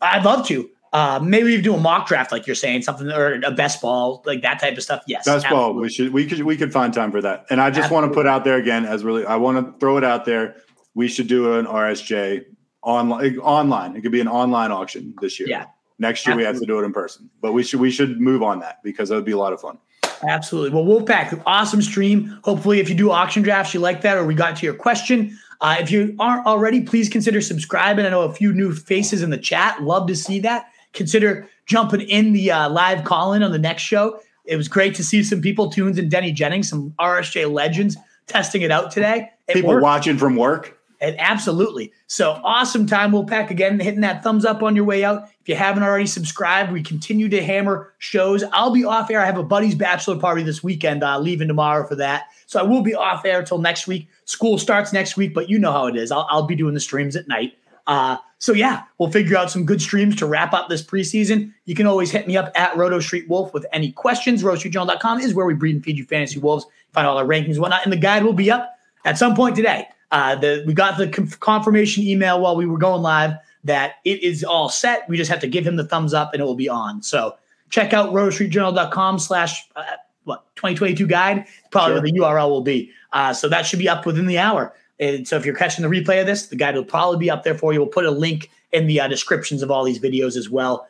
I'd 0.00 0.24
love 0.24 0.46
to. 0.48 0.68
Uh, 0.92 1.18
maybe 1.22 1.44
we 1.44 1.60
do 1.62 1.74
a 1.74 1.80
mock 1.80 2.06
draft, 2.06 2.30
like 2.30 2.46
you're 2.46 2.54
saying, 2.54 2.82
something 2.82 3.10
or 3.10 3.40
a 3.42 3.50
best 3.50 3.80
ball, 3.80 4.22
like 4.26 4.42
that 4.42 4.60
type 4.60 4.76
of 4.76 4.82
stuff. 4.82 5.02
Yes, 5.06 5.24
Best 5.24 5.48
ball. 5.48 5.72
We 5.72 5.88
should 5.88 6.12
we 6.12 6.26
could 6.26 6.42
we 6.42 6.56
could 6.56 6.72
find 6.72 6.92
time 6.92 7.10
for 7.10 7.22
that. 7.22 7.46
And 7.48 7.60
I 7.60 7.70
just 7.70 7.90
want 7.90 8.06
to 8.06 8.14
put 8.14 8.26
out 8.26 8.44
there 8.44 8.56
again 8.56 8.84
as 8.84 9.02
really 9.02 9.24
I 9.24 9.36
want 9.36 9.56
to 9.56 9.78
throw 9.80 9.96
it 9.96 10.04
out 10.04 10.26
there. 10.26 10.56
We 10.94 11.08
should 11.08 11.28
do 11.28 11.54
an 11.54 11.64
RSJ 11.64 12.44
online 12.82 13.38
online. 13.38 13.96
It 13.96 14.02
could 14.02 14.12
be 14.12 14.20
an 14.20 14.28
online 14.28 14.72
auction 14.72 15.14
this 15.20 15.38
year. 15.38 15.48
Yeah. 15.48 15.66
Next 15.98 16.26
year 16.26 16.36
we 16.36 16.42
have 16.42 16.58
to 16.58 16.66
do 16.66 16.80
it 16.80 16.84
in 16.84 16.92
person. 16.92 17.30
But 17.40 17.52
we 17.52 17.62
should 17.62 17.80
we 17.80 17.90
should 17.90 18.20
move 18.20 18.42
on 18.42 18.60
that 18.60 18.82
because 18.82 19.08
that 19.08 19.14
would 19.14 19.24
be 19.24 19.32
a 19.32 19.38
lot 19.38 19.52
of 19.52 19.60
fun. 19.60 19.78
Absolutely. 20.24 20.70
Well, 20.70 20.84
Wolfpack, 20.84 21.42
awesome 21.46 21.82
stream. 21.82 22.38
Hopefully, 22.44 22.80
if 22.80 22.88
you 22.88 22.94
do 22.94 23.10
auction 23.10 23.42
drafts, 23.42 23.74
you 23.74 23.80
like 23.80 24.02
that, 24.02 24.16
or 24.16 24.24
we 24.24 24.34
got 24.34 24.56
to 24.56 24.66
your 24.66 24.74
question. 24.74 25.36
Uh, 25.60 25.76
if 25.80 25.90
you 25.90 26.14
aren't 26.18 26.46
already, 26.46 26.80
please 26.80 27.08
consider 27.08 27.40
subscribing. 27.40 28.04
I 28.04 28.08
know 28.10 28.22
a 28.22 28.32
few 28.32 28.52
new 28.52 28.74
faces 28.74 29.22
in 29.22 29.30
the 29.30 29.38
chat. 29.38 29.82
Love 29.82 30.06
to 30.08 30.16
see 30.16 30.40
that. 30.40 30.66
Consider 30.92 31.48
jumping 31.66 32.00
in 32.02 32.32
the 32.32 32.50
uh, 32.50 32.68
live 32.68 33.04
call 33.04 33.32
in 33.32 33.42
on 33.42 33.52
the 33.52 33.58
next 33.58 33.82
show. 33.82 34.20
It 34.44 34.56
was 34.56 34.68
great 34.68 34.94
to 34.96 35.04
see 35.04 35.22
some 35.22 35.40
people, 35.40 35.70
Tunes 35.70 35.98
and 35.98 36.10
Denny 36.10 36.32
Jennings, 36.32 36.68
some 36.68 36.94
RSJ 37.00 37.50
legends, 37.52 37.96
testing 38.26 38.62
it 38.62 38.70
out 38.70 38.90
today. 38.90 39.30
It 39.48 39.54
People 39.54 39.70
worked. 39.70 39.82
watching 39.82 40.18
from 40.18 40.36
work. 40.36 40.78
And 41.02 41.18
absolutely. 41.18 41.92
So 42.06 42.40
awesome 42.44 42.86
time, 42.86 43.10
Wolfpack. 43.10 43.50
Again, 43.50 43.80
hitting 43.80 44.02
that 44.02 44.22
thumbs 44.22 44.44
up 44.44 44.62
on 44.62 44.76
your 44.76 44.84
way 44.84 45.02
out. 45.04 45.24
If 45.40 45.48
you 45.48 45.56
haven't 45.56 45.82
already 45.82 46.06
subscribed, 46.06 46.70
we 46.70 46.80
continue 46.80 47.28
to 47.28 47.42
hammer 47.42 47.92
shows. 47.98 48.44
I'll 48.52 48.70
be 48.70 48.84
off 48.84 49.10
air. 49.10 49.20
I 49.20 49.26
have 49.26 49.36
a 49.36 49.42
buddy's 49.42 49.74
bachelor 49.74 50.16
party 50.16 50.44
this 50.44 50.62
weekend, 50.62 51.02
uh, 51.02 51.18
leaving 51.18 51.48
tomorrow 51.48 51.84
for 51.88 51.96
that. 51.96 52.26
So 52.46 52.60
I 52.60 52.62
will 52.62 52.82
be 52.82 52.94
off 52.94 53.24
air 53.24 53.40
until 53.40 53.58
next 53.58 53.88
week. 53.88 54.08
School 54.26 54.58
starts 54.58 54.92
next 54.92 55.16
week, 55.16 55.34
but 55.34 55.50
you 55.50 55.58
know 55.58 55.72
how 55.72 55.88
it 55.88 55.96
is. 55.96 56.12
I'll, 56.12 56.28
I'll 56.30 56.46
be 56.46 56.54
doing 56.54 56.72
the 56.72 56.80
streams 56.80 57.16
at 57.16 57.26
night. 57.26 57.54
Uh, 57.88 58.16
so 58.38 58.52
yeah, 58.52 58.84
we'll 58.98 59.10
figure 59.10 59.36
out 59.36 59.50
some 59.50 59.66
good 59.66 59.82
streams 59.82 60.14
to 60.16 60.26
wrap 60.26 60.52
up 60.52 60.68
this 60.68 60.84
preseason. 60.84 61.52
You 61.64 61.74
can 61.74 61.88
always 61.88 62.12
hit 62.12 62.28
me 62.28 62.36
up 62.36 62.52
at 62.54 62.76
Roto 62.76 63.00
Street 63.00 63.28
Wolf 63.28 63.52
with 63.52 63.66
any 63.72 63.90
questions. 63.90 64.44
RotoStreetJournal.com 64.44 65.18
is 65.18 65.34
where 65.34 65.46
we 65.46 65.54
breed 65.54 65.74
and 65.74 65.84
feed 65.84 65.98
you 65.98 66.04
fantasy 66.04 66.38
wolves. 66.38 66.64
Find 66.92 67.08
all 67.08 67.18
our 67.18 67.24
rankings 67.24 67.58
whatnot. 67.58 67.82
And 67.82 67.92
the 67.92 67.96
guide 67.96 68.22
will 68.22 68.32
be 68.32 68.52
up 68.52 68.76
at 69.04 69.18
some 69.18 69.34
point 69.34 69.56
today. 69.56 69.88
Uh, 70.12 70.36
the, 70.36 70.62
we 70.66 70.74
got 70.74 70.98
the 70.98 71.08
conf- 71.08 71.40
confirmation 71.40 72.04
email 72.04 72.40
while 72.40 72.54
we 72.54 72.66
were 72.66 72.78
going 72.78 73.02
live 73.02 73.32
that 73.64 73.94
it 74.04 74.22
is 74.22 74.44
all 74.44 74.68
set. 74.68 75.08
We 75.08 75.16
just 75.16 75.30
have 75.30 75.40
to 75.40 75.46
give 75.48 75.66
him 75.66 75.76
the 75.76 75.84
thumbs 75.84 76.12
up 76.14 76.32
and 76.32 76.40
it 76.40 76.44
will 76.44 76.54
be 76.54 76.68
on. 76.68 77.02
So 77.02 77.36
check 77.70 77.92
out 77.92 78.12
rotostreetjournal.com 78.12 79.18
slash 79.18 79.66
uh, 79.74 79.82
what 80.24 80.44
2022 80.56 81.06
guide. 81.06 81.46
Probably 81.70 81.94
where 81.94 82.02
the 82.02 82.12
URL 82.12 82.50
will 82.50 82.60
be. 82.60 82.90
Uh, 83.12 83.32
so 83.32 83.48
that 83.48 83.66
should 83.66 83.78
be 83.78 83.88
up 83.88 84.04
within 84.06 84.26
the 84.26 84.38
hour. 84.38 84.74
And 85.00 85.26
so 85.26 85.36
if 85.36 85.44
you're 85.46 85.54
catching 85.56 85.82
the 85.82 85.88
replay 85.88 86.20
of 86.20 86.26
this, 86.26 86.46
the 86.46 86.56
guide 86.56 86.74
will 86.76 86.84
probably 86.84 87.18
be 87.18 87.30
up 87.30 87.42
there 87.42 87.56
for 87.56 87.72
you. 87.72 87.80
We'll 87.80 87.88
put 87.88 88.04
a 88.04 88.10
link 88.10 88.50
in 88.72 88.86
the 88.86 89.00
uh, 89.00 89.08
descriptions 89.08 89.62
of 89.62 89.70
all 89.70 89.82
these 89.84 89.98
videos 89.98 90.36
as 90.36 90.48
well. 90.50 90.86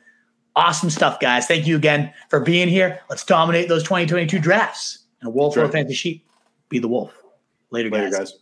Awesome 0.57 0.91
stuff, 0.91 1.19
guys. 1.21 1.47
Thank 1.47 1.67
you 1.67 1.77
again 1.77 2.13
for 2.29 2.41
being 2.41 2.69
here. 2.69 3.01
Let's 3.09 3.25
dominate 3.25 3.69
those 3.69 3.83
2022 3.85 4.39
drafts. 4.39 4.99
And 5.21 5.29
a 5.29 5.31
wolf 5.31 5.55
Sure. 5.55 5.63
or 5.63 5.67
a 5.67 5.71
fantasy 5.71 5.95
sheep. 5.95 6.27
Be 6.69 6.79
the 6.79 6.89
wolf. 6.89 7.13
Later, 7.71 7.89
Later, 7.91 8.11
guys. 8.11 8.33
guys. 8.33 8.42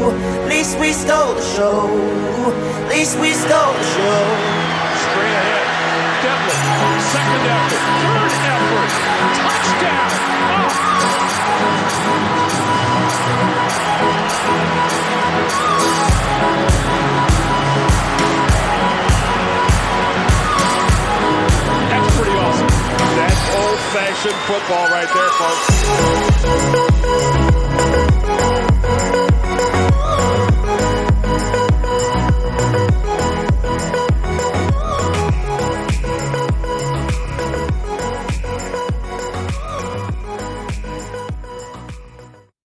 Least 0.00 0.78
we 0.80 0.92
stole 0.92 1.34
the 1.34 1.42
show. 1.42 1.84
Least 2.88 3.18
we 3.20 3.32
stole 3.34 3.72
the 3.74 3.84
show. 3.84 4.24
Straight 5.04 5.36
ahead. 5.36 5.66
Devlin, 6.24 7.00
second 7.12 7.44
effort, 7.52 7.84
third 8.00 8.32
effort, 8.48 8.90
touchdown. 9.36 10.10
Oh. 10.56 10.90
That's 21.90 22.08
pretty 22.16 22.36
awesome. 22.40 22.72
That's 23.16 23.42
old-fashioned 23.54 24.40
football 24.48 24.86
right 24.88 25.10
there, 25.12 25.32
folks. 25.36 26.99